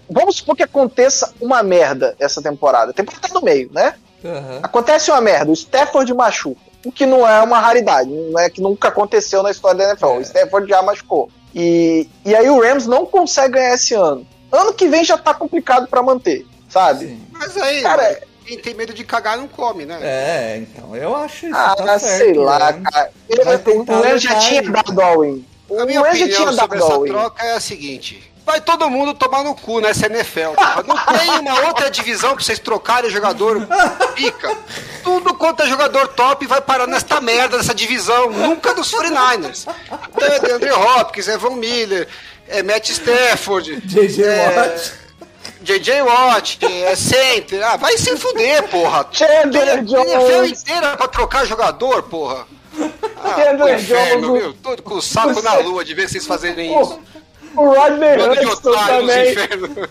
vamos 0.10 0.38
supor 0.38 0.56
que 0.56 0.64
aconteça 0.64 1.32
uma 1.40 1.62
merda 1.62 2.16
essa 2.20 2.42
temporada. 2.42 2.92
Temporada 2.92 3.28
tá 3.28 3.34
no 3.34 3.42
meio, 3.42 3.70
né? 3.72 3.94
Aham. 4.26 4.60
Acontece 4.64 5.12
uma 5.12 5.22
merda, 5.22 5.52
o 5.52 5.54
Stafford 5.54 6.12
machuca. 6.14 6.60
O 6.86 6.92
que 6.92 7.06
não 7.06 7.28
é 7.28 7.40
uma 7.42 7.60
raridade, 7.60 8.10
não 8.10 8.40
é 8.40 8.50
que 8.50 8.62
nunca 8.62 8.88
aconteceu 8.88 9.44
na 9.44 9.52
história 9.52 9.78
da 9.78 9.84
NFL. 9.92 10.06
É. 10.08 10.18
O 10.18 10.22
Stafford 10.22 10.68
já 10.70 10.82
machucou. 10.82 11.30
E, 11.54 12.10
e 12.26 12.36
aí 12.36 12.50
o 12.50 12.60
Rams 12.60 12.88
não 12.88 13.06
consegue 13.06 13.54
ganhar 13.54 13.76
esse 13.76 13.94
ano. 13.94 14.26
Ano 14.52 14.74
que 14.74 14.88
vem 14.88 15.04
já 15.04 15.18
tá 15.18 15.34
complicado 15.34 15.88
pra 15.88 16.02
manter, 16.02 16.46
sabe? 16.70 17.06
Sim. 17.08 17.22
Mas 17.32 17.56
aí, 17.58 17.82
Cara, 17.82 18.20
quem 18.44 18.58
tem 18.58 18.74
medo 18.74 18.94
de 18.94 19.04
cagar 19.04 19.38
não 19.38 19.48
come, 19.48 19.86
né? 19.86 19.98
É, 20.02 20.58
então, 20.58 20.96
eu 20.96 21.16
acho 21.16 21.48
isso. 21.48 21.56
Ah, 21.56 21.76
tá 21.76 21.98
certo, 22.00 22.18
sei 22.18 22.34
lá, 22.34 22.72
né? 22.72 22.84
cara. 22.92 23.12
O 23.88 24.02
Rams 24.02 24.22
já 24.22 24.36
tinha 24.40 24.62
dado 24.64 25.02
all-in. 25.02 25.46
O 25.70 25.80
A 25.80 25.86
minha 25.86 26.02
opinião 26.02 26.28
tinha 26.28 26.52
sobre 26.54 26.78
essa 26.78 27.00
troca 27.00 27.46
é 27.46 27.54
a 27.54 27.60
seguinte: 27.60 28.34
vai 28.46 28.62
todo 28.62 28.90
mundo 28.90 29.14
tomar 29.14 29.44
no 29.44 29.56
cu 29.56 29.80
nessa 29.80 30.08
NFL. 30.08 30.54
Não 30.86 31.18
tem 31.18 31.30
uma 31.40 31.68
outra 31.68 31.90
divisão 31.90 32.36
pra 32.36 32.44
vocês 32.44 32.60
trocarem 32.60 33.10
jogador 33.10 33.68
pica. 34.14 34.56
Tudo 35.04 35.34
quanto 35.34 35.64
é 35.64 35.68
jogador 35.68 36.10
top 36.10 36.46
vai 36.46 36.62
parar 36.62 36.88
nesta 36.88 37.20
merda 37.22 37.58
dessa 37.58 37.74
divisão. 37.74 38.30
Nunca 38.30 38.74
dos 38.74 38.92
49ers. 38.92 39.68
Então 40.16 40.28
é 40.28 40.40
DeAndre 40.40 40.72
Hopkins, 40.72 41.28
é 41.28 41.38
Von 41.38 41.56
Miller, 41.56 42.08
é 42.48 42.62
Matt 42.62 42.90
Stafford. 42.90 43.82
JJ 43.82 44.24
é, 44.24 44.50
Watt. 44.50 45.03
JJ 45.64 46.02
Watt, 46.02 46.60
é 46.66 46.96
center. 46.96 47.64
Ah, 47.66 47.78
vai 47.78 47.98
se 47.98 48.16
fuder, 48.18 48.64
porra. 48.70 49.08
Chandler 49.12 49.70
A 49.70 49.74
NFL 49.76 49.86
Jones. 49.86 50.62
inteira 50.62 50.98
pra 50.98 51.08
trocar 51.08 51.46
jogador, 51.46 52.04
porra. 52.04 52.46
Ah, 53.24 53.36
Chandler 53.36 53.80
inferno, 53.80 54.28
Jones. 54.28 54.42
meu. 54.44 54.54
Todo 54.54 54.82
com 54.84 54.96
o 54.96 55.02
saco 55.02 55.42
na 55.42 55.56
lua 55.58 55.84
de 55.86 55.94
ver 55.94 56.10
vocês 56.10 56.26
fazerem 56.28 56.80
isso. 56.82 57.00
O 57.56 57.66
Rodney 57.70 58.16
Hudson 58.18 58.70
otários 58.72 59.00
também. 59.00 59.32
inferno. 59.32 59.90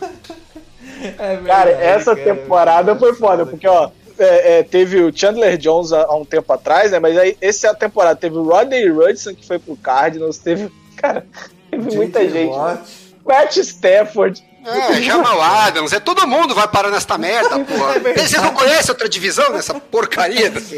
É 1.19 1.37
Cara, 1.47 1.71
essa 1.71 2.15
cara. 2.17 2.35
temporada 2.35 2.97
foi 2.97 3.15
foda, 3.15 3.45
porque, 3.47 3.67
ó, 3.67 3.91
é, 4.19 4.59
é, 4.59 4.63
teve 4.63 5.01
o 5.03 5.17
Chandler 5.17 5.57
Jones 5.57 5.93
há, 5.93 6.03
há 6.05 6.15
um 6.15 6.25
tempo 6.25 6.53
atrás, 6.53 6.91
né? 6.93 6.99
Mas 7.01 7.17
aí, 7.17 7.37
essa 7.41 7.75
temporada 7.75 8.15
teve 8.17 8.37
o 8.37 8.43
Rodney 8.45 8.91
Hudson, 8.91 9.35
que 9.35 9.47
foi 9.47 9.59
pro 9.59 9.77
Cardinals, 9.77 10.39
teve. 10.39 10.71
Cara, 10.97 11.27
teve 11.71 11.97
muita 11.97 12.29
gente. 12.29 12.53
Watt. 12.55 12.83
Matt 13.25 13.57
Stafford. 13.57 14.45
É, 14.65 15.03
Jamal 15.03 15.41
Adams, 15.41 15.93
é 15.93 16.01
todo 16.01 16.27
mundo 16.27 16.55
vai 16.55 16.69
parar 16.69 16.91
nesta 16.91 17.19
merda, 17.19 17.59
porra. 17.65 17.97
É 17.97 17.99
verdade. 17.99 18.29
Você 18.29 18.39
não 18.39 18.55
conhece 18.55 18.91
outra 18.91 19.09
divisão 19.09 19.53
nessa 19.53 19.75
porcaria 19.75 20.49
dessa, 20.51 20.77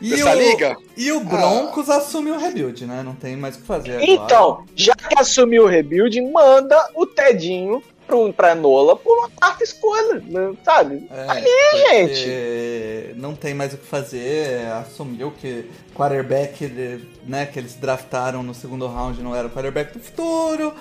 E 0.00 0.10
dessa 0.10 0.30
o, 0.30 0.34
liga? 0.34 0.76
E 0.96 1.12
o 1.12 1.20
Broncos 1.20 1.90
assumiu 1.90 2.34
o 2.34 2.38
rebuild, 2.38 2.86
né? 2.86 3.02
Não 3.04 3.14
tem 3.14 3.36
mais 3.36 3.56
o 3.56 3.60
que 3.60 3.66
fazer 3.66 3.96
agora. 3.96 4.10
Então, 4.10 4.64
já 4.74 4.94
que 4.94 5.18
assumiu 5.18 5.64
o 5.64 5.66
rebuild, 5.66 6.20
manda 6.22 6.76
o 6.94 7.06
Tedinho 7.06 7.82
pro, 8.08 8.32
pra 8.32 8.54
Nola 8.54 8.96
por 8.96 9.18
uma 9.18 9.28
quarta 9.28 9.62
escolha, 9.62 10.22
né, 10.26 10.54
sabe? 10.64 11.06
É, 11.10 11.26
Ali, 11.28 12.06
gente. 12.08 13.14
Não 13.16 13.34
tem 13.34 13.52
mais 13.52 13.74
o 13.74 13.76
que 13.76 13.86
fazer. 13.86 14.66
Assumiu 14.72 15.30
que 15.38 15.70
quarterback, 15.94 17.04
né, 17.26 17.44
que 17.46 17.58
eles 17.58 17.74
draftaram 17.74 18.42
no 18.42 18.54
segundo 18.54 18.86
round 18.86 19.20
não 19.22 19.36
era 19.36 19.46
o 19.46 19.50
quarterback 19.50 19.92
do 19.92 20.02
futuro. 20.02 20.74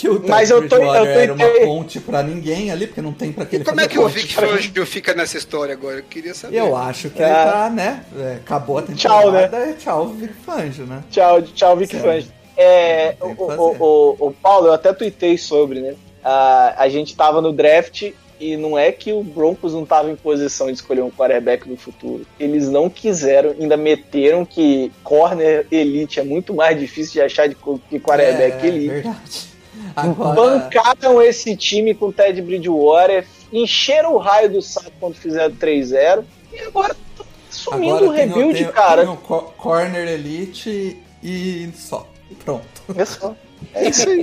Que 0.00 0.08
o 0.08 0.22
Mas 0.26 0.48
eu 0.50 0.66
tô- 0.66 0.76
eu 0.76 0.80
Bridgewater 0.80 1.18
era 1.18 1.34
uma 1.34 1.44
tentei- 1.46 1.66
ponte 1.66 2.00
pra 2.00 2.22
ninguém 2.22 2.70
ali, 2.70 2.86
porque 2.86 3.02
não 3.02 3.12
tem 3.12 3.30
pra 3.32 3.44
que 3.44 3.56
ele 3.56 3.64
Como 3.64 3.76
fazer 3.78 3.86
é 3.86 3.92
que 3.92 3.98
o. 3.98 4.08
Vic 4.08 4.34
Fangio 4.34 4.86
fica 4.86 5.12
nessa 5.12 5.36
história 5.36 5.74
agora? 5.74 5.96
Eu 5.98 6.02
queria 6.04 6.32
saber. 6.32 6.56
Eu 6.56 6.74
acho 6.74 7.10
que 7.10 7.22
É. 7.22 7.26
ele 7.26 7.34
tá, 7.34 7.70
né? 7.70 8.02
é, 8.18 8.36
acabou 8.36 8.78
a 8.78 8.82
temporada. 8.82 8.98
Tchau, 9.20 9.32
né? 9.32 9.50
é 9.52 9.72
Tchau, 9.74 10.08
Vic 10.08 10.32
Fangio, 10.46 10.86
né? 10.86 11.02
Tchau, 11.10 11.42
tchau, 11.42 11.76
Vic. 11.76 11.94
Fangio. 11.96 12.32
É, 12.56 13.14
o, 13.20 13.26
o, 13.26 13.76
o, 14.18 14.28
o 14.28 14.32
Paulo, 14.32 14.68
eu 14.68 14.72
até 14.72 14.90
tuitei 14.94 15.36
sobre, 15.36 15.80
né? 15.80 15.94
Ah, 16.24 16.74
a 16.78 16.88
gente 16.88 17.14
tava 17.14 17.42
no 17.42 17.52
draft 17.52 18.10
e 18.40 18.56
não 18.56 18.78
é 18.78 18.90
que 18.92 19.12
o 19.12 19.22
Broncos 19.22 19.74
não 19.74 19.84
tava 19.84 20.10
em 20.10 20.16
posição 20.16 20.68
de 20.68 20.72
escolher 20.72 21.02
um 21.02 21.10
quarterback 21.10 21.68
no 21.68 21.76
futuro. 21.76 22.24
Eles 22.38 22.70
não 22.70 22.88
quiseram, 22.88 23.54
ainda 23.60 23.76
meteram 23.76 24.46
que 24.46 24.90
corner 25.04 25.66
elite 25.70 26.18
é 26.20 26.24
muito 26.24 26.54
mais 26.54 26.78
difícil 26.80 27.12
de 27.12 27.20
achar 27.20 27.46
de 27.48 27.54
que 27.54 28.00
quarterback 28.00 28.64
é, 28.64 28.66
elite. 28.66 28.88
verdade. 28.88 29.49
Agora, 29.96 30.34
Bancaram 30.34 31.20
esse 31.22 31.56
time 31.56 31.94
com 31.94 32.06
o 32.06 32.12
Ted 32.12 32.40
Bridgewater, 32.42 33.26
encheram 33.52 34.14
o 34.14 34.18
raio 34.18 34.50
do 34.50 34.62
saco 34.62 34.92
quando 35.00 35.14
fizeram 35.14 35.54
3-0 35.54 36.24
e 36.52 36.60
agora 36.60 36.94
tá 37.16 37.24
sumindo 37.50 38.04
o 38.06 38.10
rebuild, 38.10 38.54
tem- 38.64 38.72
cara. 38.72 39.02
Tem 39.02 39.12
o 39.12 39.16
co- 39.16 39.52
corner 39.56 40.06
elite 40.08 40.96
e 41.22 41.68
só. 41.76 42.06
Pronto. 42.44 42.64
É 42.96 43.04
só. 43.04 43.34
É 43.74 43.88
isso 43.88 44.08
aí. 44.08 44.22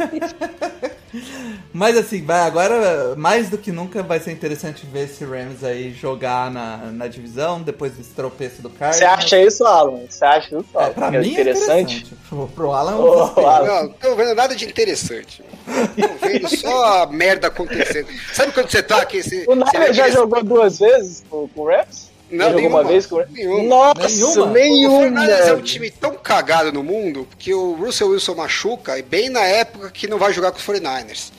Mas 1.73 1.97
assim, 1.97 2.23
vai 2.23 2.41
agora, 2.41 3.15
mais 3.15 3.49
do 3.49 3.57
que 3.57 3.71
nunca, 3.71 4.03
vai 4.03 4.19
ser 4.19 4.31
interessante 4.31 4.85
ver 4.85 5.05
esse 5.05 5.23
Rams 5.23 5.63
aí 5.63 5.93
jogar 5.93 6.51
na, 6.51 6.77
na 6.91 7.07
divisão, 7.07 7.61
depois 7.61 7.93
desse 7.93 8.09
tropeço 8.11 8.61
do 8.61 8.69
Cardinals. 8.69 8.97
Você 8.97 9.05
acha 9.05 9.41
isso, 9.41 9.65
Alan? 9.65 10.01
Você 10.09 10.25
acha 10.25 10.47
isso, 10.57 10.65
É, 10.75 10.83
Alan? 10.83 10.93
pra 10.93 11.11
Que 11.11 11.17
mim 11.19 11.27
é 11.27 11.31
interessante. 11.31 12.05
Pro, 12.27 12.47
pro 12.49 12.71
Alan 12.71 12.91
é 12.91 12.95
um 12.95 13.11
desespero. 13.19 13.47
Alan. 13.47 13.67
Não, 13.67 13.83
não 13.83 13.89
tô 13.93 14.15
vendo 14.15 14.35
nada 14.35 14.55
de 14.55 14.65
interessante. 14.65 15.43
Tô 15.65 16.27
vendo 16.27 16.49
só 16.49 17.03
a 17.03 17.07
merda 17.07 17.47
acontecendo. 17.47 18.07
Sabe 18.33 18.51
quando 18.51 18.69
você 18.69 18.83
tá 18.83 19.01
aqui? 19.01 19.23
Você, 19.23 19.45
O 19.47 19.55
Niner 19.55 19.93
já 19.93 20.09
jogou 20.09 20.43
duas 20.43 20.79
vezes 20.79 21.23
com, 21.29 21.47
com 21.47 21.61
o 21.61 21.67
Rams? 21.67 22.06
Não, 22.29 22.51
nenhuma. 22.53 22.79
uma 22.81 22.87
vez 22.87 23.05
com? 23.05 23.23
Nenhuma. 23.29 23.63
Nossa, 23.93 24.07
Nenhuma? 24.09 24.45
nenhuma. 24.51 24.97
O 24.97 25.01
Fernandes 25.03 25.47
é 25.47 25.53
um 25.53 25.61
time 25.61 25.89
tão 25.89 26.15
cagado 26.15 26.71
no 26.73 26.83
mundo 26.83 27.27
que 27.39 27.53
o 27.53 27.73
Russell 27.73 28.09
Wilson 28.09 28.35
machuca 28.35 28.97
e 28.97 29.01
bem 29.01 29.29
na 29.29 29.41
época 29.41 29.89
que 29.91 30.07
não 30.07 30.17
vai 30.17 30.33
jogar 30.33 30.51
com 30.51 30.57
os 30.57 30.65
49ers. 30.65 31.31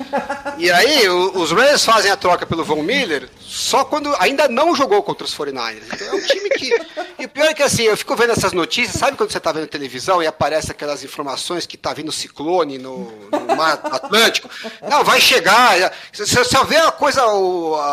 E 0.56 0.70
aí 0.70 1.08
o- 1.08 1.38
os 1.38 1.52
Rams 1.52 1.84
fazem 1.84 2.10
a 2.10 2.16
troca 2.16 2.46
pelo 2.46 2.64
Von 2.64 2.82
Miller 2.82 3.28
só 3.40 3.84
quando 3.84 4.14
ainda 4.18 4.48
não 4.48 4.74
jogou 4.74 5.02
contra 5.02 5.24
os 5.26 5.34
49ers. 5.34 5.82
Então 5.92 6.06
é 6.08 6.14
um 6.14 6.20
time 6.22 6.48
que. 6.50 6.70
E 7.18 7.24
o 7.24 7.28
pior 7.28 7.46
é 7.48 7.54
que 7.54 7.62
assim, 7.62 7.82
eu 7.82 7.96
fico 7.96 8.14
vendo 8.16 8.32
essas 8.32 8.52
notícias, 8.52 8.96
sabe 8.98 9.16
quando 9.16 9.30
você 9.30 9.40
tá 9.40 9.52
vendo 9.52 9.66
televisão 9.66 10.22
e 10.22 10.26
aparece 10.26 10.70
aquelas 10.70 11.02
informações 11.04 11.66
que 11.66 11.76
tá 11.76 11.92
vindo 11.92 12.10
ciclone 12.12 12.78
no, 12.78 13.12
no 13.30 13.56
mar 13.56 13.80
Atlântico? 13.84 14.48
Não, 14.88 15.04
vai 15.04 15.20
chegar. 15.20 15.92
Você 16.12 16.44
só 16.44 16.64
vê 16.64 16.76
a 16.76 16.90
coisa, 16.92 17.22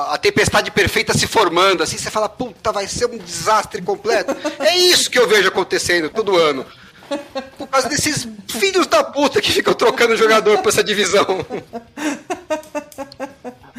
a 0.09 0.17
tempestade 0.17 0.71
perfeita 0.71 1.17
se 1.17 1.27
formando, 1.27 1.83
assim, 1.83 1.97
você 1.97 2.09
fala, 2.11 2.29
puta, 2.29 2.71
vai 2.71 2.84
ser 2.88 3.05
um 3.07 3.17
desastre 3.17 3.81
completo. 3.81 4.36
É 4.59 4.75
isso 4.75 5.09
que 5.09 5.19
eu 5.19 5.27
vejo 5.27 5.47
acontecendo 5.47 6.09
todo 6.09 6.38
ano. 6.38 6.65
Por 7.57 7.67
causa 7.67 7.88
desses 7.88 8.27
filhos 8.47 8.88
da 8.88 9.03
puta 9.03 9.41
que 9.41 9.51
ficam 9.51 9.73
trocando 9.73 10.17
jogador 10.17 10.59
pra 10.59 10.69
essa 10.69 10.83
divisão. 10.83 11.45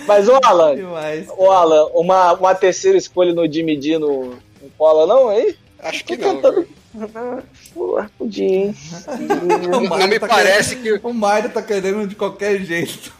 Mas, 0.07 0.29
ô 0.29 0.39
Alan, 0.45 0.77
Demais. 0.77 1.27
ô 1.37 1.51
Alan, 1.51 1.87
uma, 1.95 2.33
uma 2.35 2.55
terceira 2.55 2.97
escolha 2.97 3.35
no 3.35 3.51
Jimmy 3.51 3.77
D 3.77 3.99
no, 3.99 4.37
no 4.63 4.71
cola, 4.79 5.07
não, 5.07 5.29
aí? 5.29 5.57
Acho 5.81 6.05
que 6.05 6.17
não. 6.17 6.37
tentando-? 6.37 6.69
Pô, 7.75 8.03
podia, 8.19 8.47
hein? 8.47 8.77
O 9.09 9.89
Mário 9.89 9.99
Não 9.99 10.09
me 10.09 10.19
tá 10.19 10.27
parece 10.29 10.77
querendo- 10.77 11.01
que- 11.01 11.07
O 11.07 11.13
Mário 11.13 11.51
tá 11.51 11.63
querendo 11.63 12.07
de 12.07 12.15
qualquer 12.15 12.59
jeito. 12.61 13.13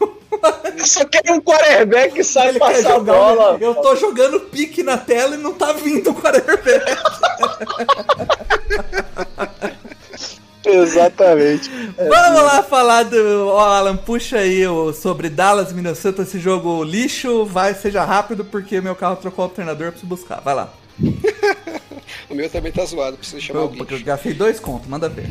Eu 0.77 0.85
só 0.85 1.05
quero 1.05 1.33
um 1.33 1.41
quarterback 1.41 2.13
que 2.13 2.23
sai 2.23 2.49
Ele 2.49 2.59
quer 2.59 2.73
passar 2.75 2.89
a 2.91 2.95
jogar. 2.97 3.13
bola. 3.13 3.57
Eu 3.59 3.75
tô 3.75 3.95
jogando 3.95 4.39
pique 4.41 4.83
na 4.83 4.97
tela 4.97 5.35
e 5.35 5.37
não 5.37 5.53
tá 5.53 5.71
vindo 5.73 6.11
o 6.11 6.13
quarterback. 6.15 6.85
Exatamente. 10.65 11.69
Vamos 11.97 12.41
lá 12.43 12.61
falar 12.61 13.03
do. 13.03 13.47
Ó, 13.47 13.59
Alan, 13.59 13.95
puxa 13.95 14.39
aí 14.39 14.67
o, 14.67 14.91
sobre 14.91 15.29
Dallas, 15.29 15.71
Minnesota, 15.71 16.23
esse 16.23 16.39
jogo 16.39 16.83
lixo. 16.83 17.45
Vai, 17.45 17.73
seja 17.73 18.03
rápido, 18.03 18.43
porque 18.43 18.81
meu 18.81 18.95
carro 18.95 19.15
trocou 19.15 19.45
o 19.45 19.47
alternador, 19.47 19.87
eu 19.87 19.91
preciso 19.91 20.09
buscar. 20.09 20.41
Vai 20.41 20.55
lá. 20.55 20.73
O 22.29 22.35
meu 22.35 22.49
também 22.49 22.71
tá 22.71 22.83
zoado, 22.85 23.17
preciso 23.17 23.41
chamar 23.41 23.59
Eu, 23.59 23.63
alguém. 23.63 23.85
eu 23.89 23.99
gastei 24.01 24.33
dois 24.33 24.59
contos, 24.59 24.87
manda 24.87 25.07
ver. 25.09 25.29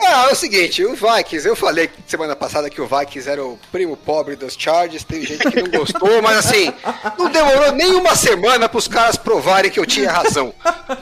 Ah, 0.00 0.28
é 0.30 0.32
o 0.32 0.34
seguinte, 0.34 0.82
o 0.84 0.94
Vikings, 0.94 1.46
eu 1.46 1.54
falei 1.56 1.90
semana 2.06 2.34
passada 2.34 2.70
que 2.70 2.80
o 2.80 2.86
Vikings 2.86 3.28
era 3.28 3.44
o 3.44 3.58
primo 3.70 3.94
pobre 3.96 4.36
dos 4.36 4.54
Chargers, 4.56 5.04
tem 5.04 5.22
gente 5.26 5.50
que 5.50 5.60
não 5.60 5.70
gostou, 5.70 6.22
mas 6.22 6.38
assim, 6.38 6.72
não 7.18 7.28
demorou 7.30 7.72
nem 7.72 7.94
uma 7.94 8.16
semana 8.16 8.68
pros 8.70 8.88
caras 8.88 9.16
provarem 9.16 9.70
que 9.70 9.78
eu 9.78 9.84
tinha 9.84 10.10
razão. 10.10 10.54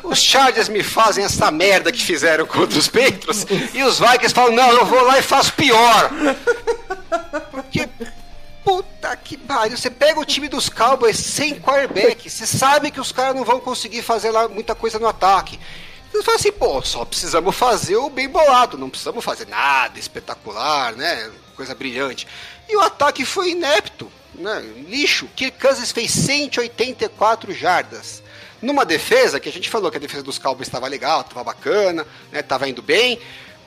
Os 0.02 0.18
Chargers 0.20 0.68
me 0.68 0.82
fazem 0.82 1.24
essa 1.24 1.50
merda 1.52 1.92
que 1.92 2.02
fizeram 2.02 2.46
contra 2.46 2.76
os 2.78 2.88
Patriots, 2.88 3.46
e 3.74 3.82
os 3.84 4.00
Vikings 4.00 4.34
falam, 4.34 4.52
não, 4.56 4.70
eu 4.72 4.86
vou 4.86 5.02
lá 5.04 5.18
e 5.18 5.22
faço 5.22 5.52
pior. 5.52 6.10
Porque, 7.52 7.88
puta 8.66 9.16
que 9.16 9.36
pariu, 9.36 9.76
você 9.76 9.88
pega 9.88 10.18
o 10.18 10.24
time 10.24 10.48
dos 10.48 10.68
Cowboys 10.68 11.16
sem 11.16 11.54
quarterback, 11.60 12.28
você 12.28 12.44
sabe 12.44 12.90
que 12.90 13.00
os 13.00 13.12
caras 13.12 13.36
não 13.36 13.44
vão 13.44 13.60
conseguir 13.60 14.02
fazer 14.02 14.32
lá 14.32 14.48
muita 14.48 14.74
coisa 14.74 14.98
no 14.98 15.06
ataque. 15.06 15.56
Você 16.10 16.22
fala 16.24 16.36
assim, 16.36 16.50
pô, 16.50 16.82
só 16.82 17.04
precisamos 17.04 17.54
fazer 17.54 17.94
o 17.94 18.10
bem 18.10 18.28
bolado, 18.28 18.76
não 18.76 18.90
precisamos 18.90 19.24
fazer 19.24 19.46
nada 19.46 19.96
espetacular, 20.00 20.96
né? 20.96 21.30
Coisa 21.54 21.76
brilhante. 21.76 22.26
E 22.68 22.76
o 22.76 22.80
ataque 22.80 23.24
foi 23.24 23.50
inepto, 23.50 24.10
né? 24.34 24.60
Lixo. 24.88 25.28
Kirk 25.36 25.60
Cousins 25.60 25.92
fez 25.92 26.10
184 26.10 27.52
jardas. 27.52 28.20
Numa 28.60 28.84
defesa, 28.84 29.38
que 29.38 29.48
a 29.48 29.52
gente 29.52 29.70
falou 29.70 29.90
que 29.92 29.96
a 29.96 30.00
defesa 30.00 30.24
dos 30.24 30.38
Cowboys 30.38 30.66
estava 30.66 30.88
legal, 30.88 31.20
estava 31.20 31.44
bacana, 31.44 32.04
né? 32.32 32.42
Tava 32.42 32.68
indo 32.68 32.82
bem. 32.82 33.20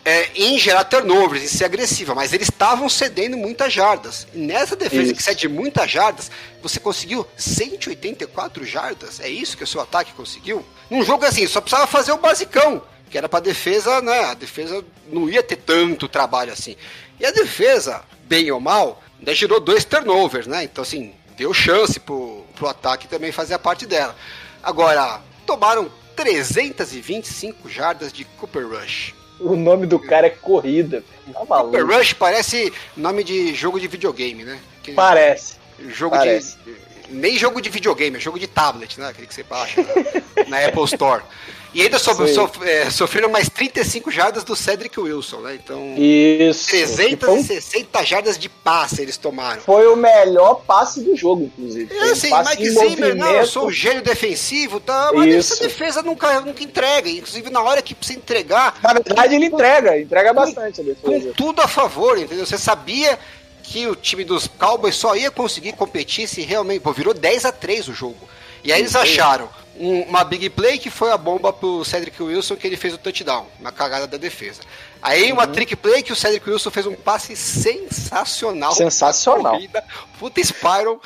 É, 0.06 0.30
em 0.34 0.58
gerar 0.58 0.86
turnovers, 0.86 1.44
em 1.44 1.48
ser 1.48 1.66
agressiva, 1.66 2.16
mas 2.16 2.32
eles 2.32 2.48
estavam 2.48 2.88
cedendo 2.88 3.36
muitas 3.36 3.74
jardas. 3.74 4.26
E 4.34 4.38
nessa 4.38 4.76
defesa 4.76 5.04
Isso. 5.04 5.16
que 5.16 5.22
cede 5.22 5.48
muitas 5.48 5.92
jardas, 5.92 6.32
você 6.62 6.80
conseguiu 6.80 7.28
184 7.38 8.66
jardas? 8.66 9.20
É 9.20 9.28
isso 9.28 9.58
que 9.58 9.64
o 9.64 9.68
seu 9.68 9.82
ataque 9.82 10.14
conseguiu? 10.14 10.66
Num 10.90 11.04
jogo 11.04 11.26
assim, 11.26 11.46
só 11.46 11.60
precisava 11.60 11.86
fazer 11.86 12.12
o 12.12 12.18
basicão, 12.18 12.82
que 13.10 13.18
era 13.18 13.28
pra 13.28 13.40
defesa, 13.40 14.02
né? 14.02 14.26
A 14.26 14.34
defesa 14.34 14.84
não 15.12 15.30
ia 15.30 15.44
ter 15.44 15.58
tanto 15.58 16.08
trabalho 16.08 16.54
assim. 16.54 16.76
E 17.20 17.26
a 17.26 17.32
defesa, 17.32 18.02
bem 18.24 18.50
ou 18.52 18.60
mal, 18.60 19.04
ainda 19.20 19.36
gerou 19.36 19.60
dois 19.60 19.84
turnovers, 19.84 20.48
né? 20.48 20.64
Então, 20.64 20.82
assim, 20.82 21.14
deu 21.36 21.54
chance 21.54 22.00
pro, 22.00 22.46
pro 22.56 22.68
ataque 22.68 23.08
também 23.08 23.32
fazer 23.32 23.54
a 23.54 23.60
parte 23.60 23.86
dela. 23.86 24.16
Agora, 24.64 25.22
tomaram 25.46 25.92
325 26.16 27.70
jardas 27.70 28.12
de 28.12 28.26
Cooper 28.26 28.68
Rush. 28.68 29.14
O 29.40 29.56
nome 29.56 29.86
do 29.86 29.98
cara 30.00 30.28
é 30.28 30.30
Corrida. 30.30 30.98
velho. 31.00 31.34
Tá 31.34 31.34
Cooper 31.40 31.58
maluco. 31.58 31.94
Rush 31.98 32.14
parece 32.14 32.74
nome 32.96 33.24
de 33.24 33.54
jogo 33.54 33.80
de 33.80 33.88
videogame, 33.88 34.44
né? 34.44 34.60
Parece. 34.96 35.56
jogo 35.90 36.16
parece. 36.16 36.58
de. 36.66 36.90
Nem 37.10 37.38
jogo 37.38 37.60
de 37.60 37.70
videogame, 37.70 38.18
é 38.18 38.20
jogo 38.20 38.38
de 38.38 38.46
tablet, 38.48 39.00
né? 39.00 39.08
Aquele 39.08 39.26
que 39.26 39.34
você 39.34 39.42
baixa 39.42 39.82
na, 39.82 40.46
na 40.46 40.66
Apple 40.66 40.84
Store. 40.84 41.24
E 41.74 41.84
ainda 41.84 42.00
so, 42.00 42.14
sof- 42.28 42.64
é, 42.68 42.90
sofreram 42.90 43.30
mais 43.30 43.48
35 43.48 44.10
jardas 44.10 44.44
do 44.44 44.56
Cedric 44.56 45.00
Wilson, 45.00 45.38
né? 45.42 45.54
Então. 45.64 45.94
Isso. 45.98 46.68
Que 46.70 46.88
Foi, 46.88 47.16
360 47.16 48.04
jardas 48.06 48.40
de 48.40 48.50
passe 48.50 49.02
eles 49.02 49.18
tomaram. 49.18 49.62
foi 49.62 49.86
o 49.88 49.96
melhor 49.96 50.62
passe 50.66 51.02
do 51.02 51.16
jogo, 51.16 51.44
inclusive. 51.44 51.94
É 51.96 52.06
um 52.06 52.12
assim, 52.12 52.30
passe 52.32 52.50
Mike 52.58 52.70
Zimmer, 52.72 53.16
não, 53.16 53.32
eu 53.32 53.46
sou 53.46 53.68
um 53.68 53.72
gênio 53.72 54.02
defensivo, 54.02 54.80
tá? 54.80 55.12
Mas 55.14 55.28
Isso. 55.34 55.54
essa 55.54 55.64
defesa 55.64 56.02
nunca, 56.02 56.42
nunca 56.42 56.64
entrega. 56.64 57.08
Inclusive, 57.10 57.50
na 57.52 57.62
hora 57.62 57.82
que 57.82 57.94
precisa 57.94 58.18
entregar, 58.18 58.76
Na 58.82 58.94
verdade, 58.94 59.36
ele 59.36 59.46
entrega. 59.46 60.00
Entrega 60.00 60.34
bastante 60.34 60.82
com 61.02 61.12
defesa. 61.12 61.34
tudo 61.38 61.62
a 61.62 61.68
favor, 61.68 62.18
entendeu? 62.18 62.46
Você 62.46 62.58
sabia 62.58 63.20
que 63.62 63.86
o 63.86 63.96
time 63.96 64.24
dos 64.24 64.48
Cowboys 64.48 64.96
só 64.96 65.16
ia 65.16 65.30
conseguir 65.30 65.74
competir 65.74 66.28
se 66.28 66.42
realmente. 66.42 66.82
Pô, 66.82 66.92
virou 66.92 67.14
10 67.14 67.46
a 67.46 67.52
3 67.52 67.88
o 67.90 67.94
jogo. 67.94 68.28
E 68.64 68.74
aí 68.74 68.82
eles 68.82 68.96
acharam 68.96 69.48
um- 69.80 70.02
uma 70.04 70.24
big 70.24 70.50
play 70.50 70.78
que 70.78 70.90
foi 70.90 71.12
a 71.12 71.18
bomba 71.18 71.52
pro 71.54 71.84
Cedric 71.86 72.22
Wilson 72.22 72.56
que 72.56 72.68
ele 72.68 72.76
fez 72.78 72.94
o 72.94 72.98
touchdown, 72.98 73.48
na 73.60 73.72
cagada 73.72 74.06
da 74.06 74.18
defesa. 74.18 74.62
Aí 75.02 75.32
uma 75.32 75.48
trick 75.48 75.76
play 75.76 76.04
que 76.04 76.12
o 76.12 76.16
Cedric 76.16 76.48
Wilson 76.50 76.70
fez 76.70 76.86
um 76.86 76.94
passe 76.94 77.36
sensacional. 77.36 78.74
Sensacional. 78.74 79.54
Corrida, 79.54 79.84
puta 80.20 80.44
Spiral. 80.44 81.02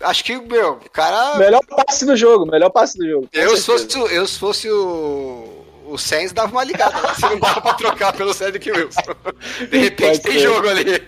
Acho 0.00 0.24
que, 0.24 0.36
meu, 0.36 0.72
o 0.84 0.90
cara. 0.90 1.36
Melhor 1.38 1.60
passe 1.64 2.04
do 2.04 2.16
jogo, 2.16 2.44
melhor 2.50 2.70
passe 2.70 2.98
do 2.98 3.06
jogo. 3.08 3.28
Eu 3.32 3.56
se, 3.56 3.62
fosse, 3.64 3.98
o- 3.98 4.08
eu 4.08 4.26
se 4.26 4.38
fosse 4.38 4.68
o. 4.70 5.60
O 5.86 5.98
Sainz 5.98 6.32
dava 6.32 6.50
uma 6.50 6.64
ligada, 6.64 6.98
lá, 6.98 7.14
se 7.14 7.20
não 7.22 7.38
dava 7.38 7.60
pra 7.60 7.74
trocar 7.74 8.12
pelo 8.14 8.32
Cedric 8.32 8.70
Wilson. 8.70 9.02
De 9.70 9.78
repente 9.78 10.06
Pode 10.18 10.20
tem 10.22 10.32
ser. 10.32 10.40
jogo 10.40 10.66
ali. 10.68 11.06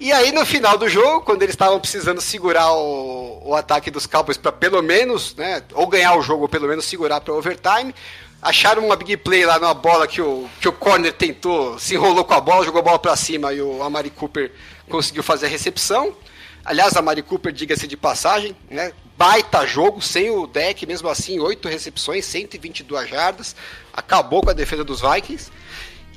E 0.00 0.10
aí 0.12 0.32
no 0.32 0.46
final 0.46 0.78
do 0.78 0.88
jogo, 0.88 1.20
quando 1.20 1.42
eles 1.42 1.52
estavam 1.52 1.78
precisando 1.78 2.22
segurar 2.22 2.72
o, 2.72 3.42
o 3.44 3.54
ataque 3.54 3.90
dos 3.90 4.06
Cowboys 4.06 4.38
pra 4.38 4.50
pelo 4.50 4.82
menos, 4.82 5.34
né, 5.36 5.62
ou 5.74 5.86
ganhar 5.86 6.16
o 6.16 6.22
jogo 6.22 6.44
ou 6.44 6.48
pelo 6.48 6.66
menos 6.66 6.86
segurar 6.86 7.20
pra 7.20 7.34
overtime, 7.34 7.94
acharam 8.40 8.86
uma 8.86 8.96
big 8.96 9.18
play 9.18 9.44
lá 9.44 9.58
numa 9.58 9.74
bola 9.74 10.06
que 10.06 10.22
o, 10.22 10.48
que 10.58 10.66
o 10.66 10.72
corner 10.72 11.12
tentou, 11.12 11.78
se 11.78 11.96
enrolou 11.96 12.24
com 12.24 12.32
a 12.32 12.40
bola, 12.40 12.64
jogou 12.64 12.80
a 12.80 12.84
bola 12.84 12.98
pra 12.98 13.14
cima 13.14 13.52
e 13.52 13.60
o 13.60 13.82
Amari 13.82 14.08
Cooper 14.08 14.50
conseguiu 14.88 15.22
fazer 15.22 15.44
a 15.44 15.50
recepção. 15.50 16.16
Aliás, 16.64 16.96
a 16.96 17.02
Mari 17.02 17.22
Cooper, 17.22 17.52
diga-se 17.52 17.86
de 17.86 17.96
passagem, 17.96 18.54
né? 18.70 18.92
Baita 19.16 19.66
jogo, 19.66 20.00
sem 20.00 20.30
o 20.30 20.46
deck, 20.46 20.86
mesmo 20.86 21.08
assim, 21.08 21.40
oito 21.40 21.68
recepções, 21.68 22.24
122 22.26 23.08
jardas. 23.08 23.56
Acabou 23.92 24.42
com 24.42 24.50
a 24.50 24.54
defesa 24.54 24.84
dos 24.84 25.00
Vikings. 25.00 25.50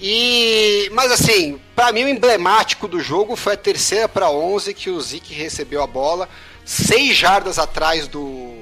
E, 0.06 0.90
mas 0.92 1.14
assim, 1.14 1.58
para 1.74 1.94
mim 1.94 2.04
o 2.04 2.10
emblemático 2.10 2.90
do 2.90 3.00
jogo 3.00 3.38
foi 3.38 3.54
a 3.54 3.58
terceira 3.58 4.10
para 4.10 4.30
11 4.30 4.74
que 4.74 4.90
o 4.90 5.00
Zeke 5.00 5.34
recebeu 5.34 5.82
a 5.82 5.88
bola, 5.88 6.28
seis 6.66 7.16
jardas 7.16 7.58
atrás 7.58 8.06
do, 8.06 8.54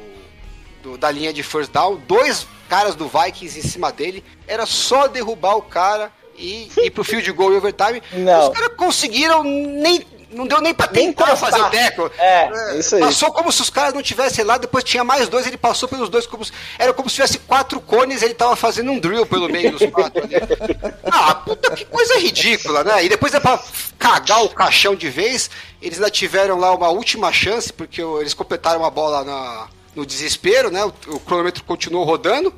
do, 0.83 0.99
da 0.99 1.09
linha 1.09 1.33
de 1.33 1.41
first 1.41 1.71
down, 1.71 1.99
dois 2.07 2.45
caras 2.69 2.93
do 2.93 3.07
Vikings 3.07 3.57
em 3.57 3.63
cima 3.63 3.91
dele, 3.91 4.23
era 4.47 4.67
só 4.67 5.07
derrubar 5.07 5.55
o 5.55 5.63
cara 5.63 6.11
e 6.37 6.69
ir 6.77 6.91
pro 6.91 7.03
field 7.03 7.31
goal 7.31 7.51
e 7.53 7.57
overtime. 7.57 8.03
Não. 8.13 8.49
Os 8.49 8.55
caras 8.55 8.75
conseguiram 8.77 9.43
nem 9.43 10.05
não 10.31 10.47
deu 10.47 10.59
nem 10.61 10.73
pra 10.73 10.87
tentar 10.87 11.27
Nem 11.27 11.35
fazer 11.35 11.61
o 11.61 11.69
teco. 11.69 12.11
É, 12.17 12.77
isso 12.77 12.95
aí. 12.95 13.01
Passou 13.01 13.31
como 13.31 13.51
se 13.51 13.61
os 13.61 13.69
caras 13.69 13.93
não 13.93 14.01
tivessem 14.01 14.43
lá, 14.43 14.57
depois 14.57 14.83
tinha 14.83 15.03
mais 15.03 15.27
dois, 15.29 15.45
ele 15.45 15.57
passou 15.57 15.87
pelos 15.89 16.09
dois, 16.09 16.25
como 16.25 16.43
se- 16.45 16.51
era 16.79 16.93
como 16.93 17.09
se 17.09 17.15
tivesse 17.15 17.39
quatro 17.39 17.79
cones, 17.81 18.21
ele 18.21 18.33
tava 18.33 18.55
fazendo 18.55 18.91
um 18.91 18.99
drill 18.99 19.25
pelo 19.25 19.47
meio 19.49 19.71
dos 19.71 19.89
quatro 19.91 20.23
ali. 20.23 20.35
Ah, 21.13 21.35
puta, 21.35 21.71
que 21.75 21.85
coisa 21.85 22.17
ridícula, 22.19 22.83
né? 22.83 23.03
E 23.05 23.09
depois 23.09 23.33
é 23.33 23.39
pra 23.39 23.59
cagar 23.99 24.43
o 24.43 24.49
caixão 24.49 24.95
de 24.95 25.09
vez, 25.09 25.49
eles 25.81 25.97
ainda 25.97 26.09
tiveram 26.09 26.57
lá 26.57 26.73
uma 26.73 26.89
última 26.89 27.31
chance, 27.33 27.71
porque 27.73 28.01
eles 28.01 28.33
completaram 28.33 28.85
a 28.85 28.89
bola 28.89 29.23
na- 29.23 29.67
no 29.95 30.05
desespero, 30.05 30.71
né? 30.71 30.83
O, 30.85 30.93
o 31.15 31.19
cronômetro 31.19 31.63
continuou 31.65 32.05
rodando. 32.05 32.53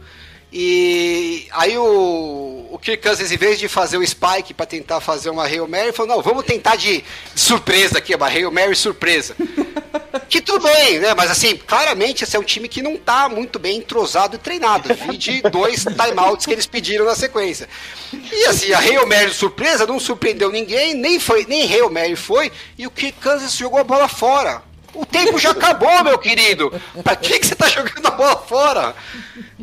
E 0.55 1.47
aí 1.51 1.75
o, 1.79 2.67
o 2.69 2.77
Kirk 2.77 3.01
Cousins, 3.01 3.31
em 3.31 3.37
vez 3.37 3.57
de 3.57 3.67
fazer 3.67 3.97
o 3.97 4.05
spike 4.05 4.53
para 4.53 4.67
tentar 4.67 5.01
fazer 5.01 5.31
uma 5.31 5.45
Hail 5.45 5.67
Mary, 5.67 5.91
falou, 5.91 6.17
não, 6.17 6.21
vamos 6.21 6.45
tentar 6.45 6.75
de, 6.75 7.03
de 7.33 7.41
surpresa 7.41 7.97
aqui, 7.97 8.13
uma 8.13 8.27
Hail 8.27 8.51
Mary 8.51 8.75
surpresa. 8.75 9.35
que 10.29 10.39
tudo 10.39 10.63
bem, 10.63 10.99
né? 10.99 11.15
Mas 11.15 11.31
assim, 11.31 11.57
claramente 11.57 12.23
esse 12.23 12.35
é 12.35 12.39
um 12.39 12.43
time 12.43 12.67
que 12.67 12.83
não 12.83 12.97
tá 12.97 13.27
muito 13.27 13.57
bem 13.57 13.77
entrosado 13.77 14.35
e 14.35 14.39
treinado. 14.39 14.93
Vi 14.93 15.17
de 15.17 15.41
dois 15.41 15.85
timeouts 15.97 16.45
que 16.45 16.53
eles 16.53 16.67
pediram 16.67 17.05
na 17.05 17.15
sequência. 17.15 17.67
E 18.13 18.45
assim, 18.45 18.71
a 18.73 18.77
Hail 18.77 19.07
Mary 19.07 19.33
surpresa 19.33 19.87
não 19.87 19.99
surpreendeu 19.99 20.51
ninguém, 20.51 20.93
nem 20.93 21.19
foi, 21.19 21.47
nem 21.49 21.67
Hail 21.67 21.89
Mary 21.89 22.15
foi, 22.15 22.51
e 22.77 22.85
o 22.85 22.91
Kirk 22.91 23.19
Cousins 23.23 23.57
jogou 23.57 23.79
a 23.79 23.83
bola 23.83 24.07
fora. 24.07 24.61
O 24.93 25.05
tempo 25.05 25.39
já 25.39 25.51
acabou, 25.51 26.03
meu 26.03 26.17
querido. 26.17 26.71
Pra 27.03 27.15
que, 27.15 27.39
que 27.39 27.45
você 27.47 27.55
tá 27.55 27.67
jogando 27.67 28.05
a 28.05 28.11
bola 28.11 28.37
fora? 28.37 28.95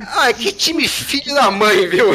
Ai, 0.01 0.35
que 0.35 0.53
time 0.53 0.89
filho 0.89 1.35
da 1.35 1.51
mãe, 1.51 1.89
viu? 1.89 2.09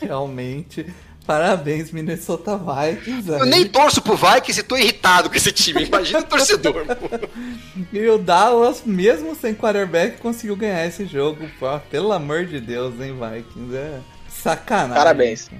Realmente, 0.00 0.86
parabéns, 1.26 1.92
Minnesota 1.92 2.58
Vikings. 2.58 3.28
Eu 3.28 3.42
aí. 3.42 3.50
nem 3.50 3.66
torço 3.66 4.02
pro 4.02 4.16
Vikings 4.16 4.60
e 4.60 4.62
tô 4.62 4.76
irritado 4.76 5.30
com 5.30 5.36
esse 5.36 5.52
time. 5.52 5.84
Imagina 5.84 6.20
o 6.20 6.24
torcedor. 6.24 6.84
pô. 6.86 7.08
E 7.92 8.08
o 8.08 8.18
Dallas, 8.18 8.82
mesmo 8.84 9.34
sem 9.34 9.54
quarterback, 9.54 10.18
conseguiu 10.18 10.56
ganhar 10.56 10.86
esse 10.86 11.06
jogo. 11.06 11.48
Pô, 11.58 11.78
pelo 11.90 12.12
amor 12.12 12.44
de 12.44 12.60
Deus, 12.60 12.94
hein, 13.00 13.14
Vikings? 13.14 13.76
É 13.76 14.00
sacanagem. 14.28 14.96
Parabéns. 14.96 15.50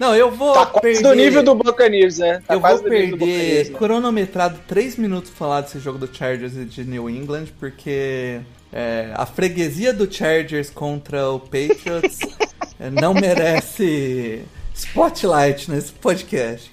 Não, 0.00 0.16
eu 0.16 0.30
vou 0.30 0.54
Tá 0.54 0.64
quase 0.66 0.80
perder... 0.80 1.02
do 1.02 1.14
nível 1.14 1.42
do 1.42 1.54
Buccaneers, 1.54 2.18
né? 2.18 2.42
Tá 2.46 2.54
eu 2.54 2.60
vou 2.60 2.78
perder 2.82 3.70
né? 3.70 3.78
cronometrado 3.78 4.58
3 4.66 4.96
minutos 4.96 5.30
falar 5.30 5.60
desse 5.60 5.78
jogo 5.78 5.98
do 5.98 6.08
Chargers 6.12 6.56
e 6.56 6.64
de 6.64 6.84
New 6.84 7.08
England, 7.10 7.48
porque 7.60 8.40
é, 8.72 9.10
a 9.14 9.26
freguesia 9.26 9.92
do 9.92 10.10
Chargers 10.10 10.70
contra 10.70 11.28
o 11.30 11.38
Patriots 11.38 12.18
é, 12.80 12.88
não 12.90 13.12
merece 13.12 14.42
spotlight 14.74 15.70
nesse 15.70 15.92
podcast. 15.92 16.70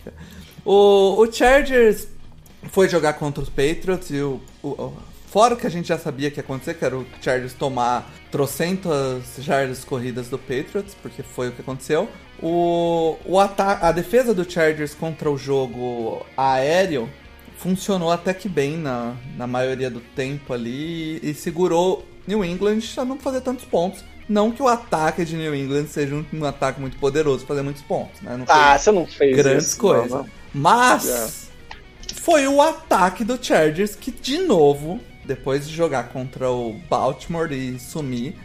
O, 0.63 1.21
o 1.21 1.32
Chargers 1.32 2.07
foi 2.71 2.88
jogar 2.89 3.13
contra 3.13 3.43
os 3.43 3.49
Patriots 3.49 4.09
e 4.09 4.21
o- 4.21 4.39
o- 4.63 4.93
fora 5.38 5.53
o 5.53 5.57
que 5.57 5.67
a 5.67 5.69
gente 5.69 5.89
já 5.89 5.99
sabia 5.99 6.31
que 6.31 6.39
ia 6.39 6.43
acontecer, 6.43 6.73
que 6.73 6.83
era 6.83 6.97
o 6.97 7.05
Chargers 7.21 7.53
tomar 7.53 8.11
trocentas 8.31 9.21
jardas 9.38 9.85
corridas 9.85 10.29
do 10.29 10.39
Patriots, 10.39 10.95
porque 10.99 11.21
foi 11.21 11.49
o 11.49 11.51
que 11.51 11.61
aconteceu. 11.61 12.09
O, 12.41 13.19
o 13.23 13.39
a 13.39 13.91
defesa 13.91 14.33
do 14.33 14.49
Chargers 14.49 14.95
contra 14.95 15.29
o 15.29 15.38
jogo 15.38 16.25
aéreo 16.35 17.07
funcionou 17.55 18.11
até 18.11 18.33
que 18.33 18.49
bem 18.49 18.77
na, 18.77 19.13
na 19.38 19.45
maioria 19.45 19.91
do 19.91 19.99
tempo 19.99 20.53
ali 20.53 21.19
e, 21.21 21.29
e 21.29 21.33
segurou 21.35 22.03
New 22.25 22.43
England 22.43 22.79
a 22.97 23.05
não 23.05 23.19
fazer 23.19 23.41
tantos 23.41 23.65
pontos. 23.65 24.03
Não 24.27 24.51
que 24.51 24.63
o 24.63 24.67
ataque 24.67 25.23
de 25.23 25.35
New 25.35 25.53
England 25.53 25.85
seja 25.85 26.15
um, 26.15 26.25
um 26.33 26.45
ataque 26.45 26.81
muito 26.81 26.97
poderoso, 26.97 27.45
fazer 27.45 27.61
muitos 27.61 27.83
pontos, 27.83 28.19
né? 28.21 28.35
Não 28.38 28.45
Ah, 28.49 28.75
você 28.75 28.91
não 28.91 29.05
fez 29.05 29.38
grandes 29.38 29.67
isso. 29.67 29.77
coisas. 29.77 30.09
não, 30.09 30.23
não. 30.23 30.29
Mas 30.51 31.47
foi 32.23 32.47
o 32.47 32.59
ataque 32.59 33.23
do 33.23 33.38
Chargers 33.39 33.95
que, 33.95 34.09
de 34.09 34.39
novo, 34.39 34.99
depois 35.28 35.67
de 35.67 35.75
jogar 35.75 36.09
contra 36.09 36.49
o 36.49 36.73
Baltimore 36.89 37.51
e 37.51 37.80
sumir, 37.80 38.36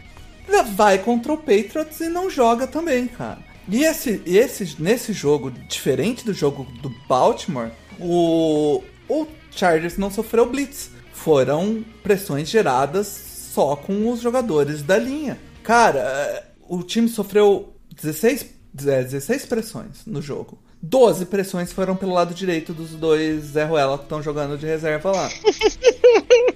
vai 0.75 0.99
contra 0.99 1.33
o 1.33 1.37
Patriots 1.37 1.99
e 1.99 2.09
não 2.09 2.29
joga 2.29 2.67
também, 2.67 3.07
cara. 3.07 3.39
E 3.67 3.83
esse, 3.83 4.21
esse, 4.25 4.75
nesse 4.81 5.13
jogo, 5.13 5.49
diferente 5.49 6.25
do 6.25 6.33
jogo 6.33 6.67
do 6.81 6.89
Baltimore, 7.07 7.71
o, 7.99 8.83
o 9.07 9.27
Chargers 9.51 9.97
não 9.97 10.11
sofreu 10.11 10.49
blitz. 10.49 10.91
Foram 11.13 11.83
pressões 12.01 12.49
geradas 12.49 13.07
só 13.53 13.75
com 13.75 14.11
os 14.11 14.19
jogadores 14.19 14.81
da 14.81 14.97
linha. 14.97 15.39
Cara, 15.63 15.99
eh, 15.99 16.43
o 16.67 16.83
time 16.83 17.07
sofreu 17.07 17.73
16, 17.95 18.45
é, 18.85 19.03
16 19.03 19.45
pressões 19.45 20.05
no 20.05 20.21
jogo. 20.21 20.59
12 20.81 21.27
pressões 21.27 21.71
foram 21.71 21.95
pelo 21.95 22.13
lado 22.13 22.33
direito 22.33 22.73
dos 22.73 22.89
dois 22.89 23.45
Zé 23.45 23.63
Ruela 23.63 23.97
que 23.97 24.03
estão 24.03 24.21
jogando 24.21 24.57
de 24.57 24.65
reserva 24.65 25.11
lá. 25.11 25.29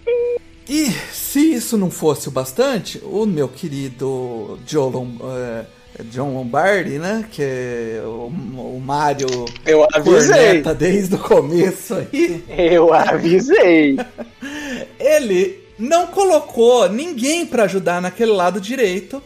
E 0.69 0.91
se 1.13 1.53
isso 1.53 1.77
não 1.77 1.89
fosse 1.89 2.27
o 2.27 2.31
bastante, 2.31 2.99
o 3.03 3.25
meu 3.25 3.47
querido 3.47 4.59
Joe 4.67 4.91
Lom- 4.91 5.15
eh, 5.23 5.65
John 6.11 6.33
Lombardi, 6.33 6.99
né? 6.99 7.25
Que 7.31 7.41
é 7.41 8.01
o, 8.03 8.27
o 8.27 8.81
Mario 8.83 9.27
Eu 9.65 9.87
avisei. 9.93 10.61
desde 10.77 11.15
o 11.15 11.19
começo 11.19 11.95
aí. 11.95 12.43
Eu 12.49 12.93
avisei. 12.93 13.97
Ele 14.99 15.63
não 15.79 16.07
colocou 16.07 16.89
ninguém 16.89 17.45
pra 17.45 17.63
ajudar 17.63 18.01
naquele 18.01 18.31
lado 18.31 18.59
direito 18.59 19.23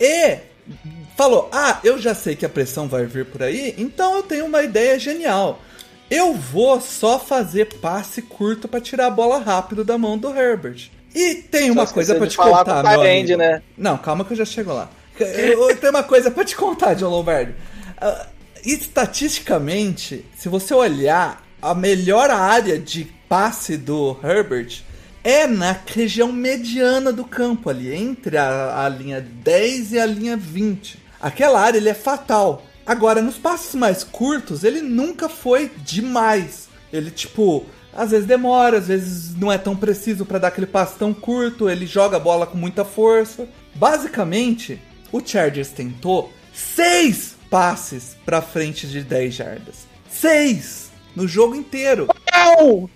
e 0.00 0.38
falou: 1.16 1.48
Ah, 1.52 1.80
eu 1.84 1.98
já 1.98 2.14
sei 2.14 2.34
que 2.34 2.46
a 2.46 2.48
pressão 2.48 2.88
vai 2.88 3.04
vir 3.04 3.26
por 3.26 3.42
aí, 3.42 3.74
então 3.76 4.16
eu 4.16 4.22
tenho 4.22 4.46
uma 4.46 4.62
ideia 4.62 4.98
genial. 4.98 5.60
Eu 6.10 6.34
vou 6.34 6.80
só 6.80 7.18
fazer 7.18 7.66
passe 7.80 8.22
curto 8.22 8.66
pra 8.66 8.80
tirar 8.80 9.06
a 9.06 9.10
bola 9.10 9.38
rápido 9.38 9.84
da 9.84 9.98
mão 9.98 10.16
do 10.16 10.28
Herbert. 10.34 10.90
E 11.14 11.34
tem 11.36 11.70
uma 11.70 11.86
coisa 11.86 12.18
de 12.18 12.26
te 12.28 12.36
contar, 12.36 12.82
meu 12.82 13.00
amigo. 13.32 13.38
né? 13.38 13.62
Não, 13.76 13.98
calma 13.98 14.24
que 14.24 14.32
eu 14.32 14.36
já 14.36 14.44
chego 14.44 14.72
lá. 14.72 14.88
Eu, 15.18 15.68
eu 15.70 15.76
tenho 15.76 15.92
uma 15.92 16.02
coisa 16.02 16.30
pra 16.30 16.44
te 16.44 16.54
contar, 16.54 16.94
John 16.94 17.08
Lombardi. 17.10 17.54
Ah, 18.00 18.26
estatisticamente, 18.64 20.24
se 20.36 20.48
você 20.48 20.74
olhar, 20.74 21.42
a 21.60 21.74
melhor 21.74 22.30
área 22.30 22.78
de 22.78 23.04
passe 23.28 23.76
do 23.76 24.16
Herbert 24.22 24.82
é 25.24 25.46
na 25.46 25.76
região 25.86 26.32
mediana 26.32 27.12
do 27.12 27.24
campo 27.24 27.68
ali, 27.68 27.92
entre 27.92 28.36
a, 28.36 28.84
a 28.84 28.88
linha 28.88 29.20
10 29.20 29.92
e 29.92 29.98
a 29.98 30.06
linha 30.06 30.36
20. 30.36 30.98
Aquela 31.20 31.60
área 31.60 31.78
ele 31.78 31.88
é 31.88 31.94
fatal. 31.94 32.62
Agora, 32.88 33.20
nos 33.20 33.36
passes 33.36 33.74
mais 33.74 34.02
curtos, 34.02 34.64
ele 34.64 34.80
nunca 34.80 35.28
foi 35.28 35.70
demais. 35.84 36.70
Ele, 36.90 37.10
tipo, 37.10 37.66
às 37.92 38.12
vezes 38.12 38.26
demora, 38.26 38.78
às 38.78 38.88
vezes 38.88 39.36
não 39.36 39.52
é 39.52 39.58
tão 39.58 39.76
preciso 39.76 40.24
pra 40.24 40.38
dar 40.38 40.48
aquele 40.48 40.66
passe 40.66 40.96
tão 40.96 41.12
curto, 41.12 41.68
ele 41.68 41.86
joga 41.86 42.16
a 42.16 42.20
bola 42.20 42.46
com 42.46 42.56
muita 42.56 42.86
força. 42.86 43.46
Basicamente, 43.74 44.80
o 45.12 45.20
Chargers 45.20 45.68
tentou 45.68 46.32
seis 46.50 47.36
passes 47.50 48.16
pra 48.24 48.40
frente 48.40 48.86
de 48.86 49.02
10 49.02 49.34
jardas. 49.34 49.86
Seis! 50.10 50.88
No 51.14 51.28
jogo 51.28 51.54
inteiro. 51.54 52.08
Não! 52.32 52.88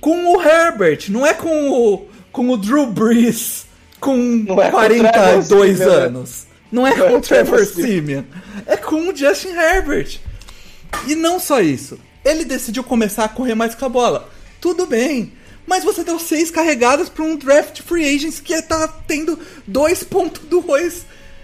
Com 0.00 0.34
o 0.34 0.40
Herbert, 0.40 1.10
não 1.10 1.26
é 1.26 1.34
com 1.34 1.70
o, 1.70 2.06
com 2.32 2.48
o 2.48 2.56
Drew 2.56 2.86
Brees 2.86 3.66
com 4.00 4.16
Não 4.16 4.62
é 4.62 4.70
com 4.70 4.76
o 4.76 4.80
42 4.80 5.48
Trevor 5.48 5.66
Siemian, 5.66 5.86
né? 5.86 6.06
anos. 6.06 6.47
Não 6.70 6.86
é 6.86 6.94
com 6.94 7.16
o 7.16 7.20
Trevor 7.20 7.64
Simeon. 7.66 8.24
É 8.66 8.76
com 8.76 9.08
o 9.08 9.16
Justin 9.16 9.48
Herbert. 9.48 10.18
E 11.06 11.14
não 11.14 11.38
só 11.38 11.60
isso. 11.60 11.98
Ele 12.24 12.44
decidiu 12.44 12.84
começar 12.84 13.24
a 13.24 13.28
correr 13.28 13.54
mais 13.54 13.74
com 13.74 13.84
a 13.84 13.88
bola. 13.88 14.30
Tudo 14.60 14.86
bem. 14.86 15.32
Mas 15.66 15.84
você 15.84 16.02
deu 16.02 16.18
seis 16.18 16.50
carregadas 16.50 17.08
para 17.08 17.24
um 17.24 17.36
draft 17.36 17.82
free 17.82 18.14
agents 18.14 18.40
que 18.40 18.60
tá 18.62 18.88
tendo 19.06 19.38
2.2 19.70 21.02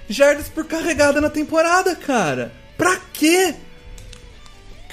jardas 0.09 0.48
por 0.48 0.64
carregada 0.64 1.20
na 1.20 1.28
temporada, 1.28 1.94
cara. 1.94 2.52
Pra 2.76 2.98
quê? 3.12 3.55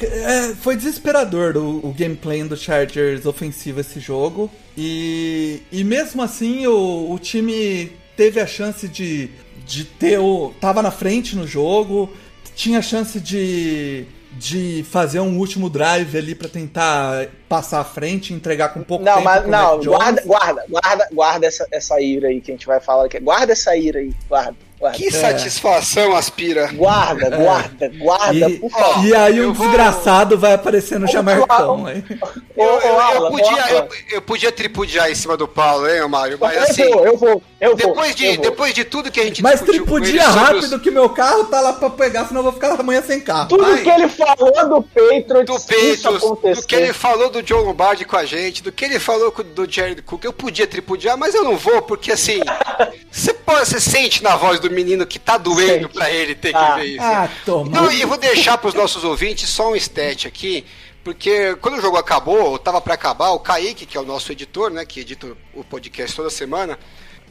É, 0.01 0.55
foi 0.55 0.75
desesperador 0.75 1.55
o, 1.55 1.87
o 1.87 1.93
gameplay 1.97 2.43
do 2.43 2.57
Chargers 2.57 3.25
ofensivo 3.25 3.79
esse 3.79 3.99
jogo. 3.99 4.51
E, 4.77 5.61
e 5.71 5.83
mesmo 5.83 6.21
assim 6.21 6.65
o, 6.67 7.11
o 7.11 7.19
time 7.19 7.91
teve 8.17 8.39
a 8.39 8.47
chance 8.47 8.87
de, 8.87 9.29
de 9.65 9.85
ter 9.85 10.19
o. 10.19 10.53
tava 10.59 10.81
na 10.81 10.91
frente 10.91 11.35
no 11.35 11.47
jogo, 11.47 12.11
tinha 12.55 12.81
chance 12.81 13.19
de. 13.19 14.05
de 14.33 14.85
fazer 14.89 15.19
um 15.19 15.38
último 15.38 15.69
drive 15.69 16.17
ali 16.17 16.33
pra 16.33 16.47
tentar 16.47 17.27
passar 17.49 17.81
à 17.81 17.83
frente 17.83 18.33
entregar 18.33 18.69
com 18.69 18.81
pouco 18.81 19.03
Não, 19.03 19.13
tempo. 19.15 19.25
mas 19.25 19.47
não, 19.47 19.83
guarda, 19.83 20.23
guarda, 20.25 20.65
guarda, 20.69 21.07
guarda 21.11 21.45
essa, 21.45 21.67
essa 21.71 21.99
ira 21.99 22.29
aí 22.29 22.39
que 22.41 22.51
a 22.51 22.53
gente 22.53 22.65
vai 22.65 22.79
falar 22.79 23.05
aqui. 23.05 23.19
Guarda 23.19 23.51
essa 23.53 23.75
ira 23.75 23.99
aí, 23.99 24.13
guarda, 24.29 24.55
guarda. 24.81 24.97
Que 24.97 25.09
satisfação, 25.11 26.15
Aspira. 26.15 26.67
Guarda, 26.73 27.29
guarda, 27.29 27.91
guarda, 27.97 28.49
E, 28.49 28.59
por 28.59 28.69
favor. 28.71 29.05
e 29.05 29.15
aí 29.15 29.39
um 29.39 29.43
eu 29.43 29.53
vou- 29.53 29.67
desgraçado 29.67 30.37
vai 30.37 30.53
aparecer 30.53 30.99
no 30.99 31.07
Jamarcão 31.07 31.85
aí. 31.85 32.03
Ô, 32.55 32.63
Eu, 32.63 32.79
eu- 32.81 33.13
eu 33.23 33.31
podia, 33.31 33.69
eu, 33.71 33.89
eu 34.11 34.21
podia 34.21 34.51
tripudiar 34.51 35.09
em 35.09 35.15
cima 35.15 35.37
do 35.37 35.47
Paulo, 35.47 35.87
hein, 35.89 36.07
Mário? 36.09 36.37
Mas 36.39 36.55
eu 36.57 36.63
assim, 36.63 36.89
vou, 36.89 37.05
eu 37.05 37.17
vou, 37.17 37.43
eu 37.61 37.69
vou. 37.69 37.75
depois 37.77 38.15
de, 38.15 38.25
eu 38.25 38.33
vou. 38.35 38.43
depois 38.43 38.73
de 38.73 38.83
tudo 38.83 39.11
que 39.11 39.19
a 39.19 39.23
gente 39.23 39.41
Mas 39.41 39.61
tripudia 39.61 40.23
sobre 40.23 40.39
os- 40.39 40.65
rápido 40.65 40.79
que 40.79 40.91
meu 40.91 41.09
carro 41.09 41.45
tá 41.45 41.61
lá 41.61 41.73
pra 41.73 41.89
pegar, 41.89 42.25
senão 42.27 42.39
eu 42.41 42.43
vou 42.45 42.53
ficar 42.53 42.79
amanhã 42.79 43.01
sem 43.01 43.19
carro. 43.21 43.47
Tudo 43.49 43.63
Vai. 43.63 43.81
que 43.81 43.89
ele 43.89 44.09
falou 44.09 44.51
do 44.69 44.81
Patriots, 44.83 46.01
do 46.03 46.09
acontecer. 46.15 46.61
do 46.61 46.67
que 46.67 46.75
ele 46.75 46.93
falou 46.93 47.29
do 47.29 47.41
John 47.43 47.61
Lombardi 47.61 48.05
com 48.05 48.17
a 48.17 48.25
gente, 48.25 48.63
do 48.63 48.71
que 48.71 48.85
ele 48.85 48.99
falou 48.99 49.31
do 49.55 49.69
Jared 49.71 50.01
Cook, 50.01 50.23
eu 50.25 50.33
podia 50.33 50.65
tripudiar, 50.65 51.17
mas 51.17 51.35
eu 51.35 51.43
não 51.43 51.55
vou, 51.57 51.81
porque 51.81 52.11
assim, 52.11 52.39
você, 53.11 53.33
pode, 53.33 53.67
você 53.67 53.79
sente 53.79 54.23
na 54.23 54.35
voz 54.35 54.59
do 54.59 54.69
menino 54.72 55.06
que 55.06 55.19
tá 55.19 55.38
doendo 55.38 55.88
pra 55.89 56.10
ele 56.10 56.34
ter 56.35 56.49
que 56.52 56.57
Ah. 56.57 56.76
ver 56.76 56.85
isso. 56.85 57.03
Ah, 57.03 57.30
toma. 57.45 57.68
Então, 57.69 57.91
eu 57.91 58.07
vou 58.07 58.18
deixar 58.18 58.57
pros 58.57 58.73
nossos 58.73 59.03
ouvintes 59.03 59.49
só 59.49 59.72
um 59.72 59.76
stat 59.76 60.27
aqui, 60.27 60.65
porque 61.03 61.56
quando 61.61 61.77
o 61.77 61.81
jogo 61.81 61.98
acabou, 61.98 62.39
ou 62.52 62.57
tava 62.60 62.80
pra 62.81 62.93
acabar, 62.93 63.31
o 63.31 63.39
Kaique, 63.39 63.85
que 63.85 63.98
é 63.98 64.02
o 64.02 64.06
nosso 64.06 64.31
editor, 64.31 64.69
né, 64.72 64.85
que 64.85 64.99
edita 64.99 65.35
o 65.53 65.64
podcast 65.64 66.15
toda 66.15 66.30
semana, 66.30 66.77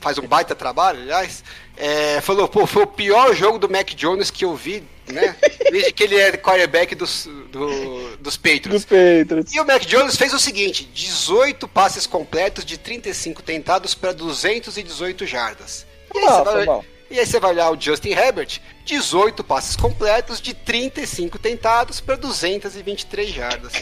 faz 0.01 0.17
um 0.19 0.27
baita 0.27 0.55
trabalho, 0.55 1.01
aliás, 1.03 1.45
é, 1.77 2.21
falou, 2.23 2.49
pô, 2.49 2.67
foi 2.67 2.85
o 2.85 2.87
pior 2.87 3.35
jogo 3.35 3.59
do 3.59 3.69
Mac 3.69 3.91
Jones 3.95 4.31
que 4.31 4.45
eu 4.47 4.57
vi, 4.57 4.83
né, 5.07 5.37
desde 5.71 5.93
que 5.93 6.05
ele 6.05 6.17
é 6.17 6.33
quarterback 6.39 6.95
dos, 6.95 7.29
do- 7.53 8.17
dos 8.17 8.37
Patriots. 8.37 8.71
Dos 8.71 8.85
Patriots. 8.87 9.53
E 9.55 9.61
o 9.61 9.67
Mac 9.67 9.83
Jones 9.85 10.17
fez 10.17 10.33
o 10.33 10.39
seguinte: 10.39 10.85
18 10.95 11.69
passes 11.69 12.07
completos 12.07 12.65
de 12.65 12.79
35 12.79 13.43
tentados 13.43 13.95
para 13.95 14.12
218 14.12 15.27
jardas. 15.27 15.87
E 16.15 16.19
aí, 16.19 16.65
Bom, 16.67 16.85
e 17.11 17.19
aí 17.19 17.27
você 17.27 17.41
vai 17.41 17.51
olhar 17.53 17.70
o 17.70 17.81
Justin 17.81 18.11
Herbert, 18.11 18.61
18 18.85 19.43
passes 19.45 19.77
completos 19.77 20.41
de 20.41 20.55
35 20.55 21.39
tentados 21.39 22.01
para 22.01 22.16
223 22.16 23.28
jardas. 23.32 23.73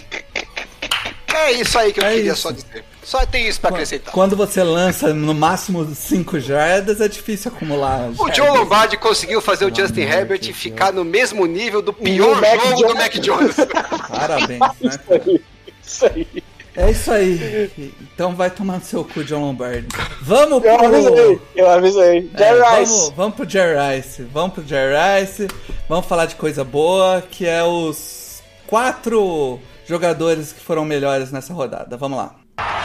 É 1.35 1.53
isso 1.53 1.79
aí 1.79 1.93
que 1.93 2.01
eu 2.01 2.05
É 2.05 2.15
queria 2.15 2.33
isso. 2.33 2.43
só 2.43 2.51
dizer. 2.51 2.85
Só 3.03 3.25
tem 3.25 3.47
isso 3.47 3.61
para 3.61 3.71
acrescentar. 3.71 4.13
Quando 4.13 4.35
você 4.35 4.63
lança 4.63 5.15
no 5.15 5.33
máximo 5.35 5.85
5 5.95 6.41
jardas, 6.41 7.01
é 7.01 7.09
difícil 7.09 7.51
acumular. 7.53 8.09
O 8.11 8.15
jardas. 8.17 8.37
Joe 8.37 8.49
Lombardi 8.49 8.97
conseguiu 8.97 9.41
fazer 9.41 9.65
o 9.65 9.75
Justin 9.75 10.03
amor 10.03 10.13
Herbert 10.15 10.39
de 10.41 10.49
Deus. 10.49 10.59
ficar 10.59 10.93
no 10.93 11.05
mesmo 11.05 11.47
nível 11.47 11.81
do 11.81 11.93
pior 11.93 12.41
Mac 12.41 12.61
jogo 12.79 12.89
do. 12.89 12.95
Mac 12.95 13.13
Jones. 13.19 13.57
Parabéns, 14.09 14.61
né? 14.61 14.71
Isso 14.81 15.13
aí, 15.13 15.45
isso 15.85 16.07
aí. 16.07 16.45
É 16.79 16.91
isso 16.93 17.11
aí. 17.11 17.93
Então 18.15 18.35
vai 18.37 18.51
tomar 18.51 18.75
no 18.79 18.85
seu 18.85 19.05
cu, 19.05 19.25
John 19.25 19.41
Lombardi. 19.41 19.89
Vamos 20.23 20.63
Eu 20.65 20.79
avisei, 20.79 21.37
pro. 21.37 21.43
eu 21.57 21.71
avisei. 21.71 22.31
É, 22.35 22.39
Jerry 22.39 22.61
Rice. 22.61 22.93
vamos, 22.93 23.13
vamos 23.17 23.35
pro 23.35 23.49
Jerry 23.51 23.97
Rice. 23.97 24.23
Vamos 24.33 24.55
pro 24.55 24.65
Jerry 24.67 24.95
Rice. 25.21 25.49
Vamos 25.89 26.07
falar 26.07 26.27
de 26.27 26.37
coisa 26.37 26.63
boa, 26.63 27.21
que 27.21 27.47
é 27.47 27.65
os 27.65 28.43
quatro 28.67 29.59
jogadores 29.87 30.53
que 30.53 30.61
foram 30.61 30.85
melhores 30.85 31.33
nessa 31.33 31.53
rodada. 31.53 31.97
Vamos 31.97 32.17
lá. 32.19 32.35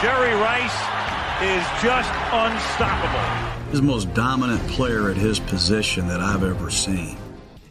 Jerry 0.00 0.34
Rice 0.34 0.74
is 1.40 1.64
just 1.80 2.10
unstoppable. 2.32 3.20
He's 3.70 3.80
the 3.80 3.86
most 3.86 4.08
dominant 4.14 4.60
player 4.76 5.08
at 5.10 5.16
his 5.16 5.38
position 5.38 6.08
that 6.08 6.20
I've 6.20 6.42
ever 6.44 6.70
seen. 6.70 7.16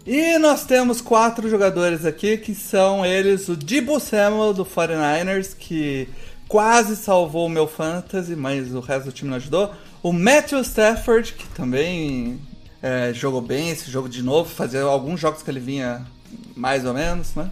E 0.06 0.38
nós 0.38 0.66
temos 0.66 1.00
quatro 1.00 1.50
jogadores 1.50 2.06
aqui 2.06 2.38
que 2.38 2.54
são 2.54 3.06
eles: 3.06 3.48
o 3.48 3.56
Debo 3.56 4.00
Samuel 4.00 4.54
do 4.54 4.66
49ers, 4.66 5.56
que 5.58 6.10
quase 6.48 6.98
salvou 6.98 7.46
o 7.46 7.50
meu 7.50 7.68
fantasy, 7.68 8.36
mas 8.36 8.74
o 8.74 8.82
resto 8.82 9.06
do 9.06 9.12
time 9.14 9.30
não 9.30 9.38
ajudou. 9.38 9.72
O 10.02 10.12
Matthew 10.12 10.60
Stafford, 10.62 11.34
que 11.34 11.48
também 11.50 12.38
é, 12.82 13.14
jogou 13.14 13.42
bem 13.42 13.70
esse 13.70 13.90
jogo 13.90 14.10
de 14.10 14.22
novo, 14.22 14.54
fazia 14.54 14.82
alguns 14.84 15.22
jogos 15.22 15.42
que 15.42 15.50
ele 15.50 15.62
vinha 15.62 16.06
mais 16.54 16.86
ou 16.86 16.94
menos, 16.94 17.34
né? 17.34 17.50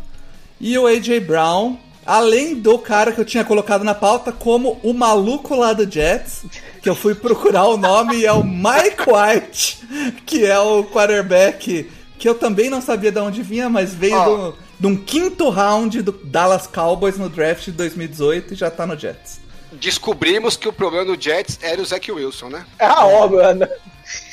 E 0.60 0.78
o 0.78 0.86
AJ 0.86 1.22
Brown, 1.26 1.78
além 2.06 2.56
do 2.56 2.78
cara 2.78 3.14
que 3.14 3.22
eu 3.22 3.26
tinha 3.26 3.46
colocado 3.46 3.86
na 3.86 3.96
pauta 3.96 4.34
como 4.34 4.78
o 4.84 4.94
maluco 4.94 5.56
lá 5.56 5.72
do 5.72 5.90
Jets, 5.90 6.44
que 6.82 6.90
eu 6.90 6.96
fui 6.96 7.16
procurar 7.16 7.66
o 7.68 7.78
nome 7.78 8.18
e 8.18 8.26
é 8.26 8.34
o 8.34 8.44
Mike 8.44 9.06
White, 9.08 9.80
que 10.28 10.46
é 10.46 10.60
o 10.60 10.84
quarterback 10.84 11.90
que 12.22 12.30
eu 12.30 12.36
também 12.36 12.70
não 12.70 12.80
sabia 12.84 13.12
de 13.12 13.20
onde 13.20 13.42
vinha, 13.42 13.68
mas 13.68 13.96
veio 13.96 14.16
Ó. 14.16 14.26
do, 14.52 14.58
de 14.80 14.86
um 14.86 14.96
quinto 14.96 15.50
round 15.50 16.04
do 16.04 16.12
Dallas 16.12 16.68
Cowboys 16.68 17.18
no 17.18 17.28
draft 17.28 17.66
de 17.66 17.72
2018 17.72 18.54
e 18.54 18.56
já 18.56 18.70
tá 18.70 18.86
no 18.86 18.96
Jets. 18.96 19.42
Descobrimos 19.72 20.56
que 20.56 20.68
o 20.70 20.72
problema 20.74 21.04
do 21.04 21.20
Jets 21.20 21.58
era 21.64 21.82
o 21.82 21.86
Zach 21.86 22.12
Wilson, 22.12 22.50
né? 22.50 22.64
Ah, 22.78 23.08
óbvio, 23.08 23.52
né? 23.56 23.68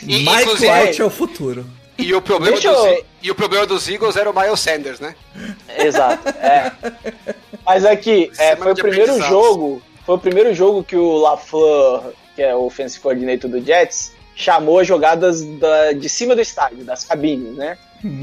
E, 0.03 0.19
Mike 0.19 0.43
inclusive- 0.43 0.71
White 0.71 1.01
é 1.01 1.05
o 1.07 1.09
futuro. 1.09 1.65
E 1.97 2.15
o, 2.15 2.21
problema 2.21 2.53
Deixa 2.59 2.71
dos, 2.71 2.85
eu- 2.85 3.05
e 3.23 3.31
o 3.31 3.35
problema 3.35 3.65
dos 3.65 3.89
Eagles 3.89 4.17
era 4.17 4.31
o 4.31 4.39
Miles 4.39 4.61
Sanders, 4.61 5.01
né? 5.01 5.15
Exato, 5.79 6.29
é. 6.29 6.71
Mas 7.65 7.87
aqui, 7.87 8.31
é, 8.39 8.51
Semana 8.51 8.65
foi 8.65 8.73
o 8.73 8.77
primeiro 8.77 9.23
jogo, 9.23 9.83
foi 10.05 10.15
o 10.15 10.19
primeiro 10.19 10.53
jogo 10.55 10.85
que 10.85 10.95
o 10.95 11.17
LaFleur, 11.17 12.13
que 12.37 12.43
é 12.43 12.55
o 12.55 12.67
offensive 12.67 13.01
coordinator 13.01 13.51
do 13.51 13.65
Jets, 13.65 14.13
chamou 14.39 14.79
as 14.79 14.87
jogadas 14.87 15.43
da- 15.59 15.93
de 15.93 16.09
cima 16.09 16.35
do 16.37 16.41
estádio, 16.41 16.85
das 16.85 17.05
cabines, 17.05 17.57
né? 17.57 17.77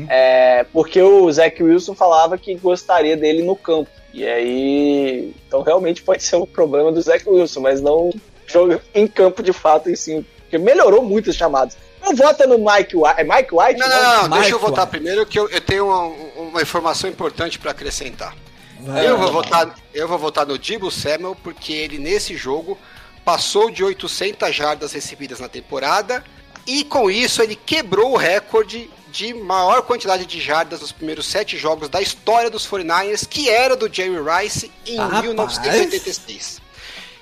É, 0.07 0.65
porque 0.71 1.01
o 1.01 1.29
Zach 1.29 1.61
Wilson 1.61 1.93
falava 1.93 2.37
que 2.37 2.55
gostaria 2.55 3.17
dele 3.17 3.43
no 3.43 3.55
campo. 3.57 3.89
E 4.13 4.25
aí, 4.25 5.33
então 5.45 5.61
realmente 5.61 6.01
pode 6.01 6.23
ser 6.23 6.37
um 6.37 6.45
problema 6.45 6.89
do 6.89 7.01
Zach 7.01 7.27
Wilson, 7.27 7.59
mas 7.59 7.81
não 7.81 8.09
joga 8.47 8.81
em 8.93 9.05
campo 9.05 9.43
de 9.43 9.51
fato, 9.51 9.89
e 9.89 9.97
sim, 9.97 10.25
porque 10.39 10.57
melhorou 10.57 11.03
muito 11.03 11.29
os 11.29 11.35
chamados. 11.35 11.75
Não 12.01 12.15
vota 12.15 12.47
no 12.47 12.57
Mike 12.57 12.95
White, 12.95 13.15
é 13.19 13.23
Mike 13.25 13.49
White? 13.53 13.79
Não, 13.79 13.89
né? 13.89 13.95
não, 13.95 14.13
não, 14.15 14.21
Mike 14.29 14.33
deixa 14.39 14.55
eu 14.55 14.59
votar 14.59 14.85
White. 14.85 14.91
primeiro 14.91 15.25
que 15.25 15.37
eu, 15.37 15.49
eu 15.49 15.59
tenho 15.59 15.87
uma, 15.87 16.05
uma 16.41 16.61
informação 16.61 17.09
importante 17.09 17.59
para 17.59 17.71
acrescentar. 17.71 18.33
Vai 18.79 19.05
Eu 19.09 19.17
vou, 19.17 19.31
votar, 19.31 19.75
eu 19.93 20.07
vou 20.07 20.17
votar 20.17 20.45
no 20.45 20.57
Dibo 20.57 20.89
Samuel 20.89 21.35
porque 21.43 21.73
ele 21.73 21.97
nesse 21.97 22.37
jogo 22.37 22.77
passou 23.25 23.71
de 23.71 23.83
800 23.83 24.55
jardas 24.55 24.93
recebidas 24.93 25.39
na 25.39 25.49
temporada 25.49 26.23
e 26.65 26.83
com 26.83 27.09
isso 27.09 27.41
ele 27.41 27.55
quebrou 27.55 28.13
o 28.13 28.17
recorde 28.17 28.89
de 29.11 29.33
maior 29.33 29.81
quantidade 29.81 30.25
de 30.25 30.39
jardas 30.41 30.81
nos 30.81 30.91
primeiros 30.91 31.25
sete 31.25 31.57
jogos 31.57 31.89
da 31.89 32.01
história 32.01 32.49
dos 32.49 32.67
49ers, 32.67 33.25
que 33.27 33.49
era 33.49 33.75
do 33.75 33.91
Jerry 33.91 34.17
Rice 34.19 34.71
em 34.85 34.97
Rapaz. 34.97 35.23
1986. 35.23 36.61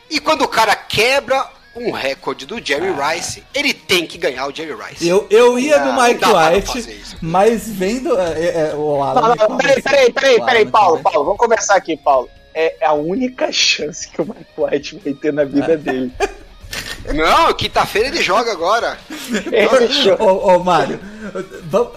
E 0.10 0.20
quando 0.20 0.44
o 0.44 0.48
cara 0.48 0.76
quebra 0.76 1.48
um 1.76 1.92
recorde 1.92 2.46
do 2.46 2.64
Jerry 2.64 2.92
Rice, 2.92 3.44
ele 3.54 3.74
tem 3.74 4.06
que 4.06 4.18
ganhar 4.18 4.48
o 4.48 4.56
Jerry 4.56 4.74
Rice. 4.74 5.08
Eu, 5.08 5.28
eu 5.30 5.58
ia 5.58 5.80
do 5.80 5.94
Mike 5.94 6.24
White, 6.26 7.18
mas 7.22 7.68
vendo 7.68 8.18
é, 8.20 8.70
é, 8.72 8.76
o 8.76 9.02
Alan. 9.02 9.36
Não, 9.36 9.50
não, 9.50 9.58
peraí, 9.58 9.82
peraí, 9.82 10.14
peraí, 10.14 10.46
peraí, 10.46 10.66
me 10.66 10.72
Paulo. 10.72 11.02
Paulo, 11.02 11.26
vamos 11.26 11.40
começar 11.40 11.76
aqui, 11.76 11.98
Paulo. 11.98 12.30
É 12.54 12.76
a 12.86 12.94
única 12.94 13.52
chance 13.52 14.08
que 14.08 14.22
o 14.22 14.26
Mike 14.26 14.46
White 14.58 15.02
vai 15.04 15.14
ter 15.14 15.34
na 15.34 15.44
vida 15.44 15.76
dele. 15.78 16.12
Não, 17.14 17.54
quinta-feira 17.54 18.08
ele 18.08 18.22
joga 18.22 18.52
agora. 18.52 18.98
Ele 19.52 19.88
show. 19.92 20.16
Ô, 20.20 20.56
ô, 20.56 20.60
Mário, 20.64 21.00
vamos- 21.66 21.92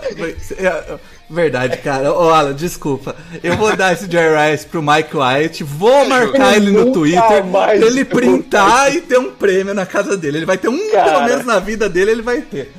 é, 0.58 0.98
verdade, 1.30 1.76
cara. 1.78 2.12
Ô, 2.12 2.30
Alan, 2.30 2.52
desculpa. 2.54 3.14
Eu 3.42 3.56
vou 3.56 3.74
dar 3.76 3.92
esse 3.92 4.10
Jerry 4.10 4.50
Rice 4.52 4.66
pro 4.66 4.82
Mike 4.82 5.16
White, 5.16 5.62
vou 5.64 6.04
marcar 6.06 6.56
ele 6.56 6.70
no 6.72 6.92
Twitter, 6.92 7.44
mais 7.44 7.80
ele 7.80 8.04
printar 8.04 8.94
e 8.94 9.00
ter 9.00 9.18
um 9.18 9.30
prêmio 9.30 9.72
na 9.74 9.86
casa 9.86 10.16
dele. 10.16 10.38
Ele 10.38 10.46
vai 10.46 10.58
ter 10.58 10.68
um, 10.68 10.90
Cara. 10.90 11.10
pelo 11.12 11.24
menos 11.24 11.44
na 11.46 11.58
vida 11.60 11.88
dele, 11.88 12.10
ele 12.10 12.22
vai 12.22 12.40
ter. 12.42 12.72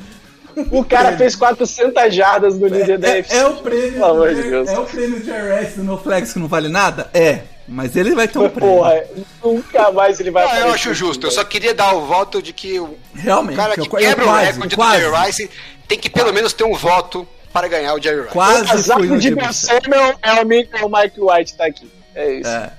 O 0.71 0.83
cara 0.83 1.15
fez 1.15 1.35
400 1.35 2.13
jardas 2.13 2.57
no 2.59 2.67
líder 2.67 2.97
da 2.97 3.09
É, 3.09 3.15
UFC. 3.17 3.35
é 3.35 3.45
o 3.47 3.53
prêmio. 3.57 3.91
Pelo 3.93 4.05
amor 4.05 4.29
do 4.35 4.41
de 4.41 4.49
Deus. 4.49 4.67
É 4.69 4.79
o 4.79 4.85
prêmio 4.85 5.23
Jerry 5.23 5.59
Rice 5.65 5.77
do 5.77 5.83
No 5.83 5.97
Flex 5.97 6.33
que 6.33 6.39
não 6.39 6.47
vale 6.47 6.67
nada? 6.67 7.09
É. 7.13 7.41
Mas 7.67 7.95
ele 7.95 8.15
vai 8.15 8.27
ter 8.27 8.39
um 8.39 8.47
prêmio. 8.49 8.75
Porra, 8.77 9.03
nunca 9.43 9.91
mais 9.91 10.19
ele 10.19 10.31
vai 10.31 10.45
Ah, 10.45 10.59
eu 10.61 10.73
acho 10.73 10.93
justo. 10.93 11.25
Eu 11.27 11.29
velho. 11.31 11.41
só 11.41 11.43
queria 11.45 11.73
dar 11.73 11.93
o 11.95 12.05
voto 12.05 12.41
de 12.41 12.53
que 12.53 12.79
o 12.79 12.97
Realmente. 13.13 13.55
cara 13.57 13.73
que 13.73 13.81
eu- 13.81 13.85
eu 13.85 13.89
quebra 13.91 14.23
o 14.23 14.27
quase, 14.27 14.51
recorde 14.51 14.75
quase, 14.75 15.03
do 15.03 15.09
Jerry 15.11 15.25
Rice 15.25 15.49
tem 15.87 15.99
que 15.99 16.09
pelo 16.09 16.31
menos 16.33 16.53
ter 16.53 16.63
um 16.63 16.73
voto 16.73 17.27
para 17.51 17.67
ganhar 17.67 17.93
o 17.93 18.01
Jerry 18.01 18.21
Rice. 18.21 18.31
Quase 18.33 18.63
O 18.63 18.67
casaco 18.67 19.17
de 19.17 19.35
Ben 19.35 19.51
Samuel. 19.51 20.15
É 20.21 20.33
o 20.41 20.45
Mike, 20.45 20.69
é 20.73 20.85
o 20.85 20.89
Mike 20.89 21.19
White 21.19 21.55
tá 21.57 21.65
aqui. 21.65 21.91
É 22.15 22.33
isso. 22.39 22.49
É. 22.49 22.71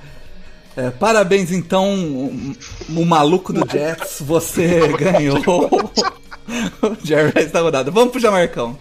É, 0.77 0.91
parabéns, 0.91 1.51
então, 1.51 1.93
o, 1.93 2.57
o 2.97 3.05
maluco 3.05 3.53
do 3.53 3.69
Jets. 3.69 4.19
Você 4.21 4.87
ganhou 4.97 5.39
o 6.83 6.97
Jerry 7.05 7.33
Rice 7.37 7.49
da 7.53 7.61
rodada. 7.61 7.91
Vamos 7.91 8.13
pro 8.13 8.21
Jamarcão. 8.21 8.79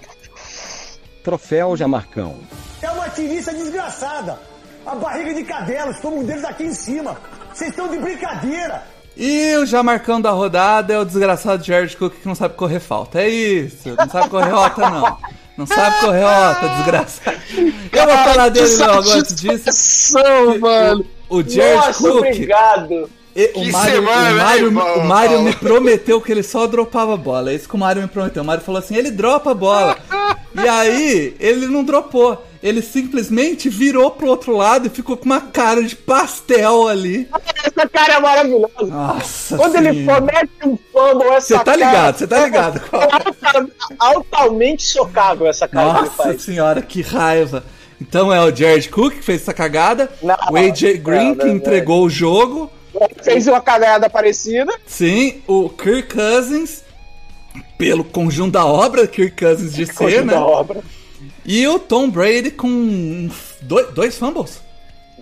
Troféu 1.23 1.75
Jamarcão. 1.75 2.37
É 2.81 2.89
uma 2.91 3.09
tirista 3.09 3.51
desgraçada. 3.53 4.39
A 4.87 4.95
barriga 4.95 5.33
de 5.33 5.43
cadela, 5.43 5.91
os 5.91 6.03
um 6.05 6.23
deles 6.23 6.45
aqui 6.45 6.63
em 6.63 6.73
cima. 6.73 7.17
Vocês 7.53 7.71
estão 7.71 7.87
de 7.89 7.97
brincadeira. 7.97 8.83
E 9.15 9.55
o 9.57 9.65
já 9.65 9.81
marcando 9.83 10.27
a 10.27 10.31
rodada 10.31 10.93
é 10.93 10.99
o 10.99 11.03
desgraçado 11.03 11.63
Jared 11.63 11.95
Cook 11.97 12.13
que 12.21 12.27
não 12.27 12.35
sabe 12.35 12.53
correr 12.55 12.79
falta. 12.79 13.19
É 13.21 13.27
isso, 13.27 13.95
não 13.97 14.07
sabe 14.09 14.29
correr 14.29 14.49
rota 14.51 14.89
não. 14.89 15.17
Não 15.57 15.65
sabe 15.65 15.99
correr 16.01 16.21
rota, 16.23 16.69
desgraçado. 16.77 17.37
Eu 17.91 18.05
vou 18.05 18.17
falar 18.17 18.49
dele 18.49 18.75
logo 18.77 19.09
antes 19.11 19.35
disso. 19.35 20.13
Mano. 20.61 21.05
O 21.29 21.43
Jared 21.43 21.75
Nossa, 21.87 21.93
Cook. 22.03 22.17
obrigado. 22.19 23.09
E- 23.35 23.51
o 23.55 23.61
Que 23.63 23.71
Mário, 23.71 23.93
semana, 23.95 24.29
o 24.31 24.35
né, 24.71 24.81
o 24.95 25.05
Mário 25.05 25.29
Paulo? 25.31 25.43
me 25.43 25.53
prometeu 25.55 26.21
que 26.21 26.31
ele 26.31 26.43
só 26.43 26.65
dropava 26.65 27.13
a 27.15 27.17
bola. 27.17 27.51
É 27.51 27.55
isso 27.55 27.67
que 27.67 27.75
o 27.75 27.77
Mário 27.77 28.01
me 28.01 28.07
prometeu. 28.07 28.41
O 28.41 28.45
Mário 28.45 28.63
falou 28.63 28.79
assim: 28.79 28.95
ele 28.95 29.11
dropa 29.11 29.51
a 29.51 29.53
bola. 29.53 29.97
e 30.55 30.67
aí, 30.67 31.35
ele 31.39 31.67
não 31.67 31.83
dropou. 31.83 32.46
Ele 32.67 32.81
simplesmente 32.81 33.69
virou 33.69 34.11
pro 34.11 34.27
outro 34.27 34.55
lado 34.57 34.87
e 34.87 34.89
ficou 34.89 35.15
com 35.15 35.25
uma 35.25 35.39
cara 35.39 35.81
de 35.83 35.95
pastel 35.95 36.87
ali. 36.87 37.29
Essa 37.63 37.87
cara 37.87 38.15
é 38.15 38.19
maravilhosa. 38.19 38.85
Nossa 38.87 39.55
Quando 39.57 39.75
ele 39.77 39.93
senhora. 39.93 40.21
comete 40.21 40.51
um 40.65 40.77
fumble, 40.91 41.27
essa 41.29 41.47
Você 41.47 41.53
tá 41.55 41.63
cara- 41.63 41.77
ligado, 41.77 42.17
você 42.17 42.27
tá 42.27 42.43
ligado. 42.43 42.81
É 42.91 42.97
alta- 43.13 43.67
altamente 43.99 44.83
chocável 44.85 45.47
essa 45.47 45.67
cara 45.67 45.91
que 45.93 45.97
ele 45.99 46.05
Nossa 46.09 46.23
faz. 46.23 46.41
senhora, 46.41 46.81
que 46.81 47.01
raiva. 47.01 47.63
Então 48.01 48.33
é 48.33 48.39
o 48.43 48.55
Jared 48.55 48.89
Cook 48.89 49.13
que 49.15 49.23
fez 49.23 49.41
essa 49.41 49.53
cagada. 49.53 50.09
Não, 50.21 50.35
o 50.51 50.57
AJ 50.57 50.97
Green 50.97 51.29
não, 51.29 51.35
que 51.35 51.45
não, 51.45 51.55
entregou 51.55 52.03
o 52.03 52.09
jogo. 52.09 52.69
Fez 53.23 53.47
uma 53.47 53.61
cagada 53.61 54.09
parecida. 54.09 54.73
Sim, 54.85 55.41
o 55.47 55.69
Kirk 55.69 56.13
Cousins. 56.15 56.83
Pelo 57.77 58.03
conjunto 58.03 58.53
da 58.53 58.65
obra, 58.65 59.07
Kirk 59.07 59.35
Cousins 59.45 59.73
de 59.73 59.85
ser, 59.85 59.93
Conjunto 59.93 60.25
né? 60.25 60.33
da 60.33 60.41
obra. 60.45 60.81
E 61.47 61.65
o 61.65 61.79
Tom 61.79 62.09
Brady 62.09 62.51
com 62.51 63.29
dois, 63.61 63.87
dois 63.91 64.17
fumbles. 64.17 64.61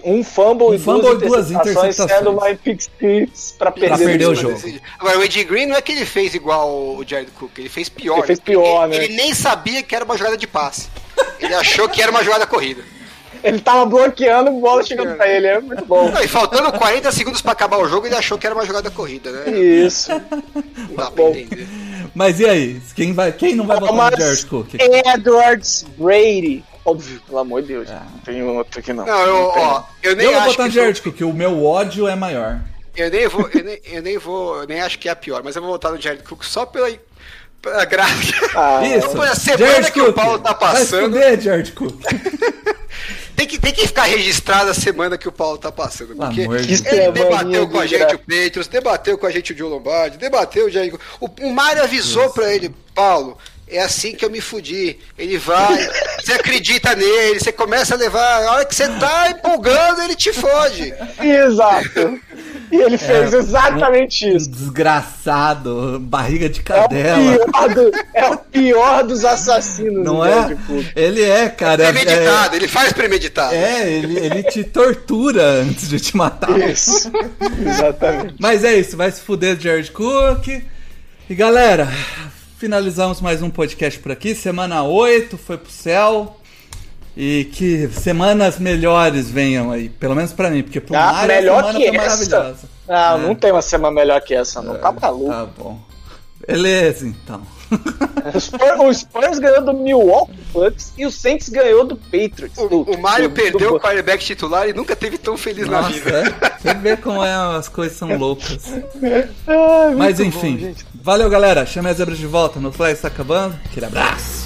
Um 0.04 0.24
fumble 0.24 0.68
Um 0.68 0.74
e 0.74 0.80
fumble 0.80 1.18
duas, 1.18 1.22
e 1.22 1.28
duas 1.28 1.52
interceptações, 1.52 2.12
sendo 2.12 2.32
uma 2.32 2.54
pick 2.56 2.82
six 2.82 3.56
pra 3.58 3.72
perder, 3.72 4.06
perder 4.06 4.28
o 4.28 4.36
jogo. 4.36 4.58
jogo. 4.58 4.80
Agora, 5.00 5.20
o 5.20 5.24
Ed 5.24 5.44
Green 5.44 5.68
não 5.68 5.76
é 5.76 5.82
que 5.82 5.92
ele 5.92 6.06
fez 6.06 6.34
igual 6.36 6.70
o 6.70 7.04
Jared 7.08 7.32
Cook, 7.32 7.58
ele 7.58 7.70
fez 7.70 7.90
pior. 7.90 8.18
Ele 8.18 8.28
fez 8.28 8.40
pior, 8.40 8.86
ele, 8.86 8.98
né? 8.98 9.06
Ele 9.06 9.16
nem 9.16 9.34
sabia 9.34 9.82
que 9.82 9.96
era 9.96 10.04
uma 10.04 10.18
jogada 10.18 10.38
de 10.38 10.48
passe. 10.48 10.90
Ele 11.40 11.54
achou 11.54 11.88
que 11.88 12.02
era 12.02 12.12
uma 12.12 12.24
jogada 12.24 12.46
corrida. 12.46 12.84
Ele 13.44 13.60
tava 13.60 13.86
bloqueando, 13.86 14.52
bola 14.54 14.84
chegando 14.84 15.16
pra 15.16 15.28
ele. 15.28 15.46
É 15.46 15.60
muito 15.60 15.86
bom. 15.86 16.10
Não, 16.10 16.22
e 16.22 16.28
faltando 16.28 16.72
40 16.72 17.12
segundos 17.12 17.42
pra 17.42 17.52
acabar 17.52 17.78
o 17.78 17.88
jogo, 17.88 18.08
ele 18.08 18.16
achou 18.16 18.38
que 18.38 18.46
era 18.48 18.56
uma 18.56 18.66
jogada 18.66 18.90
corrida, 18.90 19.32
né? 19.32 19.58
Isso. 19.58 20.12
Não 20.12 20.96
dá 20.96 21.12
pra 21.12 21.24
bom. 21.24 21.30
entender. 21.30 21.68
Mas 22.16 22.40
e 22.40 22.46
aí? 22.46 22.82
Quem, 22.96 23.12
vai, 23.14 23.34
quem 23.34 23.54
não 23.56 23.68
vai 23.68 23.78
votar 23.78 23.94
no 23.94 24.02
Thomas 24.02 24.20
Jared 24.20 24.46
Cook? 24.46 24.70
Edwards 24.80 25.86
Brady. 25.98 26.64
Óbvio, 26.86 27.20
pelo 27.28 27.40
amor 27.40 27.62
de 27.62 27.68
Deus. 27.70 27.90
Não 27.90 28.20
tem 28.24 28.42
outro 28.42 28.80
aqui 28.80 28.94
não. 28.94 29.06
Não, 29.06 29.20
eu, 29.22 29.52
tem. 29.52 29.64
ó, 29.64 29.84
eu 30.02 30.16
nem 30.16 30.26
Eu 30.26 30.32
vou 30.32 30.42
acho 30.42 30.52
votar 30.52 30.68
no 30.68 30.72
Jared 30.72 31.02
Cook, 31.02 31.22
o 31.22 31.34
meu 31.34 31.66
ódio 31.66 32.08
é 32.08 32.16
maior. 32.16 32.62
Eu 32.96 33.12
nem 33.12 33.28
vou, 33.28 33.50
eu 33.54 33.64
nem, 33.64 33.80
eu 33.86 34.02
nem 34.02 34.18
vou, 34.18 34.62
eu 34.62 34.68
nem 34.68 34.80
acho 34.80 34.98
que 34.98 35.10
é 35.10 35.12
a 35.12 35.16
pior, 35.16 35.42
mas 35.44 35.56
eu 35.56 35.62
vou 35.62 35.72
votar 35.72 35.92
no 35.92 36.00
Jared 36.00 36.24
Cook 36.24 36.44
só 36.46 36.66
pela, 36.66 36.90
pela 37.62 37.84
graça. 37.84 38.14
Ah, 38.56 38.88
Isso. 38.88 39.10
Foi 39.10 39.28
a 39.28 39.36
semana 39.36 39.92
que 39.92 40.00
o 40.02 40.14
Paulo 40.14 40.40
tá 40.40 40.54
Vai 40.54 40.72
passando. 40.72 41.12
fuder, 41.12 41.42
Jared 41.42 41.72
Cook. 41.74 42.00
Tem 43.36 43.46
que, 43.48 43.60
tem 43.60 43.74
que 43.74 43.86
ficar 43.86 44.04
registrada 44.04 44.72
a 44.72 44.74
semana 44.74 45.18
que 45.18 45.28
o 45.28 45.32
Paulo 45.32 45.58
tá 45.58 45.72
passando. 45.72 46.16
Porque 46.16 46.42
ele 46.42 47.12
debateu 47.12 47.68
com 47.68 47.80
a 47.80 47.86
gente 47.86 48.16
o 48.16 48.20
Petros, 48.20 48.68
debateu 48.68 49.18
com 49.18 49.26
a 49.26 49.32
gente 49.32 49.54
o 49.54 49.58
Joe 49.58 49.70
Lombardi, 49.70 50.18
debateu 50.18 50.68
o 50.68 50.70
Jair. 50.70 50.94
O, 51.20 51.28
o 51.42 51.54
Mário 51.54 51.84
avisou 51.84 52.30
pra 52.30 52.54
ele, 52.54 52.74
Paulo. 52.94 53.38
É 53.68 53.82
assim 53.82 54.14
que 54.14 54.24
eu 54.24 54.30
me 54.30 54.40
fudi. 54.40 55.00
Ele 55.18 55.40
vai, 55.40 55.90
você 56.20 56.34
acredita 56.34 56.96
nele, 56.96 57.40
você 57.40 57.52
começa 57.52 57.96
a 57.96 57.98
levar. 57.98 58.44
A 58.44 58.52
hora 58.52 58.66
que 58.66 58.76
você 58.76 58.88
tá 58.88 59.32
empolgando, 59.32 60.04
ele 60.04 60.16
te 60.16 60.32
fode. 60.32 60.94
Exato. 61.20 62.20
E 62.72 62.76
ele 62.78 62.98
fez 62.98 63.34
exatamente 63.34 64.26
Um 64.26 64.36
isso. 64.36 64.50
desgraçado, 64.50 66.00
barriga 66.00 66.50
de 66.50 66.60
É 66.60 66.62
o, 66.62 66.66
cadela. 66.66 67.18
pior 67.46 67.74
do- 67.74 67.92
é 68.14 68.26
o 68.30 68.38
pior 68.38 69.04
dos 69.04 69.24
assassinos. 69.26 70.04
Não 70.04 70.26
é? 70.26 70.32
Jared 70.34 70.56
Cook. 70.68 70.86
Ele 70.96 71.22
é, 71.22 71.50
cara. 71.50 71.92
Premeditado, 71.92 72.56
ele 72.56 72.68
faz 72.68 72.92
premeditado. 72.94 73.54
É, 73.54 73.84
é, 73.84 73.90
ele, 73.94 74.18
ele 74.20 74.44
te 74.44 74.64
tortura 74.64 75.44
antes 75.62 75.88
de 75.90 76.00
te 76.00 76.16
matar. 76.18 76.58
Isso. 76.70 77.12
Exatamente. 77.66 78.36
Mas 78.40 78.64
é 78.64 78.76
isso, 78.76 78.98
vai 78.98 79.12
se 79.12 79.22
fuder 79.22 79.60
Jared 79.60 79.92
Cook. 79.92 80.48
E 81.30 81.36
galera, 81.36 81.88
finalizamos 82.58 83.22
mais 83.22 83.42
um 83.42 83.50
podcast 83.50 84.00
por 84.00 84.12
aqui. 84.12 84.36
Semana 84.36 84.84
8 84.84 85.38
foi 85.38 85.58
pro 85.58 85.72
céu. 85.72 86.40
E 87.18 87.46
que 87.54 87.88
semanas 87.90 88.60
melhores 88.60 89.30
venham 89.30 89.72
aí, 89.72 89.88
pelo 89.88 90.16
menos 90.16 90.34
pra 90.34 90.50
mim, 90.50 90.62
porque 90.64 90.82
pro 90.82 90.96
Ah, 90.96 91.14
Mário 91.14 91.28
melhor 91.36 91.60
a 91.64 91.68
semana 91.68 91.80
que 91.80 91.88
foi 91.88 91.96
essa? 91.98 92.08
maravilhosa. 92.40 92.70
Não, 92.88 92.96
É. 92.96 93.18
não 93.28 93.36
tem 93.36 93.52
uma 93.52 93.62
semana 93.62 93.96
melhor 93.96 94.22
que 94.22 94.34
essa, 94.36 94.62
não. 94.62 94.76
Tá 94.76 94.92
maluco. 94.92 95.30
Tá 95.32 95.46
bom. 95.58 95.80
Beleza, 96.48 97.08
então. 97.08 97.42
O 98.34 98.40
Spurs, 98.40 98.80
o 98.80 98.94
Spurs 98.94 99.40
ganhou 99.40 99.64
do 99.64 99.74
Milwaukee 99.74 100.34
Bucks 100.52 100.94
e 100.98 101.06
o 101.06 101.12
Saints 101.12 101.48
ganhou 101.50 101.86
do 101.86 101.96
Patriots. 101.96 102.58
O, 102.58 102.68
Do- 102.68 102.82
o 102.92 102.98
Mário 103.02 103.30
do- 103.30 103.36
perdeu 103.36 103.70
do 103.72 103.76
o 103.76 103.80
quarterback 103.80 104.24
titular 104.24 104.68
e 104.68 104.74
nunca 104.74 104.96
teve 104.96 105.18
tão 105.18 105.38
feliz 105.38 105.68
na 105.68 105.82
Nossa, 105.82 105.94
vida. 105.94 106.10
é. 106.42 106.58
Você 106.60 106.74
vê 106.76 106.98
como 106.98 107.24
é, 107.24 107.32
as 107.58 107.68
coisas 107.70 107.96
são 107.98 108.16
loucas. 108.18 108.60
Ai, 109.48 109.94
Mas 109.96 110.20
muito 110.20 110.34
bom, 110.34 110.40
enfim, 110.40 110.58
gente. 110.60 110.86
valeu 111.04 111.30
galera. 111.30 111.66
Chame 111.68 111.90
as 111.90 111.98
zebras 111.98 112.18
de 112.18 112.26
volta. 112.28 112.60
No 112.60 112.72
Fly 112.72 112.92
está 112.92 113.08
acabando. 113.10 113.56
Aquele 113.66 113.86
abraço. 113.86 114.45